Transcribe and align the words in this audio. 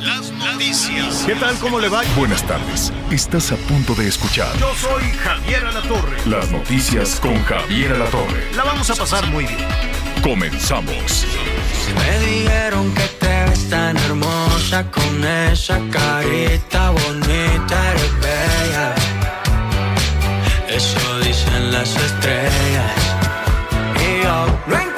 Las 0.00 0.30
noticias. 0.32 1.24
¿Qué 1.26 1.34
tal? 1.34 1.54
¿Cómo 1.58 1.78
le 1.78 1.88
va? 1.88 2.02
Buenas 2.16 2.42
tardes. 2.46 2.92
Estás 3.10 3.52
a 3.52 3.56
punto 3.56 3.94
de 3.94 4.08
escuchar 4.08 4.48
Yo 4.58 4.72
soy 4.74 5.02
Javier 5.22 5.64
Alatorre. 5.66 6.16
las 6.26 6.50
noticias 6.50 7.20
con 7.20 7.42
Javier 7.44 7.92
Alatorre. 7.92 8.50
La 8.56 8.64
vamos 8.64 8.88
a 8.90 8.94
pasar 8.94 9.26
muy 9.28 9.44
bien. 9.44 9.58
Comenzamos. 10.22 11.26
Me 11.94 12.26
dijeron 12.26 12.94
que 12.94 13.02
te 13.02 13.44
ves 13.44 13.68
tan 13.68 13.96
hermosa 13.98 14.90
con 14.90 15.24
esa 15.24 15.78
carita 15.90 16.90
bonita, 16.90 17.90
eres 17.90 18.20
bella. 18.20 18.94
Eso 20.68 21.20
dicen 21.20 21.72
las 21.72 21.94
estrellas. 21.96 23.16
Y 23.96 24.22
yo 24.22 24.46
no 24.66 24.89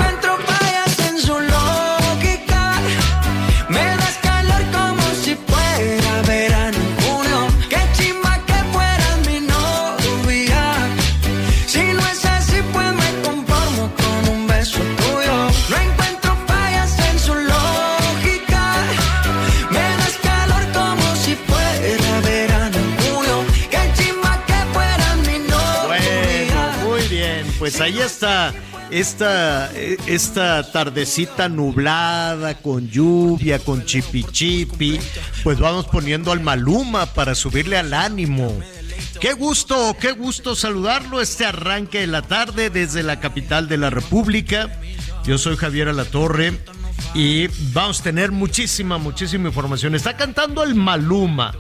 Pues 27.72 27.80
ahí 27.80 28.00
está 28.00 28.52
esta, 28.90 29.72
esta 29.72 30.70
tardecita 30.72 31.48
nublada, 31.48 32.56
con 32.56 32.90
lluvia, 32.90 33.60
con 33.60 33.86
chipi 33.86 34.24
chipi. 34.24 35.00
Pues 35.42 35.58
vamos 35.58 35.86
poniendo 35.86 36.32
al 36.32 36.40
Maluma 36.40 37.06
para 37.06 37.34
subirle 37.34 37.78
al 37.78 37.94
ánimo. 37.94 38.60
Qué 39.22 39.32
gusto, 39.32 39.96
qué 39.98 40.12
gusto 40.12 40.54
saludarlo 40.54 41.22
este 41.22 41.46
arranque 41.46 42.00
de 42.00 42.08
la 42.08 42.20
tarde 42.20 42.68
desde 42.68 43.02
la 43.02 43.20
capital 43.20 43.68
de 43.68 43.78
la 43.78 43.88
República. 43.88 44.78
Yo 45.24 45.38
soy 45.38 45.56
Javier 45.56 45.88
Alatorre 45.88 46.52
y 47.14 47.46
vamos 47.72 48.00
a 48.00 48.02
tener 48.02 48.32
muchísima, 48.32 48.98
muchísima 48.98 49.48
información. 49.48 49.94
Está 49.94 50.14
cantando 50.14 50.62
el 50.62 50.74
Maluma. 50.74 51.54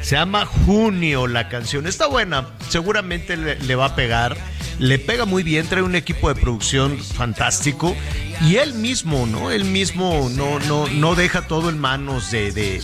Se 0.00 0.14
llama 0.14 0.46
Junio 0.46 1.26
la 1.26 1.48
canción. 1.48 1.88
Está 1.88 2.06
buena, 2.06 2.50
seguramente 2.68 3.36
le 3.36 3.74
va 3.74 3.86
a 3.86 3.96
pegar. 3.96 4.36
Le 4.78 4.98
pega 4.98 5.24
muy 5.24 5.42
bien, 5.42 5.66
trae 5.66 5.82
un 5.82 5.94
equipo 5.94 6.28
de 6.28 6.40
producción 6.40 6.98
fantástico. 6.98 7.94
Y 8.42 8.56
él 8.56 8.74
mismo, 8.74 9.26
¿no? 9.26 9.50
Él 9.50 9.64
mismo 9.64 10.28
no, 10.34 10.58
no, 10.60 10.86
no 10.88 11.14
deja 11.14 11.42
todo 11.46 11.70
en 11.70 11.78
manos 11.78 12.30
de, 12.30 12.50
de, 12.52 12.80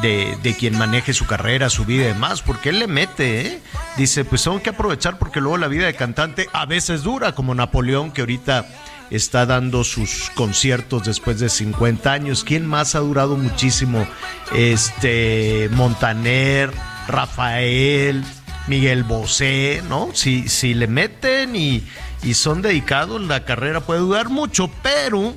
de- 0.00 0.36
de 0.42 0.54
quien 0.56 0.76
maneje 0.78 1.12
su 1.12 1.26
carrera, 1.26 1.68
su 1.68 1.84
vida 1.84 2.04
y 2.04 2.06
demás, 2.08 2.40
porque 2.42 2.70
él 2.70 2.78
le 2.78 2.86
mete, 2.86 3.40
¿eh? 3.46 3.60
Dice, 3.98 4.24
pues 4.24 4.42
tengo 4.42 4.62
que 4.62 4.70
aprovechar 4.70 5.18
porque 5.18 5.40
luego 5.40 5.58
la 5.58 5.68
vida 5.68 5.86
de 5.86 5.94
cantante 5.94 6.48
a 6.52 6.64
veces 6.66 7.02
dura, 7.02 7.32
como 7.32 7.54
Napoleón, 7.54 8.10
que 8.12 8.22
ahorita 8.22 8.66
está 9.10 9.46
dando 9.46 9.84
sus 9.84 10.30
conciertos 10.34 11.04
después 11.04 11.38
de 11.38 11.48
50 11.50 12.10
años. 12.12 12.42
¿Quién 12.44 12.66
más 12.66 12.94
ha 12.94 13.00
durado 13.00 13.36
muchísimo? 13.36 14.06
Este, 14.54 15.68
Montaner, 15.72 16.72
Rafael, 17.06 18.24
Miguel 18.66 19.04
Bosé, 19.04 19.82
¿no? 19.88 20.10
Si, 20.14 20.48
si 20.48 20.74
le 20.74 20.86
meten 20.86 21.54
y, 21.56 21.82
y 22.22 22.34
son 22.34 22.62
dedicados, 22.62 23.20
la 23.22 23.44
carrera 23.44 23.80
puede 23.80 24.00
durar 24.00 24.28
mucho, 24.28 24.70
pero 24.82 25.34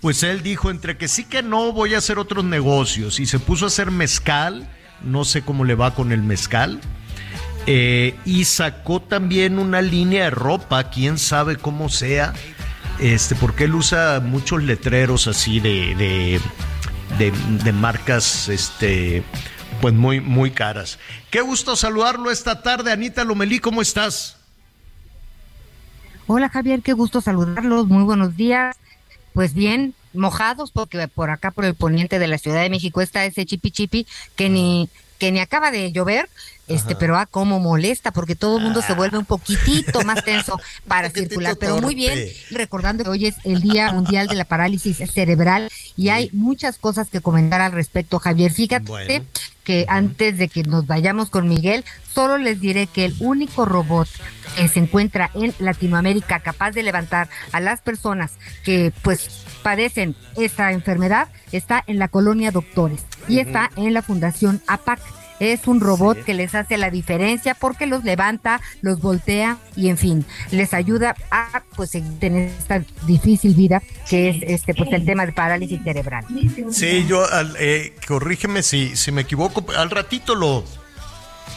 pues 0.00 0.22
él 0.22 0.42
dijo 0.42 0.70
entre 0.70 0.96
que 0.96 1.08
sí 1.08 1.24
que 1.24 1.42
no 1.42 1.72
voy 1.72 1.94
a 1.94 1.98
hacer 1.98 2.18
otros 2.18 2.44
negocios 2.44 3.18
y 3.18 3.26
se 3.26 3.38
puso 3.40 3.64
a 3.64 3.68
hacer 3.68 3.90
mezcal, 3.90 4.68
no 5.02 5.24
sé 5.24 5.42
cómo 5.42 5.64
le 5.64 5.74
va 5.74 5.94
con 5.94 6.12
el 6.12 6.22
mezcal. 6.22 6.80
Eh, 7.66 8.14
y 8.24 8.44
sacó 8.44 9.02
también 9.02 9.58
una 9.58 9.82
línea 9.82 10.24
de 10.24 10.30
ropa, 10.30 10.84
quién 10.90 11.18
sabe 11.18 11.56
cómo 11.56 11.88
sea, 11.90 12.32
este, 12.98 13.34
porque 13.34 13.64
él 13.64 13.74
usa 13.74 14.20
muchos 14.24 14.62
letreros 14.62 15.26
así 15.26 15.60
de, 15.60 15.94
de, 15.96 16.40
de- 17.18 17.32
de 17.64 17.72
marcas, 17.72 18.48
este, 18.48 19.22
pues 19.80 19.94
muy, 19.94 20.20
muy 20.20 20.50
caras. 20.50 20.98
Qué 21.30 21.40
gusto 21.40 21.76
saludarlo 21.76 22.30
esta 22.30 22.62
tarde, 22.62 22.92
Anita 22.92 23.24
Lomelí, 23.24 23.58
¿cómo 23.58 23.82
estás? 23.82 24.36
Hola 26.26 26.48
Javier, 26.48 26.82
qué 26.82 26.92
gusto 26.92 27.20
saludarlos, 27.20 27.86
muy 27.86 28.04
buenos 28.04 28.36
días. 28.36 28.76
Pues 29.32 29.54
bien, 29.54 29.94
mojados 30.12 30.72
porque 30.72 31.08
por 31.08 31.30
acá 31.30 31.50
por 31.50 31.64
el 31.64 31.74
poniente 31.74 32.18
de 32.18 32.26
la 32.26 32.38
Ciudad 32.38 32.62
de 32.62 32.70
México 32.70 33.00
está 33.00 33.24
ese 33.24 33.46
chipi 33.46 33.70
chipi 33.70 34.06
que 34.36 34.48
ni 34.48 34.90
que 35.18 35.32
ni 35.32 35.40
acaba 35.40 35.70
de 35.70 35.92
llover, 35.92 36.28
este, 36.68 36.94
pero 36.94 37.16
ah, 37.16 37.26
cómo 37.26 37.60
molesta 37.60 38.12
porque 38.12 38.34
todo 38.34 38.58
el 38.58 38.64
mundo 38.64 38.82
se 38.82 38.92
vuelve 38.92 39.16
un 39.16 39.24
poquitito 39.24 40.02
más 40.02 40.22
tenso 40.22 40.60
para 40.86 41.08
circular, 41.10 41.56
pero 41.58 41.80
muy 41.80 41.94
bien, 41.94 42.28
recordando 42.50 43.04
que 43.04 43.10
hoy 43.10 43.26
es 43.26 43.36
el 43.44 43.60
Día 43.62 43.90
Mundial 43.92 44.28
de 44.28 44.34
la 44.34 44.44
Parálisis 44.44 44.98
Cerebral 45.12 45.70
y 45.96 46.10
hay 46.10 46.28
muchas 46.32 46.76
cosas 46.76 47.08
que 47.08 47.20
comentar 47.20 47.60
al 47.60 47.72
respecto, 47.72 48.18
Javier. 48.18 48.52
Fíjate 48.52 48.84
Bueno. 48.86 49.24
que 49.64 49.86
antes 49.88 50.36
de 50.36 50.48
que 50.48 50.62
nos 50.62 50.86
vayamos 50.86 51.30
con 51.30 51.48
Miguel, 51.48 51.84
solo 52.14 52.36
les 52.36 52.60
diré 52.60 52.86
que 52.86 53.06
el 53.06 53.14
único 53.18 53.64
robot 53.64 54.08
que 54.56 54.68
se 54.68 54.80
encuentra 54.80 55.30
en 55.34 55.54
Latinoamérica 55.58 56.40
capaz 56.40 56.72
de 56.72 56.82
levantar 56.82 57.28
a 57.52 57.60
las 57.60 57.80
personas 57.80 58.32
que 58.64 58.92
pues 59.02 59.44
padecen 59.62 60.14
esta 60.36 60.72
enfermedad 60.72 61.28
está 61.52 61.82
en 61.86 61.98
la 61.98 62.08
colonia 62.08 62.50
Doctores 62.50 63.04
y 63.28 63.38
está 63.38 63.70
en 63.76 63.94
la 63.94 64.02
Fundación 64.02 64.62
APAC. 64.66 65.00
Es 65.40 65.68
un 65.68 65.80
robot 65.80 66.24
que 66.24 66.34
les 66.34 66.56
hace 66.56 66.76
la 66.78 66.90
diferencia 66.90 67.54
porque 67.54 67.86
los 67.86 68.02
levanta, 68.02 68.60
los 68.80 69.00
voltea 69.00 69.56
y 69.76 69.88
en 69.88 69.96
fin, 69.96 70.24
les 70.50 70.74
ayuda 70.74 71.14
a 71.30 71.62
pues 71.76 71.94
en 71.94 72.36
esta 72.36 72.82
difícil 73.06 73.54
vida 73.54 73.80
que 74.10 74.30
es 74.30 74.36
este 74.42 74.74
pues 74.74 74.92
el 74.92 75.04
tema 75.04 75.26
de 75.26 75.32
parálisis 75.32 75.80
cerebral. 75.84 76.24
Sí, 76.70 77.06
yo, 77.06 77.24
eh, 77.60 77.94
corrígeme 78.08 78.64
si, 78.64 78.96
si 78.96 79.12
me 79.12 79.20
equivoco, 79.20 79.64
al 79.76 79.90
ratito 79.90 80.34
lo, 80.34 80.64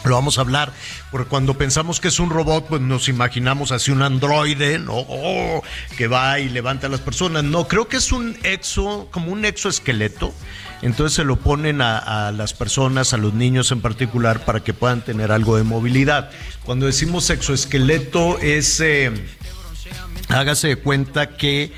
lo 0.04 0.14
vamos 0.14 0.38
a 0.38 0.42
hablar, 0.42 0.72
porque 1.10 1.28
cuando 1.28 1.54
pensamos 1.54 2.00
que 2.00 2.08
es 2.08 2.18
un 2.18 2.30
robot, 2.30 2.66
pues 2.68 2.80
nos 2.80 3.08
imaginamos 3.08 3.72
así 3.72 3.90
un 3.90 4.02
androide, 4.02 4.78
¿no? 4.78 4.94
Oh, 4.96 5.62
que 5.96 6.08
va 6.08 6.40
y 6.40 6.48
levanta 6.48 6.86
a 6.86 6.90
las 6.90 7.00
personas. 7.00 7.44
No, 7.44 7.68
creo 7.68 7.88
que 7.88 7.98
es 7.98 8.12
un 8.12 8.36
exo, 8.42 9.08
como 9.10 9.32
un 9.32 9.44
exoesqueleto. 9.44 10.34
Entonces 10.82 11.14
se 11.14 11.24
lo 11.24 11.36
ponen 11.36 11.80
a, 11.80 12.32
las 12.32 12.54
personas, 12.54 13.12
a 13.12 13.16
los 13.16 13.34
niños 13.34 13.70
en 13.70 13.80
particular, 13.80 14.44
para 14.44 14.60
que 14.60 14.74
puedan 14.74 15.02
tener 15.02 15.30
algo 15.30 15.56
de 15.56 15.62
movilidad. 15.62 16.30
Cuando 16.64 16.86
decimos 16.86 17.30
exoesqueleto 17.30 18.38
es... 18.38 18.80
eh, 18.80 19.12
hágase 20.28 20.68
de 20.68 20.76
cuenta 20.76 21.36
que 21.36 21.72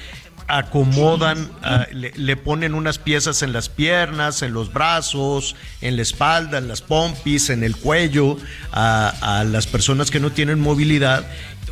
acomodan, 0.48 1.50
ah, 1.62 1.86
le, 1.92 2.36
ponen 2.36 2.74
unas 2.74 2.98
piezas 2.98 3.42
en 3.42 3.52
las 3.52 3.68
piernas, 3.68 4.42
en 4.42 4.52
los 4.52 4.72
brazos, 4.72 5.56
en 5.80 5.96
la 5.96 6.02
espalda, 6.02 6.58
en 6.58 6.68
las 6.68 6.82
pompis, 6.82 7.50
en 7.50 7.64
el 7.64 7.76
cuello, 7.76 8.36
a, 8.72 9.40
a 9.40 9.44
las 9.44 9.66
personas 9.66 10.10
que 10.10 10.20
no 10.20 10.30
tienen 10.30 10.60
movilidad 10.60 11.24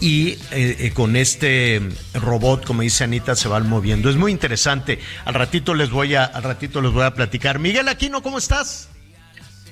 y 0.02 0.31
eh, 0.31 0.38
eh, 0.50 0.91
con 0.93 1.14
este 1.14 1.81
robot, 2.14 2.64
como 2.64 2.82
dice 2.82 3.05
Anita, 3.05 3.37
se 3.37 3.46
van 3.46 3.69
moviendo. 3.69 4.11
Es 4.11 4.17
muy 4.17 4.32
interesante. 4.32 4.99
Al 5.25 5.35
ratito 5.35 5.75
les 5.75 5.91
voy 5.91 6.17
a, 6.17 6.25
al 6.25 6.43
ratito 6.43 6.82
les 6.82 6.93
voy 6.93 7.05
a 7.05 7.14
platicar. 7.14 7.61
Miguel 7.61 7.88
Aquino, 7.88 8.20
¿cómo 8.20 8.38
estás? 8.38 8.88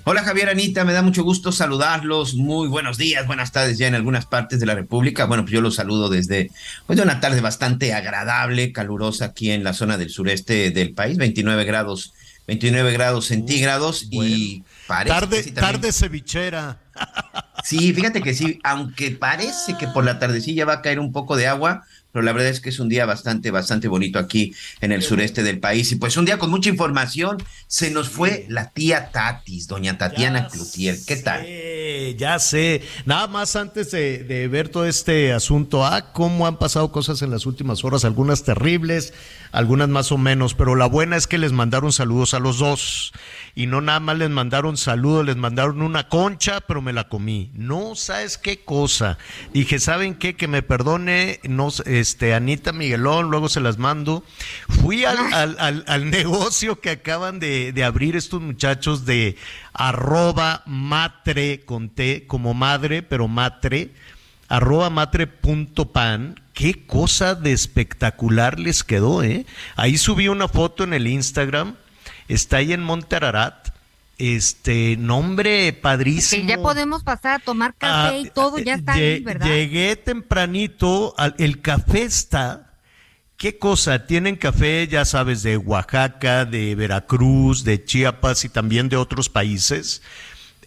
Hola 0.05 0.23
Javier 0.25 0.49
Anita, 0.49 0.85
me 0.85 0.93
da 0.93 1.03
mucho 1.03 1.23
gusto 1.23 1.53
saludarlos. 1.53 2.35
Muy 2.35 2.69
buenos 2.69 2.97
días, 2.97 3.27
buenas 3.27 3.53
tardes 3.53 3.77
ya 3.79 3.87
en 3.87 3.95
algunas 3.95 4.25
partes 4.27 4.59
de 4.59 4.67
la 4.67 4.75
República. 4.75 5.27
Bueno, 5.27 5.43
pues 5.45 5.53
yo 5.53 5.61
los 5.61 5.75
saludo 5.77 6.09
desde 6.09 6.51
pues, 6.87 6.97
de 6.97 7.03
una 7.03 7.21
tarde 7.21 7.41
bastante 7.41 7.93
agradable, 7.93 8.73
calurosa 8.73 9.27
aquí 9.27 9.51
en 9.51 9.63
la 9.63 9.73
zona 9.75 9.99
del 9.99 10.09
sureste 10.11 10.71
del 10.71 10.95
país, 10.95 11.19
29 11.19 11.65
grados, 11.65 12.15
29 12.47 12.93
grados 12.93 13.27
centígrados 13.27 14.07
y 14.11 14.65
parece 14.87 15.15
que 15.15 15.21
Tarde, 15.21 15.43
sí 15.43 15.51
también- 15.53 15.73
tarde 15.81 15.93
cevichera. 15.93 16.79
Sí, 17.63 17.93
fíjate 17.93 18.23
que 18.23 18.35
sí, 18.35 18.59
aunque 18.65 19.11
parece 19.11 19.77
que 19.79 19.87
por 19.89 20.05
la 20.05 20.19
tardecilla 20.19 20.65
va 20.65 20.75
a 20.75 20.83
caer 20.83 20.99
un 20.99 21.13
poco 21.13 21.37
de 21.37 21.47
agua, 21.47 21.85
pero 22.13 22.25
la 22.25 22.33
verdad 22.33 22.49
es 22.49 22.61
que 22.61 22.71
es 22.71 22.81
un 22.81 22.89
día 22.89 23.07
bastante, 23.07 23.51
bastante 23.51 23.89
bonito 23.89 24.19
aquí 24.19 24.55
en 24.81 24.93
el 24.93 25.03
sureste 25.03 25.43
del 25.43 25.61
país. 25.61 25.93
Y 25.93 25.97
pues 25.97 26.17
un 26.17 26.25
día 26.25 26.39
con 26.39 26.51
mucha 26.51 26.69
información, 26.69 27.39
se 27.67 27.91
nos 27.91 28.09
fue 28.09 28.47
la 28.49 28.71
tía 28.71 29.11
Tatis, 29.11 29.69
doña 29.69 29.99
Tatiana 29.99 30.49
Cloutier. 30.49 30.97
¿Qué 31.07 31.17
tal? 31.17 31.47
ya 32.17 32.39
sé. 32.39 32.83
Nada 33.05 33.27
más 33.27 33.57
antes 33.57 33.91
de, 33.91 34.25
de, 34.25 34.49
ver 34.49 34.69
todo 34.69 34.87
este 34.87 35.33
asunto, 35.33 35.85
ah, 35.85 36.13
cómo 36.13 36.47
han 36.47 36.59
pasado 36.59 36.93
cosas 36.93 37.23
en 37.23 37.31
las 37.31 37.47
últimas 37.47 37.85
horas, 37.85 38.05
algunas 38.05 38.45
terribles, 38.45 39.13
algunas 39.53 39.89
más 39.89 40.13
o 40.13 40.19
menos, 40.19 40.55
pero 40.55 40.75
la 40.77 40.87
buena 40.87 41.17
es 41.17 41.27
que 41.27 41.39
les 41.39 41.53
mandaron 41.53 41.93
saludos 41.93 42.35
a 42.35 42.39
los 42.39 42.59
dos. 42.59 43.13
Y 43.61 43.67
no 43.67 43.83
nada 43.83 44.01
más 44.01 44.17
les 44.17 44.31
mandaron 44.31 44.79
saludos, 44.79 45.27
les 45.27 45.37
mandaron 45.37 45.83
una 45.83 46.09
concha, 46.09 46.63
pero 46.63 46.81
me 46.81 46.95
la 46.95 47.11
comí. 47.11 47.51
No 47.53 47.95
sabes 47.95 48.39
qué 48.39 48.65
cosa. 48.65 49.19
Dije, 49.53 49.79
¿saben 49.79 50.15
qué? 50.15 50.35
Que 50.35 50.49
me 50.49 50.63
perdone, 50.63 51.41
no, 51.43 51.69
este, 51.85 52.33
Anita 52.33 52.73
Miguelón, 52.73 53.31
luego 53.31 53.51
se 53.51 53.61
las 53.61 53.77
mando. 53.77 54.25
Fui 54.81 55.05
al, 55.05 55.19
al, 55.35 55.85
al, 55.87 56.11
negocio 56.11 56.81
que 56.81 56.89
acaban 56.89 57.39
de, 57.39 57.73
de 57.75 57.85
abrir 57.85 58.17
estos 58.17 58.41
muchachos 58.41 59.05
de 59.05 59.37
arroba 59.75 60.63
matre 60.65 61.61
con 61.61 61.91
T 61.91 62.27
como 62.27 62.55
madre, 62.55 63.03
pero 63.03 63.29
matre, 63.29 63.93
arroba 64.49 64.89
matre.pan. 64.89 66.41
Qué 66.55 66.87
cosa 66.87 67.35
de 67.35 67.53
espectacular 67.53 68.59
les 68.59 68.85
quedó, 68.85 69.23
¿eh? 69.23 69.45
Ahí 69.77 69.99
subí 69.99 70.29
una 70.29 70.49
foto 70.49 70.83
en 70.83 70.95
el 70.95 71.07
Instagram, 71.07 71.77
está 72.35 72.59
ahí 72.59 72.73
en 72.73 72.83
Monterarat. 72.83 73.69
Este 74.19 74.99
nombre 74.99 75.73
padrísimo. 75.73 76.43
Que 76.43 76.49
ya 76.49 76.59
podemos 76.59 77.03
pasar 77.03 77.37
a 77.37 77.39
tomar 77.39 77.75
café 77.75 78.19
y 78.19 78.29
todo, 78.29 78.59
ya 78.59 78.75
está 78.75 78.93
ahí, 78.93 79.21
¿verdad? 79.21 79.47
Llegué 79.47 79.97
tempranito, 79.97 81.15
el 81.39 81.63
café 81.63 82.03
está 82.03 82.71
¿Qué 83.41 83.57
cosa? 83.57 84.07
Tienen 84.07 84.37
café, 84.37 84.87
ya 84.87 85.07
sabes, 85.07 85.43
de 85.43 85.57
Oaxaca, 85.57 86.45
de 86.45 86.75
Veracruz, 86.75 87.65
de 87.65 87.83
Chiapas 87.83 88.45
y 88.45 88.51
también 88.51 88.91
de 88.91 88.99
otros 88.99 89.31
países. 89.31 90.03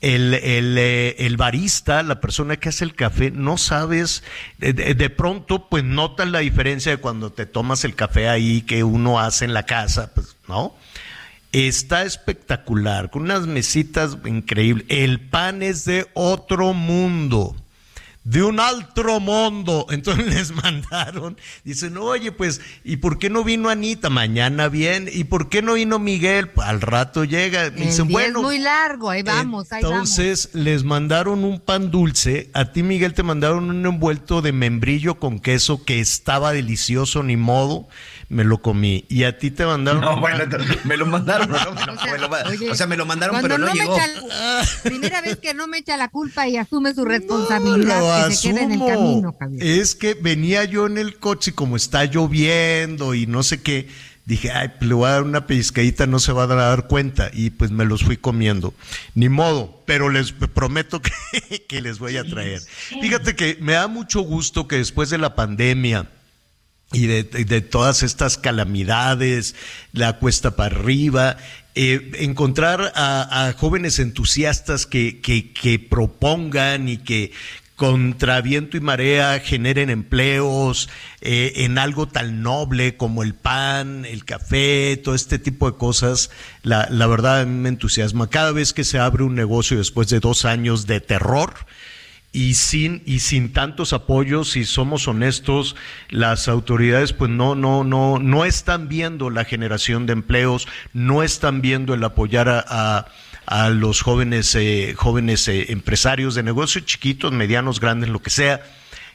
El, 0.02 0.34
el, 0.34 0.76
eh, 0.80 1.16
el, 1.20 1.38
barista, 1.38 2.02
la 2.02 2.20
persona 2.20 2.58
que 2.58 2.70
hace 2.70 2.84
el 2.84 2.96
café, 2.96 3.30
no 3.30 3.60
sabes, 3.60 4.24
de, 4.58 4.74
de, 4.74 5.10
pronto 5.12 5.70
pues 5.70 5.84
notas 5.84 6.28
la 6.30 6.40
diferencia 6.40 6.92
de 6.92 6.98
cuando 6.98 7.32
te 7.32 7.46
tomas 7.46 7.86
el 7.86 7.94
café 7.94 8.28
ahí 8.28 8.64
que 8.64 8.84
uno 8.84 9.20
hace 9.20 9.46
en 9.46 9.54
la 9.54 9.68
casa, 9.68 10.12
pues, 10.16 10.36
¿no? 10.48 10.76
Está 11.54 12.04
espectacular, 12.04 13.10
con 13.10 13.24
unas 13.24 13.48
mesitas 13.48 14.18
increíbles. 14.26 14.86
El 14.90 15.22
pan 15.22 15.62
es 15.64 15.86
de 15.86 16.08
otro 16.14 16.74
mundo 16.74 17.56
de 18.24 18.42
un 18.44 18.60
altro 18.60 19.20
mundo. 19.20 19.86
Entonces 19.92 20.26
les 20.26 20.52
mandaron, 20.52 21.38
dicen, 21.64 21.98
oye, 21.98 22.32
pues, 22.32 22.62
¿y 22.84 22.98
por 22.98 23.20
qué 23.20 23.30
no 23.30 23.44
vino 23.44 23.70
Anita? 23.70 24.10
Mañana 24.10 24.70
bien. 24.70 25.10
¿Y 25.12 25.26
por 25.26 25.50
qué 25.50 25.62
no 25.62 25.74
vino 25.74 26.00
Miguel? 26.00 26.52
Al 26.58 26.82
rato 26.82 27.24
llega. 27.24 27.70
dicen, 27.70 28.08
bueno. 28.08 28.40
Es 28.40 28.44
muy 28.44 28.60
largo, 28.60 29.10
ahí 29.10 29.24
vamos, 29.24 29.72
ahí 29.72 29.82
Entonces 29.84 30.50
les 30.54 30.84
mandaron 30.84 31.44
un 31.44 31.60
pan 31.60 31.92
dulce. 31.92 32.50
A 32.54 32.72
ti, 32.72 32.84
Miguel, 32.84 33.14
te 33.14 33.24
mandaron 33.24 33.70
un 33.70 33.86
envuelto 33.86 34.42
de 34.42 34.52
membrillo 34.52 35.16
con 35.16 35.40
queso 35.40 35.84
que 35.84 36.00
estaba 36.00 36.54
delicioso, 36.54 37.24
ni 37.24 37.38
modo 37.38 37.88
me 38.34 38.44
lo 38.44 38.62
comí. 38.62 39.06
Y 39.10 39.24
a 39.24 39.38
ti 39.38 39.52
te 39.52 39.66
mandaron. 39.66 40.02
No, 40.02 40.20
bueno, 40.20 40.44
me 40.84 40.98
lo 40.98 41.06
mandaron, 41.06 41.50
no, 41.50 41.58
o, 42.72 42.76
sea, 42.76 42.88
me 42.88 42.98
lo 42.98 43.06
mandaron, 43.06 43.42
pero 43.42 43.58
no, 43.58 43.72
llegó. 43.72 43.98
primera 44.84 45.22
vez 45.22 45.38
que 45.38 45.54
no 45.54 45.68
me 45.68 45.78
echa 45.78 45.96
la 45.98 46.10
culpa 46.10 46.48
y 46.48 46.58
asume 46.58 46.94
su 46.94 47.06
responsabilidad 47.06 48.28
que 48.28 48.36
se 48.36 48.50
quede 48.50 48.64
en 48.64 48.72
el 48.74 48.80
camino, 48.80 49.36
Es 49.60 49.96
que 49.96 50.16
venía 50.16 50.64
yo 50.66 50.88
en 50.88 50.98
el 50.98 51.18
coche 51.18 51.52
y 51.52 51.54
como 51.54 51.76
está 51.76 52.06
lloviendo 52.06 53.14
y 53.14 53.28
no 53.28 53.44
sé 53.44 53.62
qué, 53.62 53.88
dije, 54.26 54.52
ay, 54.52 54.70
pues 54.80 54.88
le 54.88 54.94
voy 54.96 55.08
a 55.08 55.12
dar 55.12 55.24
una 55.24 55.46
pellizcadita, 55.46 56.08
no 56.08 56.20
se 56.20 56.32
va 56.32 56.44
a 56.44 56.48
dar 56.48 56.88
cuenta. 56.88 57.30
Y 57.34 57.52
pues 57.52 57.72
me 57.72 57.86
los 57.86 58.04
fui 58.04 58.18
comiendo. 58.18 58.74
Ni 59.16 59.30
modo, 59.30 59.84
pero 59.86 60.10
les 60.10 60.32
prometo 60.32 61.02
que, 61.02 61.12
que 61.68 61.82
les 61.82 62.00
voy 62.00 62.18
a 62.18 62.24
traer. 62.24 62.62
Fíjate 63.02 63.36
que 63.36 63.58
me 63.62 63.74
da 63.74 63.88
mucho 63.88 64.22
gusto 64.22 64.68
que 64.68 64.78
después 64.78 65.10
de 65.10 65.18
la 65.18 65.36
pandemia, 65.36 66.08
y 66.94 67.08
de, 67.08 67.62
todas 67.62 68.04
estas 68.04 68.38
calamidades, 68.38 69.56
la 69.92 70.20
cuesta 70.20 70.56
para 70.56 70.76
arriba, 70.76 71.38
eh, 71.76 72.12
encontrar 72.20 72.94
a, 72.96 73.48
a, 73.48 73.54
jóvenes 73.54 73.98
entusiastas 73.98 74.86
que, 74.86 75.20
que, 75.20 75.52
que, 75.52 75.80
propongan 75.80 76.88
y 76.88 76.98
que 76.98 77.32
contra 77.76 78.42
viento 78.42 78.78
y 78.78 78.80
marea 78.80 79.40
generen 79.40 79.90
empleos 79.90 80.88
eh, 81.22 81.54
en 81.58 81.80
algo 81.80 82.08
tan 82.08 82.44
noble 82.44 82.96
como 82.96 83.24
el 83.24 83.34
pan, 83.34 84.06
el 84.06 84.24
café, 84.24 84.96
todo 85.04 85.16
este 85.16 85.40
tipo 85.40 85.70
de 85.72 85.78
cosas, 85.78 86.30
la, 86.62 86.88
la 86.92 87.08
verdad 87.08 87.48
me 87.48 87.70
entusiasma. 87.70 88.30
Cada 88.30 88.52
vez 88.52 88.72
que 88.72 88.84
se 88.84 89.00
abre 89.00 89.24
un 89.24 89.34
negocio 89.34 89.80
después 89.80 90.10
de 90.10 90.20
dos 90.20 90.46
años 90.46 90.86
de 90.86 91.02
terror, 91.02 91.56
y 92.34 92.56
sin 92.56 93.04
y 93.06 93.20
sin 93.20 93.54
tantos 93.54 93.94
apoyos 93.94 94.52
si 94.52 94.66
somos 94.66 95.08
honestos 95.08 95.76
las 96.10 96.48
autoridades 96.48 97.14
pues 97.14 97.30
no 97.30 97.54
no 97.54 97.84
no 97.84 98.18
no 98.18 98.44
están 98.44 98.90
viendo 98.90 99.30
la 99.30 99.46
generación 99.46 100.08
de 100.08 100.14
empleos 100.14 100.68
no 100.94 101.22
están 101.22 101.62
viendo 101.62 101.94
el 101.94 102.04
apoyar 102.04 102.50
a, 102.50 103.08
a, 103.46 103.70
los 103.70 104.02
jóvenes 104.02 104.56
eh, 104.56 104.96
jóvenes 104.98 105.48
eh, 105.48 105.72
empresarios 105.72 106.36
de 106.36 106.44
negocios 106.44 106.86
chiquitos 106.86 107.32
medianos 107.32 107.80
grandes 107.80 108.10
lo 108.10 108.22
que 108.22 108.30
sea. 108.30 108.64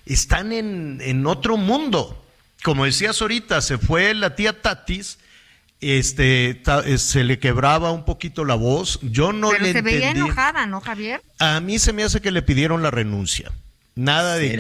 Están 0.06 0.52
en, 0.52 1.00
en 1.02 1.26
otro 1.26 1.56
mundo. 1.56 2.24
Como 2.62 2.84
decías 2.84 3.20
ahorita 3.20 3.60
se 3.60 3.78
fue 3.78 4.14
la 4.14 4.34
tía 4.34 4.60
Tatis 4.62 5.18
este 5.80 6.62
eh, 6.84 6.98
se 6.98 7.24
le 7.24 7.38
quebraba 7.38 7.92
un 7.92 8.04
poquito 8.04 8.44
la 8.44 8.54
voz. 8.54 8.98
Yo 9.02 9.32
no 9.32 9.50
Pero 9.50 9.64
le 9.64 9.72
se 9.72 9.82
veía 9.82 10.10
enojada, 10.10 10.66
¿no, 10.66 10.80
Javier? 10.80 11.22
A 11.38 11.60
mí 11.60 11.78
se 11.78 11.92
me 11.92 12.04
hace 12.04 12.20
que 12.20 12.30
le 12.30 12.42
pidieron 12.42 12.82
la 12.82 12.90
renuncia. 12.90 13.52
Nada 13.94 14.36
de 14.36 14.52
que 14.52 14.58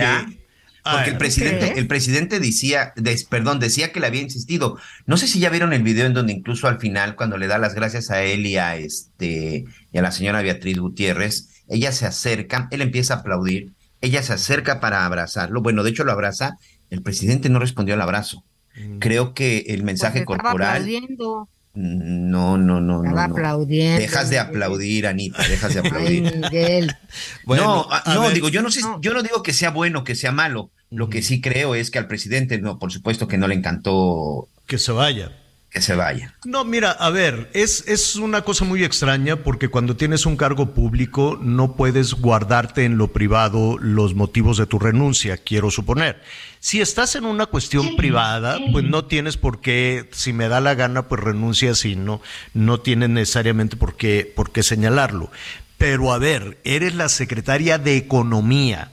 porque 0.90 1.10
el 1.10 1.18
presidente, 1.18 1.78
el 1.78 1.86
presidente 1.86 2.40
decía, 2.40 2.94
perdón, 3.28 3.60
decía 3.60 3.92
que 3.92 4.00
le 4.00 4.06
había 4.06 4.22
insistido. 4.22 4.78
No 5.06 5.16
sé 5.16 5.26
si 5.26 5.38
ya 5.38 5.50
vieron 5.50 5.72
el 5.72 5.82
video 5.82 6.06
en 6.06 6.14
donde 6.14 6.32
incluso 6.32 6.68
al 6.68 6.78
final, 6.78 7.14
cuando 7.14 7.36
le 7.36 7.46
da 7.46 7.58
las 7.58 7.74
gracias 7.74 8.10
a 8.10 8.22
él 8.22 8.46
y 8.46 8.56
a 8.56 8.76
este 8.76 9.64
y 9.92 9.98
a 9.98 10.02
la 10.02 10.12
señora 10.12 10.42
Beatriz 10.42 10.78
Gutiérrez, 10.78 11.62
ella 11.68 11.92
se 11.92 12.06
acerca, 12.06 12.68
él 12.70 12.80
empieza 12.80 13.14
a 13.14 13.16
aplaudir, 13.18 13.72
ella 14.00 14.22
se 14.22 14.32
acerca 14.32 14.80
para 14.80 15.04
abrazarlo. 15.04 15.60
Bueno, 15.60 15.82
de 15.82 15.90
hecho 15.90 16.04
lo 16.04 16.12
abraza, 16.12 16.56
el 16.90 17.02
presidente 17.02 17.48
no 17.48 17.58
respondió 17.58 17.94
al 17.94 18.00
abrazo. 18.00 18.44
Mm. 18.78 18.98
Creo 18.98 19.34
que 19.34 19.58
el 19.68 19.82
mensaje 19.82 20.24
pues 20.24 20.38
corporal. 20.38 20.82
Aplaudiendo. 20.82 21.48
No, 21.74 22.58
no, 22.58 22.80
no, 22.80 23.02
no. 23.02 23.20
aplaudiendo. 23.20 24.00
Dejas 24.00 24.30
de 24.30 24.38
aplaudir, 24.38 25.06
Anita, 25.06 25.46
dejas 25.46 25.74
de 25.74 25.80
aplaudir. 25.80 26.26
Ay, 26.26 26.40
Miguel. 26.40 26.96
bueno, 27.44 27.86
no, 28.06 28.14
no 28.14 28.30
digo, 28.30 28.48
yo 28.48 28.62
no 28.62 28.70
sé, 28.70 28.80
no. 28.80 29.00
yo 29.00 29.14
no 29.14 29.22
digo 29.22 29.42
que 29.42 29.52
sea 29.52 29.70
bueno, 29.70 30.02
que 30.02 30.16
sea 30.16 30.32
malo. 30.32 30.70
Lo 30.90 31.08
que 31.08 31.22
sí 31.22 31.40
creo 31.40 31.74
es 31.74 31.90
que 31.90 31.98
al 31.98 32.08
presidente, 32.08 32.58
no, 32.58 32.78
por 32.78 32.90
supuesto 32.90 33.28
que 33.28 33.38
no 33.38 33.46
le 33.46 33.54
encantó 33.54 34.48
que 34.66 34.78
se 34.78 34.92
vaya 34.92 35.32
que 35.70 35.82
se 35.82 35.94
vaya. 35.94 36.34
No, 36.44 36.64
mira, 36.64 36.90
a 36.90 37.10
ver, 37.10 37.50
es, 37.52 37.84
es 37.86 38.16
una 38.16 38.42
cosa 38.42 38.64
muy 38.64 38.84
extraña 38.84 39.36
porque 39.36 39.68
cuando 39.68 39.96
tienes 39.96 40.24
un 40.24 40.36
cargo 40.36 40.72
público 40.72 41.38
no 41.42 41.76
puedes 41.76 42.14
guardarte 42.14 42.84
en 42.84 42.96
lo 42.96 43.12
privado 43.12 43.76
los 43.78 44.14
motivos 44.14 44.56
de 44.56 44.66
tu 44.66 44.78
renuncia, 44.78 45.36
quiero 45.36 45.70
suponer. 45.70 46.22
Si 46.60 46.80
estás 46.80 47.16
en 47.16 47.24
una 47.24 47.46
cuestión 47.46 47.96
privada, 47.96 48.58
pues 48.72 48.84
no 48.84 49.04
tienes 49.04 49.36
por 49.36 49.60
qué, 49.60 50.08
si 50.12 50.32
me 50.32 50.48
da 50.48 50.60
la 50.60 50.74
gana, 50.74 51.06
pues 51.06 51.22
renuncias 51.22 51.84
y 51.84 51.96
no, 51.96 52.20
no 52.54 52.80
tienes 52.80 53.10
necesariamente 53.10 53.76
por 53.76 53.96
qué, 53.96 54.32
por 54.34 54.50
qué 54.50 54.62
señalarlo. 54.62 55.30
Pero 55.76 56.12
a 56.12 56.18
ver, 56.18 56.58
eres 56.64 56.94
la 56.94 57.08
secretaria 57.08 57.78
de 57.78 57.96
Economía 57.96 58.90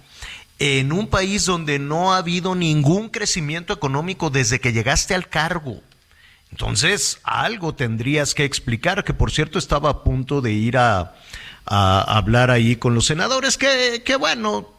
en 0.59 0.93
un 0.93 1.07
país 1.07 1.45
donde 1.45 1.79
no 1.79 2.13
ha 2.13 2.17
habido 2.17 2.55
ningún 2.55 3.09
crecimiento 3.09 3.73
económico 3.73 4.29
desde 4.29 4.59
que 4.59 4.73
llegaste 4.73 5.15
al 5.15 5.27
cargo. 5.27 5.81
Entonces, 6.51 7.19
algo 7.23 7.75
tendrías 7.75 8.33
que 8.33 8.45
explicar, 8.45 9.03
que 9.03 9.13
por 9.13 9.31
cierto 9.31 9.59
estaba 9.59 9.89
a 9.89 10.03
punto 10.03 10.41
de 10.41 10.53
ir 10.53 10.77
a, 10.77 11.13
hablar 11.67 12.51
ahí 12.51 12.75
con 12.75 12.93
los 12.93 13.07
senadores, 13.07 13.57
que, 13.57 14.03
que 14.05 14.15
bueno, 14.15 14.75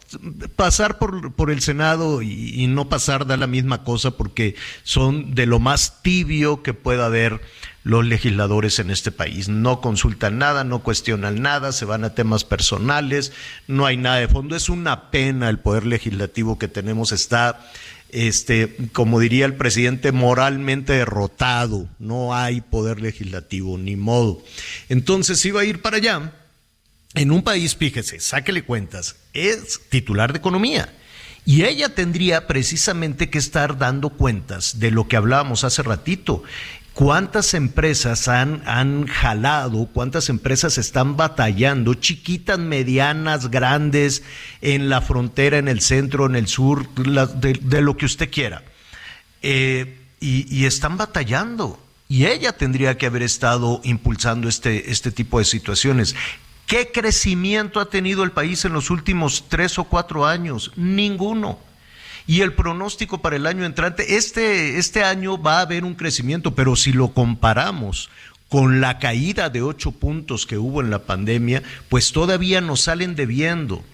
pasar 0.55 0.99
por, 0.99 1.33
por 1.33 1.51
el 1.51 1.61
Senado 1.61 2.23
y, 2.23 2.55
y, 2.55 2.69
no 2.69 2.89
pasar 2.89 3.27
da 3.27 3.37
la 3.37 3.49
misma 3.49 3.83
cosa 3.83 4.13
porque 4.13 4.55
son 4.85 5.35
de 5.35 5.47
lo 5.47 5.59
más 5.59 6.01
tibio 6.03 6.63
que 6.63 6.75
pueda 6.75 7.07
haber 7.07 7.41
los 7.87 8.05
legisladores 8.05 8.81
en 8.81 8.91
este 8.91 9.13
país. 9.13 9.49
No 9.49 9.81
consultan 9.81 10.39
nada, 10.39 10.65
no 10.65 10.81
cuestionan 10.81 11.41
nada, 11.41 11.71
se 11.71 11.85
van 11.85 12.03
a 12.03 12.15
temas 12.15 12.43
personales, 12.43 13.33
no 13.69 13.87
hay 13.87 13.97
nada 13.97 14.17
de 14.17 14.27
fondo. 14.27 14.57
Es 14.57 14.69
una 14.69 15.11
pena 15.13 15.49
el 15.49 15.61
poder 15.61 15.87
legislativo 15.87 16.59
que 16.59 16.67
tenemos 16.67 17.13
está 17.13 17.61
este, 18.11 18.77
como 18.93 19.21
diría 19.21 19.47
el 19.47 19.55
presidente, 19.55 20.13
moralmente 20.13 20.95
derrotado. 20.95 21.89
No 21.99 22.35
hay 22.35 22.61
poder 22.61 23.01
legislativo, 23.01 23.79
ni 23.79 23.97
modo. 23.97 24.43
Entonces 24.89 25.45
iba 25.45 25.61
a 25.61 25.65
ir 25.65 25.83
para 25.83 25.97
allá. 25.99 26.33
En 27.15 27.31
un 27.31 27.43
país, 27.43 27.77
fíjese, 27.77 28.21
sáquele 28.21 28.63
cuentas, 28.63 29.17
es 29.33 29.81
titular 29.89 30.33
de 30.33 30.39
economía. 30.39 30.93
Y 31.47 31.65
ella 31.65 31.95
tendría 31.95 32.47
precisamente 32.47 33.31
que 33.31 33.39
estar 33.39 33.79
dando 33.79 34.11
cuentas 34.11 34.81
de 34.81 34.91
lo 34.91 35.07
que 35.07 35.17
hablábamos 35.17 35.63
hace 35.63 35.83
ratito. 35.83 36.43
¿Cuántas 36.97 37.53
empresas 37.53 38.26
han, 38.26 38.62
han 38.65 39.07
jalado? 39.07 39.87
¿Cuántas 39.93 40.31
empresas 40.31 40.79
están 40.79 41.19
batallando? 41.19 41.93
Chiquitas, 41.93 42.59
medianas, 42.59 43.50
grandes, 43.50 44.23
en 44.62 44.88
la 44.88 45.03
frontera, 45.03 45.59
en 45.59 45.69
el 45.69 45.83
centro, 45.83 46.25
en 46.25 46.37
el 46.37 46.49
sur, 46.49 46.88
de, 46.95 47.81
lo 47.83 47.99
que 47.99 48.07
usted 48.07 48.31
quiera. 48.31 48.62
Eh, 49.43 49.99
y, 50.21 50.47
y 50.49 50.65
están 50.65 50.97
batallando. 50.97 51.79
Y 52.09 52.25
ella 52.25 52.53
tendría 52.57 52.97
que 52.97 53.05
haber 53.05 53.25
estado 53.25 53.83
impulsando 53.85 54.49
este, 54.49 54.91
este 54.91 55.11
tipo 55.11 55.38
de 55.38 55.45
situaciones. 55.45 56.17
¿Qué 56.67 56.93
crecimiento 56.93 57.79
ha 57.79 57.91
tenido 57.91 58.25
el 58.25 58.33
país 58.33 58.65
en 58.65 58.73
los 58.73 58.88
últimos 58.88 59.50
tres 59.50 59.79
o 59.79 59.85
cuatro 59.85 60.25
años? 60.25 60.73
Ninguno. 60.76 61.59
Y 62.26 62.40
el 62.40 62.54
pronóstico 62.54 63.23
para 63.23 63.37
el 63.37 63.47
año 63.47 63.64
entrante, 63.64 64.16
este, 64.16 64.78
este 64.78 65.04
año 65.04 65.40
va 65.40 65.59
a 65.59 65.62
haber 65.62 65.85
un 65.85 65.95
crecimiento, 65.95 66.54
pero 66.54 66.75
si 66.75 66.92
lo 66.92 67.09
comparamos 67.09 68.11
con 68.49 68.80
la 68.80 68.99
caída 68.99 69.50
de 69.50 69.62
ocho 69.62 69.92
puntos 69.92 70.47
que 70.47 70.59
hubo 70.59 70.80
en 70.80 70.90
la 70.90 71.00
pandemia, 71.00 71.62
pues 71.88 72.12
todavía 72.12 72.61
nos 72.61 72.83
salen 72.83 73.14
debiendo. 73.16 73.85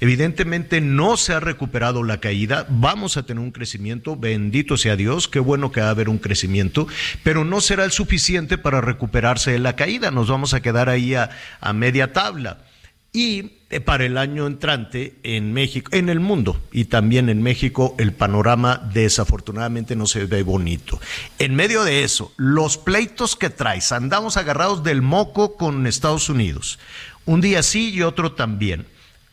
Evidentemente 0.00 0.80
no 0.80 1.16
se 1.16 1.32
ha 1.32 1.40
recuperado 1.40 2.02
la 2.02 2.18
caída, 2.18 2.66
vamos 2.68 3.16
a 3.16 3.24
tener 3.24 3.42
un 3.42 3.52
crecimiento, 3.52 4.16
bendito 4.16 4.76
sea 4.76 4.96
Dios, 4.96 5.28
qué 5.28 5.38
bueno 5.38 5.70
que 5.70 5.80
va 5.80 5.88
a 5.88 5.90
haber 5.90 6.08
un 6.08 6.18
crecimiento, 6.18 6.88
pero 7.22 7.44
no 7.44 7.60
será 7.60 7.84
el 7.84 7.92
suficiente 7.92 8.58
para 8.58 8.80
recuperarse 8.80 9.52
de 9.52 9.58
la 9.58 9.76
caída, 9.76 10.10
nos 10.10 10.28
vamos 10.28 10.54
a 10.54 10.60
quedar 10.60 10.88
ahí 10.88 11.14
a, 11.14 11.30
media 11.72 12.12
tabla. 12.12 12.58
Y 13.12 13.58
eh, 13.68 13.80
para 13.80 14.06
el 14.06 14.16
año 14.16 14.46
entrante 14.46 15.16
en 15.22 15.52
México, 15.52 15.90
en 15.92 16.08
el 16.08 16.18
mundo 16.18 16.60
y 16.72 16.86
también 16.86 17.28
en 17.28 17.42
México, 17.42 17.94
el 17.98 18.12
panorama 18.12 18.88
desafortunadamente 18.92 19.96
no 19.96 20.06
se 20.06 20.24
ve 20.24 20.42
bonito. 20.42 20.98
En 21.38 21.54
medio 21.54 21.84
de 21.84 22.04
eso, 22.04 22.32
los 22.36 22.78
pleitos 22.78 23.36
que 23.36 23.50
traes, 23.50 23.92
andamos 23.92 24.36
agarrados 24.38 24.82
del 24.82 25.02
moco 25.02 25.56
con 25.56 25.86
Estados 25.86 26.30
Unidos. 26.30 26.78
Un 27.26 27.42
día 27.42 27.62
sí 27.62 27.90
y 27.90 28.02
otro 28.02 28.32
también 28.32 28.86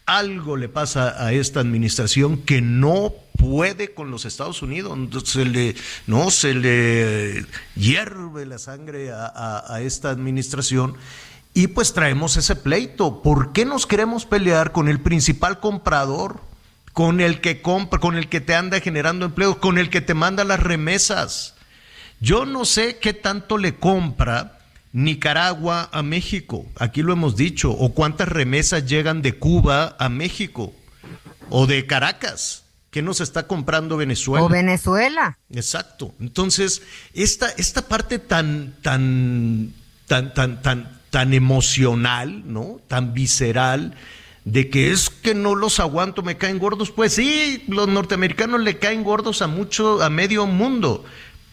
algo 0.10 0.58
le 0.58 0.70
pasa 0.70 1.24
a 1.24 1.34
esta 1.34 1.60
administración 1.60 2.42
que 2.42 2.62
no 2.62 3.14
puede 3.38 3.94
con 3.94 4.10
los 4.10 4.26
Estados 4.26 4.64
Unidos, 4.64 4.98
se 5.24 5.46
le, 5.46 5.76
no 6.08 6.32
se 6.32 6.56
le 6.56 7.46
hierve 7.76 8.48
la 8.48 8.58
sangre 8.58 9.12
a, 9.14 9.80
esta 9.82 10.10
administración 10.10 10.96
y 11.60 11.68
pues 11.68 11.92
traemos 11.92 12.38
ese 12.38 12.56
pleito. 12.56 13.22
¿Por 13.22 13.52
qué 13.52 13.66
nos 13.66 13.86
queremos 13.86 14.26
pelear 14.26 14.72
con 14.72 14.88
el 14.88 15.02
principal 15.02 15.60
comprador, 15.60 16.40
con 16.94 17.20
el 17.20 17.42
que 17.42 17.62
compra, 17.62 18.00
con 18.00 18.16
el 18.16 18.30
que 18.30 18.40
te 18.40 18.56
anda 18.56 18.80
generando 18.80 19.26
empleo, 19.26 19.60
con 19.60 19.78
el 19.78 19.90
que 19.90 20.00
te 20.00 20.14
manda 20.14 20.46
las 20.46 20.62
remesas? 20.62 21.56
Yo 22.22 22.46
no 22.46 22.64
sé 22.64 22.98
qué 23.00 23.14
tanto 23.14 23.58
le 23.58 23.76
compra 23.76 24.60
Nicaragua 24.94 25.90
a 25.92 26.02
México, 26.02 26.66
aquí 26.78 27.02
lo 27.02 27.12
hemos 27.12 27.36
dicho, 27.36 27.72
o 27.72 27.94
cuántas 27.94 28.30
remesas 28.30 28.86
llegan 28.86 29.22
de 29.22 29.34
Cuba 29.38 29.98
a 30.00 30.08
México, 30.08 30.72
o 31.50 31.68
de 31.68 31.86
Caracas, 31.86 32.64
¿qué 32.90 33.02
nos 33.02 33.20
está 33.20 33.48
comprando 33.48 33.98
Venezuela? 33.98 34.46
O 34.46 34.50
Venezuela. 34.50 35.38
Exacto. 35.54 36.14
Entonces, 36.22 36.84
esta, 37.14 37.50
esta 37.50 37.90
parte 37.90 38.18
tan, 38.18 38.76
tan, 38.82 39.74
tan, 40.08 40.34
tan, 40.34 40.62
tan, 40.62 40.99
tan 41.10 41.34
emocional, 41.34 42.44
¿no? 42.46 42.80
Tan 42.88 43.14
visceral, 43.14 43.96
de 44.46 44.70
que 44.70 44.92
es 44.92 45.10
que 45.10 45.36
no 45.36 45.56
los 45.56 45.80
aguanto, 45.80 46.24
me 46.24 46.38
caen 46.38 46.60
gordos, 46.60 46.92
pues 46.92 47.14
sí, 47.14 47.64
los 47.68 47.88
norteamericanos 47.88 48.62
le 48.62 48.78
caen 48.78 49.04
gordos 49.04 49.42
a 49.42 49.48
mucho, 49.48 50.02
a 50.02 50.10
medio 50.10 50.46
mundo 50.46 51.06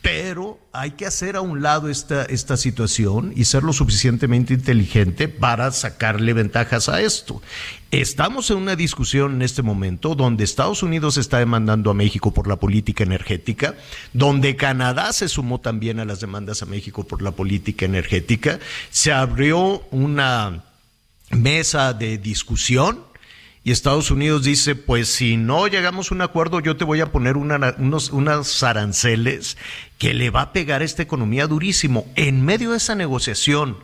pero 0.07 0.61
hay 0.73 0.93
que 0.93 1.05
hacer 1.05 1.35
a 1.35 1.41
un 1.41 1.63
lado 1.63 1.89
esta, 1.89 2.27
esta 2.27 2.57
situación 2.57 3.33
y 3.35 3.45
ser 3.47 3.65
lo 3.65 3.73
suficientemente 3.73 4.55
inteligente 4.55 5.27
para 5.27 5.73
sacarle 5.73 6.33
ventajas 6.33 6.89
a 6.89 7.01
esto. 7.01 7.43
Estamos 7.91 8.53
en 8.53 8.59
una 8.59 8.77
discusión 8.77 9.35
en 9.35 9.43
este 9.43 9.63
momento 9.63 10.15
donde 10.15 10.45
Estados 10.45 10.85
Unidos 10.85 11.17
está 11.17 11.41
demandando 11.41 11.91
a 11.91 11.95
México 11.95 12.33
por 12.33 12.47
la 12.47 12.55
política 12.55 13.03
energética, 13.03 13.75
donde 14.13 14.55
Canadá 14.55 15.13
se 15.13 15.29
sumó 15.29 15.61
también 15.61 15.99
a 15.99 16.05
las 16.05 16.21
demandas 16.21 16.63
a 16.63 16.67
México 16.67 17.03
por 17.03 17.21
la 17.21 17.33
política 17.33 17.85
energética. 17.85 18.61
Se 18.91 19.11
abrió 19.11 19.83
una 19.91 20.63
mesa 21.33 21.95
de 21.95 22.17
discusión 22.19 23.01
y 23.67 23.73
Estados 23.73 24.13
Unidos 24.13 24.45
dice, 24.45 24.77
pues 24.77 25.09
si 25.09 25.37
no 25.37 25.67
llegamos 25.67 26.13
a 26.13 26.15
un 26.15 26.23
acuerdo, 26.23 26.61
yo 26.61 26.77
te 26.77 26.85
voy 26.85 27.01
a 27.01 27.11
poner 27.11 27.37
unos, 27.37 28.11
unas 28.11 28.63
aranceles 28.63 29.57
que 29.99 30.15
le 30.15 30.31
va 30.31 30.43
a 30.43 30.53
pegar 30.53 30.83
a 30.83 30.85
esta 30.85 31.03
economía 31.03 31.49
durísimo. 31.49 32.07
En 32.15 32.45
medio 32.45 32.71
de 32.71 32.77
esa 32.77 32.95
negociación, 32.95 33.77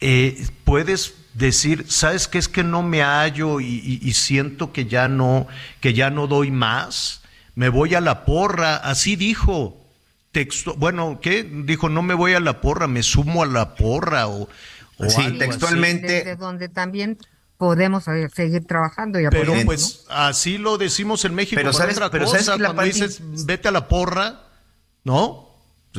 eh, 0.00 0.46
puedes 0.64 1.14
decir, 1.32 1.86
¿sabes 1.88 2.28
qué 2.28 2.36
es 2.36 2.48
que 2.48 2.64
no 2.64 2.82
me 2.82 3.00
hallo 3.00 3.60
y, 3.60 4.12
siento 4.12 4.74
que 4.74 4.84
ya 4.84 5.08
no, 5.08 5.46
que 5.80 5.94
ya 5.94 6.10
no 6.10 6.26
doy 6.26 6.50
más? 6.50 7.22
Me 7.54 7.70
voy 7.70 7.94
a 7.94 8.02
la 8.02 8.26
porra, 8.26 8.76
así 8.76 9.16
dijo. 9.16 9.74
Texto, 10.32 10.74
bueno, 10.74 11.18
¿qué? 11.22 11.44
Dijo, 11.44 11.88
no 11.88 12.02
me 12.02 12.12
voy 12.12 12.34
a 12.34 12.40
la 12.40 12.60
porra, 12.60 12.88
me 12.88 13.02
sumo 13.02 13.42
a 13.42 13.46
la 13.46 13.74
porra 13.74 14.28
o... 14.28 14.50
sí, 15.08 15.38
textualmente. 15.38 16.12
Desde 16.12 16.36
donde 16.36 16.68
también 16.68 17.16
podemos 17.56 18.04
seguir 18.04 18.64
trabajando 18.66 19.20
y 19.20 19.24
apoyando. 19.24 19.52
Pero 19.52 19.66
pues 19.66 20.04
así 20.08 20.58
lo 20.58 20.78
decimos 20.78 21.24
en 21.24 21.34
México. 21.34 21.60
Pero 21.60 21.72
sabes, 21.72 21.98
pero 22.10 22.26
sabes 22.26 22.50
que 22.50 22.58
la 22.58 22.74
parte... 22.74 22.92
dices 22.92 23.20
vete 23.46 23.68
a 23.68 23.72
la 23.72 23.88
porra, 23.88 24.44
¿no? 25.04 25.48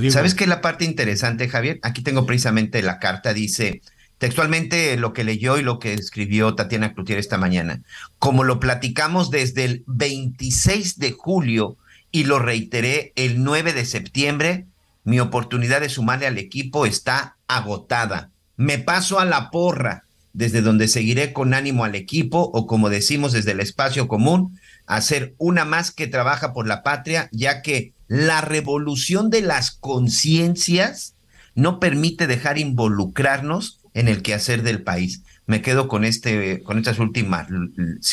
¿Sabes 0.09 0.33
qué 0.33 0.45
es 0.45 0.49
la 0.49 0.61
parte 0.61 0.85
interesante, 0.85 1.47
Javier? 1.47 1.79
Aquí 1.83 2.01
tengo 2.01 2.25
precisamente 2.25 2.81
la 2.81 2.99
carta, 2.99 3.33
dice 3.33 3.81
textualmente 4.23 4.95
lo 4.95 5.11
que 5.11 5.25
leyó 5.25 5.57
y 5.57 5.63
lo 5.63 5.79
que 5.79 5.93
escribió 5.93 6.55
Tatiana 6.55 6.93
Cloutier 6.93 7.19
esta 7.19 7.37
mañana. 7.37 7.81
Como 8.19 8.45
lo 8.45 8.57
platicamos 8.57 9.31
desde 9.31 9.65
el 9.65 9.83
26 9.87 10.97
de 10.97 11.11
julio 11.11 11.75
y 12.09 12.23
lo 12.23 12.39
reiteré 12.39 13.11
el 13.17 13.43
9 13.43 13.73
de 13.73 13.83
septiembre, 13.83 14.67
mi 15.03 15.19
oportunidad 15.19 15.81
de 15.81 15.89
sumarle 15.89 16.27
al 16.27 16.37
equipo 16.37 16.85
está 16.85 17.35
agotada. 17.49 18.31
Me 18.55 18.77
paso 18.77 19.19
a 19.19 19.25
la 19.25 19.49
porra 19.49 20.05
desde 20.33 20.61
donde 20.61 20.87
seguiré 20.87 21.31
con 21.31 21.53
ánimo 21.53 21.85
al 21.85 21.95
equipo 21.95 22.51
o 22.53 22.67
como 22.67 22.89
decimos 22.89 23.31
desde 23.31 23.51
el 23.51 23.59
espacio 23.59 24.07
común, 24.07 24.59
hacer 24.85 25.35
una 25.37 25.63
más 25.63 25.91
que 25.91 26.07
trabaja 26.07 26.53
por 26.53 26.67
la 26.67 26.83
patria, 26.83 27.29
ya 27.31 27.61
que 27.61 27.93
la 28.07 28.41
revolución 28.41 29.29
de 29.29 29.41
las 29.41 29.71
conciencias 29.71 31.15
no 31.55 31.79
permite 31.79 32.27
dejar 32.27 32.57
involucrarnos 32.57 33.79
en 33.93 34.07
el 34.07 34.23
quehacer 34.23 34.63
del 34.63 34.83
país. 34.83 35.21
Me 35.45 35.61
quedo 35.61 35.87
con 35.87 36.05
este, 36.05 36.63
con 36.63 36.77
estas 36.77 36.99
últimas 36.99 37.47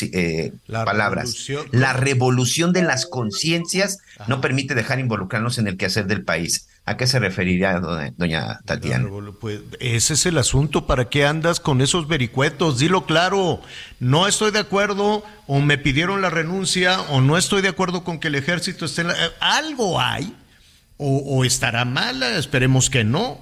eh, 0.01 0.51
palabras. 0.67 1.47
la 1.71 1.93
revolución 1.93 2.73
de 2.73 2.81
las 2.81 3.05
conciencias 3.05 3.99
no 4.27 4.41
permite 4.41 4.75
dejar 4.75 4.99
involucrarnos 4.99 5.57
en 5.57 5.67
el 5.67 5.77
quehacer 5.77 6.07
del 6.07 6.23
país. 6.23 6.67
¿A 6.83 6.97
qué 6.97 7.05
se 7.05 7.19
referiría 7.19 7.79
doña, 7.79 8.59
Tatiana? 8.65 9.07
Pues 9.39 9.61
ese 9.79 10.15
es 10.15 10.25
el 10.25 10.37
asunto. 10.39 10.87
¿Para 10.87 11.09
qué 11.09 11.25
andas 11.25 11.59
con 11.59 11.79
esos 11.79 12.07
vericuetos? 12.07 12.79
Dilo 12.79 13.05
claro. 13.05 13.61
No 13.99 14.27
estoy 14.27 14.51
de 14.51 14.59
acuerdo 14.59 15.23
o 15.45 15.61
me 15.61 15.77
pidieron 15.77 16.21
la 16.21 16.31
renuncia 16.31 16.99
o 17.01 17.21
no 17.21 17.37
estoy 17.37 17.61
de 17.61 17.67
acuerdo 17.67 18.03
con 18.03 18.19
que 18.19 18.29
el 18.29 18.35
ejército 18.35 18.85
esté 18.85 19.01
en 19.01 19.07
la... 19.09 19.13
Eh, 19.13 19.29
algo 19.39 20.01
hay 20.01 20.35
o, 20.97 21.45
estará 21.45 21.85
mala. 21.85 22.37
Esperemos 22.37 22.89
que 22.89 23.03
no, 23.03 23.39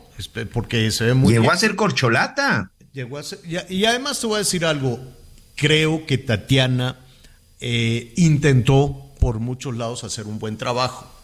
porque 0.53 0.91
se 0.91 1.05
ve 1.05 1.13
muy... 1.13 1.34
Llegó 1.34 1.51
a 1.51 1.58
ser 1.58 1.75
corcholata. 1.75 2.72
Llegó 2.93 3.17
a. 3.17 3.24
Y 3.69 3.86
además 3.86 4.19
te 4.19 4.27
voy 4.27 4.36
a 4.36 4.39
decir 4.39 4.65
algo. 4.65 5.00
Creo 5.55 6.05
que 6.05 6.17
Tatiana 6.17 6.98
eh, 7.60 8.13
intentó 8.17 9.12
por 9.19 9.39
muchos 9.39 9.75
lados 9.75 10.03
hacer 10.03 10.27
un 10.27 10.39
buen 10.39 10.58
trajo 10.58 11.19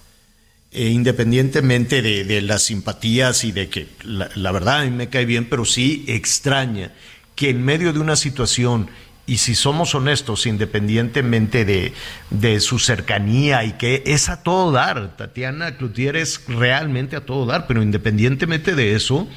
eh, 0.78 0.90
independientemente 0.90 2.02
de, 2.02 2.42
las 2.42 2.64
simpatías 2.64 3.46
y 3.46 3.54
de 3.54 3.70
que 3.70 3.88
la, 4.04 4.52
verdad 4.52 4.82
a 4.82 4.84
mí 4.84 4.92
me 4.92 5.08
cae 5.08 5.26
bien, 5.26 5.48
pero 5.48 5.64
sí 5.64 6.04
extraña 6.10 6.92
que 7.34 7.50
en 7.50 7.64
medio 7.64 7.94
de 7.94 8.00
una 8.00 8.18
situación, 8.18 8.90
y 9.26 9.38
si 9.38 9.56
somos 9.56 9.96
honestos, 9.96 10.46
independientemente 10.46 11.64
de, 11.64 11.94
de 12.30 12.60
su 12.60 12.80
cercanía 12.80 13.64
y 13.64 13.78
que 13.78 14.04
es 14.06 14.28
a 14.28 14.44
todo 14.44 14.74
dar, 14.74 15.16
Tatiana 15.16 15.78
Cloutier 15.78 16.18
es 16.18 16.42
realmente 16.46 17.16
a 17.16 17.26
todo 17.26 17.46
dar, 17.46 17.68
pero 17.68 17.82
independientemente 17.82 18.76
de 18.76 18.96
eso, 18.96 19.30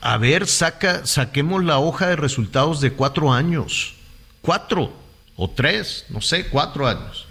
a 0.00 0.16
ver, 0.18 0.46
saca, 0.46 1.06
saquemos 1.06 1.64
la 1.64 1.78
hoja 1.78 2.08
de 2.08 2.16
resultados 2.16 2.80
de 2.80 2.92
cuatro 2.92 3.32
años, 3.32 3.94
cuatro 4.42 4.92
o 5.36 5.48
tres, 5.50 6.06
no 6.08 6.20
sé, 6.20 6.46
cuatro 6.48 6.86
años 6.86 7.28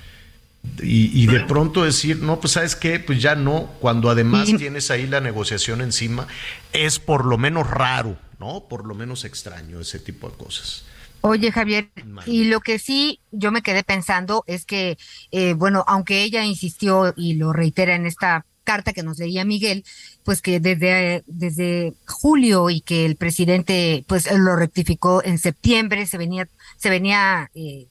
y, 0.81 1.27
de 1.27 1.41
pronto 1.41 1.83
decir, 1.83 2.17
no, 2.17 2.39
pues 2.39 2.53
sabes 2.53 2.75
qué, 2.75 2.99
pues 2.99 3.21
ya 3.21 3.35
no, 3.35 3.69
cuando 3.79 4.09
además 4.09 4.47
tienes 4.57 4.91
ahí 4.91 5.07
la 5.07 5.21
negociación 5.21 5.81
encima, 5.81 6.27
es 6.73 6.99
por 6.99 7.25
lo 7.25 7.37
menos 7.37 7.69
raro, 7.69 8.17
¿no? 8.39 8.65
Por 8.67 8.85
lo 8.85 8.93
menos 8.93 9.25
extraño 9.25 9.79
ese 9.79 9.99
tipo 9.99 10.29
de 10.29 10.37
cosas. 10.37 10.85
Oye, 11.21 11.51
Javier, 11.51 11.89
y 12.25 12.45
lo 12.45 12.59
que 12.59 12.79
sí 12.79 13.19
yo 13.31 13.51
me 13.51 13.61
quedé 13.61 13.83
pensando 13.83 14.43
es 14.45 14.65
que, 14.65 14.97
eh, 15.31 15.53
bueno, 15.53 15.83
aunque 15.87 16.23
ella 16.23 16.45
insistió 16.45 17.13
y 17.17 17.33
lo 17.33 17.53
reitera 17.53 17.95
en 17.95 18.05
esta 18.05 18.45
carta 18.67 18.91
que 18.91 19.01
nos 19.01 19.17
leía 19.17 19.45
Miguel, 19.45 19.85
pues 20.25 20.41
que 20.41 20.59
desde, 20.59 21.23
desde 21.25 21.93
julio 22.05 22.69
y 22.69 22.81
que 22.81 23.05
el 23.05 23.15
presidente 23.15 24.03
pues 24.07 24.29
lo 24.29 24.57
rectificó 24.57 25.23
en 25.23 25.37
septiembre, 25.37 26.05
se 26.05 26.17
venía, 26.17 26.49
se 26.75 26.89
venía 26.89 27.49
eh, 27.55 27.87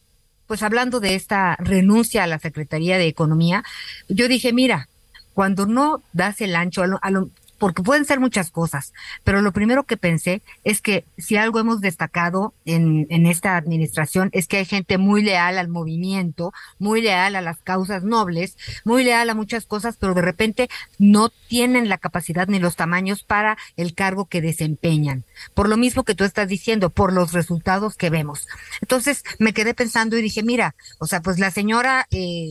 pues 0.46 0.62
hablando 0.62 1.00
de 1.00 1.14
esta 1.14 1.56
renuncia 1.56 2.24
a 2.24 2.26
la 2.26 2.38
Secretaría 2.38 2.98
de 2.98 3.06
Economía, 3.06 3.64
yo 4.10 4.28
dije, 4.28 4.52
mira, 4.52 4.90
cuando 5.32 5.64
no 5.64 6.02
das 6.12 6.42
el 6.42 6.54
ancho, 6.54 6.82
a 6.82 6.98
a 7.00 7.10
lo, 7.10 7.30
porque 7.58 7.82
pueden 7.82 8.04
ser 8.04 8.20
muchas 8.20 8.50
cosas, 8.50 8.92
pero 9.24 9.42
lo 9.42 9.52
primero 9.52 9.84
que 9.84 9.96
pensé 9.96 10.42
es 10.64 10.80
que 10.80 11.04
si 11.16 11.36
algo 11.36 11.58
hemos 11.58 11.80
destacado 11.80 12.54
en, 12.64 13.06
en 13.10 13.26
esta 13.26 13.56
administración 13.56 14.30
es 14.32 14.46
que 14.46 14.58
hay 14.58 14.64
gente 14.64 14.98
muy 14.98 15.22
leal 15.22 15.58
al 15.58 15.68
movimiento, 15.68 16.52
muy 16.78 17.00
leal 17.00 17.36
a 17.36 17.40
las 17.40 17.58
causas 17.58 18.04
nobles, 18.04 18.56
muy 18.84 19.04
leal 19.04 19.30
a 19.30 19.34
muchas 19.34 19.66
cosas, 19.66 19.96
pero 19.98 20.14
de 20.14 20.22
repente 20.22 20.68
no 20.98 21.30
tienen 21.48 21.88
la 21.88 21.98
capacidad 21.98 22.48
ni 22.48 22.58
los 22.58 22.76
tamaños 22.76 23.22
para 23.22 23.56
el 23.76 23.94
cargo 23.94 24.26
que 24.26 24.40
desempeñan. 24.40 25.24
Por 25.54 25.68
lo 25.68 25.76
mismo 25.76 26.04
que 26.04 26.14
tú 26.14 26.24
estás 26.24 26.48
diciendo, 26.48 26.90
por 26.90 27.12
los 27.12 27.32
resultados 27.32 27.96
que 27.96 28.10
vemos. 28.10 28.46
Entonces 28.80 29.24
me 29.38 29.52
quedé 29.52 29.74
pensando 29.74 30.16
y 30.16 30.22
dije, 30.22 30.42
mira, 30.42 30.74
o 30.98 31.06
sea, 31.06 31.20
pues 31.20 31.38
la 31.38 31.50
señora, 31.50 32.06
eh, 32.10 32.50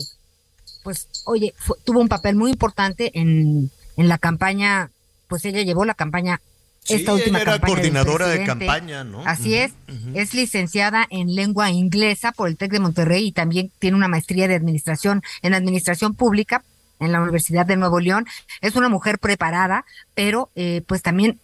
pues, 0.83 1.07
oye, 1.25 1.53
tuvo 1.83 1.99
un 1.99 2.09
papel 2.09 2.35
muy 2.35 2.51
importante 2.51 3.11
en, 3.19 3.71
en 3.97 4.07
la 4.07 4.17
campaña 4.17 4.91
pues 5.27 5.45
ella 5.45 5.61
llevó 5.61 5.85
la 5.85 5.93
campaña 5.93 6.41
esta 6.87 7.13
última 7.13 7.41
ella 7.41 7.55
era 7.55 7.59
coordinadora 7.65 8.27
de 8.27 8.43
campaña, 8.43 9.03
¿no? 9.03 9.23
Así 9.25 9.55
es, 9.55 9.73
es 10.13 10.33
licenciada 10.35 11.07
en 11.09 11.33
lengua 11.33 11.71
inglesa 11.71 12.31
por 12.31 12.47
el 12.47 12.57
TEC 12.57 12.73
de 12.73 12.79
Monterrey 12.79 13.25
y 13.25 13.31
también 13.31 13.71
tiene 13.79 13.97
una 13.97 14.07
maestría 14.07 14.47
de 14.47 14.55
administración 14.55 15.23
en 15.41 15.55
administración 15.55 16.13
pública 16.13 16.63
en 16.99 17.11
la 17.11 17.21
Universidad 17.21 17.65
de 17.65 17.75
Nuevo 17.75 17.99
León. 17.99 18.27
Es 18.61 18.75
una 18.75 18.89
mujer 18.89 19.17
preparada, 19.17 19.83
pero 20.13 20.51
eh, 20.55 20.83
pues 20.85 21.01
también 21.01 21.39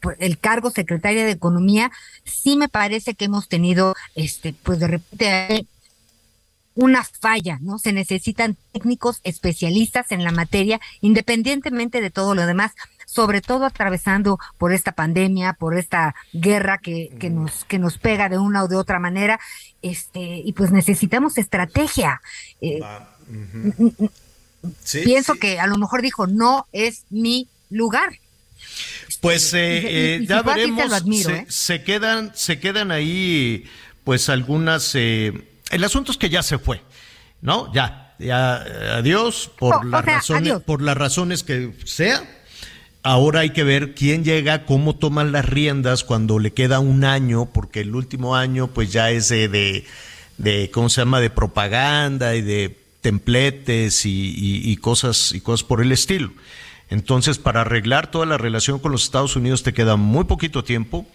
pues, 0.00 0.16
el 0.18 0.38
cargo 0.38 0.70
secretaria 0.70 1.26
de 1.26 1.32
Economía 1.32 1.92
sí 2.24 2.56
me 2.56 2.68
parece 2.68 3.14
que 3.14 3.26
hemos 3.26 3.48
tenido, 3.48 3.94
este, 4.14 4.54
pues 4.62 4.78
de 4.78 4.86
repente 4.86 5.66
una 6.74 7.04
falla, 7.04 7.58
¿no? 7.60 7.78
Se 7.78 7.92
necesitan 7.92 8.56
técnicos 8.72 9.20
especialistas 9.24 10.12
en 10.12 10.24
la 10.24 10.30
materia, 10.30 10.80
independientemente 11.00 12.00
de 12.00 12.10
todo 12.10 12.34
lo 12.34 12.46
demás 12.46 12.72
sobre 13.06 13.40
todo 13.40 13.64
atravesando 13.64 14.38
por 14.58 14.74
esta 14.74 14.92
pandemia, 14.92 15.54
por 15.54 15.78
esta 15.78 16.14
guerra 16.34 16.78
que, 16.78 17.16
que, 17.18 17.30
nos, 17.30 17.64
que 17.64 17.78
nos 17.78 17.96
pega 17.96 18.28
de 18.28 18.36
una 18.36 18.64
o 18.64 18.68
de 18.68 18.76
otra 18.76 18.98
manera, 18.98 19.40
este, 19.80 20.42
y 20.44 20.52
pues 20.52 20.72
necesitamos 20.72 21.38
estrategia. 21.38 22.20
Eh, 22.60 22.80
pienso 25.04 25.36
que 25.36 25.60
a 25.60 25.68
lo 25.68 25.78
mejor 25.78 26.02
dijo, 26.02 26.26
no 26.26 26.66
es 26.72 27.04
mi 27.08 27.48
lugar. 27.70 28.18
Pues 29.20 29.54
eh, 29.54 30.16
eh, 30.16 30.26
ya 30.26 30.42
veremos, 30.42 30.92
se, 31.48 31.84
quedan, 31.84 32.32
se 32.34 32.58
quedan 32.58 32.90
ahí 32.90 33.64
pues 34.02 34.28
algunas, 34.28 34.94
el 34.96 35.84
asunto 35.84 36.10
es 36.10 36.18
que 36.18 36.28
ya 36.28 36.42
se 36.42 36.58
fue, 36.58 36.82
¿no? 37.40 37.72
Ya, 37.72 38.14
ya, 38.18 38.56
adiós, 38.96 39.50
por, 39.58 39.84
las, 39.84 40.04
razones, 40.04 40.54
por 40.64 40.82
las 40.82 40.96
razones 40.96 41.42
que 41.44 41.72
sea 41.84 42.35
Ahora 43.08 43.38
hay 43.38 43.50
que 43.50 43.62
ver 43.62 43.94
quién 43.94 44.24
llega, 44.24 44.64
cómo 44.64 44.96
toman 44.96 45.30
las 45.30 45.44
riendas 45.44 46.02
cuando 46.02 46.40
le 46.40 46.52
queda 46.52 46.80
un 46.80 47.04
año, 47.04 47.46
porque 47.46 47.82
el 47.82 47.94
último 47.94 48.34
año 48.34 48.66
pues 48.66 48.92
ya 48.92 49.12
es 49.12 49.28
de, 49.28 49.86
de, 50.38 50.70
¿cómo 50.72 50.88
se 50.88 51.02
llama?, 51.02 51.20
de 51.20 51.30
propaganda 51.30 52.34
y 52.34 52.42
de 52.42 52.76
templetes 53.02 54.02
y, 54.04 54.76
cosas, 54.78 55.30
y 55.32 55.40
cosas 55.40 55.62
por 55.62 55.82
el 55.82 55.92
estilo. 55.92 56.32
Entonces, 56.90 57.38
para 57.38 57.60
arreglar 57.60 58.10
toda 58.10 58.26
la 58.26 58.38
relación 58.38 58.80
con 58.80 58.90
los 58.90 59.04
Estados 59.04 59.36
Unidos 59.36 59.62
te 59.62 59.72
queda 59.72 59.94
muy 59.94 60.24
poquito 60.24 60.64
tiempo 60.64 61.06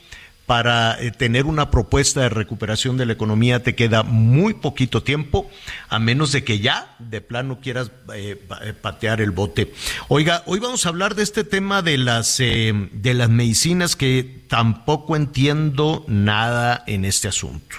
para 0.51 1.01
eh, 1.01 1.12
tener 1.12 1.46
una 1.46 1.72
propuesta 1.72 2.20
de 2.20 2.27
recuperación 2.27 2.98
de 2.98 3.05
la 3.05 3.14
economía 3.14 3.64
te 3.64 3.74
queda 3.74 4.03
muy 4.03 4.53
poquito 4.53 5.01
tiempo, 5.01 5.50
a 5.87 5.98
menos 5.98 6.33
de 6.33 6.44
que 6.44 6.59
ya 6.59 6.94
de 7.00 7.22
plano 7.22 7.61
quieras 7.61 7.90
eh, 8.14 8.37
eh, 8.61 8.74
patear 8.74 9.22
el 9.22 9.31
bote. 9.31 9.74
Oiga, 10.09 10.44
hoy 10.48 10.59
vamos 10.59 10.85
a 10.85 10.90
hablar 10.90 11.16
de 11.16 11.24
este 11.24 11.46
tema 11.46 11.81
de 11.81 11.98
las, 11.98 12.40
de 12.40 13.14
las 13.14 13.29
medicinas 13.29 13.96
que 13.96 14.44
tampoco 14.50 15.16
entiendo 15.16 16.03
nada 16.09 16.83
en 16.85 17.05
este 17.05 17.29
asunto. 17.29 17.77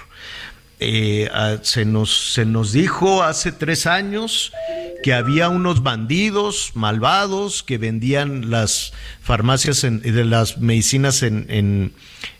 Ah, 1.31 1.57
se, 1.61 1.85
nos, 1.85 2.33
se 2.33 2.45
nos 2.45 2.73
dijo 2.73 3.23
hace 3.23 3.51
tres 3.51 3.87
años 3.87 4.51
que 5.01 5.13
había 5.13 5.49
unos 5.49 5.83
bandidos 5.83 6.71
malvados 6.75 7.63
que 7.63 7.77
vendían 7.77 8.49
las 8.49 8.93
farmacias 9.21 9.81
de 9.81 10.25
las 10.25 10.57
medicinas 10.57 11.23
en, 11.23 11.93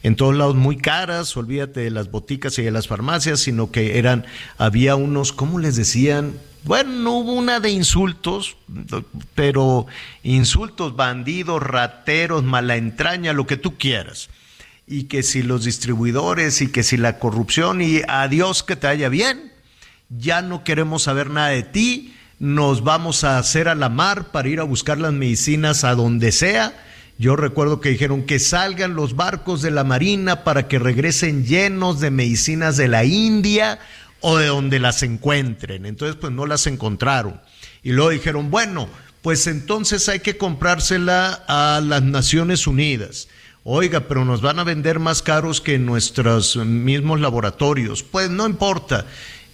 en, 0.04 0.16
todos 0.16 0.36
lados 0.36 0.56
muy 0.56 0.78
caras, 0.78 1.36
olvídate 1.38 1.82
de 1.82 1.92
las 1.92 2.10
boticas 2.12 2.58
y 2.60 2.64
de 2.64 2.72
las 2.72 2.88
farmacias, 2.88 3.42
sino 3.42 3.72
que 3.72 3.98
eran, 3.98 4.26
había 4.58 4.96
unos, 4.96 5.32
¿cómo 5.34 5.60
les 5.60 5.76
decían? 5.76 6.34
Bueno, 6.64 6.92
no 6.92 7.18
hubo 7.18 7.34
una 7.34 7.60
de 7.60 7.70
insultos, 7.72 8.56
pero 9.36 9.86
insultos, 10.24 10.96
bandidos, 10.96 11.62
rateros, 11.62 12.44
mala 12.44 12.78
entraña, 12.78 13.34
lo 13.34 13.46
que 13.46 13.58
tú 13.58 13.78
quieras. 13.78 14.30
Y 14.86 15.04
que 15.04 15.24
si 15.24 15.44
los 15.44 15.64
distribuidores 15.64 16.62
y 16.62 16.72
que 16.72 16.84
si 16.84 16.98
la 16.98 17.20
corrupción 17.20 17.82
y 17.82 18.02
adiós 18.08 18.64
que 18.64 18.76
te 18.76 18.88
haya 18.88 19.10
bien, 19.10 19.52
ya 20.10 20.42
no 20.42 20.64
queremos 20.64 21.04
saber 21.04 21.30
nada 21.30 21.50
de 21.50 21.64
ti, 21.64 22.14
nos 22.40 22.84
vamos 22.84 23.24
a 23.24 23.38
hacer 23.38 23.70
a 23.70 23.76
la 23.76 23.90
mar 23.90 24.32
para 24.32 24.50
ir 24.50 24.60
a 24.60 24.64
buscar 24.64 24.98
las 24.98 25.14
medicinas 25.14 25.84
a 25.84 25.96
donde 25.96 26.32
sea. 26.32 26.74
Yo 27.18 27.36
recuerdo 27.36 27.80
que 27.80 27.90
dijeron 27.90 28.24
que 28.24 28.40
salgan 28.40 28.96
los 28.96 29.16
barcos 29.16 29.62
de 29.62 29.72
la 29.72 29.84
Marina 29.84 30.44
para 30.44 30.68
que 30.68 30.80
regresen 30.80 31.46
llenos 31.46 32.00
de 32.00 32.12
medicinas 32.12 32.76
de 32.76 32.88
la 32.88 33.06
India 33.06 33.80
o 34.20 34.38
de 34.38 34.48
donde 34.48 34.80
las 34.80 35.04
encuentren. 35.04 35.86
Entonces, 35.86 36.18
pues 36.20 36.34
no 36.34 36.46
las 36.46 36.66
encontraron. 36.68 37.40
Y 37.84 37.92
luego 37.92 38.10
dijeron, 38.10 38.50
bueno, 38.50 38.90
pues 39.22 39.48
entonces 39.48 40.10
hay 40.10 40.20
que 40.20 40.38
comprársela 40.38 41.44
a 41.48 41.82
las 41.82 42.04
Naciones 42.04 42.68
Unidas. 42.68 43.28
Oiga, 43.66 44.02
pero 44.02 44.26
nos 44.26 44.42
van 44.42 44.60
a 44.60 44.66
vender 44.66 45.00
más 45.00 45.22
caros 45.22 45.62
que 45.62 45.80
nuestros 45.80 46.58
mismos 46.58 47.22
laboratorios. 47.22 48.04
Pues 48.04 48.30
no 48.30 48.46
importa. 48.46 49.06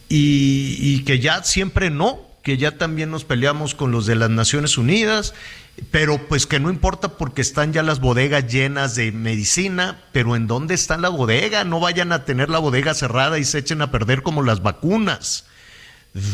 Y, 0.08 0.78
y 0.80 1.04
que 1.04 1.20
ya 1.20 1.44
siempre 1.44 1.92
no, 1.92 2.20
que 2.42 2.58
ya 2.58 2.78
también 2.78 3.12
nos 3.12 3.24
peleamos 3.24 3.76
con 3.76 3.92
los 3.92 4.08
de 4.08 4.16
las 4.16 4.32
Naciones 4.32 4.80
Unidas, 4.80 5.36
pero 5.92 6.28
pues 6.28 6.48
que 6.48 6.60
no 6.60 6.72
importa 6.72 7.10
porque 7.10 7.42
están 7.42 7.74
ya 7.74 7.84
las 7.84 8.00
bodegas 8.00 8.52
llenas 8.52 8.96
de 8.96 9.12
medicina, 9.12 10.02
pero 10.12 10.36
¿en 10.36 10.48
dónde 10.48 10.74
está 10.74 10.98
la 10.98 11.10
bodega? 11.10 11.64
No 11.64 11.80
vayan 11.80 12.12
a 12.12 12.26
tener 12.26 12.50
la 12.50 12.58
bodega 12.58 12.96
cerrada 12.96 13.38
y 13.38 13.46
se 13.46 13.60
echen 13.60 13.84
a 13.84 13.92
perder 13.92 14.24
como 14.24 14.42
las 14.42 14.64
vacunas. 14.64 15.46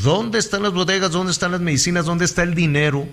¿Dónde 0.04 0.40
están 0.40 0.64
las 0.64 0.72
bodegas? 0.72 1.12
¿Dónde 1.12 1.34
están 1.34 1.52
las 1.52 1.60
medicinas? 1.60 2.06
¿Dónde 2.06 2.24
está 2.24 2.44
el 2.44 2.56
dinero? 2.56 3.08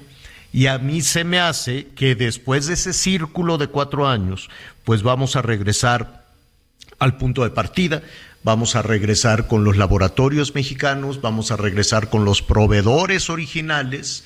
Y 0.53 0.67
a 0.67 0.79
mí 0.79 1.01
se 1.01 1.25
me 1.25 1.41
hace 1.41 1.88
que 1.97 2.15
después 2.15 2.67
de 2.67 2.75
ese 2.75 2.93
círculo 2.93 3.59
de 3.59 3.69
cuatro 3.69 4.07
años, 4.07 4.51
pues 4.85 5.03
vamos 5.03 5.37
a 5.37 5.43
regresar 5.43 6.27
al 6.99 7.17
punto 7.17 7.43
de 7.43 7.51
partida 7.51 8.03
vamos 8.43 8.75
a 8.77 8.83
regresar 8.83 9.47
con 9.47 9.65
los 9.65 9.77
laboratorios 9.77 10.55
mexicanos, 10.55 11.21
vamos 11.21 11.51
a 11.51 11.57
regresar 11.57 12.11
con 12.11 12.25
los 12.25 12.43
proveedores 12.43 13.31
originales 13.31 14.25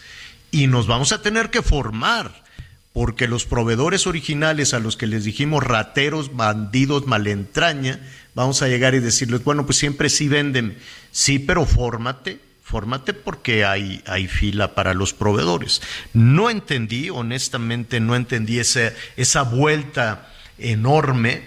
y 0.51 0.67
nos 0.67 0.87
vamos 0.87 1.13
a 1.13 1.23
tener 1.23 1.51
que 1.51 1.63
formar, 1.63 2.45
porque 2.93 3.29
los 3.29 3.45
proveedores 3.45 4.07
originales 4.07 4.73
a 4.73 4.79
los 4.79 4.97
que 4.97 5.07
les 5.07 5.25
dijimos 5.25 5.63
rateros, 5.63 6.35
bandidos, 6.35 7.07
malentraña, 7.07 8.01
vamos 8.35 8.63
a 8.63 8.69
llegar 8.69 8.95
y 8.95 9.01
decirles, 9.01 9.45
bueno, 9.45 9.67
pues 9.67 9.77
siempre 9.77 10.09
sí 10.09 10.29
venden, 10.29 10.79
sí, 11.11 11.39
pero 11.39 11.67
fórmate, 11.67 12.41
fórmate 12.67 13.15
porque 13.15 13.65
hay, 13.65 14.03
hay 14.07 14.27
fila 14.27 14.75
para 14.75 14.93
los 14.93 15.15
proveedores. 15.15 15.81
No 16.13 16.51
entendí, 16.51 17.11
honestamente, 17.11 18.01
no 18.01 18.17
entendí 18.17 18.59
esa, 18.59 18.93
esa 19.17 19.43
vuelta 19.43 20.33
enorme. 20.59 21.43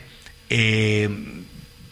Eh, 0.49 1.09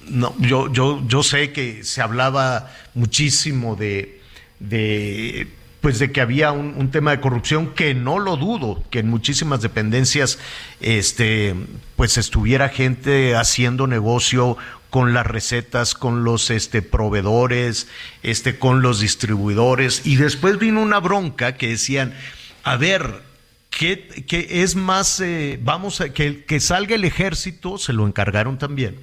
no, 0.07 0.33
yo, 0.39 0.71
yo, 0.71 1.05
yo 1.05 1.23
sé 1.23 1.51
que 1.51 1.83
se 1.83 2.01
hablaba 2.01 2.71
muchísimo 2.93 3.75
de, 3.75 4.21
de 4.59 5.47
pues 5.81 5.99
de 5.99 6.11
que 6.11 6.21
había 6.21 6.51
un, 6.51 6.89
tema 6.91 7.11
de 7.11 7.19
corrupción 7.19 7.73
que 7.73 7.93
no 7.93 8.19
lo 8.19 8.35
dudo, 8.35 8.83
que 8.89 8.99
en 8.99 9.09
muchísimas 9.09 9.61
dependencias 9.61 10.39
este 10.79 11.55
pues 11.95 12.17
estuviera 12.17 12.69
gente 12.69 13.35
haciendo 13.35 13.87
negocio 13.87 14.57
con 14.89 15.13
las 15.13 15.26
recetas, 15.26 15.93
con 15.93 16.23
los 16.23 16.50
este 16.50 16.82
proveedores, 16.82 17.88
este 18.23 18.58
con 18.58 18.82
los 18.82 19.00
distribuidores 19.00 20.06
y 20.06 20.15
después 20.15 20.60
vino 20.60 20.82
una 20.82 21.00
bronca 21.00 21.56
que 21.56 21.69
decían, 21.69 22.13
a 22.63 22.78
ver, 22.78 23.21
¿qué, 23.69 24.26
qué 24.28 24.63
es 24.63 24.76
más 24.76 25.19
eh, 25.19 25.60
vamos 25.62 26.02
a 26.02 26.13
que 26.13 26.45
que 26.45 26.60
salga 26.60 26.95
el 26.95 27.04
ejército, 27.04 27.78
se 27.78 27.93
lo 27.93 28.08
encargaron 28.08 28.58
también 28.58 28.97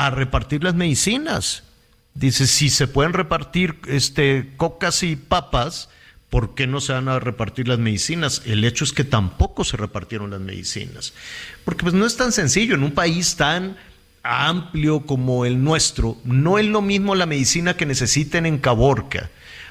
a 0.00 0.08
repartir 0.08 0.64
las 0.64 0.74
medicinas. 0.74 1.62
Dice, 2.14 2.46
si 2.46 2.70
se 2.70 2.88
pueden 2.88 3.12
repartir 3.12 3.76
este, 3.86 4.52
cocas 4.56 5.02
y 5.02 5.16
papas, 5.16 5.90
¿por 6.30 6.54
qué 6.54 6.66
no 6.66 6.80
se 6.80 6.92
van 6.92 7.08
a 7.08 7.18
repartir 7.18 7.68
las 7.68 7.78
medicinas? 7.78 8.42
El 8.46 8.64
hecho 8.64 8.84
es 8.84 8.92
que 8.92 9.04
tampoco 9.04 9.64
se 9.64 9.76
repartieron 9.76 10.30
las 10.30 10.40
medicinas. 10.40 11.12
Porque 11.64 11.82
pues 11.82 11.94
no 11.94 12.06
es 12.06 12.16
tan 12.16 12.32
sencillo, 12.32 12.74
en 12.74 12.82
un 12.82 12.92
país 12.92 13.36
tan 13.36 13.76
amplio 14.22 15.00
como 15.00 15.44
el 15.44 15.62
nuestro, 15.62 16.16
no 16.24 16.58
es 16.58 16.66
lo 16.66 16.82
mismo 16.82 17.14
la 17.14 17.26
medicina 17.26 17.76
que 17.76 17.86
necesiten 17.86 18.46
en 18.46 18.58
Caborca 18.58 19.30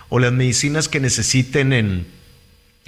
o 0.10 0.20
las 0.20 0.32
medicinas 0.32 0.90
que 0.90 1.00
necesiten 1.00 1.72
en, 1.72 2.08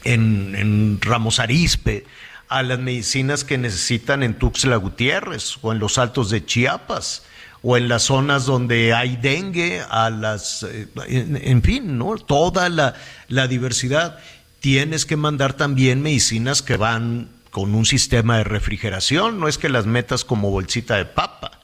en, 0.04 0.56
en 0.56 1.00
Ramos 1.02 1.40
Arizpe, 1.40 2.06
a 2.50 2.64
las 2.64 2.80
medicinas 2.80 3.46
que 3.46 3.58
necesitan 3.58 4.24
en 4.24 4.34
Tuxtla 4.34 4.76
Gutiérrez 4.76 5.58
o 5.62 5.72
en 5.72 5.80
los 5.80 5.98
altos 5.98 6.30
de 6.30 6.46
Chiapas 6.46 7.24
o 7.64 7.78
en 7.78 7.88
las 7.88 8.04
zonas 8.04 8.46
donde 8.46 8.94
hay 8.94 9.16
dengue, 9.16 9.82
a 9.90 10.10
las, 10.10 10.64
eh, 10.64 10.88
en, 11.08 11.62
fin, 11.62 11.98
¿no? 11.98 12.18
Toda 12.18 12.70
la, 12.70 12.96
la 13.28 13.48
diversidad. 13.48 14.20
Tienes 14.60 15.06
que 15.06 15.16
mandar 15.16 15.54
también 15.54 16.02
medicinas 16.02 16.62
que 16.62 16.76
van 16.76 17.30
con 17.52 17.76
un 17.76 17.86
sistema 17.86 18.38
de 18.38 18.46
refrigeración, 18.46 19.40
no 19.40 19.48
es 19.48 19.58
que 19.58 19.70
las 19.70 19.86
metas 19.86 20.26
como 20.26 20.50
bolsita 20.50 20.96
de 20.96 21.06
papa. 21.06 21.60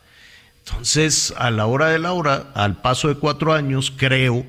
Entonces, 0.65 1.33
a 1.37 1.49
la 1.49 1.65
hora 1.65 1.87
de 1.87 1.97
la 1.97 2.11
hora, 2.11 2.51
al 2.53 2.81
paso 2.81 3.07
de 3.07 3.15
cuatro 3.15 3.53
años, 3.53 3.93
creo, 3.95 4.45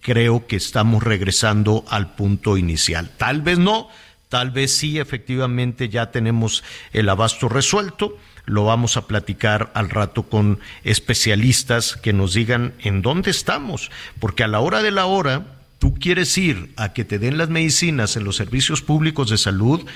creo 0.00 0.46
que 0.46 0.56
estamos 0.56 1.02
regresando 1.02 1.84
al 1.90 2.14
punto 2.14 2.56
inicial. 2.56 3.10
Tal 3.18 3.42
vez 3.42 3.58
no, 3.58 3.88
tal 4.30 4.50
vez 4.50 4.74
sí, 4.74 4.98
efectivamente 4.98 5.90
ya 5.90 6.10
tenemos 6.10 6.64
el 6.94 7.08
abasto 7.10 7.50
resuelto. 7.50 8.16
Lo 8.46 8.64
vamos 8.64 8.96
a 8.96 9.06
platicar 9.06 9.70
al 9.74 9.90
rato 9.90 10.22
con 10.22 10.58
especialistas 10.84 11.96
que 11.96 12.14
nos 12.14 12.32
digan 12.32 12.72
en 12.80 13.02
dónde 13.02 13.30
estamos, 13.30 13.90
porque 14.20 14.44
a 14.44 14.48
la 14.48 14.60
hora 14.60 14.82
de 14.82 14.90
la 14.90 15.04
hora, 15.04 15.44
tú 15.78 15.94
quieres 15.94 16.36
ir 16.38 16.72
a 16.76 16.94
que 16.94 17.04
te 17.04 17.18
den 17.18 17.36
las 17.36 17.50
medicinas 17.50 18.16
en 18.16 18.24
los 18.24 18.36
servicios 18.36 18.80
públicos 18.80 19.28
de 19.28 19.36
salud 19.36 19.86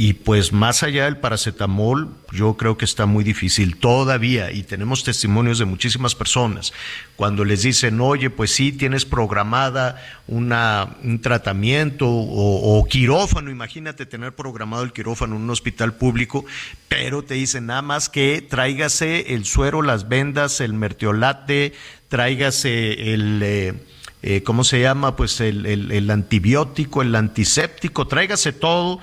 y 0.00 0.12
pues 0.12 0.52
más 0.52 0.84
allá 0.84 1.06
del 1.06 1.16
paracetamol, 1.16 2.08
yo 2.30 2.56
creo 2.56 2.78
que 2.78 2.84
está 2.84 3.06
muy 3.06 3.24
difícil 3.24 3.78
todavía 3.78 4.52
y 4.52 4.62
tenemos 4.62 5.02
testimonios 5.02 5.58
de 5.58 5.64
muchísimas 5.64 6.14
personas 6.14 6.72
cuando 7.16 7.44
les 7.44 7.62
dicen, 7.62 8.00
oye, 8.00 8.30
pues 8.30 8.52
sí, 8.52 8.70
tienes 8.70 9.04
programada 9.04 10.00
una, 10.28 10.96
un 11.02 11.20
tratamiento 11.20 12.06
o, 12.08 12.86
quirófano, 12.88 13.50
imagínate 13.50 14.06
tener 14.06 14.36
programado 14.36 14.84
el 14.84 14.92
quirófano 14.92 15.34
en 15.34 15.42
un 15.42 15.50
hospital 15.50 15.94
público, 15.94 16.44
pero 16.86 17.24
te 17.24 17.34
dicen 17.34 17.66
nada 17.66 17.82
más 17.82 18.08
que 18.08 18.40
tráigase 18.40 19.34
el 19.34 19.44
suero, 19.44 19.82
las 19.82 20.08
vendas, 20.08 20.60
el 20.60 20.74
mertiolate, 20.74 21.72
tráigase 22.06 23.14
el... 23.14 23.40
Eh, 23.42 23.74
eh, 24.20 24.42
¿Cómo 24.42 24.64
se 24.64 24.80
llama? 24.80 25.14
Pues 25.14 25.40
el, 25.40 25.64
el, 25.64 25.92
el 25.92 26.10
antibiótico, 26.10 27.02
el 27.02 27.14
antiséptico, 27.14 28.08
tráigase 28.08 28.52
todo 28.52 28.98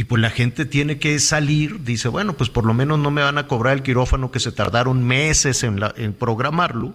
y 0.00 0.04
pues 0.04 0.22
la 0.22 0.30
gente 0.30 0.64
tiene 0.64 0.98
que 0.98 1.18
salir, 1.18 1.84
dice, 1.84 2.08
bueno, 2.08 2.32
pues 2.32 2.48
por 2.48 2.64
lo 2.64 2.72
menos 2.72 2.98
no 2.98 3.10
me 3.10 3.20
van 3.20 3.36
a 3.36 3.46
cobrar 3.46 3.74
el 3.74 3.82
quirófano 3.82 4.30
que 4.30 4.40
se 4.40 4.50
tardaron 4.50 5.04
meses 5.04 5.62
en, 5.62 5.78
en 5.98 6.14
programarlo, 6.14 6.94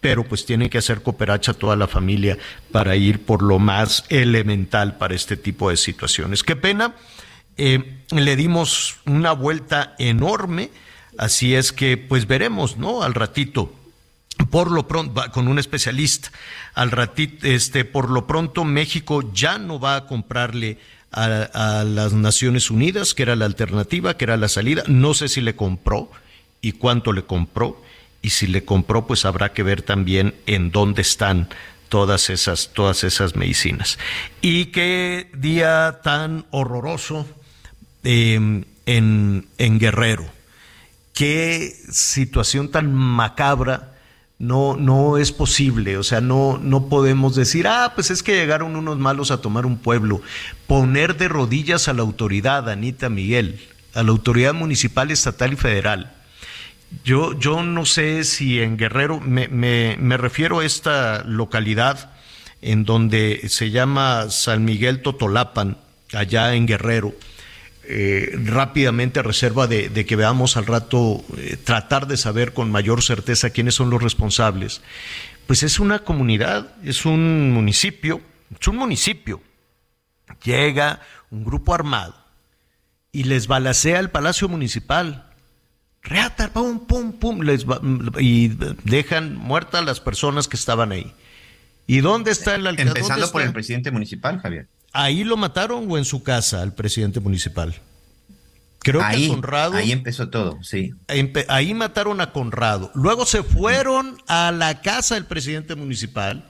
pero 0.00 0.24
pues 0.24 0.46
tiene 0.46 0.68
que 0.68 0.78
hacer 0.78 1.00
cooperacha 1.00 1.54
toda 1.54 1.76
la 1.76 1.86
familia 1.86 2.36
para 2.72 2.96
ir 2.96 3.24
por 3.24 3.42
lo 3.44 3.60
más 3.60 4.04
elemental 4.08 4.98
para 4.98 5.14
este 5.14 5.36
tipo 5.36 5.70
de 5.70 5.76
situaciones. 5.76 6.42
Qué 6.42 6.56
pena, 6.56 6.96
eh, 7.56 8.00
le 8.10 8.34
dimos 8.34 8.96
una 9.06 9.30
vuelta 9.30 9.94
enorme, 10.00 10.72
así 11.18 11.54
es 11.54 11.72
que 11.72 11.96
pues 11.98 12.26
veremos, 12.26 12.78
¿no? 12.78 13.04
Al 13.04 13.14
ratito 13.14 13.72
por 14.50 14.72
lo 14.72 14.88
pronto 14.88 15.22
con 15.32 15.48
un 15.48 15.58
especialista 15.58 16.30
al 16.72 16.90
ratito 16.90 17.46
este 17.46 17.84
por 17.84 18.08
lo 18.08 18.26
pronto 18.26 18.64
México 18.64 19.32
ya 19.34 19.58
no 19.58 19.78
va 19.78 19.96
a 19.96 20.06
comprarle 20.06 20.78
a, 21.12 21.84
las 21.84 22.12
Naciones 22.12 22.70
Unidas, 22.70 23.14
que 23.14 23.22
era 23.22 23.36
la 23.36 23.46
alternativa, 23.46 24.16
que 24.16 24.24
era 24.24 24.36
la 24.36 24.48
salida. 24.48 24.82
No 24.86 25.14
sé 25.14 25.28
si 25.28 25.40
le 25.40 25.56
compró 25.56 26.10
y 26.60 26.72
cuánto 26.72 27.12
le 27.12 27.24
compró. 27.24 27.82
Y 28.22 28.30
si 28.30 28.46
le 28.46 28.64
compró, 28.64 29.06
pues 29.06 29.24
habrá 29.24 29.52
que 29.52 29.62
ver 29.62 29.82
también 29.82 30.34
en 30.46 30.70
dónde 30.70 31.02
están 31.02 31.48
todas 31.88 32.30
esas, 32.30 32.70
todas 32.72 33.02
esas 33.02 33.34
medicinas. 33.34 33.98
Y 34.42 34.66
qué 34.66 35.30
día 35.34 36.00
tan 36.02 36.44
horroroso 36.50 37.26
em, 38.04 38.64
en, 38.86 39.46
en 39.58 39.78
Guerrero. 39.78 40.26
Qué 41.14 41.74
situación 41.90 42.70
tan 42.70 42.94
macabra 42.94 43.94
no, 44.40 44.74
no 44.74 45.18
es 45.18 45.32
posible, 45.32 45.98
o 45.98 46.02
sea, 46.02 46.22
no, 46.22 46.58
no 46.62 46.88
podemos 46.88 47.36
decir, 47.36 47.68
ah, 47.68 47.92
pues 47.94 48.10
es 48.10 48.22
que 48.22 48.36
llegaron 48.36 48.74
unos 48.74 48.98
malos 48.98 49.30
a 49.30 49.42
tomar 49.42 49.66
un 49.66 49.76
pueblo. 49.76 50.22
Poner 50.66 51.18
de 51.18 51.28
rodillas 51.28 51.88
a 51.88 51.92
la 51.92 52.00
autoridad, 52.00 52.70
Anita 52.70 53.10
Miguel, 53.10 53.60
a 53.92 54.02
la 54.02 54.10
autoridad 54.10 54.54
municipal, 54.54 55.10
estatal 55.10 55.52
y 55.52 55.56
federal. 55.56 56.14
Yo, 57.04 57.38
yo 57.38 57.62
no 57.62 57.84
sé 57.84 58.24
si 58.24 58.60
en 58.60 58.78
Guerrero, 58.78 59.20
me, 59.20 59.48
me, 59.48 59.98
me 60.00 60.16
refiero 60.16 60.60
a 60.60 60.64
esta 60.64 61.22
localidad 61.24 62.10
en 62.62 62.86
donde 62.86 63.42
se 63.50 63.70
llama 63.70 64.30
San 64.30 64.64
Miguel 64.64 65.02
Totolapan, 65.02 65.76
allá 66.14 66.54
en 66.54 66.66
Guerrero 66.66 67.14
eh, 67.92 68.38
rápidamente 68.44 69.18
a 69.18 69.22
reserva 69.24 69.66
de, 69.66 70.06
que 70.06 70.14
veamos 70.16 70.56
al 70.56 70.66
rato, 70.66 71.24
eh, 71.36 71.56
tratar 71.56 72.06
de 72.06 72.16
saber 72.16 72.52
con 72.52 72.70
mayor 72.70 73.02
certeza 73.02 73.50
quiénes 73.50 73.74
son 73.74 73.90
los 73.90 74.00
responsables, 74.00 74.80
pues 75.48 75.64
es 75.64 75.80
una 75.80 75.98
comunidad, 76.00 76.72
es 76.84 77.04
un 77.04 77.52
municipio, 77.52 78.20
es 78.58 78.68
un 78.68 78.76
municipio. 78.76 79.42
Llega 80.44 81.00
un 81.30 81.44
grupo 81.44 81.74
armado 81.74 82.14
y 83.10 83.24
les 83.24 83.48
balacea 83.48 83.98
el 83.98 84.10
palacio 84.10 84.48
municipal. 84.48 85.26
Reata, 86.02 86.52
pum, 86.52 86.86
pum, 86.86 87.12
pum, 87.12 87.40
les 87.42 87.66
y 88.20 88.48
dejan 88.84 89.34
muertas 89.34 89.84
las 89.84 89.98
personas 89.98 90.46
que 90.46 90.56
estaban 90.56 90.92
ahí. 90.92 91.12
¿Y 91.88 92.00
dónde 92.00 92.30
está 92.30 92.54
el 92.54 92.68
alcalde? 92.68 93.00
Empezando 93.00 93.32
por 93.32 93.42
el 93.42 93.52
presidente 93.52 93.90
municipal, 93.90 94.38
Javier 94.38 94.68
ahí 94.92 95.24
lo 95.24 95.36
mataron 95.36 95.90
o 95.90 95.98
en 95.98 96.04
su 96.04 96.22
casa 96.22 96.62
al 96.62 96.74
presidente 96.74 97.20
municipal. 97.20 97.74
Creo 98.80 99.02
ahí, 99.02 99.24
que 99.26 99.28
Conrado. 99.28 99.74
Ahí 99.74 99.92
empezó 99.92 100.30
todo, 100.30 100.58
sí. 100.62 100.94
Ahí 101.48 101.74
mataron 101.74 102.20
a 102.20 102.32
Conrado. 102.32 102.90
Luego 102.94 103.26
se 103.26 103.42
fueron 103.42 104.16
a 104.26 104.52
la 104.52 104.80
casa 104.80 105.16
del 105.16 105.26
presidente 105.26 105.74
municipal 105.74 106.46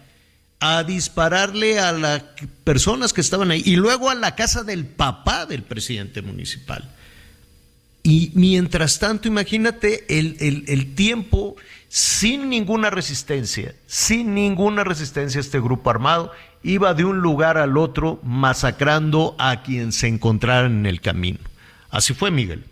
a 0.61 0.85
dispararle 0.85 1.81
a 1.81 1.91
las 1.93 2.23
personas 2.65 3.13
que 3.13 3.21
estaban 3.23 3.51
ahí 3.51 3.63
y 3.65 3.77
luego 3.77 4.11
a 4.11 4.15
la 4.15 4.37
casa 4.37 4.63
del 4.63 4.87
papá 4.87 5.47
del 5.47 5.63
presidente 5.63 6.23
municipal. 6.23 6.89
Y 8.03 8.31
mientras 8.35 8.99
tanto, 8.99 9.27
imagínate 9.27 10.05
el, 10.09 10.37
el, 10.39 10.65
el 10.69 10.95
tiempo 10.95 11.57
sin 11.89 12.49
ninguna 12.49 12.91
resistencia, 12.91 13.75
sin 13.87 14.35
ninguna 14.35 14.85
resistencia 14.85 15.41
este 15.41 15.61
grupo 15.61 15.91
armado 15.91 16.31
iba 16.63 16.95
de 16.95 17.05
un 17.05 17.21
lugar 17.21 17.59
al 17.59 17.77
otro 17.77 18.21
masacrando 18.23 19.35
a 19.39 19.63
quien 19.63 19.93
se 19.93 20.09
encontrara 20.09 20.67
en 20.67 20.87
el 20.87 21.01
camino. 21.01 21.39
Así 21.91 22.15
fue, 22.15 22.31
Miguel. 22.31 22.65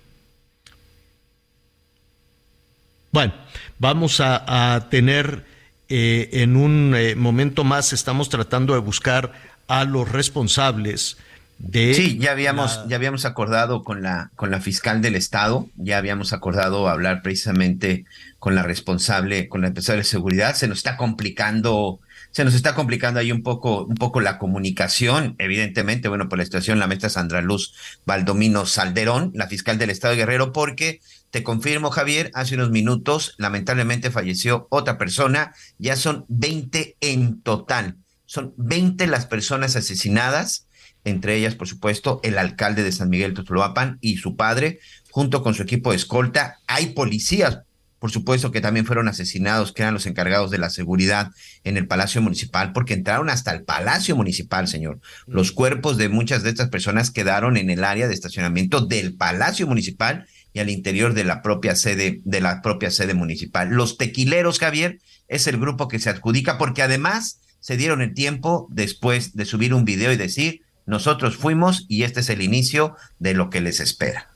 Bueno, 3.11 3.33
vamos 3.79 4.20
a, 4.20 4.87
tener 4.90 5.44
eh, 5.88 6.29
en 6.33 6.57
un 6.57 6.94
eh, 6.94 7.14
momento 7.14 7.64
más, 7.64 7.92
estamos 7.92 8.29
tratando 8.29 8.74
de 8.74 8.81
buscar 8.81 9.33
a 9.66 9.85
los 9.85 10.11
responsables 10.11 11.16
de... 11.59 11.94
Sí, 11.94 12.18
ya 12.18 12.33
habíamos, 12.33 12.87
ya 12.87 12.96
habíamos 12.96 13.24
acordado 13.24 13.83
con 13.83 14.03
la, 14.03 14.31
con 14.37 14.51
la 14.51 14.61
fiscal 14.61 15.01
del 15.01 15.14
Estado, 15.14 15.68
ya 15.77 15.98
habíamos 15.98 16.33
acordado 16.33 16.88
hablar 16.88 17.22
precisamente 17.22 18.05
con 18.38 18.55
la 18.55 18.62
responsable, 18.62 19.48
con 19.48 19.62
la 19.62 19.68
empresa 19.68 19.94
de 19.94 20.05
seguridad. 20.05 20.55
Se 20.55 20.68
nos 20.68 20.79
está 20.79 20.96
complicando 20.96 22.01
se 22.38 22.44
nos 22.44 22.55
está 22.55 22.77
complicando 22.77 23.18
ahí 23.18 23.33
un 23.33 23.42
poco, 23.42 23.85
un 23.85 23.96
poco 23.96 24.20
la 24.20 24.38
comunicación, 24.38 25.35
evidentemente, 25.38 26.07
bueno, 26.07 26.29
por 26.29 26.38
la 26.38 26.44
situación, 26.44 26.79
la 26.79 26.87
maestra 26.87 27.11
Sandra 27.11 27.42
Luz 27.42 27.74
Valdomino 28.07 28.64
Salderón, 28.64 29.33
la 29.35 29.48
fiscal 29.48 29.77
del 29.77 29.90
Estado 29.90 30.12
de 30.12 30.18
Guerrero, 30.18 30.53
porque 30.53 31.01
te 31.33 31.42
confirmo, 31.42 31.90
Javier, 31.90 32.31
hace 32.35 32.55
unos 32.55 32.70
minutos, 32.70 33.35
lamentablemente 33.38 34.12
falleció 34.12 34.68
otra 34.70 34.98
persona, 34.98 35.53
ya 35.79 35.96
son 35.96 36.27
20 36.29 36.96
en 37.01 37.42
total, 37.42 37.96
son 38.24 38.55
20 38.57 39.09
las 39.09 39.27
personas 39.27 39.74
asesinadas, 39.74 40.68
entre 41.03 41.35
ellas, 41.35 41.57
por 41.57 41.66
supuesto, 41.66 42.20
el 42.22 42.38
alcalde 42.38 42.85
de 42.85 42.92
San 42.92 43.11
Miguel 43.11 43.35
Totoloapan 43.35 43.98
y 44.01 44.18
su 44.18 44.37
padre, 44.37 44.79
junto 45.11 45.42
con 45.42 45.55
su 45.55 45.64
equipo 45.64 45.90
de 45.90 45.96
escolta. 45.96 46.61
Hay 46.68 46.90
policías, 46.90 47.62
por 47.99 48.11
supuesto 48.11 48.51
que 48.53 48.61
también 48.61 48.87
fueron 48.87 49.09
asesinados, 49.09 49.73
que 49.73 49.83
eran 49.83 49.95
los 49.95 50.07
encargados 50.07 50.51
de 50.51 50.59
la 50.59 50.71
seguridad 50.71 51.31
en 51.65 51.77
el 51.77 51.87
Palacio 51.87 52.23
Municipal, 52.23 52.73
porque 52.73 52.95
entraron 52.95 53.29
hasta 53.29 53.53
el 53.53 53.65
Palacio 53.65 54.17
Municipal, 54.17 54.69
señor. 54.69 55.01
Los 55.27 55.53
cuerpos 55.53 55.97
de 55.97 56.09
muchas 56.09 56.43
de 56.43 56.51
estas 56.51 56.69
personas 56.69 57.11
quedaron 57.11 57.57
en 57.57 57.71
el 57.71 57.85
área 57.85 58.09
de 58.09 58.15
estacionamiento 58.15 58.87
del 58.87 59.15
Palacio 59.15 59.67
Municipal 59.67 60.27
y 60.53 60.61
al 60.61 60.71
interior 60.71 61.15
de 61.15 61.25
la 61.25 61.43
propia 61.43 61.75
sede, 61.75 62.21
de 62.25 62.41
la 62.41 62.63
propia 62.63 62.91
sede 62.91 63.15
municipal. 63.15 63.69
Los 63.69 63.99
tequileros, 63.99 64.59
Javier, 64.59 64.99
es 65.29 65.47
el 65.47 65.59
grupo 65.59 65.89
que 65.89 65.99
se 65.99 66.11
adjudica 66.11 66.59
porque 66.59 66.83
además 66.83 67.41
se 67.61 67.77
dieron 67.77 68.01
el 68.01 68.15
tiempo 68.15 68.67
después 68.71 69.35
de 69.35 69.45
subir 69.45 69.75
un 69.75 69.85
video 69.85 70.13
y 70.13 70.17
decir, 70.17 70.63
nosotros 70.87 71.37
fuimos 71.37 71.85
y 71.89 72.05
este 72.05 72.21
es 72.21 72.31
el 72.31 72.41
inicio 72.41 72.97
de 73.19 73.35
lo 73.35 73.51
que 73.51 73.61
les 73.61 73.81
espera. 73.81 74.31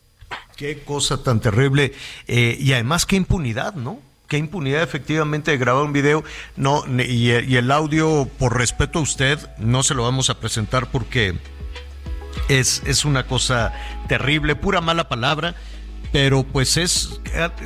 Qué 0.57 0.83
cosa 0.85 1.23
tan 1.23 1.41
terrible. 1.41 1.93
Eh, 2.27 2.57
y 2.61 2.73
además 2.73 3.07
qué 3.07 3.17
impunidad, 3.17 3.75
¿no? 3.75 3.99
Qué 4.29 4.39
impunidad 4.39 4.83
efectivamente 4.83 5.51
de 5.51 5.59
grabar 5.59 5.85
un 5.85 5.93
video. 5.93 6.25
No, 6.57 6.85
y, 6.87 7.31
y 7.31 7.57
el 7.57 7.71
audio, 7.71 8.29
por 8.39 8.57
respeto 8.57 8.99
a 8.99 9.03
usted, 9.03 9.39
no 9.59 9.83
se 9.83 9.95
lo 9.95 10.05
vamos 10.05 10.31
a 10.31 10.41
presentar 10.41 10.91
porque 10.91 11.35
es, 12.49 12.83
es 12.87 13.05
una 13.05 13.27
cosa 13.27 13.73
terrible, 14.09 14.57
pura 14.57 14.81
mala 14.81 15.09
palabra 15.09 15.55
pero 16.13 16.45
pues 16.45 16.77
es 16.77 17.21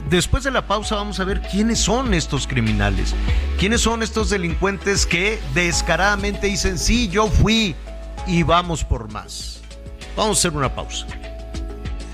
después 0.09 0.45
de 0.45 0.53
la 0.53 0.67
pausa 0.67 0.95
vamos 0.95 1.19
a 1.19 1.25
ver 1.25 1.43
quiénes 1.43 1.81
son 1.81 2.15
estos 2.15 2.47
criminales, 2.47 3.15
quiénes 3.59 3.81
son 3.81 4.03
estos 4.03 4.31
delincuentes 4.31 5.05
que 5.05 5.41
descaradamente 5.53 6.47
dicen 6.47 6.79
sí, 6.79 7.09
yo 7.09 7.27
fui 7.27 7.75
y 8.27 8.45
vamos 8.45 8.85
por 8.85 9.11
más. 9.13 9.61
Vamos 10.17 10.39
a 10.39 10.41
hacer 10.41 10.57
una 10.57 10.75
pausa. 10.75 11.07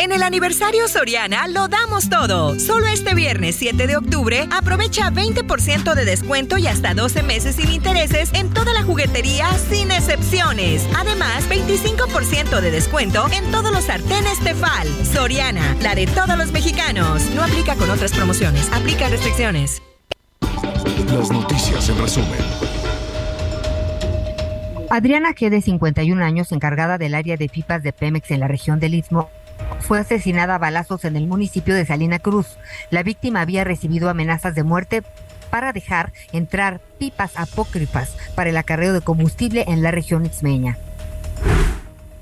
En 0.00 0.12
el 0.12 0.22
aniversario 0.22 0.86
Soriana 0.86 1.48
lo 1.48 1.66
damos 1.66 2.08
todo. 2.08 2.56
Solo 2.60 2.86
este 2.86 3.16
viernes 3.16 3.56
7 3.56 3.88
de 3.88 3.96
octubre 3.96 4.46
aprovecha 4.52 5.10
20% 5.10 5.92
de 5.92 6.04
descuento 6.04 6.56
y 6.56 6.68
hasta 6.68 6.94
12 6.94 7.24
meses 7.24 7.56
sin 7.56 7.68
intereses 7.68 8.30
en 8.32 8.48
toda 8.54 8.72
la 8.72 8.84
juguetería 8.84 9.52
sin 9.68 9.90
excepciones. 9.90 10.86
Además, 10.96 11.48
25% 11.50 12.60
de 12.60 12.70
descuento 12.70 13.26
en 13.32 13.50
todos 13.50 13.72
los 13.72 13.86
sartenes 13.86 14.38
Tefal. 14.38 14.86
Soriana, 15.04 15.76
la 15.82 15.96
de 15.96 16.06
todos 16.06 16.38
los 16.38 16.52
mexicanos. 16.52 17.28
No 17.34 17.42
aplica 17.42 17.74
con 17.74 17.90
otras 17.90 18.12
promociones. 18.12 18.70
Aplica 18.72 19.08
restricciones. 19.08 19.82
Las 21.12 21.28
noticias 21.32 21.88
en 21.88 21.98
resumen. 21.98 22.68
Adriana 24.90 25.34
G., 25.34 25.50
de 25.50 25.60
51 25.60 26.24
años, 26.24 26.50
encargada 26.52 26.96
del 26.96 27.14
área 27.14 27.36
de 27.36 27.48
pipas 27.48 27.82
de 27.82 27.92
Pemex 27.92 28.30
en 28.30 28.40
la 28.40 28.48
región 28.48 28.80
del 28.80 28.94
Istmo, 28.94 29.28
fue 29.80 29.98
asesinada 29.98 30.56
a 30.56 30.58
balazos 30.58 31.04
en 31.04 31.16
el 31.16 31.26
municipio 31.26 31.74
de 31.74 31.86
Salina 31.86 32.18
Cruz. 32.18 32.58
La 32.90 33.02
víctima 33.02 33.40
había 33.40 33.64
recibido 33.64 34.10
amenazas 34.10 34.54
de 34.54 34.62
muerte 34.62 35.02
para 35.50 35.72
dejar 35.72 36.12
entrar 36.32 36.80
pipas 36.98 37.32
apócrifas 37.36 38.16
para 38.34 38.50
el 38.50 38.56
acarreo 38.56 38.92
de 38.92 39.00
combustible 39.00 39.64
en 39.68 39.82
la 39.82 39.90
región 39.90 40.26
ismeña. 40.26 40.78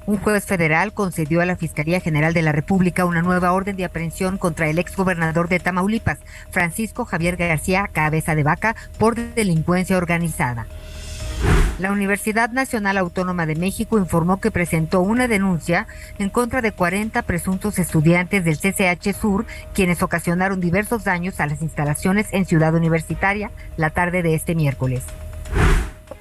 Un 0.06 0.18
juez 0.18 0.46
federal 0.46 0.92
concedió 0.92 1.40
a 1.40 1.46
la 1.46 1.56
Fiscalía 1.56 1.98
General 1.98 2.32
de 2.32 2.42
la 2.42 2.52
República 2.52 3.04
una 3.04 3.22
nueva 3.22 3.52
orden 3.52 3.74
de 3.74 3.84
aprehensión 3.84 4.38
contra 4.38 4.68
el 4.68 4.78
exgobernador 4.78 5.48
de 5.48 5.58
Tamaulipas, 5.58 6.20
Francisco 6.50 7.04
Javier 7.04 7.36
García 7.36 7.90
Cabeza 7.92 8.36
de 8.36 8.44
Vaca, 8.44 8.76
por 8.98 9.16
delincuencia 9.16 9.96
organizada. 9.96 10.68
La 11.78 11.92
Universidad 11.92 12.50
Nacional 12.50 12.96
Autónoma 12.96 13.44
de 13.44 13.54
México 13.54 13.98
informó 13.98 14.40
que 14.40 14.50
presentó 14.50 15.00
una 15.00 15.28
denuncia 15.28 15.86
en 16.18 16.30
contra 16.30 16.62
de 16.62 16.72
40 16.72 17.20
presuntos 17.22 17.78
estudiantes 17.78 18.44
del 18.44 18.56
CCH 18.56 19.12
Sur, 19.12 19.44
quienes 19.74 20.02
ocasionaron 20.02 20.60
diversos 20.60 21.04
daños 21.04 21.38
a 21.38 21.46
las 21.46 21.60
instalaciones 21.60 22.28
en 22.32 22.46
Ciudad 22.46 22.74
Universitaria 22.74 23.50
la 23.76 23.90
tarde 23.90 24.22
de 24.22 24.34
este 24.34 24.54
miércoles. 24.54 25.02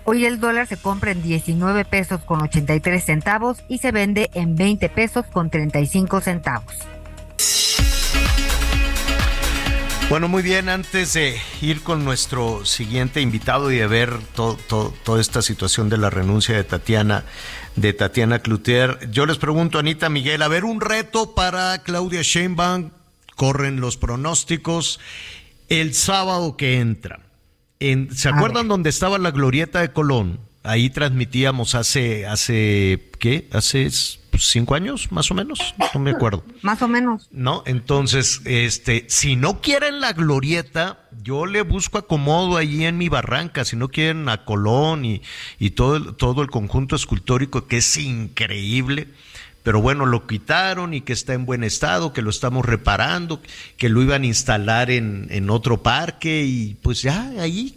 Hoy 0.03 0.25
el 0.25 0.39
dólar 0.39 0.67
se 0.67 0.77
compra 0.77 1.11
en 1.11 1.23
19 1.23 1.85
pesos 1.85 2.21
con 2.21 2.41
83 2.41 3.03
centavos 3.03 3.63
y 3.67 3.79
se 3.79 3.91
vende 3.91 4.29
en 4.33 4.55
20 4.55 4.89
pesos 4.89 5.25
con 5.25 5.49
35 5.49 6.21
centavos. 6.21 6.75
Bueno, 10.07 10.27
muy 10.27 10.43
bien, 10.43 10.69
antes 10.69 11.13
de 11.13 11.35
ir 11.61 11.81
con 11.81 12.05
nuestro 12.05 12.63
siguiente 12.63 13.21
invitado 13.21 13.71
y 13.71 13.77
de 13.77 13.87
ver 13.87 14.13
toda 14.35 15.19
esta 15.19 15.41
situación 15.41 15.89
de 15.89 15.97
la 15.97 16.11
renuncia 16.11 16.55
de 16.55 16.63
Tatiana, 16.63 17.25
de 17.75 17.91
Tatiana 17.91 18.39
Cloutier, 18.39 19.09
yo 19.11 19.25
les 19.25 19.39
pregunto, 19.39 19.79
Anita 19.79 20.09
Miguel, 20.09 20.43
a 20.43 20.47
ver, 20.47 20.63
un 20.63 20.79
reto 20.79 21.33
para 21.33 21.79
Claudia 21.81 22.21
Sheinbaum, 22.21 22.91
corren 23.35 23.81
los 23.81 23.97
pronósticos, 23.97 24.99
el 25.69 25.95
sábado 25.95 26.55
que 26.55 26.79
entra. 26.79 27.21
¿Se 27.79 28.29
acuerdan 28.29 28.67
dónde 28.67 28.91
estaba 28.91 29.17
la 29.17 29.31
glorieta 29.31 29.81
de 29.81 29.91
Colón? 29.91 30.39
Ahí 30.63 30.91
transmitíamos 30.91 31.73
hace, 31.73 32.27
hace, 32.27 33.09
¿qué? 33.19 33.47
Hace 33.51 33.89
cinco 34.43 34.75
años, 34.75 35.11
más 35.11 35.31
o 35.31 35.33
menos, 35.33 35.75
no 35.93 35.99
me 35.99 36.11
acuerdo. 36.11 36.43
Más 36.61 36.81
o 36.81 36.87
menos. 36.87 37.27
No, 37.31 37.63
entonces, 37.65 38.41
este, 38.45 39.05
si 39.07 39.35
no 39.35 39.61
quieren 39.61 39.99
la 39.99 40.13
glorieta, 40.13 40.99
yo 41.23 41.45
le 41.45 41.61
busco 41.61 41.97
acomodo 41.97 42.57
allí 42.57 42.85
en 42.85 42.97
mi 42.97 43.09
barranca, 43.09 43.65
si 43.65 43.75
no 43.75 43.89
quieren 43.89 44.29
a 44.29 44.45
Colón 44.45 45.05
y, 45.05 45.21
y 45.59 45.71
todo, 45.71 45.95
el, 45.95 46.15
todo 46.15 46.41
el 46.41 46.49
conjunto 46.49 46.95
escultórico, 46.95 47.67
que 47.67 47.77
es 47.77 47.97
increíble. 47.97 49.07
Pero 49.63 49.81
bueno, 49.81 50.05
lo 50.05 50.27
quitaron 50.27 50.93
y 50.93 51.01
que 51.01 51.13
está 51.13 51.33
en 51.33 51.47
buen 51.47 51.63
estado, 51.63 52.13
que 52.13 52.21
lo 52.21 52.29
estamos 52.29 52.63
reparando, 52.63 53.41
que 53.77 53.89
lo 53.89 54.03
iban 54.03 54.21
a 54.21 54.27
instalar 54.27 54.91
en, 54.91 55.25
en 55.31 55.49
otro 55.49 55.81
parque 55.81 56.43
y 56.45 56.75
pues 56.83 57.01
ya 57.01 57.31
ahí. 57.39 57.73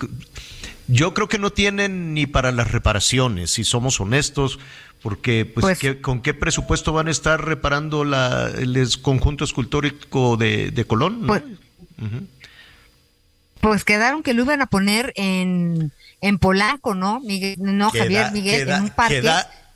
Yo 0.86 1.14
creo 1.14 1.28
que 1.28 1.38
no 1.38 1.50
tienen 1.50 2.12
ni 2.12 2.26
para 2.26 2.52
las 2.52 2.72
reparaciones, 2.72 3.52
si 3.52 3.64
somos 3.64 4.00
honestos, 4.00 4.58
porque 5.02 5.44
pues, 5.44 5.78
pues 5.78 5.96
¿con 6.00 6.22
qué 6.22 6.34
presupuesto 6.34 6.92
van 6.92 7.08
a 7.08 7.10
estar 7.10 7.44
reparando 7.44 8.04
la, 8.04 8.48
el 8.48 8.88
conjunto 9.00 9.44
escultórico 9.44 10.36
de, 10.36 10.84
Colón? 10.86 11.26
Pues, 11.26 11.42
pues, 13.60 13.84
quedaron 13.84 14.22
que 14.22 14.34
lo 14.34 14.42
iban 14.42 14.62
a 14.62 14.66
poner 14.66 15.12
en, 15.16 15.92
en 16.20 16.38
Polanco, 16.38 16.94
¿no? 16.94 17.20
Miguel, 17.20 17.56
no, 17.58 17.90
Javier 17.90 18.32
Miguel, 18.32 18.68
en 18.68 18.82
un 18.82 18.90
parque. 18.90 19.22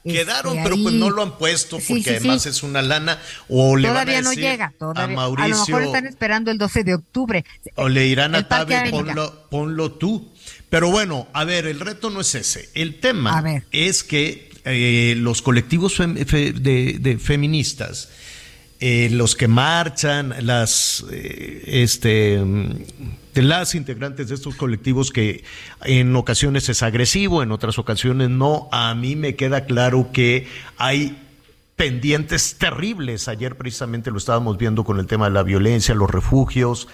quedaron, 0.04 0.58
este, 0.58 0.68
pero 0.68 0.82
pues 0.82 0.94
no 0.94 1.10
lo 1.10 1.22
han 1.22 1.38
puesto 1.38 1.78
porque 1.86 2.16
además 2.16 2.46
es 2.46 2.62
una 2.64 2.82
lana. 2.82 3.18
O 3.48 3.76
le 3.76 3.88
todavía 3.88 4.14
van 4.14 4.26
a 4.26 4.28
no 4.28 4.32
llega, 4.34 4.72
todavía. 4.78 5.04
A, 5.04 5.16
Mauricio, 5.16 5.44
a, 5.44 5.48
lo 5.48 5.66
mejor 5.66 5.82
están 5.84 6.06
esperando 6.06 6.50
el 6.50 6.58
12 6.58 6.84
de 6.84 6.94
octubre. 6.94 7.44
O 7.76 7.88
le 7.88 8.06
irán 8.06 8.34
a 8.34 8.48
Tabe, 8.48 8.90
ponlo, 8.90 9.48
ponlo 9.50 9.92
tú. 9.92 10.32
Pero 10.68 10.90
bueno, 10.90 11.28
a 11.32 11.44
ver, 11.44 11.66
el 11.66 11.80
reto 11.80 12.08
no 12.10 12.22
es 12.22 12.34
ese. 12.34 12.70
El 12.74 12.98
tema 12.98 13.62
es 13.72 14.02
que 14.02 14.51
eh, 14.64 15.14
los 15.18 15.42
colectivos 15.42 15.98
de, 15.98 17.18
feministas, 17.20 18.10
eh, 18.78 19.08
los 19.10 19.34
que 19.34 19.48
marchan, 19.48 20.34
las, 20.40 21.04
eh, 21.10 21.64
este, 21.66 22.40
de 23.34 23.42
las 23.42 23.74
integrantes 23.74 24.28
de 24.28 24.34
estos 24.36 24.54
colectivos 24.54 25.10
que 25.10 25.42
en 25.84 26.14
ocasiones 26.14 26.68
es 26.68 26.82
agresivo, 26.82 27.42
en 27.42 27.50
otras 27.50 27.78
ocasiones 27.78 28.30
no, 28.30 28.68
a 28.70 28.94
mí 28.94 29.16
me 29.16 29.34
queda 29.34 29.64
claro 29.64 30.10
que 30.12 30.46
hay 30.76 31.18
pendientes 31.74 32.56
terribles. 32.56 33.26
Ayer 33.26 33.56
precisamente 33.56 34.12
lo 34.12 34.18
estábamos 34.18 34.58
viendo 34.58 34.84
con 34.84 35.00
el 35.00 35.06
tema 35.06 35.24
de 35.24 35.34
la 35.34 35.42
violencia, 35.42 35.94
los 35.94 36.10
refugios, 36.10 36.86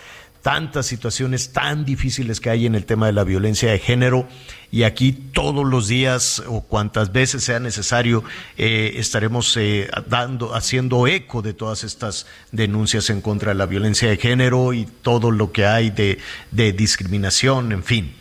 tantas 0.49 0.87
situaciones 0.87 1.53
tan 1.53 1.85
difíciles 1.85 2.41
que 2.41 2.49
hay 2.49 2.65
en 2.65 2.75
el 2.75 2.87
tema 2.87 3.05
de 3.05 3.13
la 3.13 3.23
violencia 3.23 3.71
de 3.71 3.79
género 3.79 4.27
y 4.71 4.85
aquí 4.85 5.13
todos 5.13 5.67
los 5.67 5.89
días 5.89 6.43
o 6.47 6.63
cuantas 6.63 7.13
veces 7.13 7.45
sea 7.45 7.61
necesario 7.61 8.25
eh, 8.57 8.95
estaremos 8.97 9.55
eh, 9.59 9.91
dando 10.09 10.55
haciendo 10.55 11.07
eco 11.07 11.43
de 11.43 11.53
todas 11.53 11.85
estas 11.85 12.27
denuncias 12.51 13.11
en 13.11 13.21
contra 13.21 13.51
de 13.51 13.57
la 13.57 13.67
violencia 13.67 14.09
de 14.09 14.17
género 14.17 14.73
y 14.73 14.87
todo 14.87 15.33
lo 15.33 15.53
que 15.53 15.67
hay 15.67 15.91
de, 15.91 16.17
de 16.51 16.73
discriminación, 16.73 17.71
en 17.73 17.85
fin. 17.85 18.15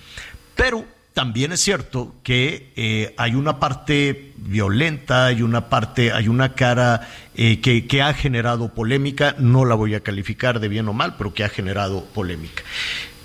Pero 0.57 0.83
también 1.17 1.51
es 1.51 1.62
cierto 1.62 2.13
que 2.21 2.71
eh, 2.75 3.15
hay 3.17 3.34
una 3.34 3.60
parte 3.60 4.34
violenta, 4.36 5.25
hay 5.25 5.41
una 5.41 5.67
parte, 5.67 6.12
hay 6.12 6.27
una 6.27 6.53
cara 6.53 7.10
eh, 7.34 7.60
que, 7.60 8.01
ha 8.03 8.13
generado 8.13 8.71
polémica, 8.75 9.34
no 9.39 9.65
la 9.65 9.73
voy 9.73 9.95
a 9.95 10.01
calificar 10.01 10.60
de 10.60 10.67
bien 10.67 10.88
o 10.88 10.93
mal, 10.93 11.15
pero 11.17 11.34
que 11.34 11.43
ha 11.43 11.49
generado 11.49 12.06
polémica. 12.13 12.62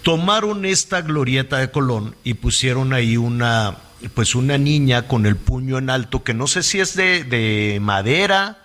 Tomaron 0.01 0.65
esta 0.65 1.03
glorieta 1.03 1.59
de 1.59 1.71
Colón 1.71 2.15
y 2.25 2.33
pusieron 2.33 2.95
ahí 2.95 3.19
una, 3.19 3.77
pues 4.15 4.35
una 4.35 4.57
niña 4.57 5.07
con 5.07 5.27
el 5.27 5.37
puño 5.37 5.77
en 5.77 5.91
alto, 5.91 6.25
que 6.25 6.33
no 6.33 6.47
sé 6.47 6.63
si 6.63 6.81
es 6.81 6.97
de, 6.97 7.25
de 7.25 7.79
madera 7.79 8.65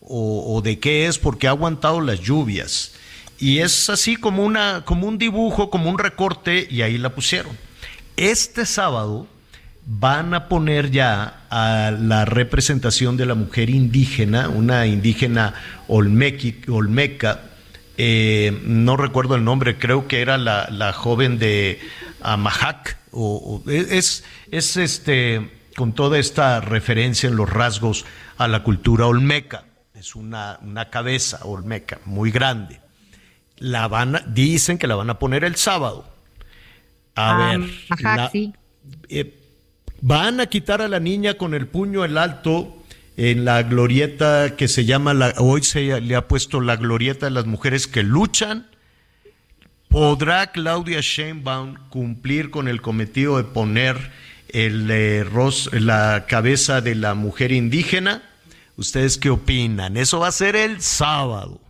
o, 0.00 0.54
o 0.54 0.62
de 0.62 0.78
qué 0.78 1.08
es, 1.08 1.18
porque 1.18 1.48
ha 1.48 1.50
aguantado 1.50 2.00
las 2.00 2.20
lluvias. 2.20 2.92
Y 3.40 3.58
es 3.58 3.90
así 3.90 4.14
como, 4.14 4.44
una, 4.44 4.84
como 4.84 5.08
un 5.08 5.18
dibujo, 5.18 5.68
como 5.68 5.90
un 5.90 5.98
recorte, 5.98 6.68
y 6.70 6.82
ahí 6.82 6.96
la 6.96 7.12
pusieron 7.12 7.67
este 8.18 8.66
sábado 8.66 9.26
van 9.86 10.34
a 10.34 10.48
poner 10.48 10.90
ya 10.90 11.46
a 11.48 11.90
la 11.90 12.24
representación 12.24 13.16
de 13.16 13.26
la 13.26 13.34
mujer 13.34 13.70
indígena, 13.70 14.48
una 14.48 14.86
indígena 14.86 15.54
olmeca, 15.86 17.40
eh, 17.96 18.60
no 18.64 18.96
recuerdo 18.96 19.34
el 19.34 19.44
nombre, 19.44 19.78
creo 19.78 20.06
que 20.06 20.20
era 20.20 20.36
la, 20.36 20.68
la 20.70 20.92
joven 20.92 21.38
de 21.38 21.80
Amahac, 22.20 22.98
o, 23.12 23.62
es, 23.66 24.24
es 24.50 24.76
este, 24.76 25.50
con 25.76 25.92
toda 25.94 26.18
esta 26.18 26.60
referencia 26.60 27.28
en 27.28 27.36
los 27.36 27.48
rasgos 27.48 28.04
a 28.36 28.46
la 28.48 28.62
cultura 28.62 29.06
olmeca. 29.06 29.64
Es 29.94 30.14
una, 30.14 30.58
una 30.62 30.90
cabeza 30.90 31.40
olmeca 31.44 31.98
muy 32.04 32.30
grande. 32.30 32.80
La 33.56 33.88
van 33.88 34.22
dicen 34.28 34.78
que 34.78 34.86
la 34.86 34.94
van 34.94 35.10
a 35.10 35.18
poner 35.18 35.44
el 35.44 35.56
sábado. 35.56 36.17
A 37.18 37.56
ver. 37.56 38.64
Eh, 39.08 39.34
van 40.00 40.40
a 40.40 40.46
quitar 40.46 40.80
a 40.80 40.88
la 40.88 41.00
niña 41.00 41.34
con 41.34 41.52
el 41.52 41.66
puño 41.66 42.04
en 42.04 42.16
alto 42.16 42.78
en 43.16 43.44
la 43.44 43.64
glorieta 43.64 44.54
que 44.56 44.68
se 44.68 44.84
llama, 44.84 45.12
la, 45.12 45.34
hoy 45.38 45.64
se 45.64 46.00
le 46.00 46.14
ha 46.14 46.28
puesto 46.28 46.60
la 46.60 46.76
glorieta 46.76 47.26
de 47.26 47.32
las 47.32 47.46
mujeres 47.46 47.88
que 47.88 48.04
luchan. 48.04 48.68
¿Podrá 49.88 50.52
Claudia 50.52 51.00
Sheinbaum 51.00 51.74
cumplir 51.88 52.50
con 52.50 52.68
el 52.68 52.80
cometido 52.80 53.38
de 53.38 53.44
poner 53.44 54.12
el, 54.50 54.88
eh, 54.90 55.26
la 55.72 56.26
cabeza 56.28 56.80
de 56.80 56.94
la 56.94 57.14
mujer 57.14 57.50
indígena? 57.50 58.22
¿Ustedes 58.76 59.18
qué 59.18 59.30
opinan? 59.30 59.96
Eso 59.96 60.20
va 60.20 60.28
a 60.28 60.32
ser 60.32 60.54
el 60.54 60.80
sábado. 60.80 61.60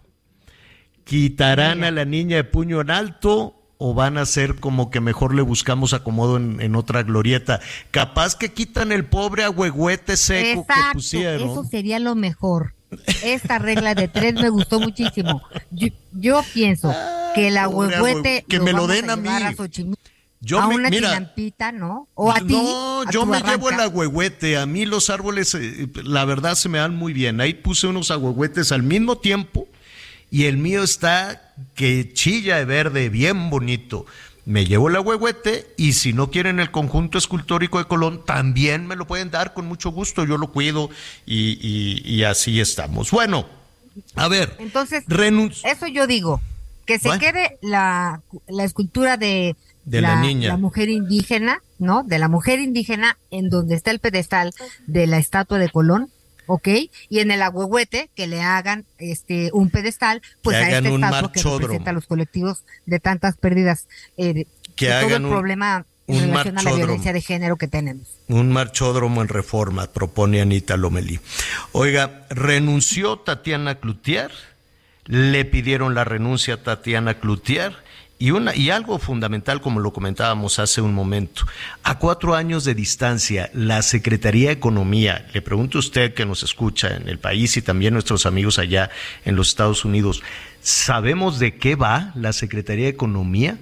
¿Quitarán 1.05 1.85
a 1.85 1.91
la 1.91 2.05
niña 2.05 2.37
de 2.37 2.45
puño 2.45 2.83
en 2.83 2.91
alto 2.91 3.58
o 3.79 3.95
van 3.95 4.19
a 4.19 4.27
ser 4.27 4.57
como 4.57 4.91
que 4.91 5.01
mejor 5.01 5.35
le 5.35 5.43
buscamos 5.43 5.95
acomodo 5.95 6.37
en, 6.37 6.75
otra 6.75 7.05
glorieta. 7.05 7.61
Capaz 7.93 8.35
que 8.35 8.53
quitan 8.53 8.91
el 8.91 9.05
pobre 9.05 9.45
agüehuete 9.45 10.17
seco 10.17 10.67
que 10.67 10.75
pusieron. 10.93 11.51
Eso 11.51 11.65
sería 11.65 12.01
lo 12.01 12.17
mejor. 12.17 12.75
Esta 13.23 13.59
regla 13.59 13.95
de 13.95 14.09
tres 14.09 14.35
me 14.35 14.49
gustó 14.49 14.81
muchísimo. 14.81 15.43
Yo, 16.11 16.43
pienso 16.53 16.93
que 17.35 17.49
el 17.49 17.57
agüehuete 17.57 18.45
que 18.49 18.59
me 18.59 18.73
lo 18.73 18.89
den 18.89 19.11
a, 19.11 19.17
mí. 19.17 19.29
yo 20.41 20.61
a 20.61 20.67
una 20.67 20.91
mira, 20.91 21.73
¿no? 21.73 22.09
O 22.15 22.33
a 22.33 22.41
ti. 22.41 22.55
No, 22.55 23.09
yo 23.13 23.27
me 23.27 23.41
llevo 23.43 23.71
el 23.71 23.79
agüehuete. 23.79 24.57
A 24.59 24.67
mí 24.67 24.87
los 24.87 25.09
árboles, 25.09 25.55
eh, 25.55 25.87
la 26.03 26.25
verdad, 26.25 26.57
se 26.57 26.69
me 26.69 26.79
dan 26.79 26.97
muy 26.97 27.13
bien. 27.13 27.41
Ahí 27.41 27.55
puse 27.55 27.87
unos 27.87 28.11
agüehuetes 28.11 28.73
al 28.73 28.83
mismo 28.83 29.19
tiempo 29.19 29.69
y 30.31 30.47
el 30.47 30.57
mío 30.57 30.83
está 30.83 31.48
que 31.75 32.13
chilla 32.13 32.57
de 32.57 32.65
verde, 32.65 33.09
bien 33.09 33.51
bonito. 33.51 34.07
Me 34.45 34.65
llevo 34.65 34.89
el 34.89 34.97
agüehuete 34.97 35.67
y 35.77 35.93
si 35.93 36.15
no 36.15 36.31
quieren 36.31 36.59
el 36.59 36.71
conjunto 36.71 37.19
escultórico 37.19 37.79
de 37.79 37.85
Colón, 37.85 38.25
también 38.25 38.87
me 38.87 38.97
lo 38.97 39.07
pueden 39.07 39.31
dar 39.31 39.53
con 39.53 39.67
mucho 39.67 39.91
gusto, 39.91 40.25
yo 40.25 40.39
lo 40.39 40.53
cuido 40.53 40.89
y, 41.27 42.23
así 42.23 42.59
estamos. 42.59 43.11
Bueno, 43.11 43.47
a 44.15 44.27
ver. 44.29 44.57
Entonces, 44.59 45.05
eso 45.65 45.87
yo 45.87 46.07
digo, 46.07 46.41
que 46.87 46.99
se 46.99 47.11
quede 47.19 47.59
la, 47.61 48.23
escultura 48.61 49.19
de, 49.19 49.55
de 49.85 50.01
la, 50.01 50.19
niña. 50.21 50.49
La 50.49 50.57
mujer 50.57 50.89
indígena, 50.89 51.61
¿no? 51.79 52.03
De 52.03 52.19
la 52.19 52.29
mujer 52.29 52.59
indígena 52.59 53.19
en 53.31 53.51
donde 53.51 53.75
está 53.75 53.91
el 53.91 53.99
pedestal 53.99 54.55
de 54.87 55.07
la 55.07 55.19
estatua 55.19 55.59
de 55.59 55.69
Colón 55.69 56.11
¿ok? 56.49 56.69
Y 57.09 57.21
en 57.21 57.31
el 57.31 57.43
agüehuete 57.43 58.11
que 58.17 58.27
le 58.27 58.43
hagan 58.43 58.85
este 58.99 59.51
un 59.53 59.71
pedestal, 59.71 60.23
pues 60.43 60.57
a 60.57 60.69
este 60.69 60.93
estado 60.93 61.31
que 61.31 61.41
representa 61.41 61.91
a 61.91 61.93
los 61.93 62.07
colectivos 62.07 62.65
de 62.87 62.99
tantas 62.99 63.37
pérdidas, 63.37 63.87
eh, 64.17 64.47
que 64.75 64.93
hagan 64.93 65.23
todo 65.23 65.29
el 65.29 65.35
problema 65.35 65.87
en 66.09 66.31
relación 66.31 66.59
a 66.59 66.63
la 66.63 66.73
violencia 66.73 67.13
de 67.13 67.21
género 67.21 67.57
que 67.57 67.69
tenemos. 67.69 68.09
Un 68.29 68.51
marchódromo 68.51 69.21
en 69.23 69.29
reforma, 69.29 69.87
propone 69.89 70.41
Anita 70.41 70.77
Lomelí. 70.77 71.21
Oiga, 71.73 72.27
renunció 72.31 73.19
Tatiana 73.19 73.77
Cloutier, 73.77 74.33
le 75.05 75.45
pidieron 75.45 75.95
la 75.95 76.05
renuncia 76.05 76.55
a 76.55 76.63
Tatiana 76.63 77.21
Cloutier 77.21 77.77
y, 78.19 78.33
una, 78.33 78.55
y 78.55 78.71
algo 78.71 78.99
fundamental, 78.99 79.61
como 79.61 79.79
lo 79.81 79.93
comentábamos 79.93 80.59
hace 80.59 80.81
un 80.81 80.93
momento, 80.93 81.47
a 81.85 81.99
cuatro 81.99 82.35
años 82.35 82.65
de 82.65 82.75
distancia, 82.75 83.51
la 83.55 83.83
Secretaría 83.83 84.49
de 84.49 84.55
Economía, 84.55 85.29
le 85.33 85.41
pregunto 85.41 85.79
a 85.79 85.81
usted 85.81 86.15
que 86.15 86.27
nos 86.27 86.43
escucha 86.43 86.97
en 86.97 87.09
el 87.09 87.19
país 87.19 87.57
y 87.57 87.63
también 87.63 87.95
nuestros 87.95 88.27
amigos 88.27 88.59
allá 88.59 88.91
en 89.25 89.37
los 89.37 89.49
Estados 89.49 89.85
Unidos, 89.85 90.23
¿sabemos 90.61 91.39
de 91.39 91.57
qué 91.57 91.77
va 91.77 92.13
la 92.17 92.33
Secretaría 92.33 92.87
de 92.87 92.91
Economía? 92.91 93.59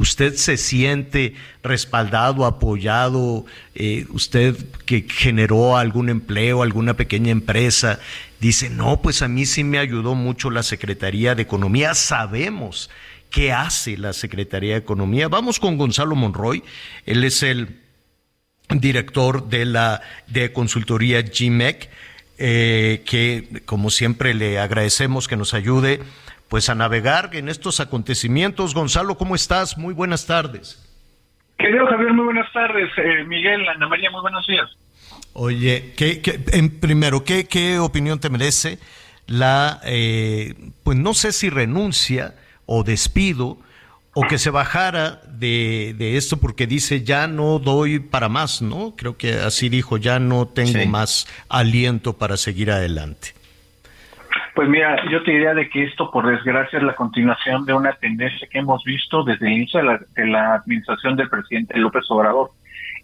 ¿Usted 0.00 0.34
se 0.34 0.56
siente 0.56 1.34
respaldado, 1.62 2.46
apoyado? 2.46 3.44
Eh, 3.74 4.06
¿Usted 4.08 4.56
que 4.86 5.06
generó 5.06 5.76
algún 5.76 6.08
empleo, 6.08 6.62
alguna 6.62 6.94
pequeña 6.94 7.30
empresa? 7.30 8.00
Dice, 8.40 8.70
no, 8.70 9.02
pues 9.02 9.20
a 9.20 9.28
mí 9.28 9.44
sí 9.44 9.62
me 9.62 9.78
ayudó 9.78 10.14
mucho 10.14 10.50
la 10.50 10.62
Secretaría 10.62 11.34
de 11.34 11.42
Economía. 11.42 11.94
Sabemos 11.94 12.88
qué 13.30 13.52
hace 13.52 13.96
la 13.96 14.12
Secretaría 14.12 14.72
de 14.72 14.80
Economía. 14.80 15.28
Vamos 15.28 15.60
con 15.60 15.78
Gonzalo 15.78 16.14
Monroy, 16.16 16.62
él 17.06 17.24
es 17.24 17.42
el 17.42 17.80
director 18.68 19.48
de 19.48 19.64
la 19.64 20.00
de 20.26 20.52
consultoría 20.52 21.22
GMEC, 21.22 21.90
eh, 22.38 23.02
que 23.04 23.62
como 23.64 23.90
siempre 23.90 24.34
le 24.34 24.58
agradecemos 24.58 25.28
que 25.28 25.36
nos 25.36 25.54
ayude 25.54 26.00
pues 26.48 26.68
a 26.68 26.74
navegar 26.74 27.30
en 27.34 27.48
estos 27.48 27.80
acontecimientos. 27.80 28.74
Gonzalo, 28.74 29.16
¿cómo 29.16 29.34
estás? 29.34 29.78
Muy 29.78 29.94
buenas 29.94 30.26
tardes. 30.26 30.84
Querido 31.58 31.86
Javier, 31.86 32.12
muy 32.12 32.24
buenas 32.24 32.52
tardes. 32.52 32.90
Eh, 32.96 33.24
Miguel, 33.24 33.68
Ana 33.68 33.86
María, 33.86 34.10
muy 34.10 34.22
buenos 34.22 34.46
días. 34.46 34.68
Oye, 35.32 35.92
¿qué, 35.96 36.20
en, 36.52 36.80
primero, 36.80 37.22
¿qué, 37.22 37.44
¿qué 37.44 37.78
opinión 37.78 38.18
te 38.18 38.30
merece 38.30 38.78
la, 39.26 39.80
eh, 39.84 40.54
pues 40.82 40.98
no 40.98 41.14
sé 41.14 41.32
si 41.32 41.50
renuncia, 41.50 42.34
o 42.72 42.84
despido 42.84 43.58
o 44.14 44.22
que 44.22 44.38
se 44.38 44.50
bajara 44.50 45.20
de, 45.28 45.94
de, 45.98 46.16
esto 46.16 46.36
porque 46.38 46.66
dice 46.66 47.02
ya 47.02 47.26
no 47.26 47.58
doy 47.58 47.98
para 47.98 48.28
más, 48.28 48.62
¿no? 48.62 48.94
Creo 48.96 49.16
que 49.16 49.34
así 49.34 49.68
dijo, 49.68 49.96
ya 49.96 50.18
no 50.20 50.46
tengo 50.46 50.84
más 50.86 51.26
aliento 51.48 52.16
para 52.16 52.36
seguir 52.36 52.70
adelante. 52.70 53.34
Pues 54.54 54.68
mira, 54.68 54.96
yo 55.10 55.22
te 55.24 55.32
diría 55.32 55.54
de 55.54 55.68
que 55.68 55.84
esto, 55.84 56.10
por 56.10 56.26
desgracia, 56.28 56.78
es 56.78 56.84
la 56.84 56.94
continuación 56.94 57.64
de 57.64 57.72
una 57.72 57.92
tendencia 57.94 58.46
que 58.48 58.58
hemos 58.58 58.84
visto 58.84 59.24
desde 59.24 59.46
el 59.46 59.52
inicio 59.52 59.80
de 59.80 59.86
la, 59.86 60.00
de 60.14 60.26
la 60.26 60.54
administración 60.54 61.16
del 61.16 61.28
presidente 61.28 61.76
López 61.78 62.04
Obrador. 62.08 62.50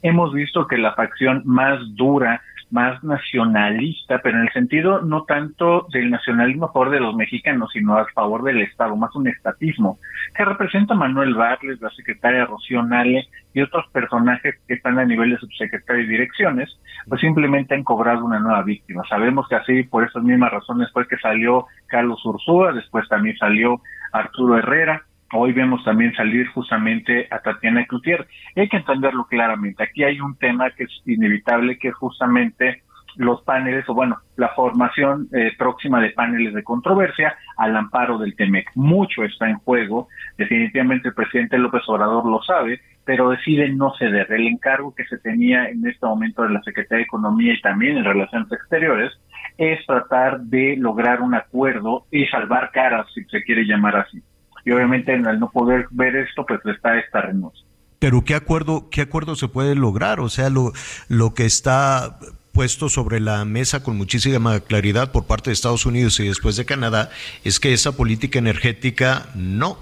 Hemos 0.02 0.33
visto 0.33 0.66
que 0.66 0.79
la 0.79 0.94
facción 0.94 1.42
más 1.44 1.81
dura 1.96 2.40
más 2.70 3.02
nacionalista, 3.05 4.20
pero 4.22 4.38
en 4.38 4.44
el 4.46 4.52
sentido 4.52 5.00
no 5.02 5.24
tanto 5.24 5.87
del 5.92 6.11
nacionalismo 6.11 6.66
a 6.66 6.72
favor 6.72 6.90
de 6.90 7.00
los 7.00 7.14
mexicanos, 7.14 7.70
sino 7.72 7.96
a 7.96 8.07
favor 8.14 8.42
del 8.42 8.61
Estado, 8.61 8.96
más 8.96 9.14
un 9.14 9.29
estatismo, 9.29 9.98
que 10.35 10.44
representa 10.44 10.94
Manuel 10.94 11.35
Barles, 11.35 11.81
la 11.81 11.90
secretaria 11.90 12.46
Rocío 12.46 12.83
Nale 12.83 13.29
y 13.55 13.61
otros 13.61 13.87
personajes 13.92 14.57
que 14.66 14.74
están 14.74 14.98
a 14.98 15.05
nivel 15.05 15.31
de 15.31 15.38
subsecretario 15.38 16.05
y 16.05 16.09
direcciones, 16.09 16.79
pues 17.09 17.20
simplemente 17.20 17.74
han 17.74 17.85
cobrado 17.85 18.24
una 18.24 18.40
nueva 18.40 18.62
víctima. 18.62 19.02
Sabemos 19.09 19.48
que 19.48 19.57
así, 19.57 19.83
por 19.85 20.05
esas 20.05 20.22
mismas 20.22 20.52
razones, 20.52 20.90
fue 20.92 21.07
que 21.07 21.16
salió 21.18 21.66
Carlos 21.87 22.24
Ursúa, 22.24 22.72
después 22.72 23.09
también 23.09 23.37
salió 23.37 23.81
Arturo 24.12 24.59
Herrera, 24.59 25.02
Hoy 25.32 25.52
vemos 25.52 25.82
también 25.84 26.14
salir 26.14 26.46
justamente 26.48 27.26
a 27.30 27.40
Tatiana 27.40 27.84
Cloutier. 27.86 28.28
Hay 28.54 28.68
que 28.68 28.76
entenderlo 28.76 29.24
claramente. 29.24 29.82
Aquí 29.82 30.04
hay 30.04 30.20
un 30.20 30.36
tema 30.36 30.70
que 30.70 30.84
es 30.84 31.02
inevitable, 31.04 31.78
que 31.78 31.88
es 31.88 31.94
justamente 31.94 32.82
los 33.16 33.42
paneles, 33.42 33.88
o 33.88 33.94
bueno, 33.94 34.18
la 34.36 34.50
formación 34.50 35.28
eh, 35.32 35.52
próxima 35.58 36.00
de 36.00 36.10
paneles 36.10 36.54
de 36.54 36.62
controversia 36.62 37.36
al 37.56 37.76
amparo 37.76 38.18
del 38.18 38.36
TEMEC. 38.36 38.70
Mucho 38.76 39.24
está 39.24 39.48
en 39.48 39.56
juego. 39.56 40.06
Definitivamente 40.38 41.08
el 41.08 41.14
presidente 41.14 41.58
López 41.58 41.82
Obrador 41.88 42.24
lo 42.26 42.40
sabe, 42.42 42.80
pero 43.04 43.30
decide 43.30 43.68
no 43.70 43.94
ceder. 43.98 44.30
El 44.30 44.46
encargo 44.46 44.94
que 44.94 45.06
se 45.06 45.18
tenía 45.18 45.68
en 45.68 45.84
este 45.88 46.06
momento 46.06 46.42
de 46.42 46.50
la 46.50 46.62
Secretaría 46.62 46.98
de 46.98 47.04
Economía 47.04 47.54
y 47.54 47.60
también 47.62 47.96
en 47.96 48.04
Relaciones 48.04 48.52
Exteriores 48.52 49.12
es 49.58 49.84
tratar 49.86 50.40
de 50.40 50.76
lograr 50.76 51.20
un 51.20 51.34
acuerdo 51.34 52.04
y 52.12 52.26
salvar 52.26 52.70
caras, 52.70 53.06
si 53.12 53.24
se 53.24 53.42
quiere 53.42 53.64
llamar 53.64 53.96
así 53.96 54.22
y 54.66 54.72
obviamente 54.72 55.14
al 55.14 55.40
no 55.40 55.48
poder 55.50 55.87
ver 55.92 56.16
esto, 56.16 56.44
pues 56.44 56.61
está 56.66 56.98
esta 56.98 57.22
renuncia. 57.22 57.64
Pero 58.00 58.24
¿qué 58.24 58.35
acuerdo, 58.35 58.90
qué 58.90 59.00
acuerdo 59.00 59.37
se 59.37 59.48
puede 59.48 59.74
lograr? 59.74 60.20
O 60.20 60.29
sea, 60.29 60.50
lo, 60.50 60.72
lo 61.09 61.33
que 61.33 61.46
está 61.46 62.18
puesto 62.52 62.88
sobre 62.88 63.20
la 63.20 63.44
mesa 63.44 63.83
con 63.83 63.97
muchísima 63.97 64.59
claridad 64.61 65.12
por 65.12 65.26
parte 65.26 65.51
de 65.51 65.55
Estados 65.55 65.86
Unidos 65.86 66.18
y 66.20 66.26
después 66.26 66.57
de 66.57 66.64
Canadá 66.64 67.11
es 67.45 67.61
que 67.61 67.72
esa 67.72 67.97
política 67.97 68.38
energética 68.38 69.26
no. 69.34 69.78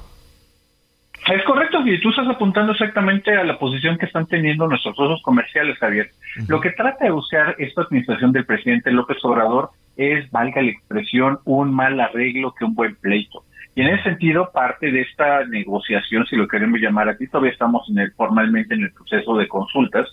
Es 1.33 1.43
correcto, 1.45 1.81
y 1.87 1.99
tú 2.03 2.11
estás 2.11 2.29
apuntando 2.29 2.73
exactamente 2.73 3.35
a 3.35 3.45
la 3.45 3.59
posición 3.59 3.97
que 3.97 4.05
están 4.05 4.27
teniendo 4.27 4.69
nuestros 4.69 4.95
socios 4.95 5.23
comerciales, 5.23 5.79
Javier. 5.79 6.11
Lo 6.49 6.61
que 6.61 6.71
trata 6.73 7.05
de 7.07 7.11
buscar 7.11 7.55
esta 7.59 7.83
administración 7.83 8.33
del 8.33 8.45
presidente 8.45 8.91
López 8.91 9.17
Obrador 9.23 9.71
es, 9.97 10.31
valga 10.31 10.61
la 10.61 10.71
expresión, 10.71 11.39
un 11.45 11.73
mal 11.73 11.99
arreglo 11.99 12.55
que 12.55 12.67
un 12.67 12.75
buen 12.75 12.97
pleito. 12.97 13.45
Y 13.77 13.81
en 13.81 13.89
ese 13.89 14.05
sentido, 14.05 14.51
parte 14.53 14.93
de 14.93 15.01
esta 15.01 15.45
negociación, 15.47 16.25
si 16.27 16.37
lo 16.37 16.47
queremos 16.47 16.81
llamar 16.81 17.09
aquí, 17.09 17.27
todavía 17.27 17.51
estamos 17.51 17.89
en 17.91 17.99
el, 17.99 18.13
formalmente 18.13 18.75
en 18.75 18.83
el 18.83 18.93
proceso 18.93 19.37
de 19.37 19.49
consultas, 19.49 20.07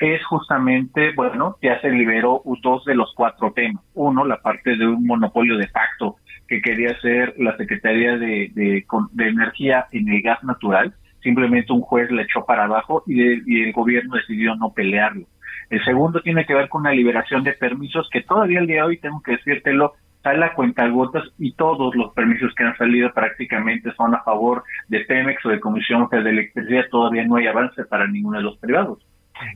es 0.00 0.22
justamente, 0.26 1.12
bueno, 1.14 1.56
ya 1.62 1.80
se 1.80 1.90
liberó 1.90 2.42
dos 2.62 2.84
de 2.84 2.94
los 2.94 3.12
cuatro 3.14 3.52
temas. 3.52 3.82
Uno, 3.94 4.26
la 4.26 4.42
parte 4.42 4.76
de 4.76 4.86
un 4.86 5.06
monopolio 5.06 5.56
de 5.56 5.68
facto 5.68 6.16
que 6.46 6.60
quería 6.60 6.98
ser 7.00 7.34
la 7.38 7.56
Secretaría 7.56 8.18
de, 8.18 8.50
de, 8.54 8.84
Energía 9.18 9.86
en 9.92 10.08
el 10.08 10.20
gas 10.20 10.44
natural. 10.44 10.94
Simplemente 11.22 11.72
un 11.72 11.80
juez 11.80 12.10
le 12.10 12.22
echó 12.22 12.44
para 12.44 12.64
abajo 12.64 13.02
y, 13.06 13.22
y 13.46 13.64
el 13.64 13.72
gobierno 13.72 14.16
decidió 14.16 14.54
no 14.56 14.72
pelearlo. 14.72 15.26
El 15.70 15.82
segundo 15.84 16.20
tiene 16.20 16.44
que 16.44 16.54
ver 16.54 16.68
con 16.68 16.82
una 16.82 16.92
liberación 16.92 17.42
de 17.42 17.52
permisos 17.52 18.08
que 18.12 18.20
todavía 18.20 18.60
el 18.60 18.66
día 18.66 18.76
de 18.76 18.82
hoy, 18.82 18.98
tengo 18.98 19.20
que 19.22 19.32
decírtelo, 19.32 19.94
sale 20.26 20.44
a 20.44 20.54
cuentagotas 20.54 21.22
y 21.38 21.52
todos 21.52 21.94
los 21.94 22.12
permisos 22.12 22.52
que 22.56 22.64
han 22.64 22.76
salido 22.76 23.12
prácticamente 23.12 23.92
son 23.96 24.12
a 24.12 24.24
favor 24.24 24.64
de 24.88 25.04
Pemex 25.04 25.46
o 25.46 25.50
de 25.50 25.60
Comisión 25.60 26.08
Federal 26.08 26.24
de 26.24 26.30
Electricidad. 26.30 26.82
Todavía 26.90 27.24
no 27.24 27.36
hay 27.36 27.46
avance 27.46 27.84
para 27.84 28.08
ninguno 28.08 28.38
de 28.38 28.42
los 28.42 28.58
privados. 28.58 28.98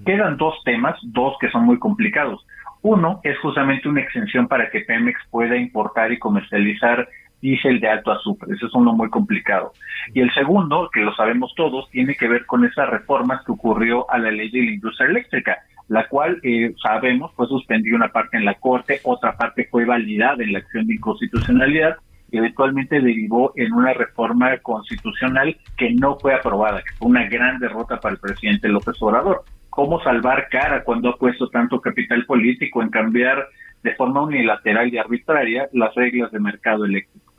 Quedan 0.06 0.36
dos 0.36 0.54
temas, 0.64 0.96
dos 1.02 1.34
que 1.40 1.50
son 1.50 1.64
muy 1.64 1.76
complicados. 1.80 2.46
Uno 2.82 3.18
es 3.24 3.36
justamente 3.40 3.88
una 3.88 4.02
exención 4.02 4.46
para 4.46 4.70
que 4.70 4.82
Pemex 4.82 5.18
pueda 5.32 5.56
importar 5.56 6.12
y 6.12 6.20
comercializar 6.20 7.08
diésel 7.42 7.80
de 7.80 7.88
alto 7.88 8.12
azúcar. 8.12 8.50
Eso 8.52 8.66
es 8.66 8.74
uno 8.74 8.92
muy 8.92 9.10
complicado. 9.10 9.72
Y 10.14 10.20
el 10.20 10.32
segundo, 10.34 10.88
que 10.92 11.00
lo 11.00 11.12
sabemos 11.16 11.52
todos, 11.56 11.90
tiene 11.90 12.14
que 12.14 12.28
ver 12.28 12.46
con 12.46 12.64
esas 12.64 12.88
reformas 12.88 13.44
que 13.44 13.50
ocurrió 13.50 14.08
a 14.08 14.18
la 14.18 14.30
ley 14.30 14.50
de 14.50 14.62
la 14.62 14.70
industria 14.70 15.08
eléctrica, 15.08 15.58
la 15.90 16.06
cual 16.06 16.38
eh, 16.44 16.72
sabemos 16.80 17.32
fue 17.34 17.48
suspendida 17.48 17.96
una 17.96 18.12
parte 18.12 18.36
en 18.36 18.44
la 18.44 18.54
Corte, 18.54 19.00
otra 19.02 19.36
parte 19.36 19.66
fue 19.68 19.84
validada 19.84 20.42
en 20.44 20.52
la 20.52 20.60
acción 20.60 20.86
de 20.86 20.94
inconstitucionalidad 20.94 21.96
y 22.30 22.38
eventualmente 22.38 23.00
derivó 23.00 23.52
en 23.56 23.72
una 23.72 23.92
reforma 23.92 24.56
constitucional 24.58 25.56
que 25.76 25.90
no 25.90 26.16
fue 26.16 26.32
aprobada, 26.32 26.80
que 26.80 26.94
fue 26.96 27.08
una 27.08 27.28
gran 27.28 27.58
derrota 27.58 27.98
para 27.98 28.14
el 28.14 28.20
presidente 28.20 28.68
López 28.68 28.94
Obrador 29.00 29.44
cómo 29.68 30.00
salvar 30.02 30.48
cara 30.48 30.84
cuando 30.84 31.08
ha 31.08 31.16
puesto 31.16 31.48
tanto 31.48 31.80
capital 31.80 32.24
político 32.24 32.82
en 32.82 32.90
cambiar 32.90 33.48
de 33.82 33.94
forma 33.96 34.22
unilateral 34.22 34.92
y 34.94 34.98
arbitraria 34.98 35.68
las 35.72 35.92
reglas 35.96 36.30
de 36.30 36.38
mercado 36.38 36.84
eléctrico. 36.84 37.32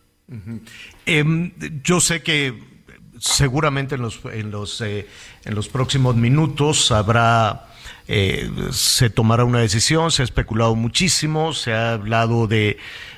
Em, 1.06 1.52
yo 1.84 2.02
sé 2.02 2.22
que 2.22 2.54
seguramente 3.18 3.96
en 3.96 4.02
los, 4.02 4.22
en 4.26 4.52
los, 4.52 4.82
eh, 4.82 5.08
en 5.46 5.56
los 5.56 5.70
próximos 5.70 6.18
minutos 6.18 6.92
habrá... 6.92 7.68
Se 8.08 9.10
tomará 9.10 9.46
una 9.46 9.60
decisión, 9.60 10.12
se 10.12 10.22
ha 10.22 10.26
especulado 10.26 10.76
muchísimo, 10.76 11.54
se 11.54 11.74
ha 11.74 11.94
hablado 11.94 12.48
de, 12.48 12.78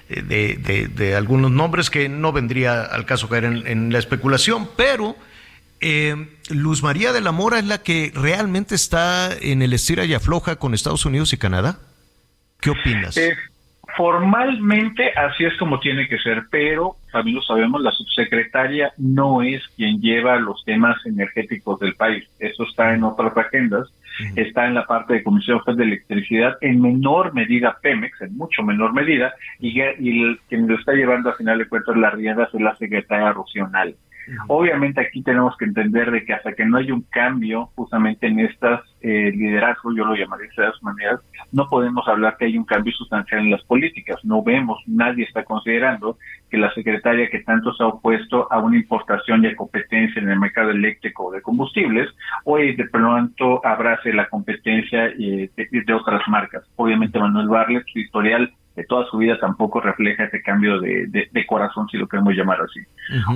de, 0.10 1.16
algunos 1.16 1.52
nombres 1.52 1.90
que 1.90 2.10
no 2.10 2.32
vendría 2.32 2.84
al 2.84 3.06
caso 3.06 3.28
caer 3.30 3.46
en 3.46 3.92
la 3.92 4.00
especulación, 4.00 4.70
pero 4.76 5.16
eh, 5.86 6.16
Luz 6.50 6.82
María 6.82 7.12
de 7.12 7.20
la 7.20 7.34
Mora 7.34 7.60
es 7.60 7.66
la 7.66 7.84
que 7.84 8.14
realmente 8.16 8.74
está 8.74 9.30
en 9.42 9.62
el 9.62 9.74
estira 9.74 10.06
y 10.06 10.14
afloja 10.14 10.56
con 10.56 10.74
Estados 10.74 11.06
Unidos 11.06 11.34
y 11.34 11.38
Canadá. 11.38 11.78
¿Qué 12.62 12.70
opinas? 12.70 13.18
Eh, 13.18 13.36
formalmente 13.98 15.12
así 15.14 15.44
es 15.44 15.58
como 15.58 15.82
tiene 15.82 16.08
que 16.08 16.18
ser, 16.20 16.44
pero 16.50 16.96
también 17.12 17.36
lo 17.36 17.42
sabemos, 17.42 17.82
la 17.82 17.92
subsecretaria 17.92 18.94
no 18.98 19.42
es 19.42 19.62
quien 19.76 20.00
lleva 20.00 20.38
los 20.38 20.64
temas 20.64 21.06
energéticos 21.06 21.82
del 21.82 21.96
país. 21.96 22.30
Eso 22.40 22.64
está 22.64 22.94
en 22.94 23.04
otras 23.04 23.36
agendas. 23.36 23.90
Está 24.36 24.68
en 24.68 24.76
la 24.76 24.86
parte 24.86 25.14
de 25.14 25.24
Comisión 25.24 25.62
de 25.66 25.84
Electricidad, 25.84 26.58
en 26.62 26.82
menor 26.82 27.34
medida 27.34 27.78
Pemex, 27.82 28.22
en 28.22 28.38
mucho 28.38 28.64
menor 28.64 28.94
medida, 28.94 29.34
y, 29.60 29.82
y 29.82 30.38
quien 30.50 30.68
lo 30.68 30.76
está 30.76 30.94
llevando 30.94 31.30
a 31.30 31.36
final 31.36 31.58
de 31.58 31.68
cuentas 31.68 31.96
las 31.98 32.14
riendas 32.14 32.54
es 32.54 32.62
la 32.62 32.76
secretaria 32.76 33.32
Rocional. 33.32 33.96
Obviamente 34.48 35.02
aquí 35.02 35.22
tenemos 35.22 35.56
que 35.58 35.66
entender 35.66 36.12
de 36.12 36.26
que 36.26 36.34
hasta 36.34 36.54
que 36.54 36.66
no 36.66 36.78
haya 36.78 36.94
un 36.94 37.06
cambio 37.10 37.70
justamente 37.76 38.28
en 38.28 38.40
estas 38.40 38.82
eh, 39.02 39.32
liderazgos, 39.36 39.96
yo 39.96 40.06
lo 40.06 40.16
llamaré 40.16 40.44
de 40.44 40.50
esas 40.50 40.82
maneras, 40.82 41.20
no 41.52 41.68
podemos 41.70 42.08
hablar 42.08 42.38
que 42.38 42.46
hay 42.46 42.58
un 42.58 42.66
cambio 42.66 42.94
sustancial 42.94 43.42
en 43.42 43.52
las 43.52 43.64
políticas. 43.64 44.24
No 44.24 44.44
vemos, 44.44 44.80
nadie 44.88 45.26
está 45.26 45.44
considerando 45.44 46.18
que 46.50 46.58
la 46.58 46.74
secretaria 46.74 47.30
que 47.30 47.40
tanto 47.40 47.74
se 47.74 47.84
ha 47.84 47.88
opuesto 47.88 48.48
a 48.52 48.60
una 48.60 48.78
importación 48.78 49.44
y 49.44 49.48
a 49.48 49.56
competencia 49.56 50.22
en 50.22 50.30
el 50.30 50.40
mercado 50.40 50.70
eléctrico 50.70 51.32
de 51.32 51.42
combustibles, 51.42 52.10
hoy 52.46 52.76
de 52.76 52.88
pronto 52.88 53.66
abrace 53.66 54.14
la 54.14 54.30
competencia 54.30 55.08
eh, 55.08 55.50
de, 55.56 55.94
otras 55.94 56.22
marcas. 56.28 56.64
Obviamente 56.76 57.20
Manuel 57.20 57.48
Barlet, 57.48 57.84
su 57.92 58.00
historial 58.00 58.54
de 58.76 58.84
toda 58.86 59.06
su 59.06 59.18
vida 59.18 59.40
tampoco 59.40 59.80
refleja 59.82 60.26
ese 60.26 60.42
cambio 60.42 60.80
de, 60.80 61.08
de, 61.08 61.46
corazón, 61.46 61.88
si 61.90 61.98
lo 61.98 62.08
queremos 62.08 62.34
llamar 62.34 62.60
así. 62.62 62.80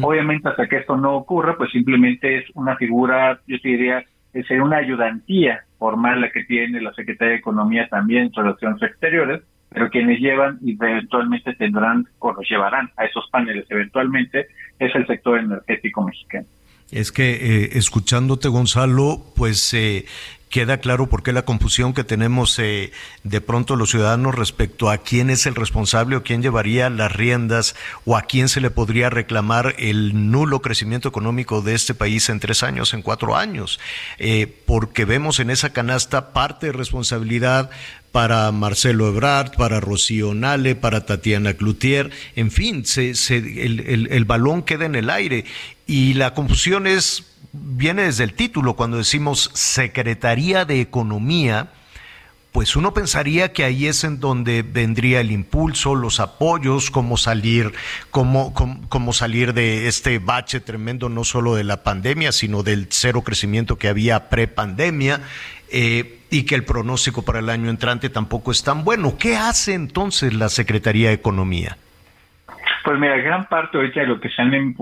Obviamente, 0.02 0.50
hasta 0.50 0.68
que 0.68 0.78
esto 0.78 0.98
no 0.98 1.16
ocurra, 1.16 1.58
pues 1.58 1.72
simplemente 1.72 2.40
es 2.40 2.46
una 2.56 2.76
figura, 2.76 3.40
yo 3.48 3.60
te 3.62 3.70
diría, 3.70 4.04
sería 4.34 4.64
una 4.64 4.78
ayudantía 4.78 5.62
formal 5.78 6.22
la 6.22 6.32
que 6.32 6.44
tiene 6.44 6.82
la 6.82 6.94
Secretaría 6.94 7.34
de 7.34 7.40
Economía 7.40 7.88
también 7.88 8.24
en 8.24 8.34
Relaciones 8.34 8.82
Exteriores, 8.82 9.42
pero 9.70 9.90
quienes 9.90 10.20
llevan 10.20 10.58
y 10.64 10.74
eventualmente 10.74 11.54
tendrán 11.54 12.08
o 12.20 12.34
los 12.34 12.50
llevarán 12.50 12.90
a 12.98 13.06
esos 13.06 13.30
paneles 13.30 13.66
eventualmente 13.70 14.48
es 14.80 14.96
el 14.96 15.06
sector 15.06 15.40
energético 15.40 16.04
mexicano. 16.04 16.48
Es 16.92 17.12
que 17.12 17.34
eh, 17.34 17.70
escuchándote, 17.74 18.48
Gonzalo, 18.48 19.22
pues 19.36 19.74
eh, 19.74 20.06
queda 20.50 20.80
claro 20.80 21.10
por 21.10 21.24
qué 21.24 21.34
la 21.34 21.44
confusión 21.44 21.94
que 21.94 22.04
tenemos 22.04 22.58
eh, 22.60 22.92
de 23.24 23.42
pronto 23.42 23.76
los 23.76 23.92
ciudadanos 23.92 24.36
respecto 24.36 24.90
a 24.90 25.00
quién 25.00 25.30
es 25.30 25.46
el 25.46 25.56
responsable 25.56 26.16
o 26.16 26.24
quién 26.24 26.42
llevaría 26.42 26.90
las 26.90 27.12
riendas 27.12 27.76
o 28.06 28.16
a 28.16 28.22
quién 28.24 28.48
se 28.48 28.62
le 28.62 28.72
podría 28.72 29.10
reclamar 29.10 29.76
el 29.78 30.32
nulo 30.32 30.62
crecimiento 30.62 31.10
económico 31.10 31.62
de 31.62 31.76
este 31.76 31.94
país 31.94 32.30
en 32.30 32.40
tres 32.40 32.64
años, 32.64 32.94
en 32.94 33.02
cuatro 33.02 33.36
años, 33.36 33.80
eh, 34.20 34.48
porque 34.66 35.06
vemos 35.06 35.40
en 35.40 35.50
esa 35.50 35.72
canasta 35.74 36.32
parte 36.32 36.68
de 36.68 36.72
responsabilidad 36.74 37.70
para 38.12 38.52
Marcelo 38.52 39.10
Ebrard, 39.10 39.52
para 39.58 39.80
Rocío 39.80 40.34
Nale, 40.34 40.76
para 40.76 41.06
Tatiana 41.06 41.54
Cloutier, 41.54 42.10
en 42.36 42.52
fin, 42.52 42.86
se, 42.86 43.12
el, 43.12 44.08
el 44.10 44.26
balón 44.26 44.64
queda 44.64 44.86
en 44.86 44.96
el 44.96 45.10
aire. 45.10 45.46
Y 45.86 46.16
la 46.16 46.34
confusión 46.34 46.88
es 46.88 47.27
viene 47.54 48.04
desde 48.04 48.24
el 48.24 48.34
título, 48.34 48.76
cuando 48.76 48.98
decimos 48.98 49.50
Secretaría 49.54 50.66
de 50.66 50.82
Economía, 50.82 51.70
pues 52.52 52.76
uno 52.76 52.94
pensaría 52.94 53.54
que 53.54 53.64
ahí 53.64 53.86
es 53.86 54.04
en 54.04 54.20
donde 54.20 54.64
vendría 54.64 55.20
el 55.20 55.32
impulso, 55.32 55.94
los 55.94 56.20
apoyos, 56.20 56.90
cómo 56.90 57.16
salir, 57.18 57.74
cómo, 58.10 58.54
cómo, 58.90 59.14
salir 59.14 59.54
de 59.54 59.88
este 59.88 60.18
bache 60.18 60.60
tremendo, 60.60 61.08
no 61.08 61.24
solo 61.24 61.54
de 61.54 61.64
la 61.64 61.84
pandemia, 61.84 62.32
sino 62.32 62.64
del 62.64 62.88
cero 62.90 63.22
crecimiento 63.22 63.78
que 63.78 63.90
había 63.90 64.30
pre-pandemia, 64.30 65.22
eh, 65.70 66.20
y 66.30 66.44
que 66.44 66.56
el 66.56 66.66
pronóstico 66.66 67.22
para 67.22 67.40
el 67.40 67.50
año 67.50 67.70
entrante 67.70 68.10
tampoco 68.10 68.52
es 68.52 68.64
tan 68.64 68.84
bueno. 68.84 69.18
¿Qué 69.18 69.38
hace 69.38 69.74
entonces 69.74 70.34
la 70.34 70.50
Secretaría 70.50 71.10
de 71.10 71.14
Economía? 71.14 71.78
Pues 72.88 73.02
mira, 73.02 73.18
gran 73.18 73.44
parte 73.50 73.76
ahorita 73.76 74.00
de 74.00 74.08
lo 74.08 74.22
que 74.22 74.30
se 74.30 74.42
han, 74.42 74.54
eh, 74.54 74.74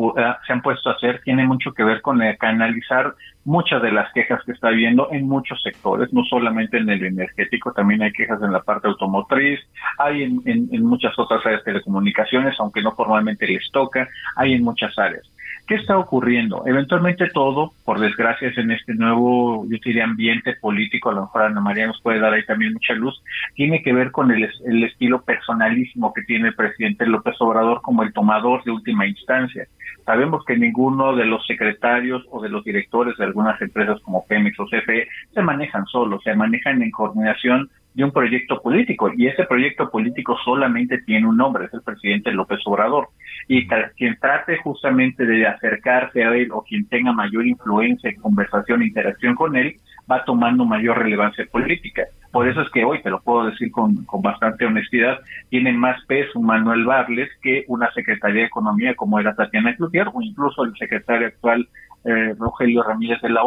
se 0.46 0.54
han 0.54 0.62
puesto 0.62 0.92
a 0.92 0.94
hacer 0.94 1.22
tiene 1.24 1.44
mucho 1.44 1.74
que 1.74 1.84
ver 1.84 2.04
con 2.04 2.22
canalizar 2.38 3.16
muchas 3.46 3.82
de 3.82 3.92
las 3.92 4.14
quejas 4.14 4.44
que 4.46 4.52
está 4.52 4.68
habiendo 4.68 5.10
en 5.12 5.28
muchos 5.28 5.60
sectores, 5.64 6.14
no 6.14 6.24
solamente 6.26 6.78
en 6.78 6.88
el 6.88 7.04
energético, 7.04 7.74
también 7.74 8.04
hay 8.04 8.12
quejas 8.12 8.40
en 8.44 8.52
la 8.52 8.62
parte 8.62 8.90
automotriz, 8.90 9.60
hay 9.98 10.22
en, 10.22 10.40
en 10.46 10.86
muchas 10.86 11.18
otras 11.18 11.44
áreas 11.48 11.66
de 11.66 11.72
telecomunicaciones, 11.72 12.54
aunque 12.60 12.84
no 12.84 12.92
formalmente 12.92 13.48
les 13.48 13.72
toca, 13.72 14.08
hay 14.36 14.54
en 14.54 14.64
muchas 14.64 14.96
áreas. 15.00 15.28
¿Qué 15.68 15.76
está 15.76 15.98
ocurriendo? 15.98 16.62
Eventualmente 16.68 17.28
todo, 17.34 17.72
por 17.86 18.00
desgracia, 18.00 18.52
en 18.56 18.70
este 18.70 18.94
nuevo, 18.94 19.66
yo 19.68 19.78
diría, 19.84 20.04
ambiente 20.04 20.54
político, 20.62 21.10
a 21.10 21.14
lo 21.14 21.22
mejor 21.22 21.42
Ana 21.42 21.60
María 21.60 21.88
nos 21.88 22.00
puede 22.02 22.20
dar 22.20 22.34
ahí 22.34 22.46
también 22.46 22.74
mucha 22.74 22.94
luz, 22.94 23.20
tiene 23.56 23.82
que 23.82 23.92
ver 23.92 24.12
con 24.12 24.30
el, 24.30 24.48
el 24.66 24.84
estilo 24.84 25.24
personalísimo 25.24 26.14
que 26.14 26.22
tiene 26.22 26.50
el 26.50 26.56
presidente 26.56 27.08
López 27.08 27.36
Obrador 27.40 27.82
como 27.82 28.04
el 28.04 28.14
tomador 28.14 28.64
de 28.64 28.72
última 28.72 29.08
instancia. 29.08 29.66
Sabemos 30.06 30.46
que 30.46 30.56
ninguno 30.56 31.16
de 31.16 31.26
los 31.26 31.44
secretarios 31.48 32.24
o 32.30 32.40
de 32.40 32.50
los 32.50 32.64
directores 32.64 33.18
de 33.18 33.24
algunas 33.24 33.60
empresas 33.60 34.00
como 34.02 34.24
Pemex 34.28 34.60
o 34.60 34.68
CFE 34.68 35.08
se 35.34 35.42
manejan 35.42 35.88
solos, 35.88 36.22
se 36.24 36.36
manejan 36.36 36.84
en 36.84 36.92
coordinación 36.92 37.72
de 37.96 38.04
un 38.04 38.12
proyecto 38.12 38.62
político 38.62 39.10
y 39.16 39.28
ese 39.28 39.46
proyecto 39.46 39.90
político 39.90 40.38
solamente 40.44 41.00
tiene 41.00 41.28
un 41.28 41.38
nombre, 41.38 41.66
es 41.66 41.74
el 41.74 41.82
presidente 41.82 42.32
López 42.32 42.60
Obrador. 42.66 43.08
Y 43.48 43.68
quien 43.96 44.18
trate 44.20 44.58
justamente 44.58 45.26
de 45.26 45.48
acercarse 45.48 46.24
a 46.24 46.36
él 46.36 46.50
o 46.52 46.64
quien 46.64 46.88
tenga 46.88 47.14
mayor 47.14 47.46
influencia, 47.46 48.14
conversación, 48.22 48.84
interacción 48.84 49.36
con 49.36 49.56
él, 49.56 49.78
va 50.12 50.26
tomando 50.26 50.66
mayor 50.66 50.98
relevancia 50.98 51.46
política. 51.50 52.04
Por 52.32 52.50
eso 52.50 52.62
es 52.62 52.70
que 52.72 52.84
hoy, 52.84 53.02
te 53.02 53.10
lo 53.10 53.22
puedo 53.22 53.46
decir 53.46 53.72
con, 53.72 54.04
con 54.06 54.22
bastante 54.22 54.66
honestidad, 54.66 55.20
tiene 55.50 55.72
más 55.72 56.04
peso 56.06 56.42
Manuel 56.42 56.84
Barles 56.84 57.30
que 57.42 57.64
una 57.68 57.90
Secretaría 57.94 58.42
de 58.42 58.48
Economía 58.48 58.94
como 58.96 59.20
era 59.20 59.36
Tatiana 59.36 59.74
Cloutier 59.76 60.10
o 60.14 60.22
incluso 60.22 60.66
el 60.66 60.76
secretario 60.76 61.28
actual 61.28 61.68
eh, 62.04 62.36
Rogelio 62.38 62.84
Ramírez 62.84 63.22
de 63.22 63.30
la 63.30 63.44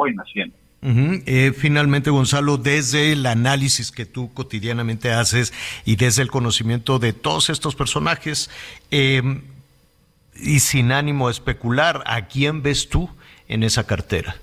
Eh, 0.80 1.52
finalmente, 1.56 2.10
Gonzalo, 2.10 2.56
desde 2.56 3.12
el 3.12 3.26
análisis 3.26 3.90
que 3.90 4.06
tú 4.06 4.32
cotidianamente 4.32 5.10
haces 5.10 5.52
y 5.84 5.96
desde 5.96 6.22
el 6.22 6.30
conocimiento 6.30 6.98
de 6.98 7.12
todos 7.12 7.50
estos 7.50 7.74
personajes, 7.74 8.48
em, 8.90 9.42
y 10.36 10.60
sin 10.60 10.92
ánimo 10.92 11.26
de 11.26 11.32
especular, 11.32 12.02
¿a 12.06 12.26
quién 12.26 12.62
ves 12.62 12.88
tú 12.88 13.10
en 13.48 13.64
esa 13.64 13.86
cartera? 13.86 14.36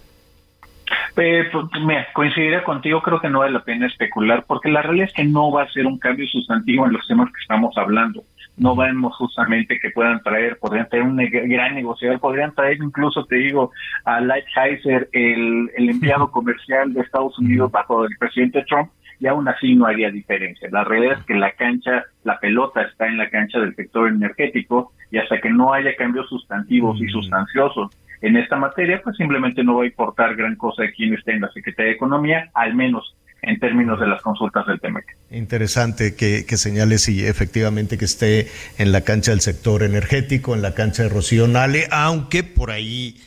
Eh, 1.18 1.46
pues, 1.52 1.66
mira, 1.82 2.08
coincidiría 2.14 2.64
contigo, 2.66 3.02
creo 3.02 3.22
que 3.22 3.30
no 3.30 3.40
vale 3.40 3.54
la 3.54 3.64
pena 3.64 3.88
especular, 3.88 4.44
porque 4.46 4.70
la 4.70 4.82
realidad 4.82 5.08
es 5.08 5.14
que 5.14 5.24
no 5.24 5.52
va 5.52 5.64
a 5.64 5.72
ser 5.72 5.86
un 5.86 5.98
cambio 5.98 6.28
sustantivo 6.28 6.86
en 6.86 6.94
los 6.94 7.08
temas 7.08 7.28
que 7.32 7.42
estamos 7.42 7.76
hablando 7.78 8.24
no 8.58 8.76
vemos 8.76 9.16
justamente 9.18 9.80
que 9.80 9.90
puedan 9.92 10.22
traer, 10.22 10.58
podrían 10.58 10.88
traer 10.88 11.04
un 11.04 11.18
gran 11.18 11.76
negociador, 11.76 12.20
podrían 12.20 12.54
traer 12.54 12.78
incluso, 12.78 13.26
te 13.26 13.36
digo, 13.36 13.72
a 14.06 14.22
Lighthizer, 14.22 15.10
el, 15.12 15.72
el 15.76 15.90
empleado 15.90 16.32
comercial 16.32 16.94
de 16.94 17.02
Estados 17.02 17.38
Unidos 17.40 17.72
bajo 17.72 18.06
el 18.06 18.16
presidente 18.18 18.64
Trump, 18.68 18.90
y 19.20 19.28
aún 19.28 19.48
así 19.48 19.76
no 19.76 19.86
haría 19.86 20.12
diferencia. 20.12 20.70
La 20.72 20.84
realidad 20.84 21.20
es 21.20 21.26
que 21.26 21.36
la 21.36 21.52
cancha, 21.54 22.04
la 22.24 22.40
pelota 22.40 22.82
está 22.82 23.08
en 23.08 23.18
la 23.18 23.30
cancha 23.30 23.60
del 23.60 23.76
sector 23.76 24.10
energético 24.10 24.92
y 25.12 25.18
hasta 25.18 25.40
que 25.40 25.50
no 25.50 25.74
haya 25.74 25.96
cambios 25.96 26.28
sustantivos 26.28 27.00
y 27.02 27.08
sustanciosos 27.08 27.92
en 28.22 28.38
esta 28.38 28.56
materia, 28.56 29.02
pues 29.04 29.18
simplemente 29.18 29.64
no 29.64 29.78
va 29.78 29.84
a 29.84 29.88
importar 29.88 30.36
gran 30.36 30.56
cosa 30.56 30.84
de 30.84 30.94
quién 30.94 31.14
esté 31.14 31.34
en 31.34 31.42
la 31.42 31.52
Secretaría 31.52 31.92
de 31.92 31.96
Economía, 31.96 32.50
al 32.54 32.74
menos 32.74 33.16
en 33.46 33.60
términos 33.60 34.00
de 34.00 34.08
las 34.08 34.22
consultas 34.22 34.66
del 34.66 34.80
TEMEC. 34.80 35.06
Interesante 35.32 36.16
que, 36.16 36.46
que 36.46 36.58
señales 36.58 37.08
y 37.08 37.26
efectivamente 37.26 37.98
que 37.98 38.06
esté 38.06 38.50
en 38.78 38.92
la 38.92 39.02
cancha 39.02 39.32
del 39.32 39.42
sector 39.42 39.84
energético, 39.84 40.56
en 40.56 40.62
la 40.62 40.74
cancha 40.74 41.04
de 41.04 41.10
Rocío 41.10 41.48
Nale, 41.48 41.88
aunque 41.92 42.44
por 42.44 42.72
ahí, 42.72 43.22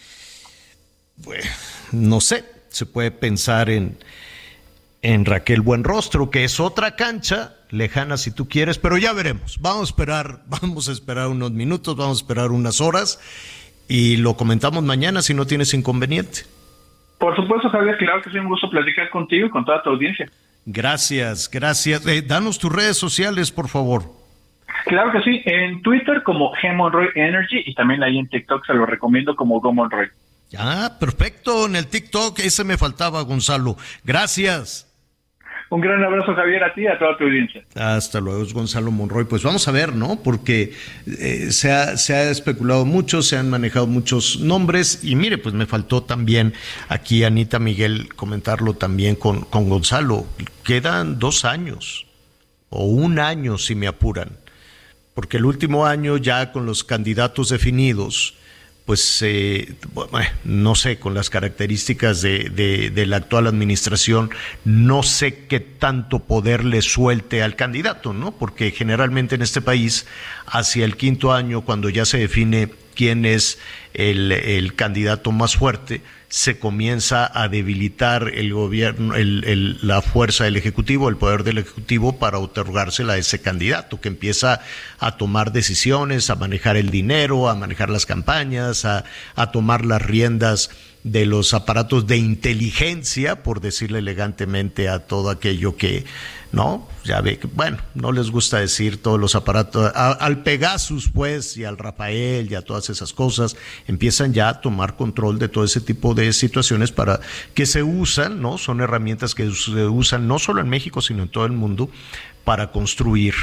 pues, 1.22 1.44
no 1.92 2.20
sé, 2.20 2.44
se 2.68 2.84
puede 2.84 3.10
pensar 3.12 3.70
en, 3.70 3.96
en 5.02 5.24
Raquel 5.24 5.60
Buenrostro, 5.60 6.30
que 6.30 6.44
es 6.44 6.58
otra 6.58 6.96
cancha 6.96 7.54
lejana 7.70 8.16
si 8.16 8.30
tú 8.30 8.48
quieres, 8.48 8.78
pero 8.78 8.98
ya 8.98 9.12
veremos. 9.12 9.58
Vamos 9.60 9.82
a 9.82 9.92
esperar, 9.92 10.42
vamos 10.48 10.88
a 10.88 10.92
esperar 10.92 11.28
unos 11.28 11.52
minutos, 11.52 11.96
vamos 11.96 12.18
a 12.18 12.22
esperar 12.22 12.50
unas 12.50 12.80
horas 12.80 13.20
y 13.86 14.16
lo 14.16 14.36
comentamos 14.36 14.82
mañana 14.82 15.22
si 15.22 15.32
no 15.32 15.46
tienes 15.46 15.74
inconveniente. 15.74 16.40
Por 17.18 17.34
supuesto, 17.34 17.68
Javier, 17.68 17.98
claro 17.98 18.22
que 18.22 18.30
es 18.30 18.34
un 18.36 18.48
gusto 18.48 18.70
platicar 18.70 19.10
contigo 19.10 19.46
y 19.46 19.50
con 19.50 19.64
toda 19.64 19.82
tu 19.82 19.90
audiencia. 19.90 20.30
Gracias, 20.64 21.50
gracias. 21.50 22.06
Eh, 22.06 22.22
danos 22.22 22.58
tus 22.58 22.72
redes 22.72 22.96
sociales, 22.96 23.50
por 23.50 23.68
favor. 23.68 24.04
Claro 24.84 25.12
que 25.12 25.22
sí, 25.22 25.42
en 25.44 25.82
Twitter 25.82 26.22
como 26.22 26.52
Gemonroy 26.54 27.08
Energy 27.14 27.62
y 27.66 27.74
también 27.74 28.02
ahí 28.02 28.18
en 28.18 28.28
TikTok 28.28 28.64
se 28.66 28.74
lo 28.74 28.86
recomiendo 28.86 29.34
como 29.34 29.60
Gomonroy. 29.60 30.08
Ah, 30.56 30.96
perfecto, 30.98 31.66
en 31.66 31.76
el 31.76 31.88
TikTok, 31.88 32.38
ese 32.38 32.64
me 32.64 32.78
faltaba, 32.78 33.20
Gonzalo. 33.22 33.76
Gracias. 34.04 34.87
Un 35.70 35.82
gran 35.82 36.02
abrazo, 36.02 36.34
Javier, 36.34 36.64
a 36.64 36.72
ti 36.72 36.82
y 36.82 36.86
a 36.86 36.98
toda 36.98 37.18
tu 37.18 37.24
audiencia. 37.24 37.62
Hasta 37.74 38.20
luego, 38.20 38.42
Gonzalo 38.54 38.90
Monroy. 38.90 39.24
Pues 39.24 39.42
vamos 39.42 39.68
a 39.68 39.70
ver, 39.70 39.94
¿no? 39.94 40.22
Porque 40.22 40.72
eh, 41.06 41.48
se, 41.50 41.70
ha, 41.70 41.98
se, 41.98 42.14
ha, 42.14 42.30
especulado 42.30 42.86
mucho, 42.86 43.20
se 43.20 43.36
han 43.36 43.50
manejado 43.50 43.86
muchos 43.86 44.40
nombres 44.40 45.04
y 45.04 45.14
mire, 45.14 45.36
pues 45.36 45.54
me 45.54 45.66
faltó 45.66 46.02
también 46.02 46.54
aquí 46.88 47.22
Anita 47.22 47.58
Miguel 47.58 48.14
comentarlo 48.14 48.74
también 48.74 49.14
con, 49.14 49.42
con 49.42 49.68
Gonzalo. 49.68 50.24
Quedan 50.64 51.18
dos 51.18 51.44
años 51.44 52.06
o 52.70 52.86
un 52.86 53.18
año 53.18 53.58
si 53.58 53.74
me 53.74 53.88
apuran, 53.88 54.38
porque 55.12 55.36
el 55.36 55.44
último 55.44 55.84
año 55.84 56.16
ya 56.16 56.50
con 56.50 56.64
los 56.64 56.82
candidatos 56.82 57.50
definidos, 57.50 58.37
pues 58.88 59.20
eh, 59.20 59.74
no 60.44 60.74
sé, 60.74 60.98
con 60.98 61.12
las 61.12 61.28
características 61.28 62.22
de, 62.22 62.48
de, 62.48 62.88
de, 62.88 63.04
la 63.04 63.18
actual 63.18 63.46
administración, 63.46 64.30
no 64.64 65.02
sé 65.02 65.44
qué 65.44 65.60
tanto 65.60 66.20
poder 66.20 66.64
le 66.64 66.80
suelte 66.80 67.42
al 67.42 67.54
candidato, 67.54 68.14
¿no? 68.14 68.32
Porque 68.32 68.70
generalmente 68.70 69.34
en 69.34 69.42
este 69.42 69.60
país, 69.60 70.06
hacia 70.46 70.86
el 70.86 70.96
quinto 70.96 71.34
año, 71.34 71.66
cuando 71.66 71.90
ya 71.90 72.06
se 72.06 72.16
define 72.16 72.70
quién 72.98 73.24
es 73.24 73.60
el, 73.94 74.32
el 74.32 74.74
candidato 74.74 75.30
más 75.30 75.54
fuerte, 75.54 76.02
se 76.28 76.58
comienza 76.58 77.30
a 77.32 77.46
debilitar 77.46 78.32
el 78.34 78.52
gobierno, 78.52 79.14
el, 79.14 79.78
la 79.86 80.02
fuerza 80.02 80.42
del 80.42 80.56
Ejecutivo, 80.56 81.08
el 81.08 81.16
poder 81.16 81.44
del 81.44 81.58
Ejecutivo 81.58 82.18
para 82.18 82.40
otorgársela 82.40 83.12
a 83.12 83.16
ese 83.16 83.40
candidato, 83.40 84.00
que 84.00 84.08
empieza 84.08 84.62
a 84.98 85.16
tomar 85.16 85.52
decisiones, 85.52 86.28
a 86.28 86.34
manejar 86.34 86.76
el 86.76 86.90
dinero, 86.90 87.48
a 87.48 87.54
manejar 87.54 87.88
las 87.88 88.04
campañas, 88.04 88.84
a, 88.84 89.04
a 89.36 89.52
tomar 89.52 89.84
las 89.84 90.02
riendas 90.02 90.70
de 91.04 91.24
los 91.24 91.54
aparatos 91.54 92.08
de 92.08 92.16
inteligencia, 92.16 93.44
por 93.44 93.60
decirle 93.60 94.00
elegantemente 94.00 94.88
a 94.88 95.06
todo 95.06 95.30
aquello 95.30 95.76
que, 95.76 96.04
¿no? 96.52 96.88
Ya 97.04 97.20
ve 97.20 97.38
que, 97.38 97.46
bueno, 97.46 97.78
no 97.94 98.12
les 98.12 98.30
gusta 98.30 98.58
decir 98.58 99.02
todos 99.02 99.20
los 99.20 99.34
aparatos, 99.34 99.92
al 99.94 100.42
Pegasus, 100.42 101.10
pues, 101.12 101.56
y 101.56 101.64
al 101.64 101.76
Rafael 101.76 102.50
y 102.50 102.54
a 102.54 102.62
todas 102.62 102.90
esas 102.90 103.12
cosas, 103.12 103.56
empiezan 103.86 104.32
ya 104.32 104.48
a 104.48 104.60
tomar 104.60 104.96
control 104.96 105.38
de 105.38 105.48
todo 105.48 105.64
ese 105.64 105.80
tipo 105.80 106.14
de 106.14 106.32
situaciones 106.32 106.92
para 106.92 107.20
que 107.54 107.66
se 107.66 107.82
usan, 107.82 108.40
¿no? 108.40 108.58
Son 108.58 108.80
herramientas 108.80 109.34
que 109.34 109.50
se 109.50 109.86
usan 109.86 110.26
no 110.26 110.38
solo 110.38 110.60
en 110.60 110.68
México, 110.68 111.02
sino 111.02 111.24
en 111.24 111.28
todo 111.28 111.44
el 111.44 111.52
mundo 111.52 111.90
para 112.44 112.72
construir 112.72 113.34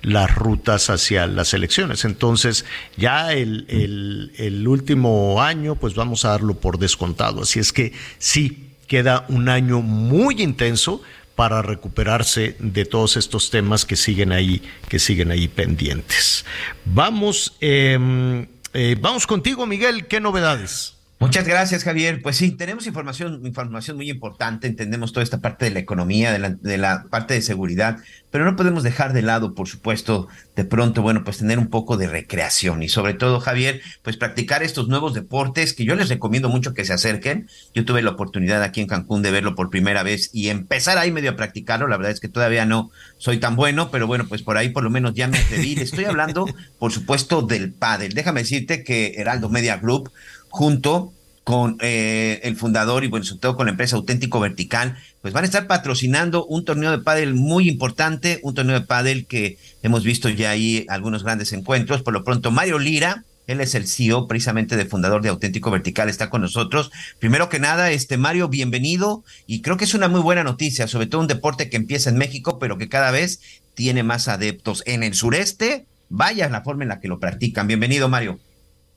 las 0.00 0.34
rutas 0.34 0.90
hacia 0.90 1.26
las 1.26 1.54
elecciones. 1.54 2.04
Entonces, 2.04 2.64
ya 2.96 3.32
el, 3.32 3.66
el, 3.68 4.32
el, 4.36 4.66
último 4.68 5.42
año, 5.42 5.76
pues 5.76 5.94
vamos 5.94 6.24
a 6.24 6.30
darlo 6.30 6.54
por 6.54 6.78
descontado. 6.78 7.42
Así 7.42 7.58
es 7.58 7.72
que 7.72 7.92
sí, 8.18 8.70
queda 8.86 9.24
un 9.28 9.48
año 9.48 9.80
muy 9.80 10.42
intenso 10.42 11.02
para 11.34 11.62
recuperarse 11.62 12.56
de 12.58 12.84
todos 12.84 13.16
estos 13.16 13.50
temas 13.50 13.84
que 13.84 13.96
siguen 13.96 14.32
ahí, 14.32 14.62
que 14.88 14.98
siguen 14.98 15.30
ahí 15.30 15.48
pendientes. 15.48 16.44
Vamos, 16.84 17.56
eh, 17.60 18.46
eh, 18.72 18.96
vamos 19.00 19.26
contigo, 19.26 19.66
Miguel, 19.66 20.06
¿qué 20.06 20.20
novedades? 20.20 20.93
Muchas 21.24 21.48
gracias, 21.48 21.84
Javier. 21.84 22.20
Pues 22.20 22.36
sí, 22.36 22.50
tenemos 22.50 22.86
información, 22.86 23.46
información 23.46 23.96
muy 23.96 24.10
importante, 24.10 24.66
entendemos 24.66 25.14
toda 25.14 25.24
esta 25.24 25.40
parte 25.40 25.64
de 25.64 25.70
la 25.70 25.78
economía, 25.78 26.30
de 26.30 26.38
la, 26.38 26.50
de 26.50 26.76
la, 26.76 27.06
parte 27.08 27.32
de 27.32 27.40
seguridad, 27.40 27.96
pero 28.30 28.44
no 28.44 28.56
podemos 28.56 28.82
dejar 28.82 29.14
de 29.14 29.22
lado, 29.22 29.54
por 29.54 29.66
supuesto, 29.66 30.28
de 30.54 30.66
pronto, 30.66 31.00
bueno, 31.00 31.24
pues 31.24 31.38
tener 31.38 31.58
un 31.58 31.68
poco 31.68 31.96
de 31.96 32.08
recreación 32.08 32.82
y 32.82 32.90
sobre 32.90 33.14
todo, 33.14 33.40
Javier, 33.40 33.80
pues 34.02 34.18
practicar 34.18 34.62
estos 34.62 34.88
nuevos 34.88 35.14
deportes 35.14 35.72
que 35.72 35.86
yo 35.86 35.94
les 35.94 36.10
recomiendo 36.10 36.50
mucho 36.50 36.74
que 36.74 36.84
se 36.84 36.92
acerquen. 36.92 37.48
Yo 37.72 37.86
tuve 37.86 38.02
la 38.02 38.10
oportunidad 38.10 38.62
aquí 38.62 38.82
en 38.82 38.86
Cancún 38.86 39.22
de 39.22 39.30
verlo 39.30 39.54
por 39.54 39.70
primera 39.70 40.02
vez 40.02 40.28
y 40.34 40.50
empezar 40.50 40.98
ahí 40.98 41.10
medio 41.10 41.30
a 41.30 41.36
practicarlo. 41.36 41.88
La 41.88 41.96
verdad 41.96 42.12
es 42.12 42.20
que 42.20 42.28
todavía 42.28 42.66
no 42.66 42.90
soy 43.16 43.38
tan 43.38 43.56
bueno, 43.56 43.90
pero 43.90 44.06
bueno, 44.06 44.26
pues 44.28 44.42
por 44.42 44.58
ahí 44.58 44.68
por 44.68 44.84
lo 44.84 44.90
menos 44.90 45.14
ya 45.14 45.26
me 45.26 45.38
atreví. 45.38 45.72
Estoy 45.80 46.04
hablando, 46.04 46.44
por 46.78 46.92
supuesto, 46.92 47.40
del 47.40 47.72
pádel. 47.72 48.12
Déjame 48.12 48.40
decirte 48.40 48.84
que 48.84 49.14
Heraldo 49.16 49.48
Media 49.48 49.78
Group 49.78 50.10
junto 50.54 51.13
con 51.44 51.76
eh, 51.80 52.40
el 52.42 52.56
fundador 52.56 53.04
y 53.04 53.08
bueno, 53.08 53.24
sobre 53.24 53.40
todo 53.40 53.56
con 53.56 53.66
la 53.66 53.72
empresa 53.72 53.96
Auténtico 53.96 54.40
Vertical, 54.40 54.96
pues 55.20 55.34
van 55.34 55.44
a 55.44 55.46
estar 55.46 55.66
patrocinando 55.66 56.46
un 56.46 56.64
torneo 56.64 56.90
de 56.90 56.98
pádel 56.98 57.34
muy 57.34 57.68
importante, 57.68 58.40
un 58.42 58.54
torneo 58.54 58.80
de 58.80 58.86
pádel 58.86 59.26
que 59.26 59.58
hemos 59.82 60.04
visto 60.04 60.30
ya 60.30 60.50
ahí 60.50 60.86
algunos 60.88 61.22
grandes 61.22 61.52
encuentros. 61.52 62.02
Por 62.02 62.14
lo 62.14 62.24
pronto, 62.24 62.50
Mario 62.50 62.78
Lira, 62.78 63.24
él 63.46 63.60
es 63.60 63.74
el 63.74 63.86
CEO 63.86 64.26
precisamente 64.26 64.74
de 64.74 64.86
fundador 64.86 65.20
de 65.20 65.28
Auténtico 65.28 65.70
Vertical, 65.70 66.08
está 66.08 66.30
con 66.30 66.40
nosotros. 66.40 66.90
Primero 67.18 67.50
que 67.50 67.60
nada, 67.60 67.90
este 67.90 68.16
Mario, 68.16 68.48
bienvenido 68.48 69.22
y 69.46 69.60
creo 69.60 69.76
que 69.76 69.84
es 69.84 69.92
una 69.92 70.08
muy 70.08 70.20
buena 70.20 70.44
noticia, 70.44 70.88
sobre 70.88 71.06
todo 71.06 71.20
un 71.20 71.26
deporte 71.26 71.68
que 71.68 71.76
empieza 71.76 72.08
en 72.08 72.16
México, 72.16 72.58
pero 72.58 72.78
que 72.78 72.88
cada 72.88 73.10
vez 73.10 73.40
tiene 73.74 74.02
más 74.02 74.28
adeptos 74.28 74.82
en 74.86 75.02
el 75.02 75.14
sureste. 75.14 75.84
Vaya 76.08 76.48
la 76.48 76.62
forma 76.62 76.84
en 76.84 76.88
la 76.88 77.00
que 77.00 77.08
lo 77.08 77.20
practican. 77.20 77.66
Bienvenido, 77.66 78.08
Mario. 78.08 78.38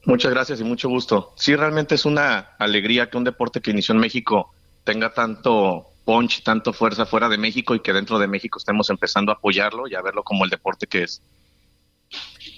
Muchas 0.07 0.31
gracias 0.31 0.61
y 0.61 0.63
mucho 0.63 0.87
gusto. 0.87 1.33
Sí, 1.35 1.53
realmente 1.53 1.95
es 1.95 2.05
una 2.05 2.51
alegría 2.59 3.09
que 3.09 3.17
un 3.17 3.25
deporte 3.25 3.59
que 3.59 3.71
inició 3.71 3.93
en 3.93 3.99
México 3.99 4.53
tenga 4.85 5.13
tanto 5.13 5.85
punch, 6.05 6.43
tanto 6.43 6.71
fuerza 6.71 7.05
fuera 7.05 7.27
de 7.27 7.37
México 7.37 7.75
y 7.75 7.81
que 7.81 7.91
dentro 7.91 8.17
de 8.17 8.25
México 8.25 8.57
estemos 8.57 8.89
empezando 8.89 9.33
a 9.33 9.35
apoyarlo 9.35 9.85
y 9.85 9.95
a 9.95 10.01
verlo 10.01 10.23
como 10.23 10.45
el 10.45 10.49
deporte 10.49 10.87
que 10.87 11.03
es. 11.03 11.21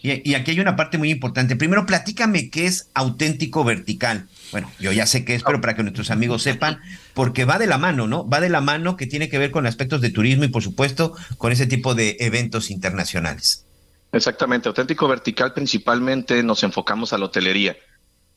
Y, 0.03 0.29
y, 0.29 0.35
aquí 0.35 0.51
hay 0.51 0.59
una 0.59 0.75
parte 0.75 0.99
muy 0.99 1.09
importante. 1.09 1.55
Primero, 1.55 1.87
platícame 1.87 2.51
qué 2.51 2.67
es 2.67 2.91
auténtico 2.93 3.63
vertical. 3.63 4.27
Bueno, 4.51 4.71
yo 4.79 4.91
ya 4.91 5.07
sé 5.07 5.25
qué 5.25 5.33
es, 5.33 5.41
pero 5.41 5.59
para 5.59 5.75
que 5.75 5.81
nuestros 5.81 6.11
amigos 6.11 6.43
sepan, 6.43 6.79
porque 7.15 7.45
va 7.45 7.57
de 7.57 7.65
la 7.65 7.79
mano, 7.79 8.05
¿no? 8.07 8.29
Va 8.29 8.41
de 8.41 8.49
la 8.49 8.61
mano 8.61 8.95
que 8.95 9.07
tiene 9.07 9.27
que 9.27 9.39
ver 9.39 9.49
con 9.49 9.65
aspectos 9.65 10.01
de 10.01 10.11
turismo 10.11 10.43
y, 10.43 10.49
por 10.49 10.61
supuesto, 10.61 11.15
con 11.39 11.51
ese 11.51 11.65
tipo 11.65 11.95
de 11.95 12.15
eventos 12.19 12.69
internacionales. 12.69 13.65
Exactamente, 14.11 14.67
auténtico 14.67 15.07
vertical 15.07 15.53
principalmente 15.53 16.41
nos 16.41 16.63
enfocamos 16.63 17.13
a 17.13 17.17
la 17.17 17.25
hotelería, 17.25 17.77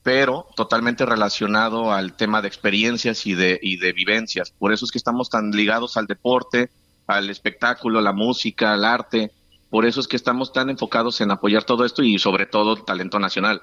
pero 0.03 0.47
totalmente 0.55 1.07
relacionado 1.07 1.93
al 1.93 2.15
tema 2.15 2.43
de 2.43 2.49
experiencias 2.49 3.27
y 3.27 3.35
de, 3.35 3.59
y 3.63 3.79
de 3.79 3.93
vivencias. 3.93 4.51
Por 4.51 4.73
eso 4.73 4.85
es 4.85 4.93
que 4.93 4.99
estamos 4.99 5.31
tan 5.31 5.51
ligados 5.51 5.97
al 5.97 6.07
deporte, 6.07 6.71
al 7.07 7.31
espectáculo, 7.31 8.01
a 8.01 8.03
la 8.03 8.13
música, 8.13 8.75
al 8.75 8.85
arte. 8.85 9.33
Por 9.71 9.87
eso 9.87 10.01
es 10.01 10.09
que 10.09 10.17
estamos 10.17 10.53
tan 10.53 10.69
enfocados 10.69 11.21
en 11.23 11.31
apoyar 11.31 11.65
todo 11.65 11.87
esto 11.87 12.03
y 12.03 12.19
sobre 12.19 12.45
todo 12.45 12.77
talento 12.77 13.19
nacional 13.19 13.63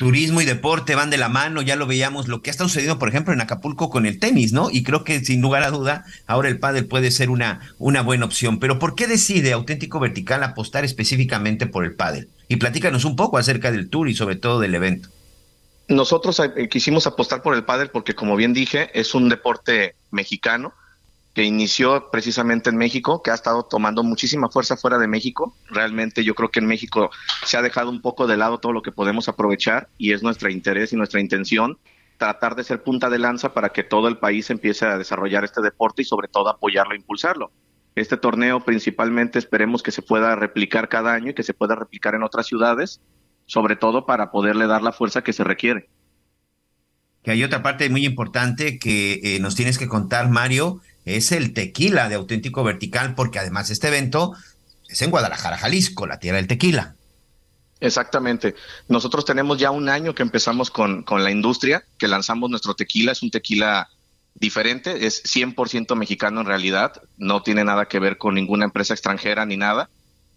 turismo 0.00 0.40
y 0.40 0.46
deporte 0.46 0.94
van 0.94 1.10
de 1.10 1.18
la 1.18 1.28
mano, 1.28 1.60
ya 1.60 1.76
lo 1.76 1.86
veíamos, 1.86 2.26
lo 2.26 2.40
que 2.40 2.48
ha 2.48 2.54
sucediendo, 2.54 2.98
por 2.98 3.10
ejemplo, 3.10 3.34
en 3.34 3.42
Acapulco 3.42 3.90
con 3.90 4.06
el 4.06 4.18
tenis, 4.18 4.50
¿no? 4.50 4.70
Y 4.70 4.82
creo 4.82 5.04
que 5.04 5.22
sin 5.22 5.42
lugar 5.42 5.62
a 5.62 5.70
duda, 5.70 6.06
ahora 6.26 6.48
el 6.48 6.58
pádel 6.58 6.86
puede 6.86 7.10
ser 7.10 7.28
una, 7.28 7.74
una 7.78 8.00
buena 8.00 8.24
opción. 8.24 8.58
Pero 8.60 8.78
¿por 8.78 8.94
qué 8.94 9.06
decide 9.06 9.52
Auténtico 9.52 10.00
Vertical 10.00 10.42
apostar 10.42 10.86
específicamente 10.86 11.66
por 11.66 11.84
el 11.84 11.92
pádel? 11.92 12.30
Y 12.48 12.56
platícanos 12.56 13.04
un 13.04 13.14
poco 13.14 13.36
acerca 13.36 13.70
del 13.70 13.90
tour 13.90 14.08
y 14.08 14.14
sobre 14.14 14.36
todo 14.36 14.58
del 14.58 14.74
evento. 14.74 15.10
Nosotros 15.88 16.40
quisimos 16.70 17.06
apostar 17.06 17.42
por 17.42 17.54
el 17.54 17.64
pádel 17.64 17.90
porque, 17.90 18.14
como 18.14 18.36
bien 18.36 18.54
dije, 18.54 18.88
es 18.98 19.14
un 19.14 19.28
deporte 19.28 19.96
mexicano 20.10 20.72
que 21.34 21.44
inició 21.44 22.10
precisamente 22.10 22.70
en 22.70 22.76
México, 22.76 23.22
que 23.22 23.30
ha 23.30 23.34
estado 23.34 23.62
tomando 23.62 24.02
muchísima 24.02 24.48
fuerza 24.48 24.76
fuera 24.76 24.98
de 24.98 25.06
México. 25.06 25.54
Realmente 25.68 26.24
yo 26.24 26.34
creo 26.34 26.50
que 26.50 26.58
en 26.58 26.66
México 26.66 27.10
se 27.44 27.56
ha 27.56 27.62
dejado 27.62 27.90
un 27.90 28.00
poco 28.00 28.26
de 28.26 28.36
lado 28.36 28.58
todo 28.58 28.72
lo 28.72 28.82
que 28.82 28.92
podemos 28.92 29.28
aprovechar 29.28 29.88
y 29.96 30.12
es 30.12 30.22
nuestro 30.22 30.50
interés 30.50 30.92
y 30.92 30.96
nuestra 30.96 31.20
intención 31.20 31.78
tratar 32.18 32.54
de 32.54 32.64
ser 32.64 32.82
punta 32.82 33.08
de 33.08 33.18
lanza 33.18 33.54
para 33.54 33.70
que 33.70 33.82
todo 33.82 34.08
el 34.08 34.18
país 34.18 34.50
empiece 34.50 34.84
a 34.84 34.98
desarrollar 34.98 35.44
este 35.44 35.62
deporte 35.62 36.02
y 36.02 36.04
sobre 36.04 36.28
todo 36.28 36.48
apoyarlo 36.48 36.92
e 36.92 36.98
impulsarlo. 36.98 37.50
Este 37.94 38.16
torneo 38.16 38.60
principalmente 38.60 39.38
esperemos 39.38 39.82
que 39.82 39.90
se 39.90 40.02
pueda 40.02 40.36
replicar 40.36 40.88
cada 40.88 41.14
año 41.14 41.30
y 41.30 41.34
que 41.34 41.42
se 41.42 41.54
pueda 41.54 41.76
replicar 41.76 42.14
en 42.14 42.22
otras 42.22 42.46
ciudades, 42.46 43.00
sobre 43.46 43.74
todo 43.76 44.04
para 44.04 44.30
poderle 44.30 44.66
dar 44.66 44.82
la 44.82 44.92
fuerza 44.92 45.22
que 45.22 45.32
se 45.32 45.44
requiere. 45.44 45.88
Que 47.22 47.30
hay 47.32 47.44
otra 47.44 47.62
parte 47.62 47.88
muy 47.90 48.04
importante 48.06 48.78
que 48.78 49.20
eh, 49.22 49.40
nos 49.40 49.54
tienes 49.54 49.78
que 49.78 49.88
contar, 49.88 50.30
Mario, 50.30 50.80
es 51.04 51.32
el 51.32 51.52
tequila 51.54 52.08
de 52.08 52.16
auténtico 52.16 52.62
vertical, 52.62 53.14
porque 53.14 53.38
además 53.38 53.70
este 53.70 53.88
evento 53.88 54.34
es 54.88 55.02
en 55.02 55.10
Guadalajara, 55.10 55.58
Jalisco, 55.58 56.06
la 56.06 56.18
tierra 56.18 56.38
del 56.38 56.46
tequila. 56.46 56.94
Exactamente. 57.80 58.54
Nosotros 58.88 59.24
tenemos 59.24 59.58
ya 59.58 59.70
un 59.70 59.88
año 59.88 60.14
que 60.14 60.22
empezamos 60.22 60.70
con, 60.70 61.02
con 61.02 61.24
la 61.24 61.30
industria, 61.30 61.82
que 61.98 62.08
lanzamos 62.08 62.50
nuestro 62.50 62.74
tequila. 62.74 63.12
Es 63.12 63.22
un 63.22 63.30
tequila 63.30 63.88
diferente, 64.34 65.06
es 65.06 65.22
100% 65.24 65.94
mexicano 65.96 66.40
en 66.40 66.46
realidad, 66.46 67.02
no 67.16 67.42
tiene 67.42 67.64
nada 67.64 67.86
que 67.86 67.98
ver 67.98 68.18
con 68.18 68.34
ninguna 68.34 68.66
empresa 68.66 68.94
extranjera 68.94 69.46
ni 69.46 69.56
nada. 69.56 69.88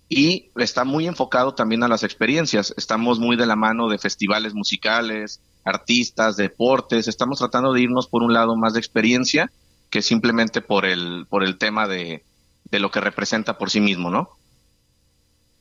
Y 0.07 0.51
está 0.55 0.83
muy 0.83 1.07
enfocado 1.07 1.53
también 1.53 1.83
a 1.83 1.87
las 1.87 2.03
experiencias. 2.03 2.73
Estamos 2.77 3.19
muy 3.19 3.35
de 3.35 3.45
la 3.45 3.55
mano 3.55 3.89
de 3.89 3.97
festivales 3.97 4.53
musicales, 4.53 5.41
artistas, 5.63 6.37
deportes. 6.37 7.07
Estamos 7.07 7.39
tratando 7.39 7.73
de 7.73 7.81
irnos 7.81 8.07
por 8.07 8.21
un 8.21 8.33
lado 8.33 8.55
más 8.55 8.73
de 8.73 8.79
experiencia 8.79 9.51
que 9.93 10.01
simplemente 10.01 10.61
por 10.61 10.85
el, 10.85 11.27
por 11.29 11.43
el 11.43 11.59
tema 11.59 11.87
de, 11.87 12.23
de 12.71 12.79
lo 12.79 12.89
que 12.89 12.99
representa 12.99 13.59
por 13.59 13.69
sí 13.69 13.79
mismo, 13.79 14.09
¿no? 14.09 14.31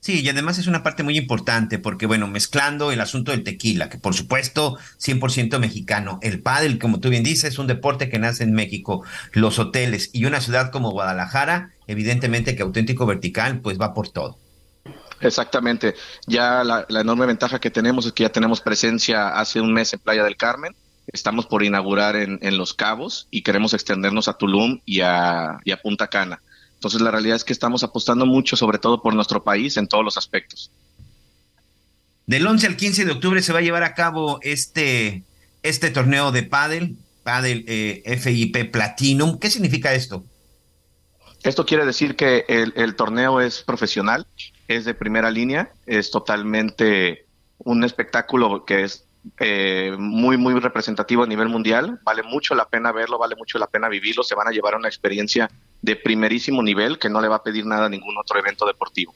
Sí, 0.00 0.22
y 0.22 0.28
además 0.30 0.56
es 0.56 0.66
una 0.66 0.82
parte 0.82 1.02
muy 1.02 1.18
importante 1.18 1.78
porque, 1.78 2.06
bueno, 2.06 2.28
mezclando 2.28 2.92
el 2.92 3.02
asunto 3.02 3.30
del 3.30 3.44
tequila, 3.44 3.90
que 3.90 3.98
por 3.98 4.14
supuesto 4.14 4.78
100% 4.98 5.58
mexicano, 5.58 6.18
el 6.22 6.40
pádel, 6.40 6.78
como 6.78 6.98
tú 6.98 7.10
bien 7.10 7.22
dices, 7.22 7.52
es 7.52 7.58
un 7.58 7.66
deporte 7.66 8.08
que 8.08 8.18
nace 8.18 8.42
en 8.42 8.54
México, 8.54 9.04
los 9.32 9.58
hoteles 9.58 10.08
y 10.14 10.24
una 10.24 10.40
ciudad 10.40 10.70
como 10.70 10.92
Guadalajara, 10.92 11.72
evidentemente 11.86 12.56
que 12.56 12.62
auténtico 12.62 13.04
vertical, 13.04 13.60
pues 13.60 13.78
va 13.78 13.92
por 13.92 14.08
todo. 14.08 14.38
Exactamente. 15.20 15.94
Ya 16.26 16.64
la, 16.64 16.86
enorme 16.88 17.26
ventaja 17.26 17.60
que 17.60 17.70
tenemos 17.70 18.06
es 18.06 18.12
que 18.14 18.22
ya 18.22 18.32
tenemos 18.32 18.62
presencia 18.62 19.28
hace 19.28 19.60
un 19.60 19.74
mes 19.74 19.92
en 19.92 20.00
Playa 20.00 20.24
del 20.24 20.38
Carmen. 20.38 20.74
Estamos 21.09 21.46
por 21.46 21.62
inaugurar 21.62 22.16
en, 22.16 22.38
en 22.42 22.57
Los 22.57 22.74
Cabos 22.74 23.28
y 23.30 23.42
queremos 23.42 23.74
extendernos 23.74 24.28
a 24.28 24.34
Tulum 24.34 24.80
y 24.84 25.00
a, 25.00 25.59
y 25.64 25.72
a 25.72 25.80
Punta 25.80 26.09
Cana. 26.09 26.40
Entonces 26.74 27.00
la 27.00 27.11
realidad 27.11 27.36
es 27.36 27.44
que 27.44 27.53
estamos 27.53 27.82
apostando 27.82 28.26
mucho, 28.26 28.57
sobre 28.57 28.78
todo 28.78 29.03
por 29.03 29.14
nuestro 29.14 29.44
país, 29.44 29.76
en 29.76 29.86
todos 29.86 30.05
los 30.05 30.16
aspectos. 30.16 30.70
Del 32.26 32.46
11 32.46 32.66
al 32.66 32.76
15 32.76 33.05
de 33.05 33.12
octubre 33.12 33.42
se 33.42 33.53
va 33.53 33.61
a 33.61 33.62
llevar 33.62 33.82
a 33.82 33.94
cabo 33.94 34.38
este, 34.42 35.24
este 35.62 35.90
torneo 35.90 36.32
de 36.32 36.42
pádel, 36.44 36.96
pádel 37.22 37.64
eh, 37.68 38.18
FIP 38.18 38.70
Platinum. 38.70 39.38
¿Qué 39.38 39.50
significa 39.50 39.94
esto? 39.94 40.24
Esto 41.42 41.66
quiere 41.66 41.84
decir 41.84 42.14
que 42.14 42.44
el, 42.48 42.94
torneo 42.94 43.40
es 43.40 43.62
profesional, 43.62 44.26
es 44.68 44.84
de 44.84 44.94
primera 44.94 45.30
línea, 45.30 45.72
es 45.86 46.11
totalmente 46.12 47.26
un 47.59 47.82
espectáculo 47.82 48.64
que 48.64 48.84
es 48.84 49.07
eh, 49.38 49.94
muy, 49.98 50.36
muy 50.36 50.58
representativo 50.58 51.22
a 51.22 51.26
nivel 51.26 51.48
mundial. 51.48 52.00
Vale 52.04 52.22
mucho 52.22 52.54
la 52.54 52.68
pena 52.68 52.92
verlo, 52.92 53.18
vale 53.18 53.36
mucho 53.36 53.58
la 53.58 53.66
pena 53.66 53.88
vivirlo. 53.88 54.22
Se 54.22 54.34
van 54.34 54.48
a 54.48 54.50
llevar 54.50 54.74
una 54.74 54.88
experiencia 54.88 55.50
de 55.80 55.96
primerísimo 55.96 56.62
nivel 56.62 56.98
que 56.98 57.08
no 57.08 57.20
le 57.20 57.28
va 57.28 57.36
a 57.36 57.42
pedir 57.42 57.66
nada 57.66 57.86
a 57.86 57.88
ningún 57.88 58.16
otro 58.18 58.38
evento 58.38 58.66
deportivo. 58.66 59.14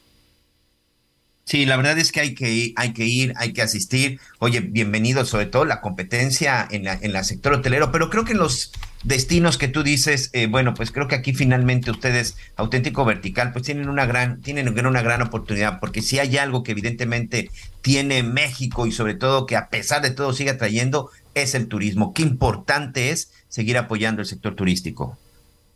Sí, 1.48 1.64
la 1.64 1.76
verdad 1.76 1.96
es 1.96 2.10
que 2.10 2.18
hay 2.18 2.34
que 2.34 2.50
ir, 2.50 2.72
hay 2.74 2.92
que 2.92 3.04
ir, 3.04 3.32
hay 3.36 3.52
que 3.52 3.62
asistir. 3.62 4.18
Oye, 4.40 4.58
bienvenido 4.58 5.24
sobre 5.24 5.46
todo 5.46 5.64
la 5.64 5.80
competencia 5.80 6.66
en 6.68 6.82
la, 6.82 6.94
en 6.94 7.12
la 7.12 7.22
sector 7.22 7.52
hotelero, 7.52 7.92
pero 7.92 8.10
creo 8.10 8.24
que 8.24 8.32
en 8.32 8.38
los 8.38 8.72
destinos 9.04 9.56
que 9.56 9.68
tú 9.68 9.84
dices, 9.84 10.30
eh, 10.32 10.48
bueno, 10.48 10.74
pues 10.74 10.90
creo 10.90 11.06
que 11.06 11.14
aquí 11.14 11.32
finalmente 11.34 11.92
ustedes, 11.92 12.36
auténtico 12.56 13.04
vertical, 13.04 13.52
pues 13.52 13.64
tienen 13.64 13.88
una 13.88 14.06
gran, 14.06 14.40
tienen 14.42 14.68
una 14.68 15.02
gran 15.02 15.22
oportunidad, 15.22 15.78
porque 15.78 16.02
si 16.02 16.18
hay 16.18 16.36
algo 16.36 16.64
que 16.64 16.72
evidentemente 16.72 17.48
tiene 17.80 18.24
México 18.24 18.88
y 18.88 18.90
sobre 18.90 19.14
todo 19.14 19.46
que 19.46 19.54
a 19.54 19.68
pesar 19.68 20.02
de 20.02 20.10
todo 20.10 20.32
sigue 20.32 20.50
atrayendo, 20.50 21.10
es 21.34 21.54
el 21.54 21.68
turismo. 21.68 22.12
Qué 22.12 22.22
importante 22.22 23.10
es 23.10 23.30
seguir 23.48 23.78
apoyando 23.78 24.20
el 24.20 24.26
sector 24.26 24.56
turístico. 24.56 25.16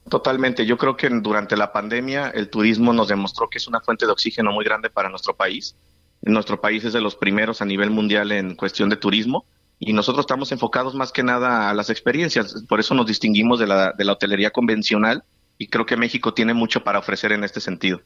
Totalmente. 0.09 0.67
Yo 0.67 0.77
creo 0.79 0.97
que 0.97 1.09
durante 1.09 1.57
la 1.57 1.73
pandemia 1.73 2.29
el 2.29 2.49
turismo 2.49 2.93
nos 2.93 3.09
demostró 3.09 3.49
que 3.49 3.59
es 3.59 3.69
una 3.69 3.81
fuente 3.81 4.07
de 4.07 4.13
oxígeno 4.13 4.53
muy 4.53 4.65
grande 4.65 4.91
para 4.91 5.09
nuestro 5.09 5.37
país. 5.37 5.77
Nuestro 6.23 6.61
país 6.61 6.85
es 6.85 6.93
de 6.93 7.01
los 7.01 7.15
primeros 7.15 7.63
a 7.63 7.65
nivel 7.65 7.91
mundial 7.91 8.33
en 8.33 8.55
cuestión 8.55 8.89
de 8.89 8.97
turismo 8.97 9.45
y 9.79 9.93
nosotros 9.93 10.25
estamos 10.25 10.53
enfocados 10.53 10.95
más 10.95 11.13
que 11.13 11.23
nada 11.23 11.71
a 11.71 11.75
las 11.75 11.91
experiencias. 11.91 12.65
Por 12.69 12.81
eso 12.81 12.95
nos 12.95 13.07
distinguimos 13.07 13.59
de 13.59 13.67
la, 13.67 13.93
de 13.93 14.05
la 14.05 14.13
hotelería 14.13 14.51
convencional 14.51 15.25
y 15.59 15.69
creo 15.69 15.87
que 15.87 15.97
México 15.97 16.35
tiene 16.35 16.55
mucho 16.55 16.85
para 16.85 16.99
ofrecer 16.99 17.33
en 17.33 17.45
este 17.45 17.61
sentido. 17.61 18.03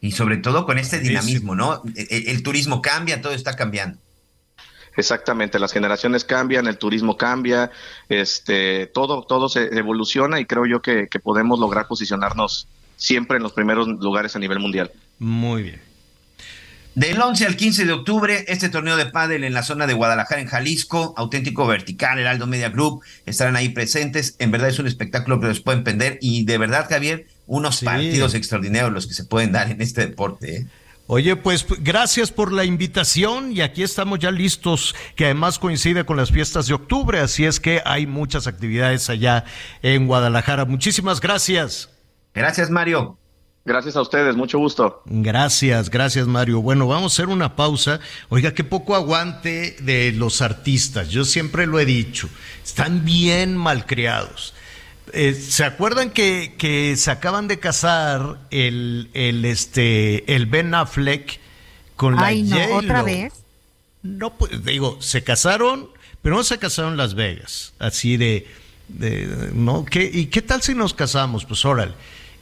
Y 0.00 0.12
sobre 0.12 0.38
todo 0.38 0.64
con 0.66 0.78
este 0.78 0.98
dinamismo, 0.98 1.54
¿no? 1.54 1.82
el, 1.94 2.28
el 2.28 2.42
turismo 2.42 2.82
cambia, 2.82 3.20
todo 3.20 3.32
está 3.32 3.54
cambiando. 3.54 3.98
Exactamente, 4.96 5.58
las 5.58 5.72
generaciones 5.72 6.24
cambian, 6.24 6.66
el 6.66 6.78
turismo 6.78 7.16
cambia, 7.16 7.70
este, 8.08 8.86
todo, 8.86 9.22
todo 9.22 9.48
se 9.48 9.66
evoluciona 9.78 10.40
y 10.40 10.46
creo 10.46 10.66
yo 10.66 10.82
que, 10.82 11.08
podemos 11.22 11.58
lograr 11.58 11.86
posicionarnos 11.86 12.66
siempre 12.96 13.36
en 13.36 13.42
los 13.42 13.52
primeros 13.52 13.86
lugares 13.86 14.34
a 14.36 14.38
nivel 14.38 14.58
mundial. 14.58 14.90
Muy 15.18 15.62
bien. 15.62 15.80
Del 16.96 17.20
11 17.20 17.46
al 17.46 17.56
15 17.56 17.84
de 17.84 17.92
octubre, 17.92 18.44
este 18.48 18.68
torneo 18.68 18.96
de 18.96 19.06
pádel 19.06 19.44
en 19.44 19.54
la 19.54 19.62
zona 19.62 19.86
de 19.86 19.94
Guadalajara, 19.94 20.40
en 20.40 20.48
Jalisco, 20.48 21.14
auténtico 21.16 21.66
vertical, 21.66 22.18
Heraldo 22.18 22.48
Media 22.48 22.68
Group, 22.68 23.02
estarán 23.26 23.54
ahí 23.54 23.68
presentes. 23.68 24.34
En 24.40 24.50
verdad 24.50 24.70
es 24.70 24.80
un 24.80 24.88
espectáculo 24.88 25.40
que 25.40 25.46
los 25.46 25.60
pueden 25.60 25.84
perder 25.84 26.18
y 26.20 26.44
de 26.44 26.58
verdad, 26.58 26.86
Javier, 26.88 27.26
unos 27.46 27.82
partidos 27.82 28.34
extraordinarios 28.34 28.92
los 28.92 29.06
que 29.06 29.14
se 29.14 29.24
pueden 29.24 29.52
dar 29.52 29.70
en 29.70 29.80
este 29.80 30.00
deporte. 30.00 30.56
¿eh? 30.56 30.66
Oye, 31.12 31.34
pues 31.34 31.66
gracias 31.80 32.30
por 32.30 32.52
la 32.52 32.64
invitación 32.64 33.50
y 33.50 33.62
aquí 33.62 33.82
estamos 33.82 34.20
ya 34.20 34.30
listos, 34.30 34.94
que 35.16 35.24
además 35.24 35.58
coincide 35.58 36.04
con 36.04 36.16
las 36.16 36.30
fiestas 36.30 36.68
de 36.68 36.74
octubre, 36.74 37.18
así 37.18 37.44
es 37.44 37.58
que 37.58 37.82
hay 37.84 38.06
muchas 38.06 38.46
actividades 38.46 39.10
allá 39.10 39.44
en 39.82 40.06
Guadalajara. 40.06 40.66
Muchísimas 40.66 41.20
gracias. 41.20 41.90
Gracias, 42.32 42.70
Mario. 42.70 43.18
Gracias 43.64 43.96
a 43.96 44.02
ustedes, 44.02 44.36
mucho 44.36 44.60
gusto. 44.60 45.02
Gracias, 45.04 45.90
gracias 45.90 46.28
Mario. 46.28 46.62
Bueno, 46.62 46.86
vamos 46.86 47.12
a 47.12 47.14
hacer 47.16 47.28
una 47.28 47.56
pausa. 47.56 47.98
Oiga, 48.28 48.54
qué 48.54 48.62
poco 48.62 48.94
aguante 48.94 49.78
de 49.80 50.12
los 50.12 50.40
artistas. 50.40 51.08
Yo 51.08 51.24
siempre 51.24 51.66
lo 51.66 51.80
he 51.80 51.86
dicho, 51.86 52.28
están 52.62 53.04
bien 53.04 53.56
malcriados. 53.56 54.54
Eh, 55.12 55.34
¿Se 55.34 55.64
acuerdan 55.64 56.10
que, 56.10 56.54
que, 56.58 56.96
se 56.96 57.10
acaban 57.10 57.48
de 57.48 57.58
casar 57.58 58.38
el, 58.50 59.10
el, 59.14 59.44
este, 59.44 60.34
el 60.34 60.46
Ben 60.46 60.74
Affleck 60.74 61.40
con 61.96 62.16
la 62.16 62.26
Ay, 62.26 62.42
no, 62.42 62.76
¿otra 62.76 63.02
vez? 63.02 63.32
No, 64.02 64.36
pues 64.36 64.64
digo, 64.64 65.00
se 65.00 65.22
casaron, 65.22 65.88
pero 66.22 66.36
no 66.36 66.44
se 66.44 66.58
casaron 66.58 66.92
en 66.92 66.96
Las 66.96 67.14
Vegas. 67.14 67.72
Así 67.78 68.16
de, 68.16 68.46
de 68.88 69.50
¿no? 69.52 69.84
¿Qué, 69.84 70.10
¿Y 70.12 70.26
qué 70.26 70.42
tal 70.42 70.62
si 70.62 70.74
nos 70.74 70.94
casamos? 70.94 71.44
Pues 71.44 71.64
órale. 71.64 71.94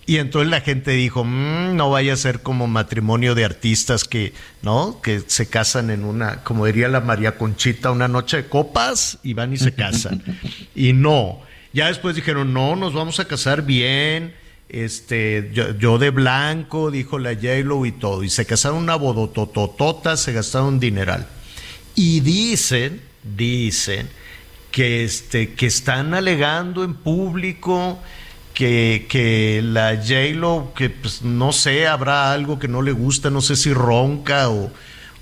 Y 0.09 0.17
entonces 0.17 0.49
la 0.49 0.63
gente 0.63 0.93
dijo, 0.93 1.23
mmm, 1.23 1.77
no 1.77 1.91
vaya 1.91 2.15
a 2.15 2.17
ser 2.17 2.41
como 2.41 2.67
matrimonio 2.67 3.35
de 3.35 3.45
artistas 3.45 4.05
que, 4.05 4.33
¿no? 4.63 5.03
Que 5.03 5.21
se 5.27 5.49
casan 5.49 5.91
en 5.91 6.03
una, 6.03 6.43
como 6.45 6.65
diría 6.65 6.89
la 6.89 7.01
María 7.01 7.37
Conchita, 7.37 7.91
una 7.91 8.09
noche 8.09 8.39
de 8.39 8.49
copas 8.49 9.19
y 9.23 9.35
van 9.35 9.53
y 9.53 9.59
se 9.59 9.75
casan. 9.75 10.23
y 10.75 10.95
no. 10.95 11.41
Ya 11.73 11.89
después 11.89 12.17
dijeron, 12.17 12.53
no, 12.53 12.77
nos 12.77 12.95
vamos 12.95 13.21
a 13.21 13.27
casar 13.27 13.63
bien, 13.63 14.35
este, 14.69 15.51
yo, 15.53 15.99
de 15.99 16.11
blanco, 16.11 16.91
dijo 16.91 17.19
la 17.19 17.35
j 17.35 17.59
y 17.87 17.93
todo. 17.93 18.25
Y 18.25 18.31
se 18.31 18.47
casaron 18.47 18.79
una 18.79 18.97
bodotototota, 18.97 20.17
se 20.17 20.33
gastaron 20.33 20.69
un 20.69 20.81
dineral. 20.81 21.27
Y 21.95 22.21
dicen, 22.21 23.01
dicen, 23.37 24.09
que, 24.71 25.05
este, 25.05 25.55
que 25.55 25.67
están 25.67 26.15
alegando 26.15 26.85
en 26.85 26.95
público 26.95 27.99
que, 28.55 29.07
que 29.09 29.61
la 29.63 29.97
J-Lo, 29.97 30.73
que 30.75 30.91
pues, 30.91 31.23
no 31.23 31.53
sé, 31.53 31.87
habrá 31.87 32.33
algo 32.33 32.59
que 32.59 32.69
no 32.69 32.83
le 32.83 32.93
gusta, 32.93 33.31
no 33.31 33.41
sé 33.41 33.57
si 33.57 33.73
ronca 33.73 34.51
o, 34.51 34.71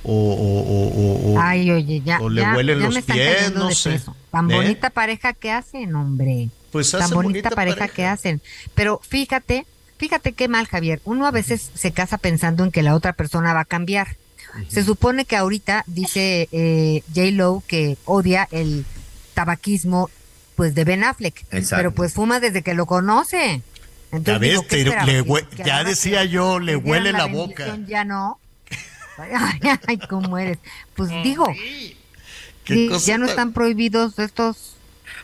o, 0.03 1.32
o, 1.34 1.38
Ay, 1.38 1.70
oye, 1.70 2.01
ya, 2.05 2.20
o 2.20 2.28
le 2.28 2.42
huelen 2.42 2.80
los 2.80 2.99
pies, 3.03 3.53
no 3.55 3.70
sé. 3.70 4.01
Tan 4.37 4.51
¿Eh? 4.51 4.55
bonita 4.55 4.91
pareja 4.91 5.32
que 5.32 5.51
hacen, 5.51 5.95
hombre. 5.95 6.51
Pues 6.70 6.91
Tan 6.91 7.09
bonita, 7.09 7.49
pareja, 7.49 7.89
que 7.89 8.05
hacen. 8.05 8.43
Pero 8.74 9.01
fíjate, 9.03 9.64
fíjate 9.97 10.34
qué 10.34 10.47
mal, 10.47 10.66
Javier. 10.66 11.01
Uno 11.07 11.26
a 11.26 11.30
veces 11.30 11.70
se 11.74 11.93
casa 11.93 12.18
pensando 12.18 12.62
en 12.62 12.70
que 12.70 12.82
la 12.82 12.95
otra 12.95 13.14
persona 13.14 13.55
va 13.55 13.61
a 13.61 13.64
cambiar. 13.64 14.16
Se 14.68 14.84
supone 14.84 15.24
que 15.24 15.37
ahorita 15.37 15.84
dice 15.87 16.51
eh, 16.53 17.03
J. 17.14 17.30
Lo 17.30 17.62
que 17.66 17.97
odia 18.05 18.47
el 18.51 18.84
tabaquismo 19.32 20.11
pues 20.55 20.74
de 20.74 20.84
Ben 20.84 21.03
Affleck. 21.03 21.45
Exacto. 21.53 21.76
Pero 21.76 21.95
pues 21.95 22.12
fuma 22.12 22.39
desde 22.39 22.61
que 22.61 22.74
lo 22.74 22.84
conoce. 22.84 23.62
Ya 24.12 24.18
Entonces, 24.18 24.41
ves, 24.41 24.51
digo, 24.51 24.62
¿qué 24.68 24.84
te- 24.84 25.07
le 25.07 25.24
Que- 25.57 25.64
ya 25.64 25.82
decía 25.82 26.22
que 26.22 26.28
yo, 26.28 26.59
le 26.59 26.76
huele 26.76 27.12
la 27.12 27.24
boca. 27.24 27.78
Ya 27.87 28.05
no. 28.05 28.39
Ay, 29.18 29.61
ay, 29.87 29.99
cómo 30.11 30.37
eres. 30.37 30.59
Pues 30.95 31.09
digo, 31.22 31.47
Qué 31.47 31.97
sí, 32.75 32.89
cosa 32.89 33.07
ya 33.07 33.19
no 33.19 33.27
están 33.27 33.53
prohibidos 33.53 34.19
estos 34.19 34.75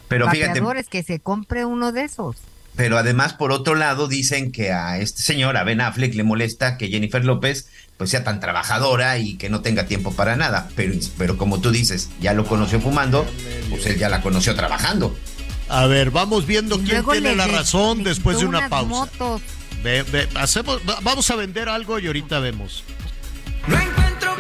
Pero 0.09 0.29
fíjate, 0.31 0.61
que 0.91 1.03
se 1.03 1.21
compre 1.21 1.65
uno 1.65 1.93
de 1.93 2.05
esos. 2.05 2.37
pero 2.77 2.99
además 2.99 3.33
por 3.35 3.53
otro 3.53 3.75
lado 3.75 4.09
dicen 4.09 4.53
que 4.53 4.73
a 4.73 4.99
este 4.99 5.23
señor, 5.23 5.57
a 5.57 5.65
Ben 5.65 5.81
Affleck, 5.81 6.15
le 6.15 6.23
molesta 6.25 6.77
que 6.79 6.89
Jennifer 6.89 7.25
López 7.25 7.69
pues 7.99 8.11
sea 8.11 8.25
tan 8.25 8.41
trabajadora 8.41 9.19
y 9.19 9.37
que 9.37 9.49
no 9.49 9.61
tenga 9.61 9.87
tiempo 9.87 10.13
para 10.13 10.35
nada. 10.37 10.69
Pero, 10.75 10.95
pero 11.19 11.37
como 11.39 11.61
tú 11.61 11.71
dices, 11.71 12.11
ya 12.21 12.33
lo 12.33 12.45
conoció 12.47 12.81
fumando, 12.81 13.27
pues 13.71 13.87
él 13.87 13.97
ya 13.99 14.09
la 14.09 14.21
conoció 14.23 14.55
trabajando. 14.57 15.17
A 15.69 15.87
ver, 15.87 16.11
vamos 16.11 16.47
viendo 16.47 16.81
quién 16.81 17.05
tiene 17.05 17.37
la 17.37 17.47
razón 17.47 18.03
después 18.03 18.39
de 18.41 18.47
una 18.47 18.69
pausa. 18.69 18.89
motos. 18.89 19.43
Ve- 19.85 20.03
ve, 20.05 20.29
hacemos, 20.35 20.81
va- 20.89 20.99
vamos 21.03 21.31
a 21.31 21.37
vender 21.37 21.69
algo 21.69 21.99
y 21.99 22.07
ahorita 22.09 22.41
vemos. 22.41 22.83
No 23.69 23.79
encuentro 23.79 24.35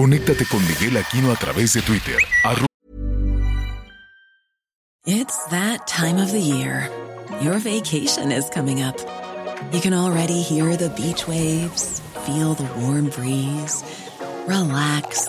Conéctate 0.00 0.44
con 0.46 0.60
Miguel 0.66 0.96
Aquino 0.96 1.30
a 1.30 1.36
través 1.36 1.72
de 1.74 1.82
Twitter. 1.82 2.16
It's 5.06 5.44
that 5.50 5.86
time 5.86 6.16
of 6.16 6.32
the 6.32 6.40
year. 6.40 6.90
Your 7.42 7.58
vacation 7.58 8.32
is 8.32 8.48
coming 8.48 8.82
up. 8.82 8.96
You 9.72 9.80
can 9.80 9.94
already 9.94 10.40
hear 10.42 10.76
the 10.76 10.88
beach 10.90 11.28
waves, 11.28 12.00
feel 12.24 12.54
the 12.54 12.64
warm 12.80 13.10
breeze, 13.10 13.84
relax, 14.48 15.28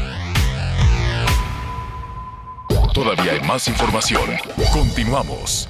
Todavía 3.01 3.31
hay 3.31 3.41
más 3.41 3.67
información. 3.67 4.29
Continuamos. 4.71 5.67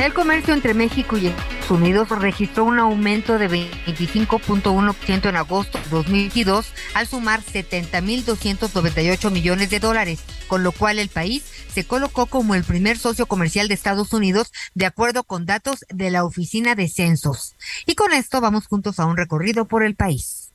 El 0.00 0.14
comercio 0.14 0.54
entre 0.54 0.74
México 0.74 1.18
y 1.18 1.26
Estados 1.26 1.70
Unidos 1.72 2.08
registró 2.10 2.62
un 2.62 2.78
aumento 2.78 3.36
de 3.36 3.50
25.1% 3.50 5.28
en 5.28 5.34
agosto 5.34 5.76
de 5.76 5.88
2022 5.90 6.72
al 6.94 7.08
sumar 7.08 7.42
70.298 7.42 9.32
millones 9.32 9.70
de 9.70 9.80
dólares, 9.80 10.20
con 10.46 10.62
lo 10.62 10.70
cual 10.70 11.00
el 11.00 11.08
país 11.08 11.42
se 11.74 11.84
colocó 11.84 12.26
como 12.26 12.54
el 12.54 12.62
primer 12.62 12.96
socio 12.96 13.26
comercial 13.26 13.66
de 13.66 13.74
Estados 13.74 14.12
Unidos 14.12 14.52
de 14.74 14.86
acuerdo 14.86 15.24
con 15.24 15.46
datos 15.46 15.84
de 15.88 16.12
la 16.12 16.22
Oficina 16.22 16.76
de 16.76 16.86
Censos. 16.86 17.56
Y 17.86 17.96
con 17.96 18.12
esto 18.12 18.40
vamos 18.40 18.68
juntos 18.68 19.00
a 19.00 19.06
un 19.06 19.16
recorrido 19.16 19.64
por 19.64 19.82
el 19.82 19.96
país. 19.96 20.47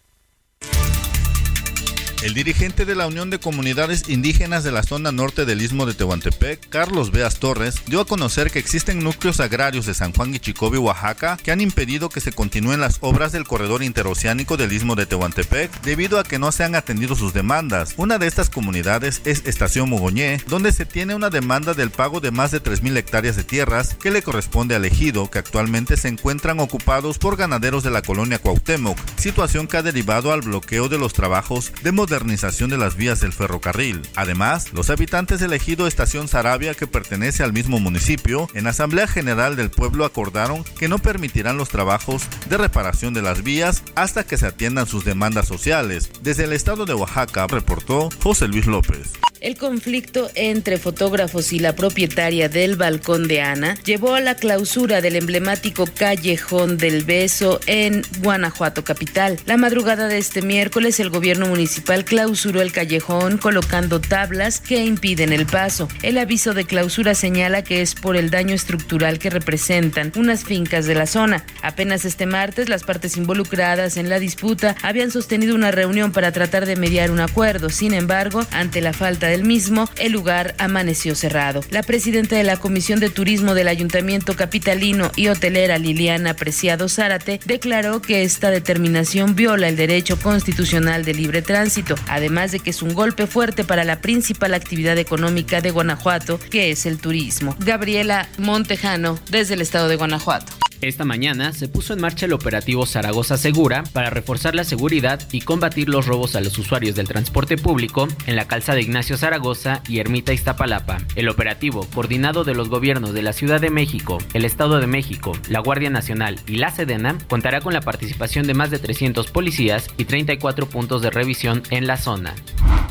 El 2.23 2.33
dirigente 2.33 2.85
de 2.85 2.95
la 2.95 3.05
Unión 3.05 3.29
de 3.29 3.37
Comunidades 3.37 4.07
Indígenas 4.07 4.63
de 4.63 4.71
la 4.71 4.83
zona 4.83 5.11
norte 5.11 5.43
del 5.43 5.61
Istmo 5.61 5.85
de 5.85 5.93
Tehuantepec, 5.93 6.69
Carlos 6.69 7.11
Beas 7.11 7.35
Torres, 7.35 7.83
dio 7.85 7.99
a 7.99 8.05
conocer 8.05 8.49
que 8.49 8.59
existen 8.59 9.03
núcleos 9.03 9.41
agrarios 9.41 9.85
de 9.85 9.93
San 9.93 10.13
Juan 10.13 10.33
y 10.33 10.39
Chicobi, 10.39 10.77
Oaxaca, 10.77 11.35
que 11.43 11.51
han 11.51 11.59
impedido 11.59 12.07
que 12.07 12.21
se 12.21 12.31
continúen 12.31 12.79
las 12.79 12.99
obras 13.01 13.33
del 13.33 13.43
corredor 13.43 13.83
interoceánico 13.83 14.55
del 14.55 14.71
Istmo 14.71 14.95
de 14.95 15.05
Tehuantepec 15.05 15.81
debido 15.81 16.17
a 16.17 16.23
que 16.23 16.39
no 16.39 16.53
se 16.53 16.63
han 16.63 16.75
atendido 16.75 17.17
sus 17.17 17.33
demandas. 17.33 17.93
Una 17.97 18.17
de 18.19 18.27
estas 18.27 18.49
comunidades 18.49 19.21
es 19.25 19.45
Estación 19.45 19.89
Mogoñé, 19.89 20.41
donde 20.47 20.71
se 20.71 20.85
tiene 20.85 21.15
una 21.15 21.29
demanda 21.29 21.73
del 21.73 21.91
pago 21.91 22.21
de 22.21 22.31
más 22.31 22.51
de 22.51 22.63
3.000 22.63 22.95
hectáreas 22.95 23.35
de 23.35 23.43
tierras 23.43 23.97
que 24.01 24.11
le 24.11 24.23
corresponde 24.23 24.75
al 24.75 24.85
ejido, 24.85 25.29
que 25.29 25.39
actualmente 25.39 25.97
se 25.97 26.07
encuentran 26.07 26.61
ocupados 26.61 27.17
por 27.17 27.35
ganaderos 27.35 27.83
de 27.83 27.91
la 27.91 28.01
colonia 28.01 28.39
Cuauhtémoc, 28.39 28.97
situación 29.17 29.67
que 29.67 29.75
ha 29.75 29.83
derivado 29.83 30.31
al 30.31 30.39
bloqueo 30.39 30.87
de 30.87 30.97
los 30.97 31.11
trabajos 31.11 31.73
de 31.83 31.91
modernización 31.91 32.12
de 32.13 32.77
las 32.77 32.95
vías 32.95 33.21
del 33.21 33.33
ferrocarril. 33.33 33.99
Además, 34.15 34.71
los 34.71 34.91
habitantes 34.91 35.39
del 35.39 35.51
ejido 35.53 35.87
Estación 35.87 36.27
Sarabia, 36.27 36.75
que 36.75 36.85
pertenece 36.85 37.41
al 37.41 37.53
mismo 37.53 37.79
municipio, 37.79 38.47
en 38.53 38.67
Asamblea 38.67 39.07
General 39.07 39.55
del 39.55 39.71
Pueblo 39.71 40.05
acordaron 40.05 40.63
que 40.77 40.87
no 40.87 40.99
permitirán 40.99 41.57
los 41.57 41.69
trabajos 41.69 42.23
de 42.49 42.57
reparación 42.57 43.15
de 43.15 43.23
las 43.23 43.43
vías 43.43 43.81
hasta 43.95 44.23
que 44.23 44.37
se 44.37 44.45
atiendan 44.45 44.85
sus 44.85 45.05
demandas 45.05 45.47
sociales. 45.47 46.11
Desde 46.21 46.43
el 46.43 46.53
estado 46.53 46.85
de 46.85 46.93
Oaxaca, 46.93 47.47
reportó 47.47 48.09
José 48.21 48.47
Luis 48.47 48.67
López. 48.67 49.09
El 49.43 49.57
conflicto 49.57 50.29
entre 50.35 50.77
fotógrafos 50.77 51.51
y 51.51 51.59
la 51.59 51.75
propietaria 51.75 52.47
del 52.47 52.77
balcón 52.77 53.27
de 53.27 53.41
Ana 53.41 53.75
llevó 53.83 54.15
a 54.15 54.21
la 54.21 54.35
clausura 54.35 55.01
del 55.01 55.17
emblemático 55.17 55.83
Callejón 55.85 56.77
del 56.77 57.03
Beso 57.03 57.59
en 57.65 58.03
Guanajuato 58.21 58.85
capital. 58.85 59.37
La 59.45 59.57
madrugada 59.57 60.07
de 60.07 60.17
este 60.17 60.41
miércoles 60.41 61.01
el 61.01 61.09
gobierno 61.09 61.47
municipal 61.47 62.02
clausuró 62.03 62.61
el 62.61 62.71
callejón 62.71 63.37
colocando 63.37 63.99
tablas 63.99 64.59
que 64.59 64.83
impiden 64.83 65.33
el 65.33 65.45
paso. 65.45 65.87
El 66.01 66.17
aviso 66.17 66.53
de 66.53 66.65
clausura 66.65 67.15
señala 67.15 67.63
que 67.63 67.81
es 67.81 67.95
por 67.95 68.15
el 68.15 68.29
daño 68.29 68.53
estructural 68.53 69.19
que 69.19 69.29
representan 69.29 70.11
unas 70.15 70.43
fincas 70.43 70.85
de 70.85 70.95
la 70.95 71.07
zona. 71.07 71.45
Apenas 71.61 72.05
este 72.05 72.25
martes 72.25 72.69
las 72.69 72.83
partes 72.83 73.17
involucradas 73.17 73.97
en 73.97 74.09
la 74.09 74.19
disputa 74.19 74.75
habían 74.81 75.11
sostenido 75.11 75.55
una 75.55 75.71
reunión 75.71 76.11
para 76.11 76.31
tratar 76.31 76.65
de 76.65 76.75
mediar 76.75 77.11
un 77.11 77.19
acuerdo. 77.19 77.69
Sin 77.69 77.93
embargo, 77.93 78.45
ante 78.51 78.81
la 78.81 78.93
falta 78.93 79.27
del 79.27 79.43
mismo, 79.43 79.89
el 79.97 80.11
lugar 80.11 80.55
amaneció 80.57 81.15
cerrado. 81.15 81.61
La 81.69 81.83
presidenta 81.83 82.35
de 82.35 82.43
la 82.43 82.57
Comisión 82.57 82.99
de 82.99 83.09
Turismo 83.09 83.53
del 83.53 83.67
Ayuntamiento 83.67 84.35
Capitalino 84.35 85.11
y 85.15 85.27
hotelera 85.27 85.77
Liliana 85.77 86.33
Preciado 86.33 86.89
Zárate 86.89 87.39
declaró 87.45 88.01
que 88.01 88.23
esta 88.23 88.49
determinación 88.49 89.35
viola 89.35 89.67
el 89.67 89.75
derecho 89.75 90.19
constitucional 90.19 91.05
de 91.05 91.13
libre 91.13 91.41
tránsito, 91.41 91.92
además 92.07 92.51
de 92.51 92.59
que 92.59 92.69
es 92.69 92.81
un 92.81 92.93
golpe 92.93 93.27
fuerte 93.27 93.63
para 93.63 93.83
la 93.83 94.01
principal 94.01 94.53
actividad 94.53 94.97
económica 94.97 95.61
de 95.61 95.71
Guanajuato, 95.71 96.39
que 96.39 96.71
es 96.71 96.85
el 96.85 96.99
turismo. 96.99 97.55
Gabriela 97.59 98.27
Montejano, 98.37 99.19
desde 99.29 99.55
el 99.55 99.61
estado 99.61 99.87
de 99.87 99.95
Guanajuato. 99.95 100.53
Esta 100.83 101.05
mañana 101.05 101.53
se 101.53 101.69
puso 101.69 101.93
en 101.93 102.01
marcha 102.01 102.25
el 102.25 102.33
operativo 102.33 102.85
Zaragoza 102.85 103.37
Segura 103.37 103.85
para 103.93 104.09
reforzar 104.09 104.53
la 104.53 104.65
seguridad 104.65 105.21
y 105.31 105.39
combatir 105.39 105.87
los 105.87 106.07
robos 106.07 106.35
a 106.35 106.41
los 106.41 106.57
usuarios 106.57 106.93
del 106.97 107.07
transporte 107.07 107.55
público 107.55 108.09
en 108.25 108.35
la 108.35 108.49
calzada 108.49 108.81
Ignacio 108.81 109.15
Zaragoza 109.15 109.81
y 109.87 109.99
Ermita 109.99 110.33
Iztapalapa. 110.33 110.97
El 111.15 111.29
operativo, 111.29 111.87
coordinado 111.93 112.43
de 112.43 112.53
los 112.53 112.67
gobiernos 112.67 113.13
de 113.13 113.21
la 113.21 113.31
Ciudad 113.31 113.61
de 113.61 113.69
México, 113.69 114.17
el 114.33 114.43
Estado 114.43 114.81
de 114.81 114.87
México, 114.87 115.31
la 115.47 115.61
Guardia 115.61 115.89
Nacional 115.89 116.37
y 116.47 116.57
la 116.57 116.69
Sedena, 116.69 117.17
contará 117.29 117.61
con 117.61 117.71
la 117.71 117.79
participación 117.79 118.45
de 118.45 118.53
más 118.53 118.69
de 118.69 118.79
300 118.79 119.31
policías 119.31 119.87
y 119.95 120.03
34 120.03 120.67
puntos 120.67 121.01
de 121.01 121.11
revisión 121.11 121.63
en 121.73 121.87
la 121.87 121.97
zona. 121.97 122.35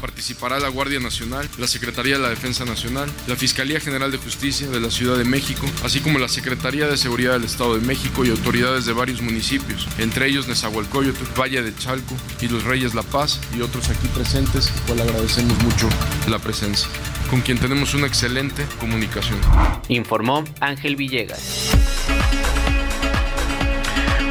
Participará 0.01 0.59
la 0.59 0.69
Guardia 0.69 0.99
Nacional, 0.99 1.49
la 1.59 1.69
Secretaría 1.69 2.17
de 2.17 2.23
la 2.23 2.31
Defensa 2.31 2.65
Nacional, 2.65 3.09
la 3.29 3.37
Fiscalía 3.37 3.79
General 3.79 4.11
de 4.11 4.19
Justicia 4.19 4.69
de 4.69 4.81
la 4.81 4.91
Ciudad 4.91 5.17
de 5.17 5.25
México, 5.25 5.65
así 5.85 6.01
como 6.01 6.19
la 6.19 6.29
Secretaría 6.29 6.89
de 6.89 6.97
Seguridad 6.97 7.35
del 7.35 7.45
Estado 7.45 7.79
de 7.79 7.87
México 7.87 8.25
y 8.25 8.31
autoridades 8.31 8.85
de 8.85 8.93
varios 8.93 9.23
municipios, 9.23 9.87
entre 9.99 10.27
ellos 10.27 10.49
Nezahualcóyotl, 10.49 11.23
Valle 11.41 11.63
de 11.63 11.75
Chalco 11.77 12.17
y 12.41 12.49
los 12.49 12.65
Reyes 12.65 12.95
La 12.95 13.05
Paz 13.05 13.41
y 13.57 13.61
otros 13.61 13.89
aquí 13.89 14.09
presentes, 14.09 14.73
cual 14.89 15.01
agradecemos 15.03 15.57
mucho 15.63 15.89
la 16.29 16.41
presencia, 16.41 16.89
con 17.31 17.41
quien 17.41 17.59
tenemos 17.59 17.95
una 17.95 18.09
excelente 18.09 18.67
comunicación. 18.81 19.39
Informó 19.87 20.43
Ángel 20.59 20.97
Villegas. 20.97 21.71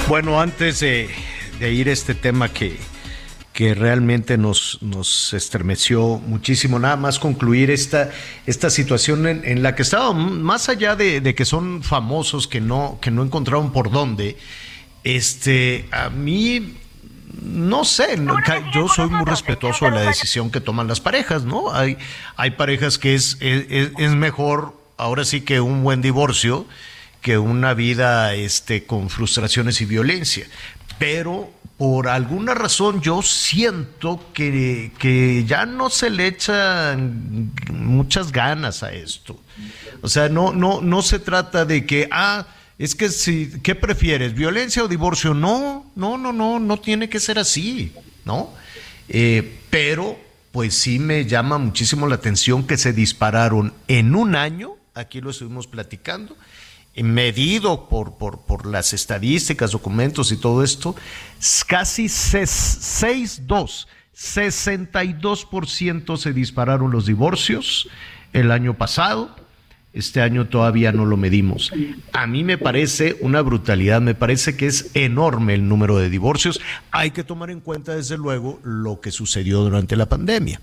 Bueno, 0.09 0.41
antes 0.41 0.81
de, 0.81 1.09
de 1.59 1.71
ir 1.71 1.87
a 1.87 1.93
este 1.93 2.13
tema 2.13 2.49
que, 2.49 2.77
que 3.61 3.75
realmente 3.75 4.39
nos, 4.39 4.79
nos 4.81 5.35
estremeció 5.35 6.17
muchísimo, 6.25 6.79
nada 6.79 6.95
más 6.95 7.19
concluir 7.19 7.69
esta, 7.69 8.09
esta 8.47 8.71
situación 8.71 9.27
en, 9.27 9.45
en 9.45 9.61
la 9.61 9.75
que 9.75 9.83
estaba, 9.83 10.13
más 10.13 10.67
allá 10.67 10.95
de, 10.95 11.21
de, 11.21 11.35
que 11.35 11.45
son 11.45 11.83
famosos, 11.83 12.47
que 12.47 12.59
no, 12.59 12.97
que 12.99 13.11
no 13.11 13.21
encontraron 13.21 13.71
por 13.71 13.91
dónde, 13.91 14.35
este, 15.03 15.87
a 15.91 16.09
mí 16.09 16.75
no 17.43 17.85
sé, 17.85 18.19
yo 18.73 18.87
soy 18.87 19.11
muy 19.11 19.25
respetuoso 19.25 19.85
de 19.85 19.91
la 19.91 20.01
decisión 20.01 20.49
que 20.49 20.59
toman 20.59 20.87
las 20.87 20.99
parejas, 20.99 21.43
¿no? 21.43 21.71
Hay, 21.71 21.99
hay 22.37 22.49
parejas 22.51 22.97
que 22.97 23.13
es, 23.13 23.37
es, 23.41 23.91
es 23.95 24.11
mejor, 24.15 24.75
ahora 24.97 25.23
sí 25.23 25.41
que 25.41 25.61
un 25.61 25.83
buen 25.83 26.01
divorcio, 26.01 26.65
que 27.21 27.37
una 27.37 27.75
vida 27.75 28.33
este, 28.33 28.85
con 28.85 29.11
frustraciones 29.11 29.81
y 29.81 29.85
violencia. 29.85 30.47
Pero 30.97 31.51
por 31.77 32.07
alguna 32.07 32.53
razón 32.53 33.01
yo 33.01 33.23
siento 33.23 34.23
que, 34.33 34.91
que 34.99 35.45
ya 35.45 35.65
no 35.65 35.89
se 35.89 36.11
le 36.11 36.27
echan 36.27 37.51
muchas 37.71 38.31
ganas 38.31 38.83
a 38.83 38.93
esto. 38.93 39.39
O 40.01 40.07
sea, 40.07 40.29
no, 40.29 40.53
no, 40.53 40.81
no 40.81 41.01
se 41.01 41.17
trata 41.19 41.65
de 41.65 41.85
que, 41.85 42.07
ah, 42.11 42.45
es 42.77 42.95
que 42.95 43.09
si, 43.09 43.59
¿qué 43.61 43.75
prefieres? 43.75 44.33
¿Violencia 44.33 44.83
o 44.83 44.87
divorcio? 44.87 45.33
No, 45.33 45.91
no, 45.95 46.17
no, 46.17 46.31
no, 46.31 46.59
no 46.59 46.79
tiene 46.79 47.09
que 47.09 47.19
ser 47.19 47.39
así, 47.39 47.93
¿no? 48.25 48.51
Eh, 49.09 49.59
pero, 49.69 50.19
pues 50.51 50.75
sí 50.75 50.99
me 50.99 51.25
llama 51.25 51.57
muchísimo 51.57 52.07
la 52.07 52.15
atención 52.15 52.65
que 52.65 52.77
se 52.77 52.93
dispararon 52.93 53.73
en 53.87 54.15
un 54.15 54.35
año, 54.35 54.75
aquí 54.93 55.21
lo 55.21 55.31
estuvimos 55.31 55.67
platicando, 55.67 56.35
medido 56.95 57.87
por, 57.87 58.17
por, 58.17 58.41
por 58.41 58.65
las 58.65 58.93
estadísticas, 58.93 59.71
documentos 59.71 60.31
y 60.31 60.37
todo 60.37 60.63
esto, 60.63 60.95
casi 61.67 62.05
6,2, 62.05 63.87
62% 64.15 66.17
se 66.17 66.33
dispararon 66.33 66.91
los 66.91 67.05
divorcios 67.05 67.87
el 68.33 68.51
año 68.51 68.77
pasado 68.77 69.35
este 69.93 70.21
año 70.21 70.47
todavía 70.47 70.93
no 70.93 71.05
lo 71.05 71.17
medimos. 71.17 71.71
A 72.13 72.25
mí 72.25 72.43
me 72.43 72.57
parece 72.57 73.17
una 73.19 73.41
brutalidad, 73.41 74.01
me 74.01 74.15
parece 74.15 74.55
que 74.55 74.67
es 74.67 74.91
enorme 74.93 75.53
el 75.53 75.67
número 75.67 75.97
de 75.97 76.09
divorcios. 76.09 76.61
Hay 76.91 77.11
que 77.11 77.25
tomar 77.25 77.49
en 77.49 77.59
cuenta, 77.59 77.95
desde 77.95 78.17
luego, 78.17 78.61
lo 78.63 79.01
que 79.01 79.11
sucedió 79.11 79.61
durante 79.61 79.97
la 79.97 80.07
pandemia. 80.07 80.61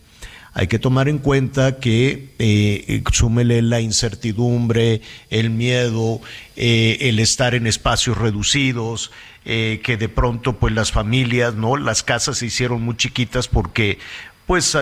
Hay 0.59 0.67
que 0.67 0.81
tomar 0.81 1.09
en 1.09 1.19
cuenta 1.19 1.79
que 1.79 2.31
eh, 2.41 3.05
súmele 3.13 3.63
la 3.63 3.81
incertidumbre, 3.81 5.03
el 5.31 5.51
miedo, 5.51 6.21
eh, 6.57 6.97
el 7.03 7.21
estar 7.21 7.55
en 7.55 7.69
espacios 7.69 8.19
reducidos, 8.19 9.13
eh, 9.45 9.81
que 9.85 9.97
de 9.97 10.09
pronto 10.09 10.55
pues 10.59 10.75
las 10.75 10.91
familias, 10.91 11.55
¿no? 11.55 11.77
Las 11.77 12.03
casas 12.03 12.39
se 12.39 12.47
hicieron 12.47 12.83
muy 12.83 12.97
chiquitas 12.97 13.47
porque 13.47 14.01
pues 14.47 14.77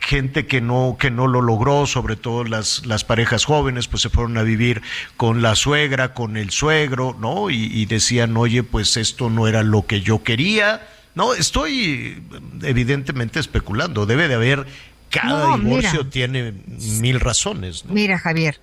gente 0.00 0.46
que 0.46 0.62
no 0.62 0.96
que 0.98 1.10
no 1.10 1.26
lo 1.26 1.42
logró, 1.42 1.86
sobre 1.86 2.16
todo 2.16 2.44
las, 2.44 2.86
las 2.86 3.04
parejas 3.04 3.44
jóvenes, 3.44 3.86
pues 3.86 4.00
se 4.00 4.08
fueron 4.08 4.38
a 4.38 4.42
vivir 4.42 4.80
con 5.18 5.42
la 5.42 5.56
suegra, 5.56 6.14
con 6.14 6.38
el 6.38 6.48
suegro, 6.48 7.14
¿no? 7.20 7.50
Y, 7.50 7.84
decían, 7.84 8.34
oye, 8.38 8.62
pues 8.62 8.96
esto 8.96 9.28
no 9.28 9.46
era 9.46 9.62
lo 9.62 9.84
que 9.84 10.00
yo 10.00 10.22
quería. 10.22 10.88
No, 11.14 11.34
estoy 11.34 12.22
evidentemente 12.62 13.40
especulando. 13.40 14.06
Debe 14.06 14.28
de 14.28 14.34
haber 14.34 14.66
cada 15.10 15.56
divorcio 15.56 16.06
tiene 16.06 16.52
mil 17.00 17.20
razones. 17.20 17.84
Mira, 17.86 18.18
Javier. 18.18 18.60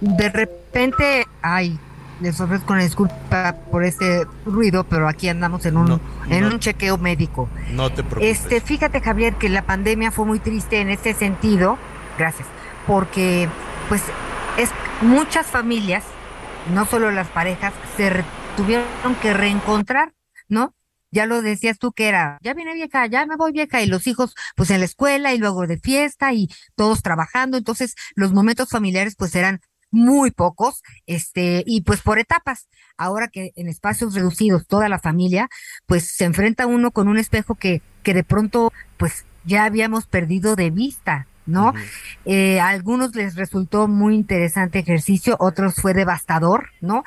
De 0.00 0.28
repente, 0.28 1.26
ay, 1.42 1.78
les 2.20 2.40
ofrezco 2.40 2.72
una 2.72 2.82
disculpa 2.82 3.56
por 3.70 3.84
este 3.84 4.26
ruido, 4.44 4.84
pero 4.84 5.08
aquí 5.08 5.28
andamos 5.28 5.66
en 5.66 5.76
un, 5.76 6.00
en 6.28 6.44
un 6.44 6.58
chequeo 6.58 6.98
médico. 6.98 7.48
No 7.72 7.90
te 7.90 8.02
preocupes. 8.02 8.40
Este, 8.40 8.60
fíjate, 8.60 9.00
Javier, 9.00 9.34
que 9.34 9.48
la 9.48 9.62
pandemia 9.62 10.10
fue 10.10 10.24
muy 10.24 10.38
triste 10.40 10.80
en 10.80 10.88
este 10.88 11.14
sentido, 11.14 11.78
gracias, 12.18 12.48
porque 12.86 13.48
pues 13.88 14.02
es 14.56 14.70
muchas 15.00 15.46
familias, 15.46 16.04
no 16.74 16.86
solo 16.86 17.10
las 17.10 17.28
parejas, 17.28 17.72
se 17.96 18.24
tuvieron 18.56 19.14
que 19.22 19.32
reencontrar, 19.32 20.12
¿no? 20.48 20.74
Ya 21.10 21.26
lo 21.26 21.42
decías 21.42 21.78
tú 21.78 21.92
que 21.92 22.08
era, 22.08 22.38
ya 22.42 22.54
viene 22.54 22.74
vieja, 22.74 23.06
ya 23.06 23.26
me 23.26 23.36
voy 23.36 23.52
vieja, 23.52 23.82
y 23.82 23.86
los 23.86 24.06
hijos 24.06 24.34
pues 24.56 24.70
en 24.70 24.80
la 24.80 24.84
escuela 24.84 25.32
y 25.32 25.38
luego 25.38 25.66
de 25.66 25.78
fiesta 25.78 26.32
y 26.32 26.48
todos 26.76 27.02
trabajando, 27.02 27.56
entonces 27.56 27.94
los 28.14 28.32
momentos 28.32 28.68
familiares 28.70 29.14
pues 29.16 29.34
eran 29.34 29.60
muy 29.90 30.30
pocos, 30.30 30.82
este, 31.06 31.62
y 31.66 31.82
pues 31.82 32.02
por 32.02 32.18
etapas. 32.18 32.68
Ahora 32.96 33.28
que 33.28 33.52
en 33.56 33.68
espacios 33.68 34.14
reducidos 34.14 34.66
toda 34.66 34.88
la 34.88 34.98
familia, 34.98 35.48
pues 35.86 36.14
se 36.14 36.24
enfrenta 36.24 36.66
uno 36.66 36.90
con 36.90 37.08
un 37.08 37.18
espejo 37.18 37.54
que, 37.54 37.82
que 38.02 38.14
de 38.14 38.24
pronto, 38.24 38.72
pues 38.96 39.24
ya 39.44 39.64
habíamos 39.64 40.06
perdido 40.06 40.56
de 40.56 40.70
vista, 40.70 41.26
¿no? 41.46 41.72
Eh, 42.26 42.60
a 42.60 42.68
algunos 42.68 43.14
les 43.14 43.34
resultó 43.34 43.88
muy 43.88 44.14
interesante 44.14 44.78
ejercicio, 44.78 45.36
otros 45.40 45.76
fue 45.76 45.94
devastador, 45.94 46.70
¿no? 46.80 47.04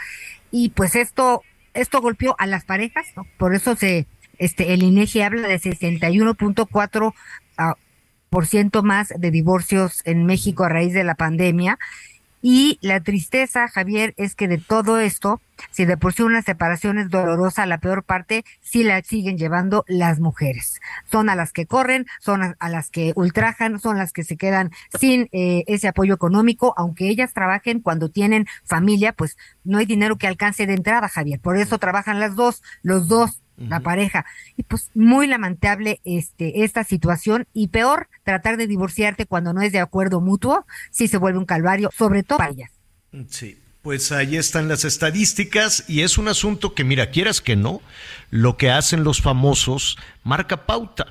Y 0.49 0.69
pues 0.69 0.95
esto, 0.95 1.43
esto 1.73 2.01
golpeó 2.01 2.35
a 2.37 2.47
las 2.47 2.65
parejas. 2.65 3.05
Por 3.37 3.55
eso 3.55 3.75
se, 3.75 4.07
este, 4.37 4.73
el 4.73 4.83
INEGI 4.83 5.21
habla 5.21 5.47
de 5.47 5.59
61.4 5.59 7.13
ah, 7.57 7.75
por 8.29 8.45
ciento 8.45 8.83
más 8.83 9.09
de 9.17 9.31
divorcios 9.31 10.01
en 10.05 10.25
México 10.25 10.63
a 10.63 10.69
raíz 10.69 10.93
de 10.93 11.03
la 11.03 11.15
pandemia 11.15 11.77
y 12.41 12.79
la 12.81 12.99
tristeza, 13.01 13.67
Javier, 13.67 14.13
es 14.17 14.35
que 14.35 14.47
de 14.47 14.57
todo 14.57 14.99
esto, 14.99 15.39
si 15.69 15.85
de 15.85 15.95
por 15.95 16.13
sí 16.13 16.23
una 16.23 16.41
separación 16.41 16.97
es 16.97 17.09
dolorosa, 17.09 17.65
la 17.67 17.79
peor 17.79 18.03
parte 18.03 18.43
sí 18.61 18.83
la 18.83 19.01
siguen 19.03 19.37
llevando 19.37 19.85
las 19.87 20.19
mujeres. 20.19 20.79
Son 21.11 21.29
a 21.29 21.35
las 21.35 21.53
que 21.53 21.67
corren, 21.67 22.07
son 22.19 22.55
a, 22.57 22.69
las 22.69 22.89
que 22.89 23.13
ultrajan, 23.15 23.79
son 23.79 23.97
las 23.97 24.11
que 24.11 24.23
se 24.23 24.37
quedan 24.37 24.71
sin 24.99 25.29
eh, 25.31 25.63
ese 25.67 25.87
apoyo 25.87 26.15
económico, 26.15 26.73
aunque 26.77 27.09
ellas 27.09 27.33
trabajen 27.33 27.79
cuando 27.79 28.09
tienen 28.09 28.47
familia, 28.63 29.13
pues 29.13 29.37
no 29.63 29.77
hay 29.77 29.85
dinero 29.85 30.17
que 30.17 30.27
alcance 30.27 30.65
de 30.65 30.73
entrada, 30.73 31.07
Javier. 31.09 31.39
Por 31.39 31.57
eso 31.57 31.77
trabajan 31.77 32.19
las 32.19 32.35
dos, 32.35 32.63
los 32.81 33.07
dos 33.07 33.40
la 33.57 33.79
pareja. 33.79 34.25
Y 34.57 34.63
pues 34.63 34.89
muy 34.95 35.27
lamentable 35.27 35.99
este 36.03 36.63
esta 36.63 36.83
situación 36.83 37.47
y 37.53 37.67
peor 37.67 38.07
tratar 38.23 38.57
de 38.57 38.67
divorciarte 38.67 39.25
cuando 39.25 39.53
no 39.53 39.61
es 39.61 39.71
de 39.71 39.79
acuerdo 39.79 40.19
mutuo, 40.21 40.65
si 40.89 41.07
se 41.07 41.17
vuelve 41.17 41.39
un 41.39 41.45
calvario, 41.45 41.89
sobre 41.95 42.23
todo 42.23 42.39
para 42.39 42.51
ellas. 42.51 42.71
Sí. 43.29 43.57
Pues 43.81 44.11
ahí 44.11 44.37
están 44.37 44.67
las 44.67 44.85
estadísticas 44.85 45.85
y 45.87 46.01
es 46.01 46.19
un 46.19 46.27
asunto 46.27 46.75
que, 46.75 46.83
mira, 46.83 47.09
quieras 47.09 47.41
que 47.41 47.55
no, 47.55 47.81
lo 48.29 48.55
que 48.55 48.69
hacen 48.69 49.03
los 49.03 49.23
famosos 49.23 49.97
marca 50.23 50.67
pauta, 50.67 51.07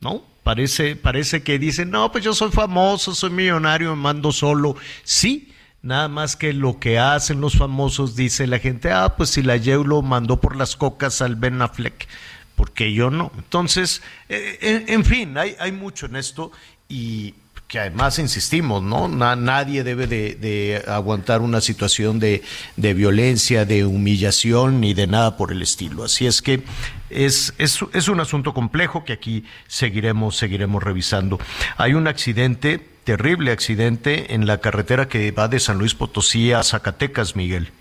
¿no? 0.00 0.22
Parece, 0.42 0.94
parece 0.94 1.42
que 1.42 1.58
dicen, 1.58 1.90
no, 1.90 2.12
pues 2.12 2.22
yo 2.22 2.34
soy 2.34 2.50
famoso, 2.50 3.14
soy 3.14 3.30
millonario, 3.30 3.96
me 3.96 4.02
mando 4.02 4.30
solo. 4.30 4.76
Sí, 5.04 5.51
Nada 5.82 6.06
más 6.06 6.36
que 6.36 6.52
lo 6.52 6.78
que 6.78 7.00
hacen 7.00 7.40
los 7.40 7.58
famosos, 7.58 8.14
dice 8.14 8.46
la 8.46 8.60
gente, 8.60 8.92
ah, 8.92 9.16
pues 9.16 9.30
si 9.30 9.42
la 9.42 9.56
lo 9.56 10.00
mandó 10.00 10.40
por 10.40 10.54
las 10.54 10.76
cocas 10.76 11.20
al 11.20 11.34
Ben 11.34 11.60
Affleck, 11.60 12.06
porque 12.54 12.92
yo 12.92 13.10
no. 13.10 13.32
Entonces, 13.36 14.00
eh, 14.28 14.84
en, 14.86 15.04
fin, 15.04 15.36
hay, 15.36 15.56
hay 15.58 15.72
mucho 15.72 16.06
en 16.06 16.14
esto 16.14 16.52
y 16.88 17.34
que 17.72 17.80
además 17.80 18.18
insistimos, 18.18 18.82
¿no? 18.82 19.08
nadie 19.08 19.82
debe 19.82 20.06
de, 20.06 20.84
aguantar 20.86 21.40
una 21.40 21.62
situación 21.62 22.18
de, 22.18 22.42
de, 22.76 22.92
violencia, 22.92 23.64
de 23.64 23.86
humillación 23.86 24.78
ni 24.82 24.92
de 24.92 25.06
nada 25.06 25.38
por 25.38 25.52
el 25.52 25.62
estilo. 25.62 26.04
Así 26.04 26.26
es 26.26 26.42
que 26.42 26.64
es, 27.08 27.54
es, 27.56 27.78
es 27.94 28.08
un 28.08 28.20
asunto 28.20 28.52
complejo 28.52 29.06
que 29.06 29.14
aquí 29.14 29.46
seguiremos, 29.68 30.36
seguiremos 30.36 30.82
revisando. 30.82 31.40
Hay 31.78 31.94
un 31.94 32.08
accidente 32.08 32.78
terrible 33.04 33.52
accidente 33.52 34.34
en 34.34 34.46
la 34.46 34.58
carretera 34.58 35.08
que 35.08 35.30
va 35.30 35.48
de 35.48 35.58
San 35.58 35.78
Luis 35.78 35.94
Potosí 35.94 36.52
a 36.52 36.62
Zacatecas, 36.62 37.36
Miguel. 37.36 37.72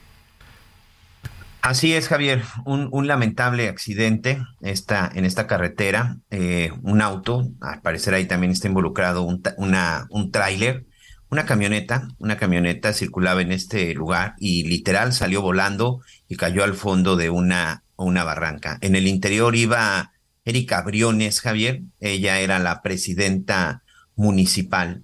Así 1.61 1.93
es, 1.93 2.07
Javier, 2.07 2.43
un, 2.65 3.07
lamentable 3.07 3.69
accidente 3.69 4.41
esta, 4.61 5.11
en 5.13 5.25
esta 5.25 5.45
carretera. 5.45 6.17
Eh, 6.31 6.71
un 6.81 7.01
auto, 7.01 7.49
al 7.61 7.81
parecer 7.81 8.15
ahí 8.15 8.25
también 8.25 8.51
está 8.51 8.67
involucrado 8.67 9.21
un, 9.21 9.43
una, 9.57 10.07
un 10.09 10.31
tráiler, 10.31 10.85
una 11.29 11.45
camioneta, 11.45 12.07
una 12.17 12.37
camioneta 12.37 12.93
circulaba 12.93 13.41
en 13.41 13.51
este 13.51 13.93
lugar 13.93 14.33
y 14.39 14.63
literal 14.63 15.13
salió 15.13 15.41
volando 15.41 16.01
y 16.27 16.35
cayó 16.35 16.63
al 16.63 16.73
fondo 16.73 17.15
de 17.15 17.29
una, 17.29 17.83
una 17.95 18.23
barranca. 18.23 18.79
En 18.81 18.95
el 18.95 19.07
interior 19.07 19.55
iba 19.55 20.13
Erika 20.45 20.81
Briones, 20.81 21.41
Javier, 21.41 21.83
ella 21.99 22.39
era 22.39 22.57
la 22.57 22.81
presidenta 22.81 23.83
municipal 24.15 25.03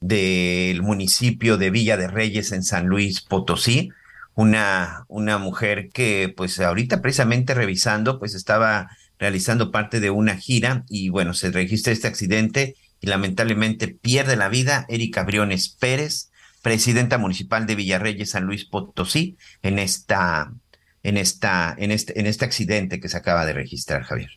del 0.00 0.82
municipio 0.82 1.56
de 1.56 1.70
Villa 1.70 1.96
de 1.96 2.08
Reyes 2.08 2.52
en 2.52 2.62
San 2.62 2.86
Luis 2.86 3.22
Potosí, 3.22 3.90
una, 4.38 5.04
una 5.08 5.36
mujer 5.38 5.88
que 5.92 6.32
pues 6.36 6.60
ahorita 6.60 7.02
precisamente 7.02 7.54
revisando 7.54 8.20
pues 8.20 8.36
estaba 8.36 8.88
realizando 9.18 9.72
parte 9.72 9.98
de 9.98 10.10
una 10.10 10.36
gira 10.36 10.84
y 10.88 11.08
bueno, 11.08 11.34
se 11.34 11.50
registra 11.50 11.92
este 11.92 12.06
accidente 12.06 12.76
y 13.00 13.08
lamentablemente 13.08 13.88
pierde 13.88 14.36
la 14.36 14.48
vida 14.48 14.86
Erika 14.88 15.24
Briones 15.24 15.68
Pérez, 15.68 16.30
presidenta 16.62 17.18
municipal 17.18 17.66
de 17.66 17.74
Villarreyes, 17.74 18.30
San 18.30 18.44
Luis 18.44 18.64
Potosí, 18.64 19.36
en 19.62 19.80
esta, 19.80 20.52
en 21.02 21.16
esta, 21.16 21.74
en 21.76 21.90
este, 21.90 22.20
en 22.20 22.26
este 22.26 22.44
accidente 22.44 23.00
que 23.00 23.08
se 23.08 23.16
acaba 23.16 23.44
de 23.44 23.54
registrar, 23.54 24.04
Javier. 24.04 24.30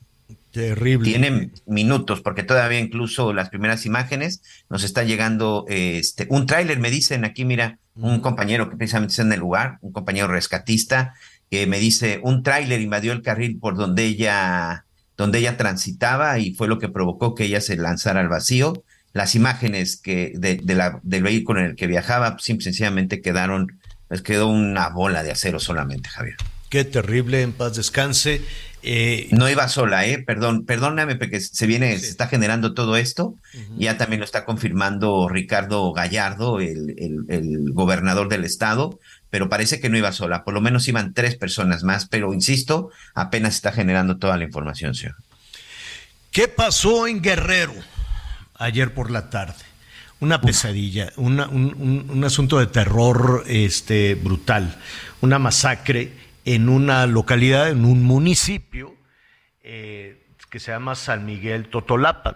Terrible. 0.52 1.10
Tiene 1.10 1.52
minutos, 1.66 2.22
porque 2.22 2.44
todavía 2.44 2.80
incluso 2.80 3.34
las 3.34 3.50
primeras 3.50 3.86
imágenes 3.86 4.42
nos 4.70 4.84
está 4.84 5.04
llegando 5.04 5.66
este 5.70 6.28
un 6.30 6.46
tráiler, 6.46 6.80
me 6.80 6.92
dicen 6.92 7.24
aquí, 7.24 7.46
mira, 7.46 7.80
un 7.96 8.20
compañero 8.20 8.70
que 8.70 8.76
precisamente 8.76 9.12
está 9.12 9.24
en 9.24 9.34
el 9.34 9.40
lugar, 9.40 9.78
un 9.82 9.94
compañero 9.94 10.28
rescatista, 10.28 11.14
que 11.50 11.68
me 11.68 11.80
dice 11.80 12.20
un 12.24 12.44
tráiler 12.44 12.82
invadió 12.82 13.14
el 13.14 13.22
carril 13.22 13.60
por 13.60 13.76
donde 13.76 14.06
ella 14.06 14.86
donde 15.18 15.40
ella 15.40 15.56
transitaba 15.56 16.40
y 16.40 16.54
fue 16.54 16.68
lo 16.68 16.80
que 16.80 16.90
provocó 16.90 17.36
que 17.36 17.46
ella 17.46 17.62
se 17.62 17.78
lanzara 17.78 18.20
al 18.22 18.30
vacío. 18.30 18.84
Las 19.14 19.36
imágenes 19.36 19.98
que 19.98 20.34
de, 20.36 20.60
la, 20.74 21.00
del 21.04 21.24
vehículo 21.24 21.60
en 21.60 21.68
el 21.68 21.76
que 21.76 21.86
viajaba 21.86 22.38
simple, 22.40 22.64
sencillamente 22.64 23.22
quedaron, 23.22 23.80
les 24.10 24.22
quedó 24.22 24.48
una 24.48 24.90
bola 24.90 25.22
de 25.22 25.32
acero 25.32 25.60
solamente, 25.60 26.10
Javier. 26.10 26.38
Qué 26.70 26.86
terrible, 26.86 27.42
en 27.42 27.52
paz 27.52 27.76
descanse. 27.76 28.42
Eh, 28.84 29.28
no 29.32 29.48
iba 29.48 29.68
sola, 29.68 30.06
¿eh? 30.08 30.18
Perdón, 30.20 30.66
perdóname 30.66 31.16
porque 31.16 31.40
se 31.40 31.68
viene, 31.68 31.98
se 32.00 32.10
está 32.10 32.28
generando 32.28 32.74
todo 32.74 32.98
esto. 32.98 33.36
Ya 33.78 33.98
también 33.98 34.20
lo 34.20 34.26
está 34.26 34.44
confirmando 34.44 35.30
Ricardo 35.30 35.92
Gallardo, 35.94 36.60
el, 36.60 36.96
el, 37.30 37.74
gobernador 37.74 38.28
del 38.28 38.44
estado, 38.44 39.00
pero 39.30 39.50
parece 39.50 39.80
que 39.80 39.90
no 39.90 39.98
iba 39.98 40.12
sola. 40.12 40.44
Por 40.44 40.54
lo 40.54 40.62
menos 40.62 40.88
iban 40.88 41.14
tres 41.14 41.36
personas 41.36 41.84
más, 41.84 42.08
pero 42.08 42.34
insisto, 42.34 42.90
apenas 43.14 43.56
está 43.56 43.72
generando 43.72 44.18
toda 44.18 44.38
la 44.38 44.46
información, 44.46 44.96
señor. 44.96 45.16
¿Qué 46.32 46.48
pasó 46.48 47.08
en 47.08 47.22
Guerrero 47.22 47.76
ayer 48.56 48.94
por 48.94 49.12
la 49.12 49.30
tarde? 49.30 49.64
Una 50.22 50.40
pesadilla, 50.40 51.12
un, 51.18 51.40
un, 51.40 52.24
asunto 52.24 52.60
de 52.60 52.68
terror 52.68 53.44
este, 53.48 54.14
brutal, 54.14 54.78
una 55.22 55.40
masacre 55.40 56.21
en 56.46 56.70
una 56.70 57.06
localidad, 57.06 57.70
en 57.70 57.86
un 57.86 58.04
municipio 58.04 58.96
eh, 59.64 60.24
que 60.50 60.60
se 60.60 60.72
llama 60.72 60.96
San 60.96 61.26
Miguel 61.26 61.70
Totolapan. 61.70 62.36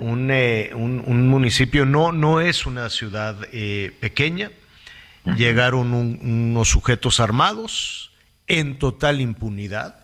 Un, 0.00 0.28
eh, 0.30 0.70
municipio, 0.74 1.84
no, 1.86 2.12
no 2.12 2.40
es 2.40 2.66
una 2.66 2.88
ciudad 2.90 3.36
eh, 3.52 3.92
pequeña. 4.00 4.50
Llegaron 5.36 5.92
unos 5.92 6.68
sujetos 6.68 7.20
armados 7.20 8.12
en 8.46 8.78
total 8.78 9.20
impunidad. 9.20 9.96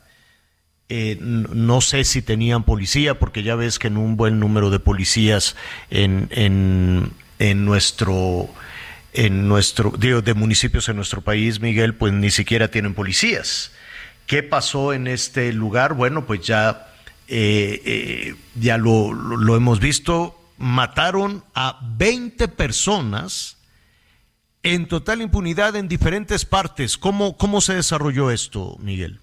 no 0.88 1.80
sé 1.80 2.04
si 2.04 2.22
tenían 2.22 2.64
policía, 2.64 3.18
porque 3.18 3.42
ya 3.42 3.56
ves 3.56 3.78
que 3.78 3.88
en 3.88 3.98
un 3.98 4.16
buen 4.16 4.40
número 4.40 4.70
de 4.70 4.78
policías 4.78 5.54
en, 5.90 6.28
en, 6.30 7.12
en 7.38 7.64
nuestro 7.64 8.48
en 9.18 9.48
nuestro, 9.48 9.92
digo, 9.98 10.22
de 10.22 10.32
municipios 10.32 10.88
en 10.88 10.94
nuestro 10.94 11.22
país, 11.22 11.58
Miguel, 11.58 11.96
pues 11.96 12.12
ni 12.12 12.30
siquiera 12.30 12.68
tienen 12.68 12.94
policías. 12.94 13.72
¿Qué 14.28 14.44
pasó 14.44 14.92
en 14.92 15.08
este 15.08 15.52
lugar? 15.52 15.94
Bueno, 15.94 16.24
pues 16.24 16.42
ya, 16.46 16.94
eh, 17.26 17.82
eh, 17.84 18.36
ya 18.54 18.78
lo, 18.78 19.12
lo, 19.12 19.56
hemos 19.56 19.80
visto. 19.80 20.40
Mataron 20.56 21.42
a 21.52 21.80
20 21.96 22.46
personas 22.46 23.56
en 24.62 24.86
total 24.86 25.20
impunidad 25.20 25.74
en 25.74 25.88
diferentes 25.88 26.44
partes. 26.44 26.96
¿Cómo, 26.96 27.36
cómo 27.36 27.60
se 27.60 27.74
desarrolló 27.74 28.30
esto, 28.30 28.76
Miguel? 28.78 29.18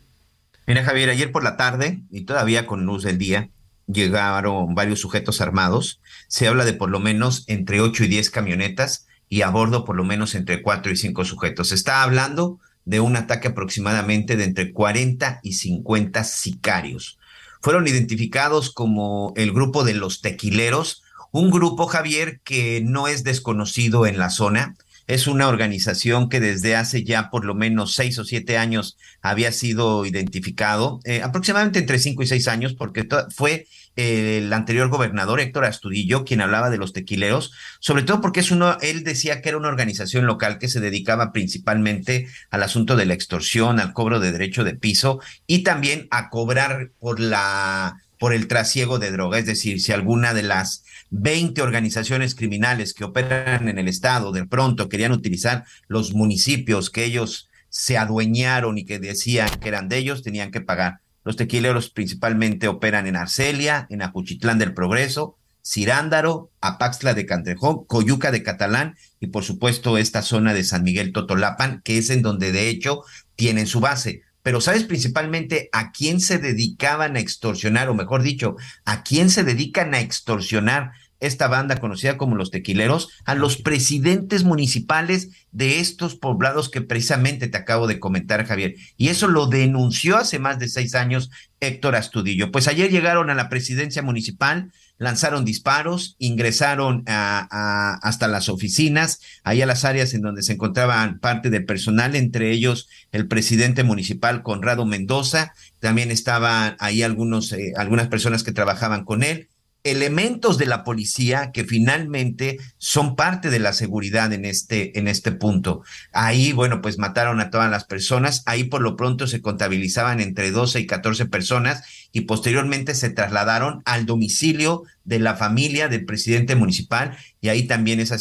Mira, 0.67 0.83
Javier, 0.83 1.09
ayer 1.09 1.31
por 1.31 1.41
la 1.45 1.55
tarde, 1.55 2.01
y 2.11 2.25
todavía 2.25 2.67
con 2.67 2.85
luz 2.85 3.03
del 3.03 3.17
día, 3.17 3.49
llegaron 3.87 4.75
varios 4.75 4.99
sujetos 4.99 5.39
armados. 5.39 6.01
Se 6.27 6.49
habla 6.49 6.65
de 6.65 6.73
por 6.73 6.89
lo 6.89 6.99
menos 6.99 7.45
entre 7.47 7.79
8 7.79 8.03
y 8.03 8.07
10 8.09 8.29
camionetas 8.29 9.07
y 9.29 9.41
a 9.41 9.49
bordo 9.49 9.85
por 9.85 9.95
lo 9.95 10.03
menos 10.03 10.35
entre 10.35 10.61
cuatro 10.61 10.91
y 10.91 10.97
cinco 10.97 11.25
sujetos. 11.25 11.69
Se 11.69 11.75
está 11.75 12.03
hablando 12.03 12.59
de 12.85 12.99
un 12.99 13.15
ataque 13.15 13.49
aproximadamente 13.49 14.37
de 14.37 14.43
entre 14.43 14.71
40 14.71 15.39
y 15.43 15.53
50 15.53 16.23
sicarios. 16.23 17.17
Fueron 17.61 17.87
identificados 17.87 18.71
como 18.71 19.33
el 19.35 19.51
grupo 19.51 19.83
de 19.83 19.95
los 19.95 20.21
tequileros, 20.21 21.03
un 21.31 21.49
grupo, 21.49 21.87
Javier, 21.87 22.39
que 22.43 22.81
no 22.85 23.07
es 23.07 23.23
desconocido 23.23 24.05
en 24.05 24.17
la 24.17 24.29
zona. 24.29 24.75
Es 25.07 25.27
una 25.27 25.47
organización 25.47 26.29
que 26.29 26.39
desde 26.39 26.75
hace 26.75 27.03
ya 27.03 27.29
por 27.29 27.45
lo 27.45 27.53
menos 27.53 27.93
seis 27.93 28.17
o 28.17 28.25
siete 28.25 28.57
años 28.57 28.97
había 29.21 29.51
sido 29.51 30.05
identificado, 30.05 30.99
eh, 31.03 31.21
aproximadamente 31.21 31.79
entre 31.79 31.99
cinco 31.99 32.23
y 32.23 32.27
seis 32.27 32.47
años, 32.47 32.73
porque 32.73 33.07
fue 33.29 33.67
el 33.95 34.51
anterior 34.51 34.89
gobernador 34.89 35.39
Héctor 35.39 35.65
Astudillo, 35.65 36.25
quien 36.25 36.41
hablaba 36.41 36.69
de 36.69 36.77
los 36.77 36.91
tequileros, 36.91 37.53
sobre 37.79 38.03
todo 38.03 38.19
porque 38.19 38.41
es 38.41 38.51
uno, 38.51 38.77
él 38.81 39.03
decía 39.03 39.41
que 39.41 39.49
era 39.49 39.57
una 39.57 39.69
organización 39.69 40.25
local 40.25 40.57
que 40.59 40.67
se 40.67 40.81
dedicaba 40.81 41.31
principalmente 41.31 42.27
al 42.49 42.63
asunto 42.63 42.95
de 42.95 43.05
la 43.05 43.13
extorsión, 43.13 43.79
al 43.79 43.93
cobro 43.93 44.19
de 44.19 44.31
derecho 44.31 44.63
de 44.63 44.75
piso 44.75 45.19
y 45.47 45.63
también 45.63 46.07
a 46.11 46.29
cobrar 46.29 46.91
por 46.99 47.19
la 47.19 48.01
por 48.17 48.33
el 48.33 48.47
trasiego 48.47 48.97
de 48.97 49.11
droga, 49.11 49.39
es 49.39 49.45
decir, 49.45 49.81
si 49.81 49.91
alguna 49.91 50.33
de 50.33 50.43
las 50.43 50.83
20 51.17 51.61
organizaciones 51.61 52.35
criminales 52.35 52.93
que 52.93 53.05
operan 53.05 53.69
en 53.69 53.79
el 53.79 53.87
estado 53.87 54.33
de 54.33 54.45
pronto 54.45 54.89
querían 54.89 55.13
utilizar 55.13 55.63
los 55.87 56.13
municipios 56.13 56.89
que 56.89 57.05
ellos 57.05 57.49
se 57.69 57.97
adueñaron 57.97 58.77
y 58.77 58.85
que 58.85 58.99
decían 58.99 59.49
que 59.61 59.69
eran 59.69 59.87
de 59.87 59.97
ellos, 59.97 60.23
tenían 60.23 60.51
que 60.51 60.61
pagar. 60.61 60.99
Los 61.23 61.37
tequileros 61.37 61.89
principalmente 61.89 62.67
operan 62.67 63.07
en 63.07 63.15
Arcelia, 63.15 63.87
en 63.89 64.01
Acuchitlán 64.01 64.59
del 64.59 64.73
Progreso, 64.73 65.37
Cirándaro, 65.65 66.51
Apaxla 66.61 67.13
de 67.13 67.25
Cantrejón, 67.25 67.85
Coyuca 67.85 68.31
de 68.31 68.43
Catalán 68.43 68.95
y 69.19 69.27
por 69.27 69.43
supuesto 69.43 69.97
esta 69.97 70.21
zona 70.21 70.53
de 70.53 70.63
San 70.63 70.83
Miguel 70.83 71.13
Totolapan, 71.13 71.81
que 71.83 71.97
es 71.97 72.09
en 72.09 72.21
donde 72.21 72.51
de 72.51 72.69
hecho 72.69 73.03
tienen 73.35 73.67
su 73.67 73.79
base. 73.79 74.21
Pero 74.43 74.61
¿sabes 74.61 74.83
principalmente 74.83 75.69
a 75.71 75.91
quién 75.91 76.21
se 76.21 76.37
dedicaban 76.37 77.15
a 77.15 77.19
extorsionar, 77.19 77.89
o 77.89 77.95
mejor 77.95 78.21
dicho, 78.21 78.57
a 78.83 79.01
quién 79.01 79.31
se 79.31 79.43
dedican 79.43 79.95
a 79.95 80.01
extorsionar 80.01 80.91
esta 81.19 81.47
banda 81.47 81.77
conocida 81.77 82.17
como 82.17 82.35
los 82.35 82.51
tequileros, 82.51 83.09
a 83.25 83.35
los 83.35 83.57
presidentes 83.57 84.43
municipales 84.43 85.29
de 85.51 85.79
estos 85.79 86.15
poblados 86.15 86.69
que 86.69 86.81
precisamente 86.81 87.47
te 87.47 87.57
acabo 87.57 87.87
de 87.87 87.99
comentar, 87.99 88.45
Javier. 88.45 88.75
Y 88.97 89.07
eso 89.07 89.27
lo 89.27 89.47
denunció 89.47 90.17
hace 90.17 90.39
más 90.39 90.59
de 90.59 90.67
seis 90.67 90.95
años 90.95 91.29
Héctor 91.59 91.95
Astudillo. 91.95 92.51
Pues 92.51 92.67
ayer 92.67 92.91
llegaron 92.91 93.29
a 93.29 93.35
la 93.35 93.49
presidencia 93.49 94.01
municipal, 94.01 94.71
lanzaron 94.97 95.45
disparos, 95.45 96.15
ingresaron 96.19 97.03
a, 97.07 97.97
hasta 98.01 98.27
las 98.27 98.49
oficinas, 98.49 99.19
ahí 99.43 99.61
a 99.61 99.65
las 99.65 99.85
áreas 99.85 100.13
en 100.13 100.21
donde 100.21 100.43
se 100.43 100.53
encontraban 100.53 101.19
parte 101.19 101.49
del 101.49 101.65
personal, 101.65 102.15
entre 102.15 102.51
ellos 102.51 102.87
el 103.11 103.27
presidente 103.27 103.83
municipal 103.83 104.43
Conrado 104.43 104.85
Mendoza, 104.85 105.53
también 105.79 106.11
estaban 106.11 106.75
ahí 106.79 107.03
algunos, 107.03 107.51
eh, 107.51 107.73
algunas 107.77 108.07
personas 108.07 108.43
que 108.43 108.51
trabajaban 108.51 109.05
con 109.05 109.23
él 109.23 109.49
elementos 109.85 110.57
de 110.57 110.65
la 110.65 110.83
policía 110.83 111.51
que 111.51 111.63
finalmente 111.63 112.57
son 112.77 113.15
parte 113.15 113.49
de 113.49 113.59
la 113.59 113.71
seguridad 113.71 114.33
en 114.33 114.43
este, 114.43 114.97
en 114.99 115.07
este 115.07 115.31
punto. 115.31 115.83
Ahí, 116.11 116.51
bueno, 116.51 116.81
pues 116.81 116.97
mataron 116.97 117.39
a 117.39 117.51
todas 117.51 117.69
las 117.69 117.85
personas. 117.85 118.43
Ahí 118.47 118.65
por 118.65 118.81
lo 118.81 118.95
pronto 118.97 119.27
se 119.27 119.41
contabilizaban 119.41 120.19
entre 120.19 120.51
12 120.51 120.79
y 120.81 120.87
14 120.87 121.27
personas 121.27 121.83
y 122.15 122.21
posteriormente 122.21 122.95
se 122.95 123.09
trasladaron 123.09 123.81
al 123.83 124.05
domicilio 124.05 124.83
de 125.03 125.19
la 125.19 125.35
familia 125.35 125.89
del 125.89 126.05
presidente 126.05 126.55
municipal 126.55 127.17
y 127.41 127.49
ahí 127.49 127.67
también 127.67 127.99
es 127.99 128.13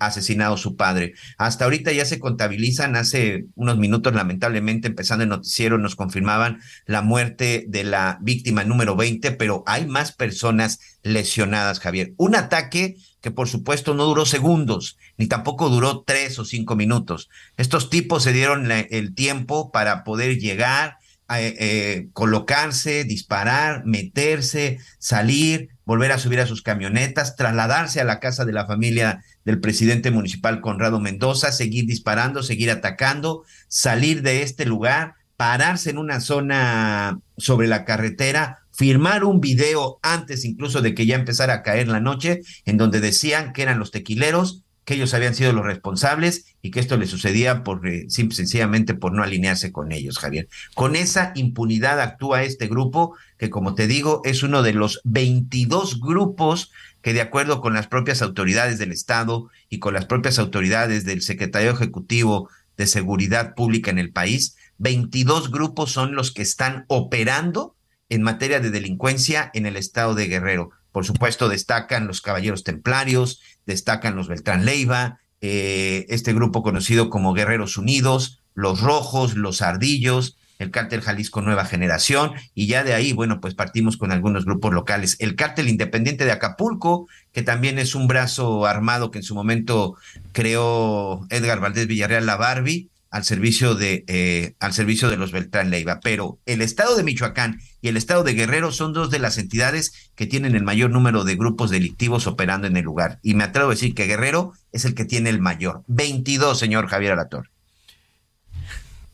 asesinado 0.00 0.56
su 0.56 0.74
padre. 0.74 1.12
Hasta 1.36 1.64
ahorita 1.64 1.92
ya 1.92 2.06
se 2.06 2.18
contabilizan, 2.18 2.96
hace 2.96 3.44
unos 3.54 3.76
minutos 3.76 4.14
lamentablemente 4.14 4.88
empezando 4.88 5.24
el 5.24 5.28
noticiero 5.28 5.76
nos 5.76 5.96
confirmaban 5.96 6.60
la 6.86 7.02
muerte 7.02 7.66
de 7.68 7.84
la 7.84 8.16
víctima 8.22 8.64
número 8.64 8.96
20, 8.96 9.32
pero 9.32 9.64
hay 9.66 9.86
más 9.86 10.12
personas 10.12 10.80
lesionadas, 11.02 11.78
Javier. 11.78 12.14
Un 12.16 12.36
ataque 12.36 12.96
que 13.20 13.32
por 13.32 13.50
supuesto 13.50 13.92
no 13.92 14.06
duró 14.06 14.24
segundos, 14.24 14.96
ni 15.18 15.26
tampoco 15.26 15.68
duró 15.68 16.04
tres 16.06 16.38
o 16.38 16.46
cinco 16.46 16.74
minutos. 16.74 17.28
Estos 17.58 17.90
tipos 17.90 18.22
se 18.22 18.32
dieron 18.32 18.72
el 18.72 19.14
tiempo 19.14 19.70
para 19.72 20.04
poder 20.04 20.38
llegar, 20.38 20.96
eh, 21.40 21.56
eh, 21.58 22.08
colocarse, 22.12 23.04
disparar, 23.04 23.84
meterse, 23.84 24.78
salir, 24.98 25.70
volver 25.84 26.12
a 26.12 26.18
subir 26.18 26.40
a 26.40 26.46
sus 26.46 26.62
camionetas, 26.62 27.36
trasladarse 27.36 28.00
a 28.00 28.04
la 28.04 28.20
casa 28.20 28.44
de 28.44 28.52
la 28.52 28.66
familia 28.66 29.22
del 29.44 29.60
presidente 29.60 30.10
municipal 30.10 30.60
Conrado 30.60 31.00
Mendoza, 31.00 31.52
seguir 31.52 31.86
disparando, 31.86 32.42
seguir 32.42 32.70
atacando, 32.70 33.44
salir 33.68 34.22
de 34.22 34.42
este 34.42 34.66
lugar, 34.66 35.14
pararse 35.36 35.90
en 35.90 35.98
una 35.98 36.20
zona 36.20 37.20
sobre 37.36 37.66
la 37.66 37.84
carretera, 37.84 38.60
firmar 38.72 39.24
un 39.24 39.40
video 39.40 39.98
antes 40.02 40.44
incluso 40.44 40.80
de 40.82 40.94
que 40.94 41.06
ya 41.06 41.16
empezara 41.16 41.54
a 41.54 41.62
caer 41.62 41.88
la 41.88 42.00
noche, 42.00 42.40
en 42.64 42.76
donde 42.76 43.00
decían 43.00 43.52
que 43.52 43.62
eran 43.62 43.78
los 43.78 43.90
tequileros, 43.90 44.62
que 44.84 44.94
ellos 44.94 45.14
habían 45.14 45.34
sido 45.34 45.52
los 45.52 45.64
responsables 45.64 46.56
y 46.60 46.70
que 46.70 46.80
esto 46.80 46.96
le 46.96 47.06
sucedía 47.06 47.62
por, 47.62 47.86
eh, 47.86 48.06
sencillamente 48.08 48.94
por 48.94 49.12
no 49.12 49.22
alinearse 49.22 49.70
con 49.72 49.92
ellos, 49.92 50.18
Javier. 50.18 50.48
Con 50.74 50.96
esa 50.96 51.32
impunidad 51.34 52.00
actúa 52.00 52.42
este 52.42 52.66
grupo, 52.66 53.16
que 53.38 53.50
como 53.50 53.74
te 53.74 53.86
digo, 53.86 54.22
es 54.24 54.42
uno 54.42 54.62
de 54.62 54.72
los 54.72 55.00
22 55.04 56.00
grupos 56.00 56.72
que 57.00 57.12
de 57.12 57.20
acuerdo 57.20 57.60
con 57.60 57.74
las 57.74 57.86
propias 57.88 58.22
autoridades 58.22 58.78
del 58.78 58.92
Estado 58.92 59.50
y 59.68 59.78
con 59.78 59.94
las 59.94 60.06
propias 60.06 60.38
autoridades 60.38 61.04
del 61.04 61.22
Secretario 61.22 61.70
Ejecutivo 61.72 62.48
de 62.76 62.86
Seguridad 62.86 63.54
Pública 63.54 63.90
en 63.90 63.98
el 63.98 64.12
país, 64.12 64.56
22 64.78 65.50
grupos 65.50 65.92
son 65.92 66.14
los 66.14 66.32
que 66.32 66.42
están 66.42 66.84
operando 66.88 67.76
en 68.08 68.22
materia 68.22 68.60
de 68.60 68.70
delincuencia 68.70 69.50
en 69.54 69.66
el 69.66 69.76
estado 69.76 70.14
de 70.14 70.26
Guerrero. 70.26 70.70
Por 70.92 71.06
supuesto, 71.06 71.48
destacan 71.48 72.06
los 72.06 72.20
Caballeros 72.20 72.64
Templarios, 72.64 73.40
destacan 73.66 74.16
los 74.16 74.28
Beltrán 74.28 74.64
Leiva, 74.64 75.20
eh, 75.40 76.06
este 76.08 76.32
grupo 76.32 76.62
conocido 76.62 77.10
como 77.10 77.32
Guerreros 77.34 77.76
Unidos, 77.76 78.40
los 78.54 78.80
Rojos, 78.80 79.36
los 79.36 79.62
Ardillos, 79.62 80.36
el 80.58 80.70
cártel 80.70 81.00
Jalisco 81.00 81.42
Nueva 81.42 81.64
Generación, 81.64 82.32
y 82.54 82.68
ya 82.68 82.84
de 82.84 82.94
ahí, 82.94 83.12
bueno, 83.12 83.40
pues 83.40 83.54
partimos 83.54 83.96
con 83.96 84.12
algunos 84.12 84.44
grupos 84.44 84.72
locales. 84.72 85.16
El 85.18 85.34
cártel 85.34 85.68
independiente 85.68 86.24
de 86.24 86.32
Acapulco, 86.32 87.08
que 87.32 87.42
también 87.42 87.78
es 87.78 87.94
un 87.94 88.06
brazo 88.06 88.66
armado 88.66 89.10
que 89.10 89.18
en 89.18 89.24
su 89.24 89.34
momento 89.34 89.96
creó 90.32 91.26
Edgar 91.30 91.60
Valdés 91.60 91.88
Villarreal 91.88 92.26
La 92.26 92.36
Barbie, 92.36 92.88
al 93.12 93.24
servicio 93.24 93.74
de 93.74 94.04
eh, 94.08 94.54
al 94.58 94.72
servicio 94.72 95.08
de 95.10 95.18
los 95.18 95.32
Beltrán 95.32 95.70
Leiva, 95.70 96.00
pero 96.02 96.40
el 96.46 96.62
estado 96.62 96.96
de 96.96 97.04
Michoacán 97.04 97.60
y 97.82 97.88
el 97.88 97.98
estado 97.98 98.24
de 98.24 98.32
Guerrero 98.32 98.72
son 98.72 98.94
dos 98.94 99.10
de 99.10 99.18
las 99.18 99.36
entidades 99.38 100.10
que 100.16 100.26
tienen 100.26 100.56
el 100.56 100.64
mayor 100.64 100.90
número 100.90 101.22
de 101.22 101.36
grupos 101.36 101.70
delictivos 101.70 102.26
operando 102.26 102.66
en 102.66 102.76
el 102.76 102.84
lugar. 102.84 103.20
Y 103.22 103.34
me 103.34 103.44
atrevo 103.44 103.68
a 103.68 103.74
decir 103.74 103.94
que 103.94 104.06
Guerrero 104.06 104.54
es 104.72 104.86
el 104.86 104.94
que 104.94 105.04
tiene 105.04 105.28
el 105.28 105.40
mayor, 105.40 105.84
22, 105.88 106.58
señor 106.58 106.88
Javier 106.88 107.12
Alator. 107.12 107.51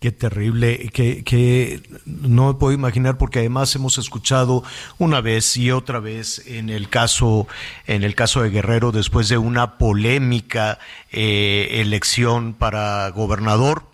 Qué 0.00 0.12
terrible, 0.12 0.90
que, 0.92 1.24
que 1.24 1.82
no 2.04 2.56
puedo 2.56 2.72
imaginar 2.72 3.18
porque 3.18 3.40
además 3.40 3.74
hemos 3.74 3.98
escuchado 3.98 4.62
una 4.98 5.20
vez 5.20 5.56
y 5.56 5.72
otra 5.72 5.98
vez 5.98 6.46
en 6.46 6.70
el 6.70 6.88
caso, 6.88 7.48
en 7.88 8.04
el 8.04 8.14
caso 8.14 8.42
de 8.42 8.50
Guerrero 8.50 8.92
después 8.92 9.28
de 9.28 9.38
una 9.38 9.76
polémica 9.76 10.78
eh, 11.10 11.80
elección 11.80 12.54
para 12.54 13.08
gobernador 13.10 13.88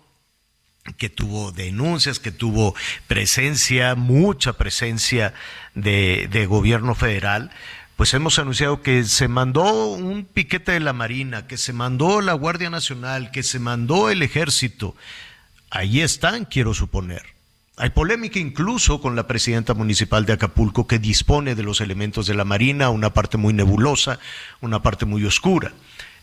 que 0.97 1.09
tuvo 1.09 1.51
denuncias, 1.51 2.19
que 2.19 2.31
tuvo 2.31 2.75
presencia, 3.07 3.95
mucha 3.95 4.53
presencia 4.53 5.33
de 5.73 6.45
gobierno 6.47 6.93
federal, 6.93 7.49
pues 7.95 8.13
hemos 8.13 8.37
anunciado 8.39 8.83
que 8.83 9.05
se 9.05 9.27
mandó 9.27 9.93
un 9.93 10.25
piquete 10.25 10.73
de 10.73 10.81
la 10.81 10.93
Marina, 10.93 11.47
que 11.47 11.57
se 11.57 11.73
mandó 11.73 12.21
la 12.21 12.33
Guardia 12.33 12.69
Nacional, 12.69 13.31
que 13.31 13.41
se 13.41 13.57
mandó 13.57 14.11
el 14.11 14.21
ejército 14.21 14.95
Ahí 15.69 16.01
están, 16.01 16.45
quiero 16.45 16.73
suponer. 16.73 17.23
Hay 17.77 17.89
polémica 17.89 18.39
incluso 18.39 19.01
con 19.01 19.17
la 19.17 19.27
presidenta 19.27 19.73
municipal 19.73 20.25
de 20.25 20.33
Acapulco 20.33 20.87
que 20.87 20.97
dispone 20.97 21.55
de 21.55 21.63
los 21.63 21.81
elementos 21.81 22.25
de 22.25 22.33
la 22.33 22.45
Marina, 22.45 22.89
una 22.89 23.13
parte 23.13 23.35
muy 23.37 23.53
nebulosa, 23.53 24.19
una 24.61 24.81
parte 24.81 25.05
muy 25.05 25.25
oscura. 25.25 25.73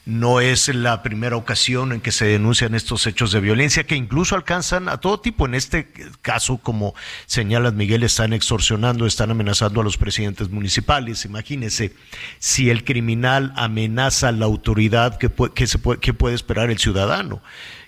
No 0.05 0.40
es 0.40 0.66
la 0.74 1.03
primera 1.03 1.36
ocasión 1.36 1.93
en 1.93 2.01
que 2.01 2.11
se 2.11 2.24
denuncian 2.24 2.74
estos 2.74 3.07
hechos 3.07 3.30
de 3.30 3.40
violencia 3.40 3.84
que 3.84 3.95
incluso 3.95 4.34
alcanzan 4.34 4.88
a 4.88 4.97
todo 4.97 5.20
tipo. 5.20 5.47
En 5.47 5.55
este 5.55 5.93
caso, 6.22 6.57
como 6.57 6.95
señalas 7.26 7.74
Miguel, 7.74 8.03
están 8.03 8.32
extorsionando, 8.32 9.07
están 9.07 9.30
amenazando 9.30 9.80
a 9.80 9.84
los 9.84 9.99
presidentes 9.99 10.51
municipales. 10.51 11.24
Imagínese, 11.24 11.95
si 12.40 12.70
el 12.70 12.82
criminal 12.82 13.53
amenaza 13.57 14.28
a 14.28 14.32
la 14.32 14.47
autoridad, 14.47 15.18
¿qué, 15.18 15.66
se 15.68 15.78
puede, 15.78 16.01
qué 16.01 16.14
puede 16.14 16.34
esperar 16.34 16.70
el 16.70 16.78
ciudadano? 16.78 17.40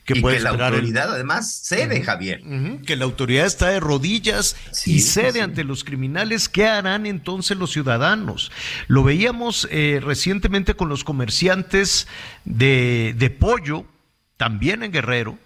Que 0.04 0.18
y 0.18 0.22
que 0.22 0.40
la 0.40 0.50
autoridad 0.50 1.12
además 1.12 1.60
cede, 1.64 2.02
Javier. 2.02 2.42
que 2.86 2.96
la 2.96 3.04
autoridad 3.04 3.46
está 3.46 3.68
de 3.68 3.80
rodillas 3.80 4.56
y 4.84 5.00
cede 5.00 5.40
ante 5.40 5.64
los 5.64 5.84
criminales. 5.84 6.48
¿Qué 6.48 6.66
harán 6.66 7.06
entonces 7.06 7.56
los 7.56 7.72
ciudadanos? 7.72 8.52
Lo 8.86 9.02
veíamos 9.02 9.66
eh, 9.70 10.00
recientemente 10.02 10.74
con 10.74 10.88
los 10.88 11.04
comerciantes 11.04 12.06
de, 12.44 13.14
de 13.16 13.30
pollo, 13.30 13.86
también 14.36 14.82
en 14.82 14.92
Guerrero, 14.92 15.38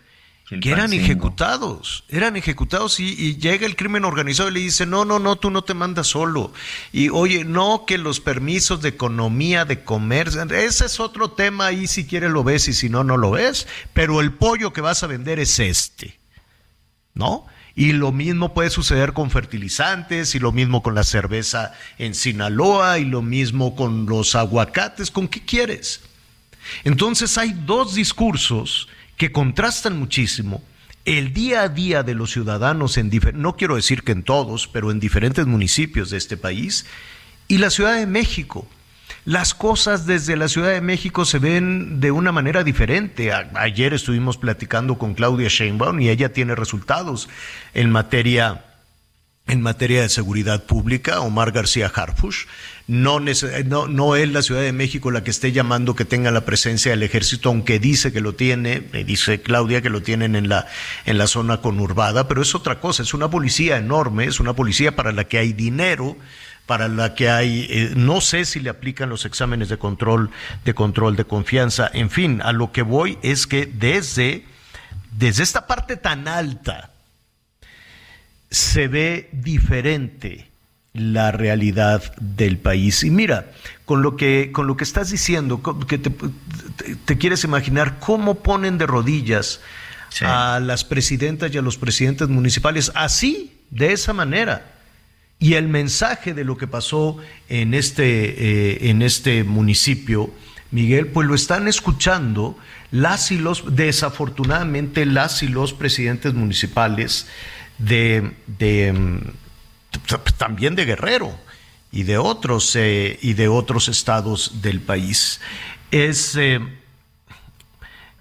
que 0.49 0.71
eran 0.71 0.95
ejecutados, 0.95 2.05
eran 2.09 2.37
ejecutados 2.37 3.01
y, 3.01 3.37
llega 3.37 3.67
el 3.67 3.77
crimen 3.77 4.07
organizado 4.07 4.49
y 4.49 4.55
le 4.55 4.61
dice, 4.61 4.87
no, 4.87 5.05
no, 5.05 5.19
no, 5.19 5.37
tú 5.37 5.51
no 5.51 5.63
te 5.63 5.75
mandas 5.75 6.07
solo. 6.07 6.53
Y 6.91 7.11
oye, 7.11 7.45
no, 7.45 7.85
que 7.87 7.99
los 7.99 8.21
permisos 8.21 8.81
de 8.81 8.89
economía, 8.89 9.67
de 9.67 9.85
comercio, 9.85 10.43
ese 10.45 10.87
es 10.87 11.01
otro 11.01 11.33
tema, 11.33 11.67
ahí 11.67 11.87
si 11.87 12.07
quieres 12.07 12.31
lo 12.31 12.45
ves 12.45 12.67
y 12.69 12.73
si 12.73 12.89
no, 12.89 13.05
no 13.05 13.19
lo 13.19 13.33
ves, 13.33 13.67
pero 13.93 14.21
el 14.23 14.33
pollo 14.33 14.73
que 14.73 14.81
vas 14.81 15.03
a 15.03 15.07
vender 15.07 15.39
es 15.39 15.59
este, 15.59 16.19
¿no? 17.13 17.47
Y 17.75 17.93
lo 17.93 18.11
mismo 18.11 18.55
puede 18.55 18.71
suceder 18.71 19.13
con 19.13 19.31
fertilizantes 19.31 20.35
y 20.35 20.39
lo 20.39 20.51
mismo 20.51 20.83
con 20.83 20.95
la 20.95 21.05
cerveza 21.05 21.75
en 21.99 22.15
Sinaloa 22.15 22.99
y 22.99 23.05
lo 23.05 23.21
mismo 23.21 23.77
con 23.77 24.07
los 24.07 24.35
aguacates, 24.35 25.11
¿con 25.11 25.29
qué 25.29 25.45
quieres? 25.45 26.01
Entonces 26.85 27.37
hay 27.39 27.53
dos 27.53 27.95
discursos 27.95 28.89
que 29.19 29.33
contrastan 29.33 29.99
muchísimo 29.99 30.63
el 31.05 31.33
día 31.33 31.63
a 31.63 31.69
día 31.69 32.03
de 32.03 32.15
los 32.15 32.31
ciudadanos 32.33 32.97
en 32.97 33.11
no 33.35 33.57
quiero 33.57 33.77
decir 33.77 34.03
que 34.03 34.13
en 34.13 34.23
todos, 34.23 34.69
pero 34.69 34.91
en 34.91 35.01
diferentes 35.01 35.47
municipios 35.47 36.11
de 36.11 36.19
este 36.19 36.37
país 36.37 36.87
y 37.49 37.59
la 37.59 37.71
Ciudad 37.71 37.97
de 37.97 38.07
México. 38.07 38.69
Las 39.25 39.55
cosas 39.55 40.07
desde 40.07 40.37
la 40.37 40.49
Ciudad 40.49 40.71
de 40.71 40.81
México 40.81 41.25
se 41.25 41.39
ven 41.39 42.01
de 42.01 42.11
una 42.11 42.31
manera 42.31 42.63
diferente. 42.63 43.33
ayer 43.33 43.93
estuvimos 43.93 44.37
platicando 44.37 44.99
con 44.99 45.15
Claudia 45.15 45.49
Sheinbaum 45.49 46.01
y 46.01 46.11
ella 46.11 46.33
tiene 46.33 46.55
resultados 46.55 47.29
en 47.75 47.91
materia 47.91 48.65
en 49.47 49.63
materia 49.63 50.03
de 50.03 50.11
seguridad 50.11 50.65
pública, 50.65 51.21
Omar 51.21 51.53
García 51.53 51.91
Harfush. 51.93 52.45
No, 52.89 53.21
no, 53.21 54.17
es 54.17 54.33
la 54.33 54.41
Ciudad 54.41 54.63
de 54.63 54.73
México 54.73 55.11
la 55.11 55.23
que 55.23 55.31
esté 55.31 55.53
llamando 55.53 55.95
que 55.95 56.07
tenga 56.07 56.31
la 56.31 56.47
presencia 56.47 56.91
del 56.91 57.03
ejército, 57.03 57.51
aunque 57.51 57.79
dice 57.79 58.15
que 58.15 58.23
lo 58.23 58.35
tiene, 58.35 58.83
me 58.95 59.05
dice 59.05 59.43
Claudia 59.43 59.83
que 59.83 59.91
lo 59.91 60.01
tienen 60.01 60.35
en 60.35 60.49
la, 60.49 60.67
en 61.05 61.19
la 61.19 61.27
zona 61.27 61.61
conurbada, 61.61 62.29
pero 62.29 62.41
es 62.41 62.55
otra 62.55 62.81
cosa, 62.81 63.03
es 63.03 63.13
una 63.13 63.29
policía 63.29 63.77
enorme, 63.77 64.25
es 64.25 64.41
una 64.41 64.55
policía 64.55 64.97
para 64.97 65.13
la 65.13 65.25
que 65.25 65.37
hay 65.37 65.53
dinero, 65.53 66.17
para 66.65 66.89
la 66.89 67.15
que 67.15 67.29
hay, 67.29 67.67
eh, 67.69 67.93
no 67.95 68.23
sé 68.23 68.47
si 68.47 68.59
le 68.59 68.71
aplican 68.71 69.11
los 69.11 69.27
exámenes 69.27 69.69
de 69.69 69.77
control, 69.77 70.31
de 70.65 70.73
control 70.73 71.15
de 71.15 71.27
confianza, 71.27 71.91
en 71.93 72.09
fin, 72.09 72.41
a 72.43 72.53
lo 72.53 72.73
que 72.73 72.81
voy 72.81 73.19
es 73.21 73.47
que 73.47 73.67
desde, 73.67 74.47
desde 75.13 75.43
esta 75.43 75.67
parte 75.67 75.99
tan 75.99 76.27
alta 76.27 76.91
se 78.51 78.89
ve 78.89 79.29
diferente 79.33 80.48
la 80.93 81.31
realidad 81.33 82.15
del 82.21 82.59
país. 82.59 83.05
Y 83.05 83.11
mira, 83.11 83.53
con 83.85 84.03
lo 84.03 84.17
que, 84.17 84.51
con 84.53 84.67
lo 84.67 84.77
que 84.77 84.85
estás 84.85 85.11
diciendo, 85.11 85.63
que 85.87 85.99
te, 85.99 87.19
quieres 87.19 87.45
imaginar 87.45 87.99
cómo 88.01 88.37
ponen 88.37 88.79
de 88.79 88.87
rodillas 88.87 89.61
a 90.23 90.61
las 90.61 90.85
presidentas 90.85 91.55
y 91.55 91.59
a 91.59 91.63
los 91.63 91.77
presidentes 91.77 92.29
municipales, 92.29 92.91
así, 92.95 93.53
de 93.71 93.93
esa 93.93 94.13
manera. 94.13 94.75
Y 95.39 95.55
el 95.55 95.69
mensaje 95.69 96.35
de 96.35 96.45
lo 96.45 96.57
que 96.57 96.67
pasó 96.67 97.19
en 97.49 97.75
este, 97.75 98.73
eh, 98.75 98.91
en 98.91 99.03
este 99.03 99.45
municipio, 99.45 100.33
Miguel, 100.71 101.07
pues 101.07 101.29
lo 101.29 101.35
están 101.35 101.69
escuchando 101.69 102.59
las 102.91 103.31
y 103.31 103.39
los, 103.39 103.77
desafortunadamente, 103.77 105.07
las 105.07 105.43
y 105.43 105.49
los 105.49 105.73
presidentes 105.73 106.35
municipales 106.35 107.27
de, 107.79 108.33
de 108.47 108.93
mm, 108.93 109.19
también 110.37 110.75
de 110.75 110.85
Guerrero 110.85 111.39
y 111.93 112.03
de 112.03 112.19
otros 112.19 112.75
eh, 112.77 113.19
y 113.23 113.35
de 113.35 113.49
otros 113.49 113.89
estados 113.89 114.63
del 114.63 114.81
país. 114.81 115.41
Es 115.91 116.37
eh, 116.37 116.61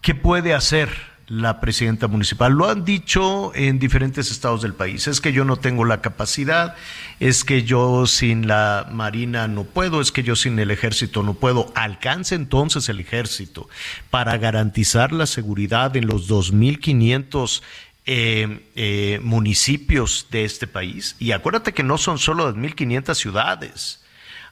qué 0.01 0.15
puede 0.15 0.53
hacer 0.53 0.89
la 1.27 1.59
presidenta 1.59 2.07
municipal. 2.07 2.53
Lo 2.53 2.69
han 2.69 2.85
dicho 2.85 3.51
en 3.53 3.79
diferentes 3.79 4.31
estados 4.31 4.61
del 4.61 4.73
país. 4.73 5.07
Es 5.07 5.19
que 5.19 5.33
yo 5.33 5.43
no 5.43 5.57
tengo 5.57 5.83
la 5.83 6.01
capacidad, 6.01 6.75
es 7.19 7.43
que 7.43 7.63
yo 7.63 8.07
sin 8.07 8.47
la 8.47 8.87
Marina 8.89 9.49
no 9.49 9.65
puedo, 9.65 9.99
es 9.99 10.13
que 10.13 10.23
yo 10.23 10.37
sin 10.37 10.57
el 10.57 10.71
ejército 10.71 11.23
no 11.23 11.33
puedo. 11.33 11.71
Alcance 11.75 12.33
entonces 12.33 12.87
el 12.87 13.01
ejército 13.01 13.67
para 14.09 14.37
garantizar 14.37 15.11
la 15.11 15.25
seguridad 15.25 15.97
en 15.97 16.07
los 16.07 16.29
2.500 16.29 17.61
eh, 18.09 18.65
eh, 18.75 19.19
municipios 19.21 20.27
de 20.31 20.45
este 20.45 20.65
país. 20.65 21.17
Y 21.19 21.33
acuérdate 21.33 21.73
que 21.73 21.83
no 21.83 21.97
son 21.97 22.19
solo 22.19 22.55
2.500 22.55 23.15
ciudades. 23.15 24.01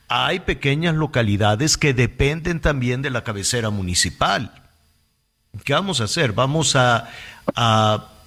Hay 0.09 0.41
pequeñas 0.41 0.93
localidades 0.93 1.77
que 1.77 1.93
dependen 1.93 2.59
también 2.59 3.01
de 3.01 3.11
la 3.11 3.23
cabecera 3.23 3.69
municipal. 3.69 4.51
¿Qué 5.63 5.71
vamos 5.71 6.01
a 6.01 6.03
hacer? 6.03 6.33
Vamos 6.33 6.75
a, 6.75 7.09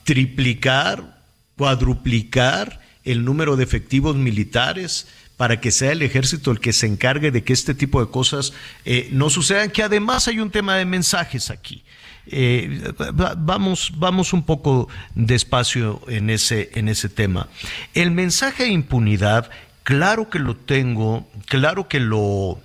triplicar, 0.04 1.20
cuadruplicar 1.58 2.80
el 3.04 3.22
número 3.22 3.56
de 3.56 3.64
efectivos 3.64 4.16
militares 4.16 5.08
para 5.36 5.60
que 5.60 5.70
sea 5.70 5.92
el 5.92 6.00
ejército 6.00 6.50
el 6.50 6.60
que 6.60 6.72
se 6.72 6.86
encargue 6.86 7.30
de 7.30 7.44
que 7.44 7.52
este 7.52 7.74
tipo 7.74 8.02
de 8.02 8.10
cosas 8.10 8.54
eh, 8.86 9.10
no 9.12 9.28
sucedan, 9.28 9.70
que 9.70 9.82
además 9.82 10.26
hay 10.26 10.40
un 10.40 10.50
tema 10.50 10.76
de 10.76 10.86
mensajes 10.86 11.50
aquí. 11.50 11.84
Eh, 12.30 12.92
vamos, 13.36 13.92
vamos 13.96 14.32
un 14.32 14.44
poco 14.44 14.88
despacio 15.14 16.00
en 16.08 16.30
ese, 16.30 16.70
en 16.74 16.88
ese 16.88 17.08
tema. 17.08 17.48
El 17.94 18.10
mensaje 18.10 18.64
de 18.64 18.70
impunidad, 18.70 19.50
claro 19.82 20.30
que 20.30 20.38
lo 20.38 20.56
tengo, 20.56 21.28
claro 21.46 21.88
que 21.88 22.00
lo, 22.00 22.60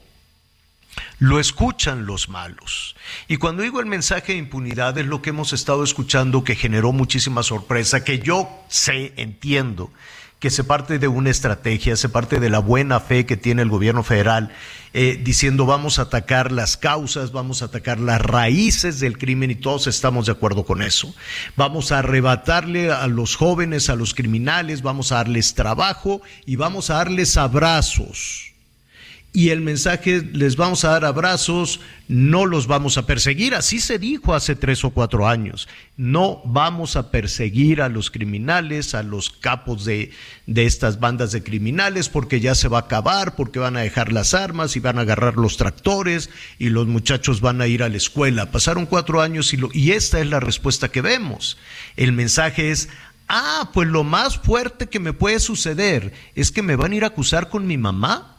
lo 1.20 1.40
escuchan 1.40 2.06
los 2.06 2.30
malos. 2.30 2.96
Y 3.28 3.38
cuando 3.38 3.64
digo 3.64 3.80
el 3.80 3.86
mensaje 3.86 4.34
de 4.34 4.40
impunidad 4.40 4.98
es 4.98 5.06
lo 5.06 5.22
que 5.22 5.30
hemos 5.32 5.54
estado 5.54 5.84
escuchando 5.84 6.44
que 6.44 6.56
generó 6.56 6.92
muchísima 6.92 7.44
sorpresa, 7.44 8.04
que 8.04 8.20
yo 8.20 8.50
sé, 8.70 9.14
entiendo 9.18 9.92
que 10.44 10.50
se 10.50 10.66
parte 10.66 11.00
de 11.00 11.08
una 11.08 11.30
estrategia, 11.30 11.96
se 11.96 12.10
parte 12.10 12.42
de 12.42 12.50
la 12.50 12.60
buena 12.60 13.00
fe 13.00 13.26
que 13.26 13.38
tiene 13.38 13.62
el 13.62 13.70
gobierno 13.70 14.04
federal, 14.04 14.50
eh, 14.92 15.18
diciendo 15.24 15.66
vamos 15.66 16.00
a 16.00 16.02
atacar 16.02 16.52
las 16.52 16.76
causas, 16.76 17.32
vamos 17.32 17.62
a 17.62 17.68
atacar 17.68 17.98
las 17.98 18.20
raíces 18.20 19.00
del 19.00 19.18
crimen 19.18 19.52
y 19.52 19.56
todos 19.56 19.88
estamos 19.88 20.26
de 20.26 20.34
acuerdo 20.34 20.66
con 20.66 20.82
eso. 20.82 21.16
Vamos 21.56 21.94
a 21.94 22.00
arrebatarle 22.00 22.92
a 22.92 23.08
los 23.08 23.38
jóvenes, 23.38 23.90
a 23.90 23.96
los 23.96 24.14
criminales, 24.14 24.82
vamos 24.82 25.14
a 25.14 25.16
darles 25.16 25.54
trabajo 25.54 26.22
y 26.46 26.58
vamos 26.58 26.90
a 26.90 26.96
darles 26.96 27.38
abrazos 27.38 28.53
y 29.36 29.50
el 29.50 29.62
mensaje 29.62 30.22
les 30.32 30.56
vamos 30.58 30.86
a 30.86 30.90
dar 30.90 31.06
abrazos, 31.06 31.80
no 32.08 32.46
los 32.46 32.68
vamos 32.68 33.00
a 33.00 33.08
perseguir. 33.08 33.56
Así 33.56 33.80
se 33.80 33.98
dijo 33.98 34.36
hace 34.36 34.56
tres 34.56 34.86
o 34.86 34.92
cuatro 34.92 35.28
años. 35.28 35.68
No 35.98 36.44
vamos 36.46 36.96
a 36.96 37.10
perseguir 37.10 37.82
a 37.82 37.90
los 37.90 38.12
criminales, 38.12 38.94
a 38.94 39.02
los 39.02 39.32
capos 39.32 39.86
de, 39.86 40.12
de 40.46 40.66
estas 40.68 41.00
bandas 41.00 41.32
de 41.32 41.42
criminales, 41.42 42.10
porque 42.10 42.42
ya 42.42 42.54
se 42.54 42.68
va 42.68 42.78
a 42.78 42.82
acabar, 42.82 43.36
porque 43.36 43.58
van 43.58 43.76
a 43.76 43.82
dejar 43.82 44.14
las 44.14 44.36
armas 44.36 44.76
y 44.76 44.80
van 44.80 45.00
a 45.00 45.02
agarrar 45.02 45.36
los 45.36 45.58
tractores 45.58 46.30
y 46.60 46.70
los 46.70 46.86
muchachos 46.86 47.42
van 47.42 47.60
a 47.60 47.66
ir 47.66 47.82
a 47.82 47.90
la 47.90 47.98
escuela. 47.98 48.52
Pasaron 48.52 48.86
cuatro 48.86 49.20
años 49.20 49.52
y, 49.52 49.58
lo, 49.58 49.70
y 49.74 49.94
esta 49.94 50.20
es 50.20 50.28
la 50.28 50.42
respuesta 50.42 50.90
que 50.90 51.02
vemos. 51.02 51.58
El 51.98 52.12
mensaje 52.12 52.70
es, 52.70 52.88
ah, 53.30 53.72
pues 53.74 53.88
lo 53.88 54.04
más 54.04 54.38
fuerte 54.38 54.90
que 54.90 55.00
me 55.00 55.14
puede 55.14 55.40
suceder 55.40 56.14
es 56.36 56.52
que 56.52 56.62
me 56.62 56.76
van 56.76 56.92
a 56.92 56.96
ir 56.98 57.04
a 57.04 57.08
acusar 57.08 57.50
con 57.50 57.66
mi 57.66 57.80
mamá 57.80 58.33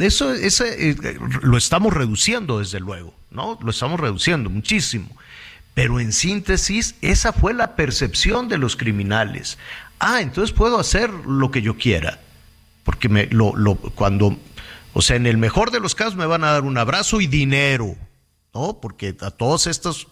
eso 0.00 0.32
ese, 0.32 0.90
eh, 0.90 1.18
lo 1.42 1.56
estamos 1.56 1.92
reduciendo, 1.92 2.58
desde 2.58 2.80
luego, 2.80 3.14
¿no? 3.30 3.58
Lo 3.62 3.70
estamos 3.70 4.00
reduciendo 4.00 4.50
muchísimo. 4.50 5.08
Pero 5.74 6.00
en 6.00 6.12
síntesis, 6.12 6.96
esa 7.00 7.32
fue 7.32 7.54
la 7.54 7.76
percepción 7.76 8.48
de 8.48 8.58
los 8.58 8.76
criminales. 8.76 9.58
Ah, 9.98 10.20
entonces 10.20 10.54
puedo 10.54 10.78
hacer 10.78 11.10
lo 11.10 11.50
que 11.50 11.62
yo 11.62 11.76
quiera. 11.76 12.20
Porque 12.84 13.08
me, 13.08 13.26
lo, 13.26 13.54
lo, 13.54 13.76
cuando, 13.76 14.36
o 14.92 15.02
sea, 15.02 15.16
en 15.16 15.26
el 15.26 15.38
mejor 15.38 15.70
de 15.70 15.80
los 15.80 15.94
casos 15.94 16.16
me 16.16 16.26
van 16.26 16.44
a 16.44 16.52
dar 16.52 16.62
un 16.62 16.78
abrazo 16.78 17.20
y 17.20 17.26
dinero, 17.26 17.96
¿no? 18.52 18.80
Porque 18.80 19.14
a 19.20 19.30
todos 19.30 19.66
estos 19.66 20.08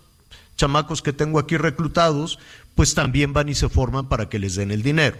chamacos 0.56 1.02
que 1.02 1.12
tengo 1.12 1.39
aquí 1.39 1.56
reclutados, 1.56 2.39
pues 2.74 2.94
también 2.94 3.32
van 3.32 3.48
y 3.48 3.55
se 3.55 3.69
forman 3.69 4.09
para 4.09 4.28
que 4.28 4.39
les 4.39 4.55
den 4.55 4.70
el 4.70 4.82
dinero. 4.82 5.16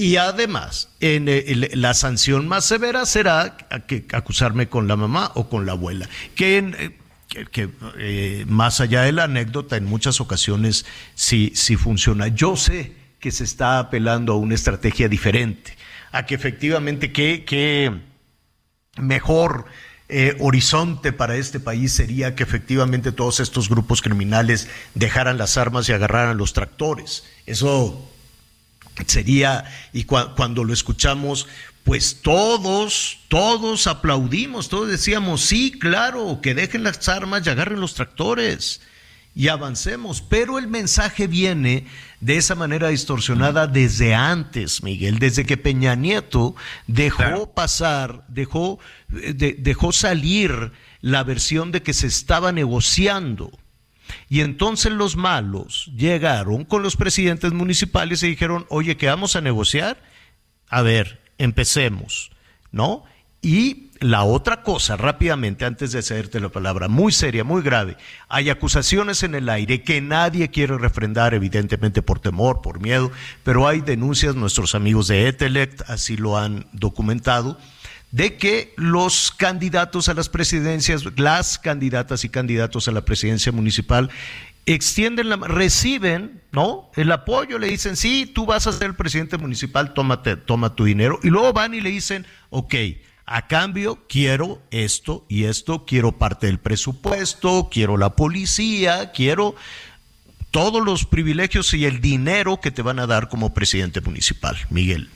Y 0.00 0.16
además, 0.16 0.88
en 1.00 1.26
la 1.78 1.92
sanción 1.92 2.48
más 2.48 2.64
severa 2.64 3.04
será 3.04 3.58
acusarme 4.14 4.66
con 4.66 4.88
la 4.88 4.96
mamá 4.96 5.30
o 5.34 5.50
con 5.50 5.66
la 5.66 5.72
abuela, 5.72 6.08
que, 6.34 6.56
eh, 6.56 7.46
que, 7.52 7.68
eh, 7.98 8.46
más 8.48 8.80
allá 8.80 9.02
de 9.02 9.12
la 9.12 9.24
anécdota, 9.24 9.76
en 9.76 9.84
muchas 9.84 10.22
ocasiones 10.22 10.86
sí, 11.14 11.52
funciona. 11.76 12.28
Yo 12.28 12.56
sé 12.56 12.94
que 13.18 13.30
se 13.30 13.44
está 13.44 13.78
apelando 13.78 14.32
a 14.32 14.36
una 14.36 14.54
estrategia 14.54 15.06
diferente, 15.06 15.76
a 16.12 16.24
que 16.24 16.34
efectivamente 16.34 17.12
qué 17.12 18.00
mejor 18.96 19.66
eh, 20.08 20.34
horizonte 20.40 21.12
para 21.12 21.36
este 21.36 21.60
país 21.60 21.92
sería 21.92 22.34
que 22.34 22.42
efectivamente 22.42 23.12
todos 23.12 23.38
estos 23.38 23.68
grupos 23.68 24.00
criminales 24.00 24.66
dejaran 24.94 25.36
las 25.36 25.58
armas 25.58 25.90
y 25.90 25.92
agarraran 25.92 26.38
los 26.38 26.54
tractores. 26.54 27.24
Eso 27.44 28.09
sería, 29.06 29.64
y 29.92 30.04
cuando 30.04 30.64
lo 30.64 30.72
escuchamos, 30.72 31.46
pues 31.84 32.20
todos, 32.22 33.18
todos 33.28 33.86
aplaudimos, 33.86 34.68
todos 34.68 34.88
decíamos, 34.88 35.42
sí, 35.42 35.72
claro, 35.72 36.40
que 36.42 36.54
dejen 36.54 36.84
las 36.84 37.08
armas 37.08 37.46
y 37.46 37.50
agarren 37.50 37.80
los 37.80 37.94
tractores 37.94 38.80
y 39.34 39.48
avancemos. 39.48 40.20
Pero 40.20 40.58
el 40.58 40.68
mensaje 40.68 41.26
viene 41.26 41.86
de 42.20 42.36
esa 42.36 42.54
manera 42.54 42.88
distorsionada 42.88 43.66
desde 43.66 44.14
antes, 44.14 44.82
Miguel, 44.82 45.18
desde 45.18 45.46
que 45.46 45.56
Peña 45.56 45.94
Nieto 45.94 46.54
dejó 46.86 47.52
pasar, 47.54 48.24
dejó, 48.28 48.78
dejó 49.08 49.92
salir 49.92 50.72
la 51.00 51.24
versión 51.24 51.72
de 51.72 51.82
que 51.82 51.94
se 51.94 52.06
estaba 52.06 52.52
negociando 52.52 53.50
y 54.28 54.40
entonces 54.40 54.92
los 54.92 55.16
malos 55.16 55.90
llegaron 55.96 56.64
con 56.64 56.82
los 56.82 56.96
presidentes 56.96 57.52
municipales 57.52 58.22
y 58.22 58.28
dijeron, 58.28 58.66
oye, 58.68 58.96
¿qué 58.96 59.06
vamos 59.06 59.36
a 59.36 59.40
negociar? 59.40 60.02
A 60.68 60.82
ver, 60.82 61.20
empecemos, 61.38 62.30
¿no? 62.70 63.04
Y 63.42 63.90
la 64.00 64.24
otra 64.24 64.62
cosa, 64.62 64.96
rápidamente, 64.96 65.64
antes 65.64 65.92
de 65.92 65.98
hacerte 65.98 66.40
la 66.40 66.48
palabra, 66.48 66.88
muy 66.88 67.12
seria, 67.12 67.44
muy 67.44 67.62
grave, 67.62 67.96
hay 68.28 68.48
acusaciones 68.48 69.22
en 69.22 69.34
el 69.34 69.48
aire 69.48 69.82
que 69.82 70.00
nadie 70.00 70.50
quiere 70.50 70.78
refrendar, 70.78 71.34
evidentemente 71.34 72.02
por 72.02 72.18
temor, 72.18 72.62
por 72.62 72.80
miedo, 72.80 73.10
pero 73.44 73.68
hay 73.68 73.80
denuncias, 73.80 74.34
nuestros 74.34 74.74
amigos 74.74 75.08
de 75.08 75.28
Etelect 75.28 75.82
así 75.88 76.16
lo 76.16 76.38
han 76.38 76.66
documentado, 76.72 77.58
de 78.10 78.36
que 78.36 78.72
los 78.76 79.30
candidatos 79.30 80.08
a 80.08 80.14
las 80.14 80.28
presidencias, 80.28 81.04
las 81.16 81.58
candidatas 81.58 82.24
y 82.24 82.28
candidatos 82.28 82.88
a 82.88 82.92
la 82.92 83.04
presidencia 83.04 83.52
municipal, 83.52 84.10
extienden 84.66 85.28
la, 85.28 85.36
reciben, 85.36 86.42
¿no? 86.52 86.90
El 86.96 87.12
apoyo, 87.12 87.58
le 87.58 87.68
dicen, 87.68 87.96
sí, 87.96 88.26
tú 88.26 88.46
vas 88.46 88.66
a 88.66 88.72
ser 88.72 88.88
el 88.88 88.94
presidente 88.94 89.38
municipal, 89.38 89.94
tómate, 89.94 90.36
toma 90.36 90.74
tu 90.74 90.84
dinero, 90.84 91.18
y 91.22 91.28
luego 91.28 91.52
van 91.52 91.74
y 91.74 91.80
le 91.80 91.90
dicen, 91.90 92.26
ok, 92.50 92.74
a 93.26 93.46
cambio 93.46 94.06
quiero 94.08 94.60
esto 94.70 95.24
y 95.28 95.44
esto, 95.44 95.84
quiero 95.86 96.12
parte 96.12 96.46
del 96.46 96.58
presupuesto, 96.58 97.68
quiero 97.70 97.96
la 97.96 98.16
policía, 98.16 99.12
quiero 99.12 99.54
todos 100.50 100.84
los 100.84 101.06
privilegios 101.06 101.72
y 101.74 101.84
el 101.86 102.00
dinero 102.00 102.60
que 102.60 102.72
te 102.72 102.82
van 102.82 102.98
a 102.98 103.06
dar 103.06 103.28
como 103.28 103.54
presidente 103.54 104.00
municipal, 104.00 104.56
Miguel. 104.68 105.10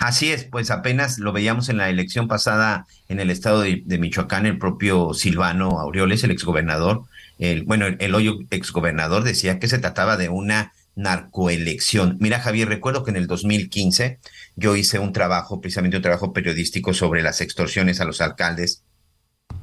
Así 0.00 0.30
es, 0.30 0.44
pues 0.44 0.70
apenas 0.70 1.18
lo 1.18 1.32
veíamos 1.32 1.68
en 1.68 1.76
la 1.76 1.90
elección 1.90 2.28
pasada 2.28 2.86
en 3.08 3.20
el 3.20 3.30
estado 3.30 3.60
de, 3.62 3.98
Michoacán, 3.98 4.46
el 4.46 4.58
propio 4.58 5.14
Silvano 5.14 5.80
Aureoles, 5.80 6.24
el 6.24 6.30
exgobernador, 6.30 7.04
el, 7.38 7.64
bueno, 7.64 7.86
el, 7.86 7.96
el 8.00 8.14
hoyo 8.14 8.38
exgobernador 8.50 9.24
decía 9.24 9.58
que 9.58 9.68
se 9.68 9.78
trataba 9.78 10.16
de 10.16 10.28
una 10.28 10.72
narcoelección. 10.98 12.16
Mira, 12.20 12.40
Javier, 12.40 12.68
recuerdo 12.68 13.04
que 13.04 13.12
en 13.12 13.16
el 13.16 13.28
2015 13.28 14.18
yo 14.56 14.74
hice 14.74 14.98
un 14.98 15.12
trabajo, 15.12 15.60
precisamente 15.60 15.96
un 15.96 16.02
trabajo 16.02 16.32
periodístico 16.32 16.92
sobre 16.92 17.22
las 17.22 17.40
extorsiones 17.40 18.00
a 18.00 18.04
los 18.04 18.20
alcaldes, 18.20 18.82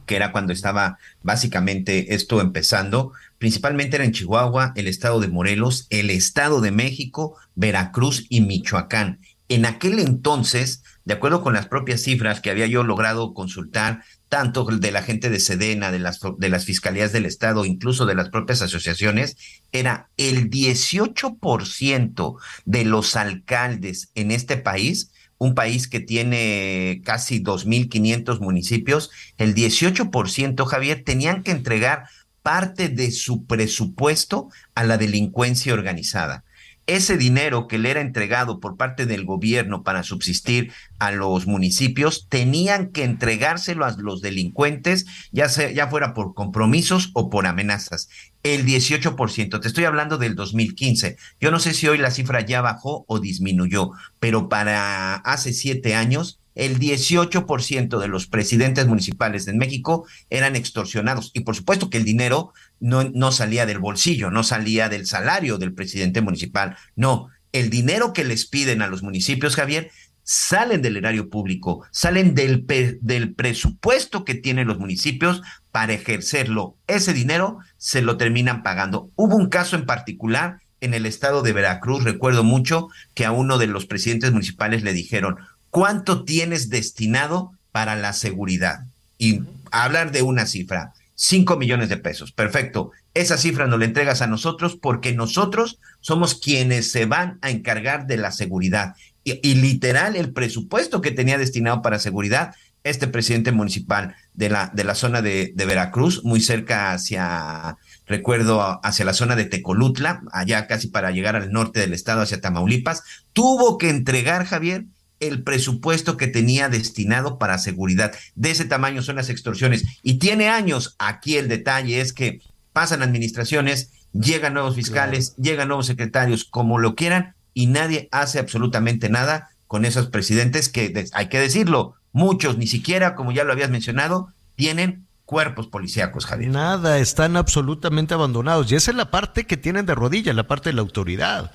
que 0.06 0.16
era 0.16 0.32
cuando 0.32 0.54
estaba 0.54 0.98
básicamente 1.24 2.16
esto 2.16 2.40
empezando. 2.40 3.12
Principalmente 3.38 3.98
era 3.98 4.06
en 4.06 4.14
Chihuahua, 4.14 4.72
el 4.76 4.88
estado 4.88 5.20
de 5.20 5.28
Morelos, 5.28 5.88
el 5.90 6.10
estado 6.10 6.62
de 6.62 6.72
México, 6.72 7.36
Veracruz 7.56 8.26
y 8.30 8.42
Michoacán. 8.42 9.20
En 9.48 9.66
aquel 9.66 10.00
entonces, 10.00 10.84
de 11.04 11.14
acuerdo 11.14 11.44
con 11.44 11.54
las 11.54 11.68
propias 11.68 12.02
cifras 12.02 12.42
que 12.42 12.50
había 12.50 12.66
yo 12.66 12.84
logrado 12.84 13.36
consultar, 13.36 14.04
tanto 14.28 14.66
de 14.66 14.92
la 14.92 15.04
gente 15.04 15.30
de 15.30 15.40
Sedena, 15.40 15.92
de 15.92 16.00
las, 16.00 16.20
de 16.40 16.50
las 16.50 16.66
fiscalías 16.66 17.12
del 17.12 17.28
Estado, 17.28 17.64
incluso 17.64 18.08
de 18.08 18.16
las 18.16 18.30
propias 18.30 18.64
asociaciones, 18.64 19.38
era 19.72 20.10
el 20.18 20.50
18% 20.50 22.36
de 22.66 22.86
los 22.86 23.16
alcaldes 23.16 24.10
en 24.16 24.32
este 24.32 24.58
país, 24.58 25.12
un 25.38 25.54
país 25.54 25.88
que 25.88 26.00
tiene 26.00 27.02
casi 27.06 27.44
2.500 27.44 28.40
municipios, 28.40 29.12
el 29.38 29.54
18%, 29.54 30.66
Javier, 30.66 31.04
tenían 31.04 31.44
que 31.44 31.52
entregar 31.52 32.06
parte 32.42 32.90
de 32.90 33.12
su 33.12 33.46
presupuesto 33.46 34.50
a 34.74 34.84
la 34.84 34.98
delincuencia 34.98 35.74
organizada 35.74 36.45
ese 36.88 37.18
dinero 37.18 37.68
que 37.68 37.78
le 37.78 37.92
era 37.92 38.02
entregado 38.02 38.60
por 38.60 38.78
parte 38.78 39.06
del 39.06 39.26
gobierno 39.26 39.84
para 39.84 40.04
subsistir 40.04 40.72
a 41.00 41.12
los 41.12 41.48
municipios, 41.48 42.28
tenían 42.30 42.92
que 42.92 43.04
entregárselo 43.04 43.86
a 43.86 43.96
los 43.98 44.22
delincuentes, 44.22 45.06
ya, 45.32 45.50
sea, 45.50 45.72
ya 45.72 45.88
fuera 45.88 46.14
por 46.14 46.34
compromisos 46.34 47.12
o 47.14 47.30
por 47.30 47.48
amenazas. 47.48 48.10
El 48.44 48.66
18%, 48.66 49.60
te 49.60 49.68
estoy 49.68 49.86
hablando 49.86 50.18
del 50.18 50.36
2015. 50.36 51.18
Yo 51.40 51.52
no 51.52 51.60
sé 51.60 51.74
si 51.74 51.88
hoy 51.88 51.98
la 51.98 52.12
cifra 52.12 52.42
ya 52.42 52.62
bajó 52.62 53.06
o 53.08 53.20
disminuyó, 53.20 53.92
pero 54.20 54.50
para 54.50 55.16
hace 55.16 55.54
siete 55.54 55.96
años 55.96 56.40
el 56.56 56.80
18% 56.80 58.00
de 58.00 58.08
los 58.08 58.28
presidentes 58.28 58.88
municipales 58.88 59.48
en 59.48 59.58
México 59.58 60.08
eran 60.30 60.56
extorsionados. 60.56 61.32
Y 61.34 61.42
por 61.42 61.56
supuesto 61.56 61.90
que 61.90 61.98
el 61.98 62.06
dinero 62.06 62.54
no, 62.80 63.04
no 63.04 63.32
salía 63.32 63.66
del 63.66 63.80
bolsillo, 63.80 64.32
no 64.32 64.44
salía 64.44 64.90
del 64.90 65.06
salario 65.06 65.58
del 65.58 65.74
presidente 65.74 66.22
municipal. 66.22 66.78
No, 66.96 67.30
el 67.52 67.70
dinero 67.70 68.14
que 68.14 68.24
les 68.24 68.48
piden 68.48 68.82
a 68.82 68.88
los 68.88 69.04
municipios, 69.04 69.56
Javier, 69.56 69.92
salen 70.24 70.82
del 70.82 70.98
erario 70.98 71.30
público, 71.30 71.86
salen 71.92 72.34
del, 72.34 72.66
del 73.02 73.34
presupuesto 73.36 74.26
que 74.26 74.34
tienen 74.34 74.68
los 74.68 74.80
municipios 74.80 75.42
para 75.72 75.94
ejercerlo. 75.94 76.78
Ese 76.88 77.14
dinero 77.14 77.60
se 77.78 78.02
lo 78.02 78.18
terminan 78.18 78.64
pagando. 78.64 79.12
Hubo 79.16 79.36
un 79.36 79.50
caso 79.50 79.76
en 79.76 79.86
particular 79.86 80.60
en 80.82 80.94
el 80.94 81.06
estado 81.06 81.42
de 81.42 81.54
Veracruz, 81.54 82.04
recuerdo 82.04 82.44
mucho 82.44 82.90
que 83.14 83.26
a 83.26 83.32
uno 83.32 83.58
de 83.58 83.68
los 83.68 83.86
presidentes 83.86 84.32
municipales 84.32 84.84
le 84.84 84.94
dijeron, 84.94 85.38
¿cuánto 85.76 86.24
tienes 86.24 86.70
destinado 86.70 87.52
para 87.74 87.98
la 87.98 88.14
seguridad? 88.14 88.86
Y 89.18 89.42
hablar 89.72 90.14
de 90.14 90.22
una 90.22 90.46
cifra, 90.46 90.94
5 91.16 91.58
millones 91.58 91.90
de 91.90 91.98
pesos, 91.98 92.32
perfecto. 92.32 92.92
esa 93.14 93.38
cifra 93.38 93.68
nos 93.68 93.80
la 93.80 93.84
entregas 93.84 94.22
a 94.22 94.28
nosotros 94.28 94.78
porque 94.82 95.12
nosotros 95.12 95.80
somos 96.00 96.36
quienes 96.36 96.94
se 96.94 97.08
van 97.08 97.40
a 97.42 97.50
encargar 97.50 98.08
de 98.08 98.16
la 98.16 98.32
seguridad. 98.32 98.96
Y, 99.26 99.56
literal, 99.56 100.16
el 100.16 100.32
presupuesto 100.32 101.02
que 101.02 101.12
tenía 101.12 101.38
destinado 101.38 101.82
para 101.82 102.00
seguridad 102.00 102.56
este 102.86 103.08
presidente 103.08 103.52
municipal 103.52 104.16
de 104.34 104.50
la, 104.50 104.72
de 104.74 104.86
la 104.86 104.96
zona 104.96 105.22
de, 105.22 105.52
de 105.56 105.66
Veracruz, 105.66 106.24
muy 106.24 106.40
cerca 106.40 106.94
hacia, 106.94 107.76
recuerdo, 108.06 108.80
hacia 108.82 109.04
la 109.04 109.14
zona 109.14 109.36
de 109.36 109.44
Tecolutla, 109.44 110.22
allá 110.32 110.68
casi 110.68 110.88
para 110.88 111.12
llegar 111.12 111.36
al 111.36 111.52
norte 111.52 111.82
del 111.82 111.92
estado, 111.92 112.22
hacia 112.22 112.40
Tamaulipas, 112.40 113.04
tuvo 113.34 113.78
que 113.78 113.90
entregar, 113.90 114.46
Javier, 114.46 114.86
el 115.20 115.44
presupuesto 115.44 116.18
que 116.18 116.28
tenía 116.28 116.70
destinado 116.70 117.38
para 117.38 117.58
seguridad. 117.58 118.14
De 118.36 118.52
ese 118.52 118.66
tamaño 118.66 119.02
son 119.02 119.16
las 119.16 119.30
extorsiones. 119.30 119.84
Y 120.04 120.16
tiene 120.16 120.50
años. 120.50 120.96
Aquí 121.00 121.38
el 121.38 121.48
detalle 121.48 122.02
es 122.02 122.14
que 122.14 122.42
pasan 122.74 123.02
administraciones, 123.02 123.92
llegan 124.12 124.54
nuevos 124.54 124.76
fiscales, 124.76 125.36
llegan 125.38 125.70
nuevos 125.70 125.88
secretarios, 125.88 126.44
como 126.46 126.78
lo 126.78 126.96
quieran, 126.96 127.36
y 127.54 127.68
nadie 127.68 128.10
hace 128.12 128.40
absolutamente 128.40 129.10
nada 129.10 129.50
con 129.68 129.86
esos 129.86 130.08
presidentes 130.08 130.70
que, 130.70 131.08
hay 131.14 131.30
que 131.30 131.40
decirlo, 131.40 131.96
muchos 132.12 132.58
ni 132.58 132.68
siquiera, 132.68 133.16
como 133.16 133.32
ya 133.32 133.44
lo 133.44 133.54
habías 133.54 133.70
mencionado, 133.70 134.30
tienen 134.56 135.06
cuerpos 135.26 135.68
policíacos, 135.68 136.26
Javier. 136.26 136.52
Nada, 136.52 137.00
están 137.00 137.36
absolutamente 137.36 138.14
abandonados. 138.14 138.72
Y 138.72 138.76
esa 138.76 138.92
es 138.92 138.98
la 138.98 139.10
parte 139.10 139.46
que 139.46 139.58
tienen 139.58 139.86
de 139.86 139.96
rodilla, 139.96 140.34
la 140.34 140.48
parte 140.48 140.70
de 140.70 140.74
la 140.74 140.82
autoridad 140.82 141.52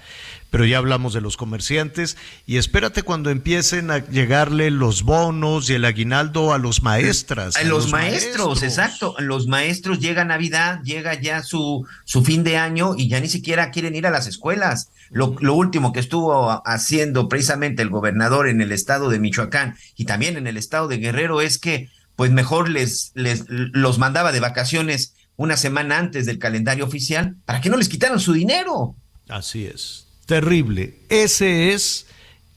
pero 0.51 0.67
ya 0.67 0.79
hablamos 0.79 1.15
de 1.15 1.21
los 1.21 1.37
comerciantes 1.37 2.17
y 2.45 2.59
espérate 2.59 3.03
cuando 3.03 3.31
empiecen 3.31 3.91
a 3.91 4.05
llegarle 4.07 4.71
los 4.71 5.05
bonos 5.05 5.71
y 5.71 5.75
el 5.75 5.85
aguinaldo 5.85 6.53
a 6.53 6.59
los 6.59 6.83
maestras. 6.83 7.57
A, 7.57 7.63
los, 7.65 7.91
maestros, 7.91 8.63
exacto. 8.63 9.15
Los 9.19 9.47
maestros 9.47 10.01
llega 10.01 10.25
Navidad, 10.25 10.81
llega 10.83 11.15
ya 11.15 11.43
su, 11.43 11.87
su 12.05 12.25
fin 12.25 12.43
de 12.43 12.57
año 12.57 12.95
y 12.97 13.09
ya 13.09 13.21
ni 13.21 13.29
siquiera 13.29 13.71
quieren 13.71 13.95
ir 13.95 14.07
a 14.07 14.11
las 14.11 14.27
escuelas. 14.27 14.91
Lo, 15.11 15.37
lo 15.41 15.55
último 15.55 15.93
que 15.93 16.01
estuvo 16.01 16.63
haciendo 16.67 17.29
precisamente 17.29 17.83
el 17.83 17.89
gobernador 17.89 18.49
en 18.49 18.61
el 18.61 18.73
estado 18.73 19.09
de 19.09 19.21
Michoacán 19.21 19.77
y 19.97 20.05
también 20.05 20.37
en 20.37 20.47
el 20.47 20.57
estado 20.57 20.89
de 20.89 20.99
Guerrero 20.99 21.41
es 21.41 21.59
que 21.59 21.89
pues 22.17 22.31
mejor 22.31 22.69
les, 22.69 23.13
les 23.15 23.45
los 23.49 23.99
mandaba 23.99 24.31
de 24.31 24.41
vacaciones 24.41 25.15
una 25.37 25.57
semana 25.57 25.97
antes 25.97 26.27
del 26.27 26.39
calendario 26.39 26.85
oficial 26.85 27.37
para 27.47 27.63
que 27.63 27.71
no 27.71 27.79
les 27.79 27.89
quitaran 27.89 28.21
su 28.21 28.35
dinero. 28.35 28.95
Así 29.29 29.65
es 29.65 30.10
terrible. 30.31 30.95
Ese 31.09 31.73
es 31.73 32.07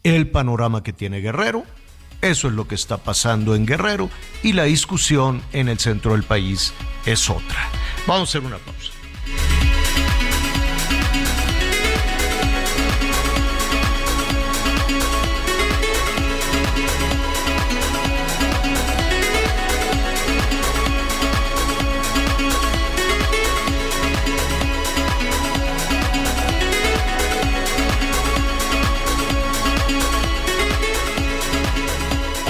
el 0.04 0.30
panorama 0.30 0.84
que 0.84 0.94
tiene 0.94 1.22
Guerrero. 1.22 1.64
Eso 2.22 2.48
es 2.48 2.54
lo 2.54 2.68
que 2.68 2.76
está 2.76 2.98
pasando 2.98 3.56
en 3.56 3.66
Guerrero 3.66 4.12
y 4.44 4.54
la 4.54 4.66
discusión 4.66 5.42
en 5.54 5.70
el 5.70 5.80
centro 5.80 6.12
del 6.12 6.22
país 6.22 6.72
es 7.08 7.32
otra. 7.32 7.72
Vamos 8.06 8.30
a 8.30 8.30
hacer 8.30 8.42
una 8.42 8.60
pausa. 8.60 8.83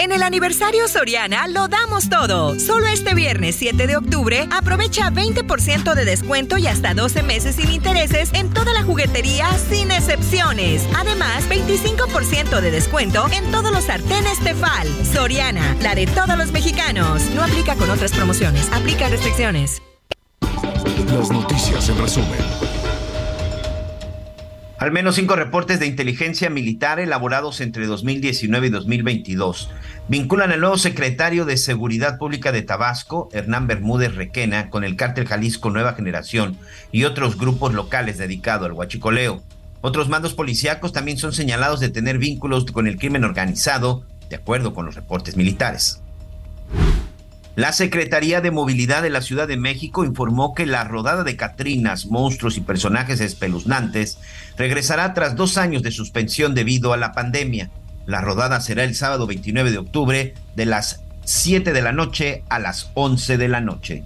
En 0.00 0.12
el 0.12 0.22
aniversario 0.22 0.86
Soriana 0.86 1.48
lo 1.48 1.66
damos 1.66 2.08
todo. 2.08 2.56
Solo 2.60 2.86
este 2.86 3.14
viernes 3.14 3.56
7 3.56 3.88
de 3.88 3.96
octubre 3.96 4.48
aprovecha 4.52 5.10
20% 5.10 5.92
de 5.92 6.04
descuento 6.04 6.56
y 6.56 6.68
hasta 6.68 6.94
12 6.94 7.24
meses 7.24 7.56
sin 7.56 7.68
intereses 7.72 8.30
en 8.32 8.48
toda 8.50 8.72
la 8.72 8.84
juguetería 8.84 9.50
sin 9.68 9.90
excepciones. 9.90 10.86
Además, 10.96 11.48
25% 11.48 12.60
de 12.60 12.70
descuento 12.70 13.26
en 13.32 13.50
todos 13.50 13.72
los 13.72 13.84
sartenes 13.84 14.38
Tefal. 14.38 14.86
Soriana, 15.04 15.76
la 15.82 15.96
de 15.96 16.06
todos 16.06 16.38
los 16.38 16.52
mexicanos. 16.52 17.20
No 17.34 17.42
aplica 17.42 17.74
con 17.74 17.90
otras 17.90 18.12
promociones. 18.12 18.70
Aplica 18.72 19.08
restricciones. 19.08 19.82
Las 21.12 21.28
noticias 21.32 21.88
en 21.88 21.98
resumen. 21.98 22.77
Al 24.78 24.92
menos 24.92 25.16
cinco 25.16 25.34
reportes 25.34 25.80
de 25.80 25.86
inteligencia 25.86 26.50
militar 26.50 27.00
elaborados 27.00 27.60
entre 27.60 27.86
2019 27.86 28.68
y 28.68 28.70
2022 28.70 29.70
vinculan 30.06 30.52
al 30.52 30.60
nuevo 30.60 30.78
secretario 30.78 31.44
de 31.44 31.56
Seguridad 31.56 32.16
Pública 32.16 32.52
de 32.52 32.62
Tabasco, 32.62 33.28
Hernán 33.32 33.66
Bermúdez 33.66 34.14
Requena, 34.14 34.70
con 34.70 34.84
el 34.84 34.94
cártel 34.94 35.26
Jalisco 35.26 35.70
Nueva 35.70 35.94
Generación 35.94 36.56
y 36.92 37.04
otros 37.04 37.36
grupos 37.36 37.74
locales 37.74 38.18
dedicados 38.18 38.66
al 38.66 38.72
huachicoleo. 38.72 39.42
Otros 39.80 40.08
mandos 40.08 40.34
policíacos 40.34 40.92
también 40.92 41.18
son 41.18 41.32
señalados 41.32 41.80
de 41.80 41.88
tener 41.88 42.18
vínculos 42.18 42.64
con 42.66 42.86
el 42.86 42.98
crimen 42.98 43.24
organizado, 43.24 44.04
de 44.30 44.36
acuerdo 44.36 44.74
con 44.74 44.86
los 44.86 44.94
reportes 44.94 45.36
militares. 45.36 46.00
La 47.58 47.72
Secretaría 47.72 48.40
de 48.40 48.52
Movilidad 48.52 49.02
de 49.02 49.10
la 49.10 49.20
Ciudad 49.20 49.48
de 49.48 49.56
México 49.56 50.04
informó 50.04 50.54
que 50.54 50.64
la 50.64 50.84
rodada 50.84 51.24
de 51.24 51.34
Catrinas, 51.34 52.06
monstruos 52.06 52.56
y 52.56 52.60
personajes 52.60 53.20
espeluznantes 53.20 54.18
regresará 54.56 55.12
tras 55.12 55.34
dos 55.34 55.58
años 55.58 55.82
de 55.82 55.90
suspensión 55.90 56.54
debido 56.54 56.92
a 56.92 56.96
la 56.96 57.10
pandemia. 57.10 57.68
La 58.06 58.20
rodada 58.20 58.60
será 58.60 58.84
el 58.84 58.94
sábado 58.94 59.26
29 59.26 59.72
de 59.72 59.78
octubre 59.78 60.34
de 60.54 60.66
las 60.66 61.02
7 61.24 61.72
de 61.72 61.82
la 61.82 61.90
noche 61.90 62.44
a 62.48 62.60
las 62.60 62.92
11 62.94 63.38
de 63.38 63.48
la 63.48 63.60
noche. 63.60 64.04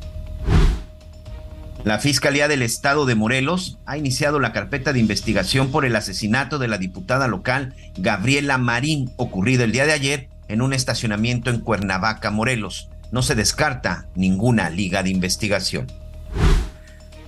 La 1.84 1.98
Fiscalía 1.98 2.48
del 2.48 2.62
Estado 2.62 3.04
de 3.04 3.16
Morelos 3.16 3.76
ha 3.84 3.98
iniciado 3.98 4.40
la 4.40 4.54
carpeta 4.54 4.94
de 4.94 5.00
investigación 5.00 5.70
por 5.70 5.84
el 5.84 5.94
asesinato 5.94 6.58
de 6.58 6.68
la 6.68 6.78
diputada 6.78 7.28
local 7.28 7.74
Gabriela 7.98 8.56
Marín, 8.56 9.12
ocurrido 9.16 9.62
el 9.64 9.72
día 9.72 9.84
de 9.84 9.92
ayer 9.92 10.28
en 10.48 10.62
un 10.62 10.72
estacionamiento 10.72 11.50
en 11.50 11.60
Cuernavaca, 11.60 12.30
Morelos 12.30 12.88
no 13.12 13.22
se 13.22 13.36
descarta 13.36 14.08
ninguna 14.16 14.70
liga 14.70 15.02
de 15.04 15.10
investigación. 15.10 15.86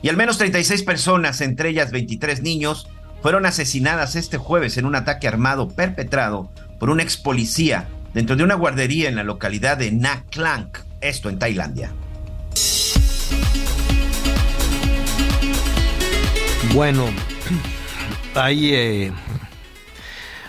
Y 0.03 0.09
al 0.09 0.17
menos 0.17 0.39
36 0.39 0.83
personas, 0.83 1.41
entre 1.41 1.69
ellas 1.69 1.93
23 1.93 2.43
niños, 2.43 2.89
fueron 3.23 3.47
asesinadas 3.47 4.17
este 4.17 4.37
jueves 4.37 4.77
en 4.77 4.87
un 4.87 4.97
ataque 4.97 5.29
armado 5.29 5.69
perpetrado 5.69 6.51
por 6.81 6.91
un 6.91 7.01
ex 7.01 7.17
policía 7.17 7.89
dentro 8.13 8.35
de 8.35 8.43
una 8.43 8.55
guardería 8.55 9.09
en 9.09 9.17
la 9.17 9.23
localidad 9.23 9.79
de 9.79 9.93
Nha 9.93 10.25
Klang, 10.31 10.71
esto 11.01 11.29
en 11.29 11.39
Tailandia. 11.39 11.93
Bueno, 16.73 17.07
hay, 18.35 18.75
eh, 18.75 19.13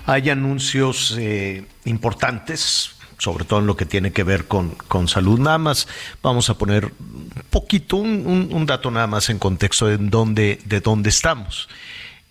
hay 0.06 0.30
anuncios 0.30 1.16
eh, 1.20 1.66
importantes 1.86 2.95
sobre 3.18 3.46
todo 3.46 3.60
en 3.60 3.68
lo 3.68 3.78
que 3.78 3.86
tiene 3.86 4.12
que 4.12 4.24
ver 4.24 4.48
con, 4.48 4.72
con 4.72 5.08
salud. 5.08 5.40
Nada 5.40 5.58
más 5.58 5.88
vamos 6.22 6.50
a 6.50 6.58
poner 6.58 6.86
un 6.86 7.44
poquito, 7.50 7.98
un, 7.98 8.66
dato 8.66 8.92
nada 8.92 9.08
más 9.08 9.30
en 9.30 9.40
contexto 9.40 9.88
de 9.88 9.98
dónde, 9.98 10.60
de 10.66 10.82
dónde 10.82 11.10
estamos. 11.10 11.70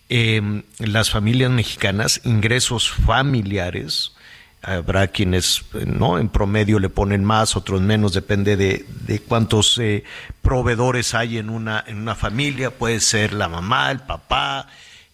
Em, 0.09 0.63
las 0.79 1.09
familias 1.09 1.51
mexicanas, 1.51 2.21
ingresos 2.23 2.91
familiares, 2.91 4.13
habrá 4.61 5.07
quienes 5.07 5.63
no 5.85 6.17
en 6.17 6.29
promedio 6.29 6.79
le 6.79 6.89
ponen 6.89 7.23
más, 7.23 7.55
otros 7.55 7.81
menos, 7.81 8.13
depende 8.13 8.57
de, 8.57 8.85
de 9.05 9.19
cuántos 9.19 9.77
eh, 9.77 10.03
proveedores 10.41 11.13
hay 11.13 11.37
en 11.37 11.49
una, 11.49 11.83
en 11.85 11.97
una 11.97 12.15
familia, 12.15 12.71
puede 12.71 12.99
ser 12.99 13.33
la 13.33 13.47
mamá, 13.47 13.91
el 13.91 13.99
papá, 13.99 14.67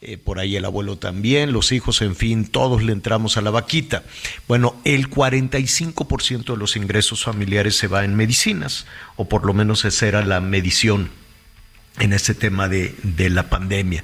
eh, 0.03 0.17
por 0.17 0.39
ahí 0.39 0.55
el 0.55 0.65
abuelo 0.65 0.97
también, 0.97 1.53
los 1.53 1.71
hijos, 1.71 2.01
en 2.01 2.15
fin, 2.15 2.47
todos 2.47 2.81
le 2.81 2.91
entramos 2.91 3.37
a 3.37 3.41
la 3.41 3.51
vaquita. 3.51 4.03
Bueno, 4.47 4.75
el 4.83 5.11
45% 5.11 6.53
de 6.53 6.57
los 6.57 6.75
ingresos 6.75 7.23
familiares 7.23 7.75
se 7.75 7.87
va 7.87 8.03
en 8.03 8.15
medicinas, 8.15 8.87
o 9.15 9.29
por 9.29 9.45
lo 9.45 9.53
menos 9.53 9.85
esa 9.85 10.07
era 10.07 10.25
la 10.25 10.41
medición 10.41 11.11
en 11.99 12.13
este 12.13 12.33
tema 12.33 12.67
de, 12.67 12.95
de 13.03 13.29
la 13.29 13.49
pandemia. 13.51 14.03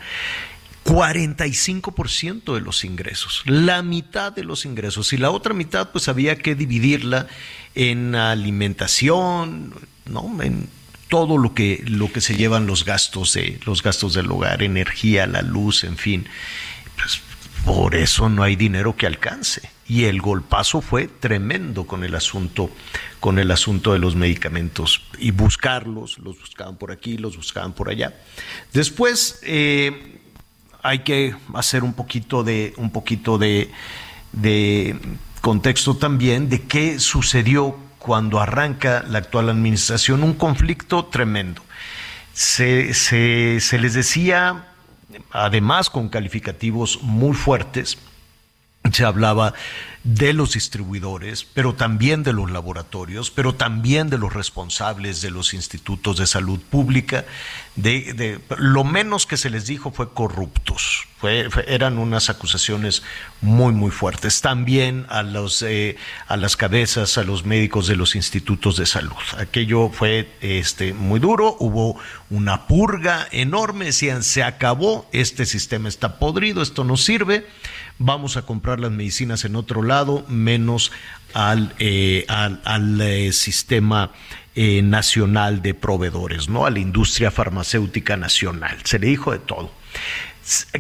45% 0.86 2.54
de 2.54 2.62
los 2.62 2.86
ingresos, 2.86 3.42
la 3.46 3.82
mitad 3.82 4.32
de 4.32 4.44
los 4.44 4.66
ingresos, 4.66 5.12
y 5.14 5.18
la 5.18 5.32
otra 5.32 5.56
mitad 5.56 5.90
pues 5.90 6.08
había 6.10 6.38
que 6.38 6.54
dividirla 6.54 7.28
en 7.74 8.14
alimentación, 8.14 9.74
¿no? 10.06 10.44
en 10.44 10.70
todo 11.10 11.38
lo 11.38 11.54
que, 11.54 11.84
lo 11.88 12.12
que 12.12 12.22
se 12.22 12.36
llevan 12.36 12.68
los 12.68 12.86
gastos, 12.86 13.34
de, 13.34 13.60
los 13.66 13.82
gastos 13.82 14.14
del 14.14 14.32
hogar, 14.32 14.64
energía, 14.64 15.28
la 15.28 15.42
luz, 15.42 15.84
en 15.84 15.98
fin. 15.98 16.28
Pues 16.96 17.22
por 17.66 17.96
eso 17.96 18.30
no 18.30 18.44
hay 18.44 18.56
dinero 18.56 18.96
que 18.96 19.08
alcance. 19.08 19.70
y 19.90 20.06
el 20.06 20.22
golpazo 20.22 20.82
fue 20.82 21.08
tremendo 21.08 21.86
con 21.86 22.04
el 22.04 22.14
asunto 22.16 22.70
con 23.22 23.40
el 23.40 23.52
asunto 23.52 23.94
de 23.94 24.00
los 24.00 24.16
medicamentos 24.16 25.02
y 25.18 25.32
buscarlos 25.32 26.18
los 26.20 26.38
buscaban 26.40 26.76
por 26.76 26.92
aquí 26.92 27.18
los 27.18 27.38
buscaban 27.38 27.74
por 27.74 27.90
allá 27.90 28.14
después 28.74 29.40
eh, 29.44 30.20
hay 30.84 31.00
que 31.00 31.36
hacer 31.54 31.84
un 31.84 31.94
poquito 31.94 32.44
de 32.44 32.74
un 32.76 32.92
poquito 32.92 33.38
de, 33.38 33.72
de 34.34 34.98
contexto 35.42 35.96
también 35.96 36.50
de 36.50 36.64
qué 36.64 37.00
sucedió 37.00 37.78
cuando 38.08 38.40
arranca 38.40 39.04
la 39.06 39.18
actual 39.18 39.50
administración 39.50 40.24
un 40.24 40.34
conflicto 40.34 41.08
tremendo. 41.08 41.62
Se, 42.32 42.94
les 43.80 43.94
decía 43.94 44.68
además 45.32 45.90
con 45.90 46.08
calificativos 46.08 47.04
muy 47.04 47.36
fuertes 47.36 47.98
se 48.92 49.06
hablaba 49.06 49.54
de 50.08 50.32
los 50.32 50.54
distribuidores, 50.54 51.44
pero 51.44 51.76
también 51.76 52.24
de 52.24 52.32
los 52.32 52.50
laboratorios, 52.50 53.30
pero 53.30 53.56
también 53.56 54.10
de 54.10 54.18
los 54.18 54.34
responsables 54.34 55.22
de 55.22 55.32
los 55.32 55.54
institutos 55.54 56.18
de 56.18 56.28
salud 56.28 56.62
pública. 56.62 57.26
De, 57.76 58.40
lo 58.58 58.86
menos 58.86 59.26
que 59.26 59.36
se 59.36 59.50
les 59.50 59.66
dijo 59.66 59.92
fue 59.92 60.14
corruptos. 60.14 61.06
Fue, 61.18 61.50
eran 61.68 61.98
unas 61.98 62.30
acusaciones 62.30 63.04
muy, 63.42 63.74
muy 63.74 63.92
fuertes. 63.92 64.40
También 64.40 65.06
a, 65.10 65.24
los, 65.24 65.62
eh, 65.62 65.98
a 66.28 66.38
las 66.38 66.56
cabezas, 66.56 67.18
a 67.18 67.24
los 67.24 67.46
médicos 67.46 67.88
de 67.88 67.98
los 67.98 68.16
institutos 68.16 68.78
de 68.78 68.86
salud. 68.86 69.12
Aquello 69.38 69.90
fue 69.90 70.32
este, 70.40 70.94
muy 70.94 71.20
duro. 71.20 71.58
Hubo 71.60 72.00
una 72.30 72.66
purga 72.66 73.28
enorme. 73.32 73.86
Decían, 73.86 74.24
se 74.24 74.42
acabó, 74.42 75.10
este 75.12 75.46
sistema 75.46 75.90
está 75.90 76.18
podrido, 76.18 76.62
esto 76.62 76.86
no 76.86 76.96
sirve 76.96 77.46
vamos 78.00 78.38
a 78.38 78.44
comprar 78.44 78.80
las 78.80 78.92
medicinas 78.92 79.46
en 79.46 79.56
otro 79.56 79.84
lado, 79.84 80.26
menos 80.28 80.92
al, 81.34 81.74
eh, 81.80 82.26
al, 82.28 83.02
eh, 83.02 83.32
sistema 83.34 84.12
eh, 84.56 84.82
nacional 84.82 85.62
de 85.62 85.74
proveedores, 85.74 86.50
¿no? 86.50 86.66
A 86.66 86.70
la 86.70 86.80
industria 86.80 87.32
farmacéutica 87.32 88.18
nacional. 88.18 88.78
Se 88.84 89.00
le 89.00 89.08
dijo 89.08 89.32
de 89.32 89.40
todo. 89.40 89.72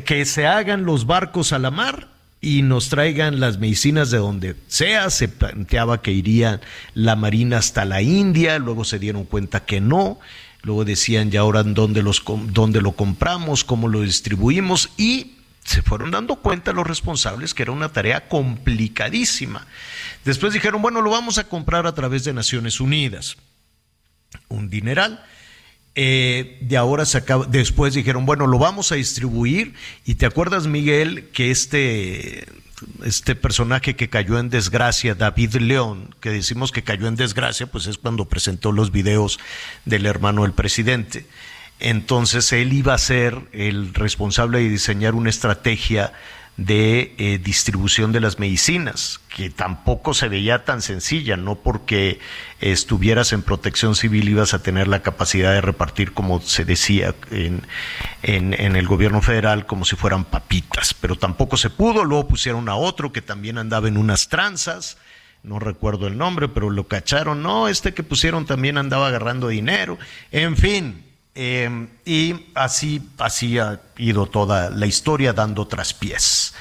Que 0.05 0.25
se 0.25 0.47
hagan 0.47 0.85
los 0.85 1.05
barcos 1.05 1.51
a 1.51 1.59
la 1.59 1.71
mar 1.71 2.07
y 2.39 2.61
nos 2.61 2.89
traigan 2.89 3.39
las 3.39 3.57
medicinas 3.57 4.11
de 4.11 4.17
donde 4.17 4.55
sea. 4.67 5.09
Se 5.09 5.27
planteaba 5.27 6.01
que 6.01 6.11
iría 6.11 6.61
la 6.93 7.15
Marina 7.15 7.57
hasta 7.57 7.83
la 7.83 8.01
India, 8.01 8.59
luego 8.59 8.85
se 8.85 8.99
dieron 8.99 9.25
cuenta 9.25 9.65
que 9.65 9.81
no. 9.81 10.19
Luego 10.63 10.85
decían 10.85 11.31
ya 11.31 11.41
ahora 11.41 11.63
dónde, 11.63 12.01
los, 12.01 12.23
dónde 12.49 12.81
lo 12.81 12.93
compramos, 12.93 13.63
cómo 13.63 13.87
lo 13.87 14.01
distribuimos 14.01 14.89
y 14.97 15.36
se 15.67 15.81
fueron 15.81 16.11
dando 16.11 16.37
cuenta 16.37 16.71
los 16.71 16.87
responsables 16.87 17.53
que 17.53 17.63
era 17.63 17.73
una 17.73 17.89
tarea 17.89 18.29
complicadísima. 18.29 19.67
Después 20.23 20.53
dijeron, 20.53 20.81
bueno, 20.81 21.01
lo 21.01 21.09
vamos 21.09 21.39
a 21.39 21.49
comprar 21.49 21.85
a 21.85 21.93
través 21.93 22.23
de 22.23 22.31
Naciones 22.31 22.79
Unidas. 22.79 23.35
Un 24.47 24.69
dineral. 24.69 25.25
Eh, 25.93 26.57
de 26.61 26.77
ahora 26.77 27.05
se 27.05 27.17
acaba, 27.17 27.45
después 27.47 27.93
dijeron, 27.93 28.25
bueno, 28.25 28.47
lo 28.47 28.57
vamos 28.59 28.93
a 28.93 28.95
distribuir. 28.95 29.73
Y 30.05 30.15
te 30.15 30.25
acuerdas, 30.25 30.67
Miguel, 30.67 31.27
que 31.33 31.51
este, 31.51 32.47
este 33.03 33.35
personaje 33.35 33.97
que 33.97 34.07
cayó 34.07 34.39
en 34.39 34.49
desgracia, 34.49 35.15
David 35.15 35.55
León, 35.55 36.15
que 36.21 36.29
decimos 36.29 36.71
que 36.71 36.83
cayó 36.83 37.07
en 37.07 37.17
desgracia, 37.17 37.67
pues 37.67 37.87
es 37.87 37.97
cuando 37.97 38.23
presentó 38.23 38.71
los 38.71 38.93
videos 38.93 39.37
del 39.83 40.05
hermano 40.05 40.43
del 40.43 40.53
presidente 40.53 41.25
entonces 41.79 42.51
él 42.53 42.73
iba 42.73 42.93
a 42.93 42.97
ser 42.97 43.39
el 43.51 43.93
responsable 43.93 44.59
de 44.59 44.69
diseñar 44.69 45.15
una 45.15 45.29
estrategia 45.29 46.13
de 46.57 47.13
eh, 47.19 47.37
distribución 47.37 48.11
de 48.11 48.19
las 48.19 48.39
medicinas, 48.39 49.21
que 49.29 49.51
tampoco 49.51 50.15
se 50.15 50.27
veía 50.27 50.65
tan 50.65 50.81
sencilla, 50.81 51.37
no 51.37 51.53
porque 51.55 52.19
estuvieras 52.59 53.31
en 53.31 53.43
protección 53.43 53.95
civil 53.95 54.27
ibas 54.27 54.55
a 54.55 54.63
tener 54.63 54.87
la 54.87 55.03
capacidad 55.03 55.53
de 55.53 55.61
repartir, 55.61 56.13
como 56.13 56.41
se 56.41 56.65
decía 56.65 57.13
en, 57.29 57.61
en, 58.23 58.75
el 58.75 58.87
gobierno 58.87 59.21
federal, 59.21 59.67
como 59.67 59.85
si 59.85 59.95
fueran 59.95 60.25
papitas, 60.25 60.95
pero 60.95 61.15
tampoco 61.15 61.57
se 61.57 61.69
pudo, 61.69 62.03
luego 62.03 62.27
pusieron 62.27 62.69
a 62.69 62.75
otro 62.75 63.11
que 63.11 63.21
también 63.21 63.59
andaba 63.59 63.87
en 63.87 63.97
unas 63.97 64.27
tranzas, 64.27 64.97
no 65.43 65.59
recuerdo 65.59 66.07
el 66.07 66.17
nombre, 66.17 66.47
pero 66.47 66.71
lo 66.71 66.87
cacharon, 66.87 67.43
no, 67.43 67.67
este 67.67 67.93
que 67.93 68.01
pusieron 68.01 68.47
también 68.47 68.79
andaba 68.79 69.09
agarrando 69.09 69.49
dinero, 69.49 69.99
en 70.31 70.57
fin, 70.57 71.06
Em, 71.39 71.89
y 72.03 72.33
así, 72.55 72.99
ha 73.19 73.79
ido 73.99 74.25
toda 74.25 74.71
la 74.71 74.87
historia 74.87 75.33
dando 75.33 75.67
traspiés. 75.67 76.55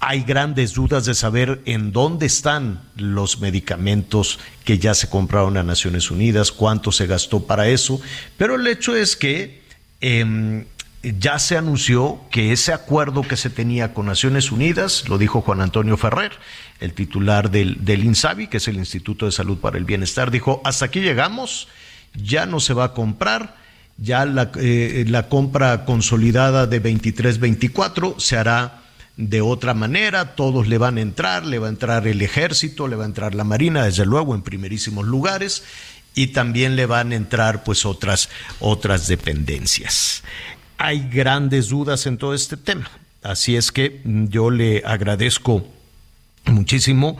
Hay 0.00 0.22
grandes 0.22 0.72
dudas 0.72 1.04
de 1.04 1.14
saber 1.14 1.60
en 1.66 1.92
dónde 1.92 2.24
están 2.24 2.80
los 2.96 3.40
medicamentos 3.40 4.38
que 4.64 4.78
ya 4.78 4.94
se 4.94 5.10
compraron 5.10 5.58
a 5.58 5.62
Naciones 5.62 6.10
Unidas, 6.10 6.52
cuánto 6.52 6.90
se 6.90 7.06
gastó 7.06 7.46
para 7.46 7.68
eso, 7.68 8.00
pero 8.38 8.54
el 8.54 8.66
hecho 8.66 8.96
es 8.96 9.14
que 9.14 9.60
em, 10.00 10.64
ya 11.02 11.38
se 11.38 11.58
anunció 11.58 12.18
que 12.30 12.52
ese 12.52 12.72
acuerdo 12.72 13.20
que 13.20 13.36
se 13.36 13.50
tenía 13.50 13.92
con 13.92 14.06
Naciones 14.06 14.50
Unidas, 14.52 15.06
lo 15.06 15.18
dijo 15.18 15.42
Juan 15.42 15.60
Antonio 15.60 15.98
Ferrer, 15.98 16.32
el 16.80 16.94
titular 16.94 17.50
del 17.50 18.04
INSABI, 18.04 18.46
que 18.46 18.56
es 18.56 18.68
el 18.68 18.76
Instituto 18.76 19.26
de 19.26 19.32
Salud 19.32 19.58
para 19.58 19.76
el 19.76 19.84
Bienestar, 19.84 20.30
dijo, 20.30 20.62
hasta 20.64 20.86
aquí 20.86 21.00
llegamos, 21.00 21.68
ya 22.14 22.46
no 22.46 22.58
se 22.58 22.72
va 22.72 22.84
a 22.84 22.94
comprar, 22.94 23.60
ya 24.02 24.24
la, 24.24 24.50
eh, 24.56 25.04
la 25.08 25.28
compra 25.28 25.84
consolidada 25.84 26.66
de 26.66 26.82
23-24 26.82 28.18
se 28.18 28.36
hará 28.36 28.82
de 29.16 29.40
otra 29.40 29.74
manera, 29.74 30.34
todos 30.34 30.66
le 30.66 30.78
van 30.78 30.96
a 30.96 31.02
entrar, 31.02 31.44
le 31.44 31.58
va 31.58 31.66
a 31.66 31.70
entrar 31.70 32.06
el 32.06 32.22
ejército, 32.22 32.88
le 32.88 32.96
va 32.96 33.04
a 33.04 33.06
entrar 33.06 33.34
la 33.34 33.44
marina, 33.44 33.84
desde 33.84 34.06
luego 34.06 34.34
en 34.34 34.42
primerísimos 34.42 35.06
lugares, 35.06 35.62
y 36.14 36.28
también 36.28 36.76
le 36.76 36.86
van 36.86 37.12
a 37.12 37.16
entrar 37.16 37.62
pues 37.62 37.84
otras, 37.86 38.28
otras 38.58 39.06
dependencias. 39.06 40.24
Hay 40.78 41.08
grandes 41.08 41.68
dudas 41.68 42.06
en 42.06 42.18
todo 42.18 42.34
este 42.34 42.56
tema, 42.56 42.90
así 43.22 43.54
es 43.54 43.70
que 43.70 44.00
yo 44.04 44.50
le 44.50 44.82
agradezco 44.84 45.68
muchísimo 46.46 47.18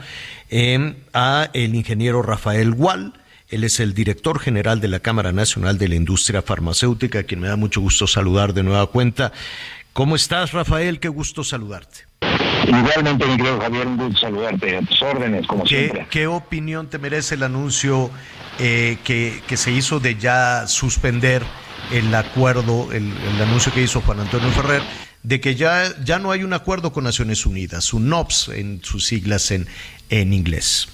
eh, 0.49 0.95
a 1.13 1.49
el 1.53 1.75
ingeniero 1.75 2.21
Rafael 2.21 2.73
Gual, 2.73 3.13
él 3.53 3.63
es 3.63 3.79
el 3.79 3.93
director 3.93 4.39
general 4.39 4.81
de 4.81 4.87
la 4.87 4.99
Cámara 4.99 5.31
Nacional 5.31 5.77
de 5.77 5.87
la 5.87 5.95
Industria 5.95 6.41
Farmacéutica, 6.41 7.23
quien 7.23 7.39
me 7.39 7.47
da 7.47 7.55
mucho 7.55 7.81
gusto 7.81 8.07
saludar 8.07 8.53
de 8.53 8.63
nueva 8.63 8.87
cuenta. 8.87 9.31
¿Cómo 9.93 10.15
estás, 10.15 10.53
Rafael? 10.53 10.99
Qué 10.99 11.07
gusto 11.07 11.43
saludarte. 11.43 12.05
Igualmente, 12.67 13.25
mi 13.27 13.37
querido 13.37 13.59
Javier, 13.59 13.87
un 13.87 13.97
gusto 13.97 14.21
saludarte 14.21 14.77
a 14.77 14.81
tus 14.81 15.01
órdenes, 15.03 15.45
como 15.45 15.65
siempre. 15.67 16.07
¿Qué 16.09 16.25
opinión 16.25 16.89
te 16.89 16.97
merece 16.97 17.35
el 17.35 17.43
anuncio 17.43 18.09
eh, 18.59 18.97
que, 19.03 19.41
se 19.55 19.71
hizo 19.71 19.99
de 19.99 20.15
ya 20.15 20.65
suspender 20.67 21.43
el 21.91 22.13
acuerdo, 22.15 22.91
el, 22.91 23.11
anuncio 23.39 23.71
que 23.71 23.83
hizo 23.83 24.01
Juan 24.01 24.21
Antonio 24.21 24.49
Ferrer, 24.49 24.81
de 25.21 25.39
que 25.39 25.53
ya, 25.55 25.93
ya 26.03 26.17
no 26.17 26.31
hay 26.31 26.43
un 26.43 26.53
acuerdo 26.53 26.91
con 26.91 27.03
Naciones 27.03 27.45
Unidas, 27.45 27.93
un 27.93 28.09
NOPS 28.09 28.49
en 28.49 28.81
sus 28.83 29.05
siglas 29.05 29.51
en, 29.51 29.67
en 30.09 30.33
inglés? 30.33 30.87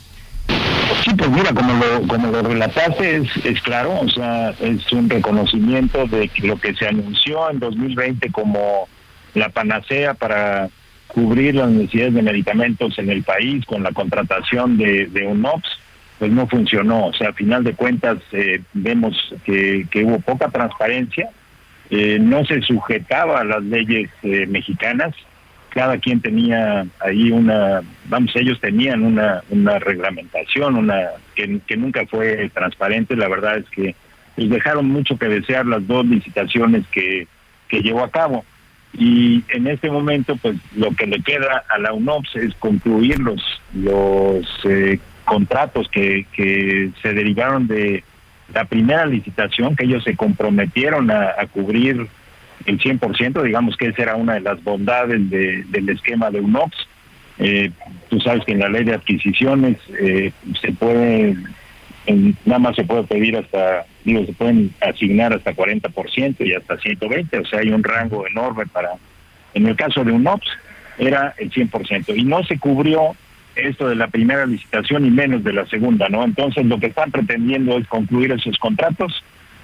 Sí, 1.04 1.14
pues 1.16 1.30
mira, 1.30 1.54
como 1.54 1.74
lo, 1.74 2.08
como 2.08 2.28
lo 2.28 2.42
relataste, 2.42 3.18
es, 3.18 3.46
es 3.46 3.62
claro, 3.62 4.00
o 4.02 4.10
sea, 4.10 4.50
es 4.60 4.92
un 4.92 5.10
reconocimiento 5.10 6.06
de 6.08 6.30
lo 6.44 6.60
que 6.60 6.74
se 6.76 6.88
anunció 6.88 7.50
en 7.50 7.60
2020 7.60 8.32
como 8.32 8.88
la 9.34 9.50
panacea 9.50 10.14
para 10.14 10.70
cubrir 11.08 11.56
las 11.56 11.70
necesidades 11.70 12.14
de 12.14 12.22
medicamentos 12.22 12.98
en 13.00 13.10
el 13.10 13.24
país 13.24 13.66
con 13.66 13.84
la 13.84 13.92
contratación 13.92 14.78
de, 14.78 15.08
de 15.08 15.26
un 15.26 15.46
OPS, 15.46 15.70
pues 16.20 16.32
no 16.32 16.48
funcionó. 16.48 17.08
O 17.08 17.14
sea, 17.14 17.30
a 17.30 17.34
final 17.34 17.64
de 17.64 17.74
cuentas 17.74 18.18
eh, 18.32 18.62
vemos 18.74 19.16
que, 19.46 19.88
que, 19.90 20.04
hubo 20.04 20.20
poca 20.20 20.50
transparencia, 20.50 21.30
eh, 21.90 22.20
no 22.20 22.46
se 22.46 22.62
sujetaba 22.62 23.40
a 23.40 23.44
las 23.44 23.64
leyes 23.64 24.10
eh, 24.22 24.46
mexicanas, 24.48 25.16
cada 25.70 25.98
quien 25.98 26.20
tenía 26.22 26.86
ahí 27.00 27.32
una, 27.32 27.82
vamos, 28.06 28.36
ellos 28.36 28.60
tenían 28.60 29.04
una, 29.04 29.44
una 29.50 29.80
reglamentación, 29.80 30.76
una 30.76 31.10
que, 31.36 31.78
nunca 31.78 32.06
fue 32.08 32.50
transparente, 32.54 33.16
la 33.16 33.28
verdad 33.28 33.58
es 33.58 33.70
que 33.70 33.96
les 34.36 34.50
dejaron 34.50 34.88
mucho 34.88 35.18
que 35.18 35.28
desear 35.28 35.66
las 35.66 35.86
dos 35.86 36.06
licitaciones 36.06 36.86
que, 36.88 37.28
que 37.68 37.82
llevó 37.82 38.04
a 38.04 38.12
cabo. 38.12 38.46
Y 38.94 39.44
en 39.50 39.68
este 39.68 39.92
momento, 39.92 40.36
pues 40.38 40.58
lo 40.76 40.92
que 40.92 41.06
le 41.06 41.22
queda 41.22 41.64
a 41.70 41.78
la 41.78 41.94
UNOPS 41.94 42.36
es 42.38 42.56
concluir 42.56 43.20
los, 43.20 43.42
los 43.74 44.46
eh, 44.64 45.00
contratos 45.26 45.88
que, 45.90 46.26
que 46.34 46.90
se 47.02 47.14
derivaron 47.14 47.68
de 47.68 48.04
la 48.54 48.66
primera 48.66 49.06
licitación, 49.06 49.76
que 49.76 49.86
ellos 49.86 50.04
se 50.04 50.16
comprometieron 50.16 51.12
a 51.12 51.36
cubrir 51.54 52.08
el 52.66 52.80
100%, 52.80 53.44
digamos 53.44 53.78
que 53.78 53.88
esa 53.88 54.04
era 54.04 54.16
una 54.16 54.36
de 54.36 54.42
las 54.42 54.64
bondades 54.64 55.30
del 55.30 55.90
esquema 55.90 56.30
de 56.30 56.42
UNOPS. 56.42 56.88
Eh, 57.40 57.72
tú 58.10 58.20
sabes 58.20 58.44
que 58.46 58.52
en 58.52 58.60
la 58.60 58.70
ley 58.70 58.84
de 58.84 58.94
adquisiciones 58.94 59.78
eh, 59.98 60.32
se 60.62 60.72
puede, 60.74 61.36
nada 62.46 62.60
más 62.60 62.76
se 62.76 62.84
puede 62.84 63.04
pedir 63.04 63.38
hasta, 63.38 63.86
digo, 64.04 64.26
se 64.26 64.34
pueden 64.34 64.74
asignar 64.82 65.34
hasta 65.34 65.54
40% 65.54 66.36
y 66.46 66.54
hasta 66.54 66.78
120%, 66.78 67.42
o 67.42 67.46
sea, 67.46 67.60
hay 67.60 67.72
un 67.72 67.84
rango 67.84 68.28
enorme 68.28 68.66
para, 68.68 68.92
en 69.54 69.68
el 69.68 69.76
caso 69.76 70.04
de 70.04 70.12
UNOPS, 70.12 70.48
era 70.98 71.34
el 71.38 71.50
100%, 71.50 72.18
y 72.18 72.24
no 72.24 72.44
se 72.44 72.60
cubrió 72.60 73.16
esto 73.56 73.88
de 73.88 73.96
la 73.96 74.08
primera 74.08 74.46
licitación 74.46 75.06
y 75.06 75.10
menos 75.10 75.44
de 75.44 75.54
la 75.54 75.66
segunda, 75.68 76.10
¿no? 76.10 76.24
Entonces 76.24 76.66
lo 76.66 76.80
que 76.80 76.88
están 76.88 77.12
pretendiendo 77.12 77.78
es 77.78 77.88
concluir 77.88 78.32
esos 78.32 78.58
contratos, 78.58 79.24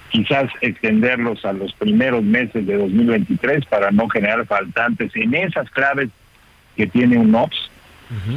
quizás 0.09 0.49
extenderlos 0.61 1.43
a 1.45 1.53
los 1.53 1.73
primeros 1.73 2.23
meses 2.23 2.65
de 2.65 2.77
2023 2.77 3.65
para 3.65 3.91
no 3.91 4.07
generar 4.07 4.45
faltantes 4.45 5.11
en 5.15 5.33
esas 5.35 5.69
claves 5.71 6.09
que 6.75 6.87
tiene 6.87 7.17
un 7.17 7.33
OPS, 7.33 7.69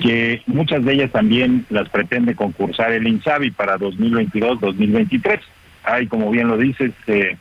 que 0.02 0.42
muchas 0.46 0.84
de 0.84 0.94
ellas 0.94 1.12
también 1.12 1.66
las 1.70 1.88
pretende 1.88 2.34
concursar 2.34 2.92
el 2.92 3.06
INSABI 3.06 3.50
para 3.50 3.78
2022-2023. 3.78 5.40
Hay, 5.84 6.06
como 6.06 6.30
bien 6.30 6.48
lo 6.48 6.56
dices, 6.56 6.92
eh, 7.06 7.36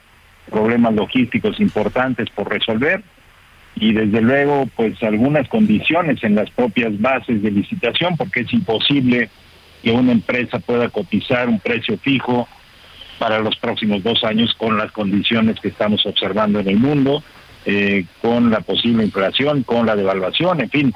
problemas 0.50 0.94
logísticos 0.94 1.60
importantes 1.60 2.30
por 2.30 2.50
resolver 2.50 3.02
y 3.76 3.94
desde 3.94 4.22
luego 4.22 4.68
pues 4.76 5.02
algunas 5.04 5.48
condiciones 5.50 6.24
en 6.24 6.36
las 6.36 6.50
propias 6.50 7.00
bases 7.00 7.42
de 7.42 7.52
licitación 7.52 8.18
porque 8.18 8.42
es 8.42 8.54
imposible 8.54 9.30
que 9.84 9.92
una 9.92 10.12
empresa 10.12 10.60
pueda 10.60 10.90
cotizar 10.90 11.48
un 11.48 11.60
precio 11.60 11.98
fijo 11.98 12.48
para 13.18 13.40
los 13.40 13.56
próximos 13.58 14.04
dos 14.04 14.24
años 14.24 14.54
con 14.58 14.78
las 14.78 14.92
condiciones 14.92 15.60
que 15.60 15.70
estamos 15.70 16.06
observando 16.06 16.60
en 16.60 16.68
el 16.68 16.78
mundo, 16.78 17.24
eh, 17.66 18.06
con 18.22 18.50
la 18.50 18.62
posible 18.62 19.04
inflación, 19.04 19.64
con 19.64 19.86
la 19.86 19.96
devaluación, 19.96 20.62
en 20.62 20.70
fin, 20.70 20.94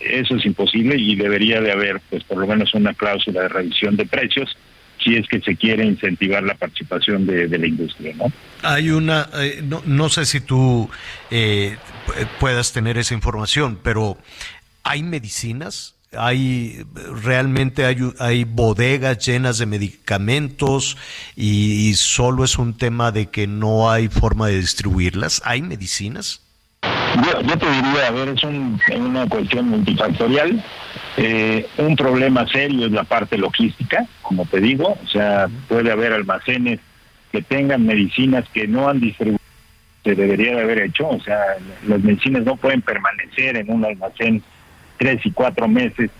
eso 0.00 0.36
es 0.36 0.46
imposible 0.46 0.96
y 0.98 1.16
debería 1.16 1.60
de 1.60 1.72
haber 1.72 2.00
pues 2.10 2.24
por 2.24 2.38
lo 2.38 2.46
menos 2.46 2.72
una 2.74 2.94
cláusula 2.94 3.42
de 3.42 3.48
revisión 3.48 3.96
de 3.96 4.06
precios 4.06 4.56
si 5.02 5.14
es 5.14 5.26
que 5.28 5.40
se 5.40 5.56
quiere 5.56 5.84
incentivar 5.84 6.42
la 6.42 6.54
participación 6.54 7.26
de, 7.26 7.46
la 7.48 7.66
industria, 7.66 8.14
¿no? 8.16 8.32
Hay 8.62 8.90
una, 8.90 9.28
eh, 9.34 9.60
no, 9.62 9.82
no, 9.84 10.08
sé 10.08 10.24
si 10.24 10.40
tú 10.40 10.88
eh, 11.30 11.76
puedas 12.40 12.72
tener 12.72 12.96
esa 12.96 13.14
información, 13.14 13.78
pero 13.82 14.16
¿hay 14.82 15.02
medicinas? 15.02 15.95
Hay 16.18 16.84
realmente 17.22 17.84
hay, 17.84 18.44
bodegas 18.44 19.24
llenas 19.24 19.58
de 19.58 19.66
medicamentos 19.66 20.96
y, 21.34 21.94
solo 21.94 22.44
es 22.44 22.58
un 22.58 22.76
tema 22.76 23.12
de 23.12 23.26
que 23.26 23.46
no 23.46 23.90
hay 23.90 24.08
forma 24.08 24.48
de 24.48 24.58
distribuirlas. 24.58 25.42
¿Hay 25.44 25.62
medicinas? 25.62 26.42
Yo, 26.82 27.58
te 27.58 27.70
diría, 27.70 28.06
a 28.08 28.10
ver, 28.10 28.28
es 28.28 28.44
una 28.44 29.26
cuestión 29.28 29.68
multifactorial. 29.68 30.62
Eh, 31.16 31.66
un 31.78 31.96
problema 31.96 32.46
serio 32.48 32.86
es 32.86 32.92
la 32.92 33.04
parte 33.04 33.38
logística, 33.38 34.06
como 34.20 34.44
te 34.44 34.60
digo, 34.60 34.98
o 35.02 35.08
sea, 35.08 35.48
puede 35.66 35.90
haber 35.90 36.12
almacenes 36.12 36.78
que 37.32 37.40
tengan 37.40 37.86
medicinas 37.86 38.44
que 38.52 38.68
no 38.68 38.88
han 38.88 39.00
distribuido, 39.00 39.40
se 40.04 40.14
debería 40.14 40.54
de 40.54 40.62
haber 40.62 40.78
hecho, 40.78 41.08
o 41.08 41.20
sea, 41.20 41.40
las 41.86 42.00
medicinas 42.00 42.44
no 42.44 42.56
pueden 42.56 42.82
permanecer 42.82 43.56
en 43.56 43.70
un 43.70 43.84
almacén 43.84 44.42
tres 44.96 45.24
y 45.24 45.30
cuatro 45.30 45.68
meses 45.68 46.10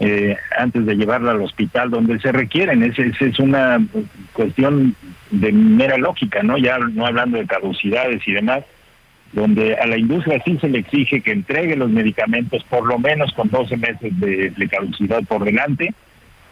eh, 0.00 0.36
antes 0.56 0.86
de 0.86 0.96
llevarla 0.96 1.32
al 1.32 1.42
hospital 1.42 1.90
donde 1.90 2.20
se 2.20 2.32
requieren. 2.32 2.82
Esa 2.82 3.02
es 3.02 3.38
una 3.38 3.84
cuestión 4.32 4.94
de 5.30 5.52
mera 5.52 5.98
lógica, 5.98 6.42
¿no? 6.42 6.56
Ya 6.58 6.78
no 6.78 7.06
hablando 7.06 7.38
de 7.38 7.46
caducidades 7.46 8.26
y 8.26 8.32
demás 8.32 8.64
donde 9.32 9.76
a 9.76 9.86
la 9.86 9.98
industria 9.98 10.42
sí 10.44 10.58
se 10.60 10.68
le 10.68 10.78
exige 10.78 11.20
que 11.20 11.32
entregue 11.32 11.76
los 11.76 11.90
medicamentos 11.90 12.64
por 12.64 12.86
lo 12.86 12.98
menos 12.98 13.32
con 13.34 13.50
12 13.50 13.76
meses 13.76 14.18
de, 14.18 14.68
caducidad 14.70 15.22
por 15.24 15.44
delante 15.44 15.94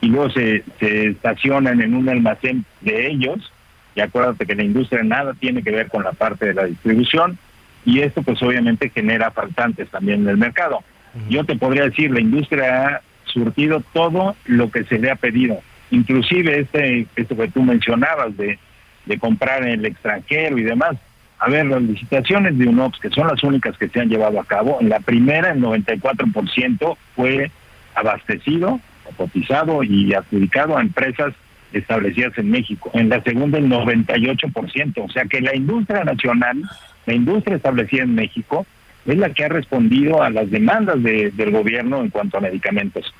y 0.01 0.09
luego 0.09 0.31
se, 0.31 0.63
se, 0.79 1.09
estacionan 1.09 1.81
en 1.81 1.95
un 1.95 2.09
almacén 2.09 2.65
de 2.83 3.07
ellos 3.07 3.51
y 3.95 4.01
acuérdate 4.01 4.45
que 4.45 4.55
la 4.55 4.65
industria 4.65 5.03
nada 5.03 5.33
tiene 5.33 5.63
que 5.63 5.71
ver 5.71 5.89
con 5.89 6.05
la 6.05 6.13
parte 6.13 6.47
de 6.47 6.55
la 6.55 6.65
distribución 6.65 7.39
y 7.87 8.01
esto 8.01 8.23
pues 8.23 8.43
obviamente 8.43 8.91
genera 8.91 9.31
faltantes 9.31 9.89
también 9.89 10.23
en 10.23 10.29
el 10.29 10.37
mercado. 10.37 10.81
Yo 11.29 11.45
te 11.45 11.57
podría 11.57 11.85
decir, 11.85 12.11
la 12.11 12.21
industria 12.21 12.87
ha 12.87 13.01
surtido 13.25 13.83
todo 13.93 14.37
lo 14.47 14.71
que 14.71 14.85
se 14.85 14.99
le 14.99 15.11
ha 15.11 15.17
pedido, 15.17 15.61
inclusive 15.91 16.61
este 16.61 17.07
esto 17.17 17.37
que 17.37 17.49
tú 17.49 17.63
mencionabas 17.63 18.37
de, 18.37 18.59
de 19.05 19.19
comprar 19.19 19.63
en 19.63 19.81
el 19.81 19.87
extranjero 19.87 20.59
y 20.59 20.63
demás. 20.63 20.97
A 21.39 21.51
ver, 21.51 21.67
las 21.67 21.83
licitaciones 21.83 22.57
de 22.57 22.67
UNOPS, 22.67 22.99
que 22.99 23.11
son 23.11 23.27
las 23.27 23.43
únicas 23.43 23.77
que 23.77 23.89
se 23.89 24.01
han 24.01 24.09
llevado 24.09 24.41
a 24.41 24.45
cabo, 24.45 24.79
en 24.81 24.89
la 24.89 25.01
primera 25.01 25.53
el 25.53 25.61
94% 25.61 26.97
fue 27.15 27.51
abastecido, 27.95 28.81
cotizado 29.17 29.83
y 29.83 30.15
adjudicado 30.15 30.77
a 30.77 30.81
empresas 30.81 31.35
establecidas 31.73 32.37
en 32.39 32.51
México. 32.51 32.91
En 32.95 33.09
la 33.09 33.23
segunda 33.23 33.59
el 33.59 33.69
98%, 33.69 34.93
o 34.97 35.11
sea 35.11 35.25
que 35.25 35.41
la 35.41 35.55
industria 35.55 36.05
nacional, 36.05 36.63
la 37.05 37.15
industria 37.15 37.57
establecida 37.57 38.05
en 38.05 38.15
México, 38.15 38.67
es 39.07 39.17
la 39.17 39.31
que 39.31 39.45
ha 39.45 39.49
respondido 39.49 40.23
a 40.23 40.31
las 40.31 40.51
demandas 40.51 41.03
del 41.03 41.51
gobierno 41.51 42.01
en 42.01 42.11
cuanto 42.11 42.39
a 42.39 42.41
medicamentos. 42.41 43.13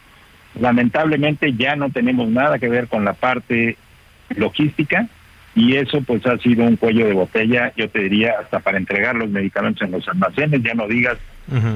Lamentablemente 0.59 1.55
ya 1.55 1.77
no 1.77 1.91
tenemos 1.91 2.29
nada 2.29 2.59
que 2.59 2.69
ver 2.69 2.89
con 2.89 3.05
la 3.05 3.13
parte 3.13 3.77
logística, 4.31 5.09
y 5.57 5.77
eso 5.77 6.03
pues 6.03 6.25
ha 6.27 6.37
sido 6.37 6.65
un 6.65 6.77
cuello 6.77 7.07
de 7.07 7.15
botella, 7.15 7.73
yo 7.77 7.89
te 7.89 8.01
diría, 8.01 8.35
hasta 8.41 8.61
para 8.61 8.77
entregar 8.77 9.17
los 9.17 9.31
medicamentos 9.31 9.83
en 9.83 9.91
los 9.91 10.07
almacenes, 10.07 10.63
ya 10.63 10.75
no 10.75 10.87
digas 10.87 11.17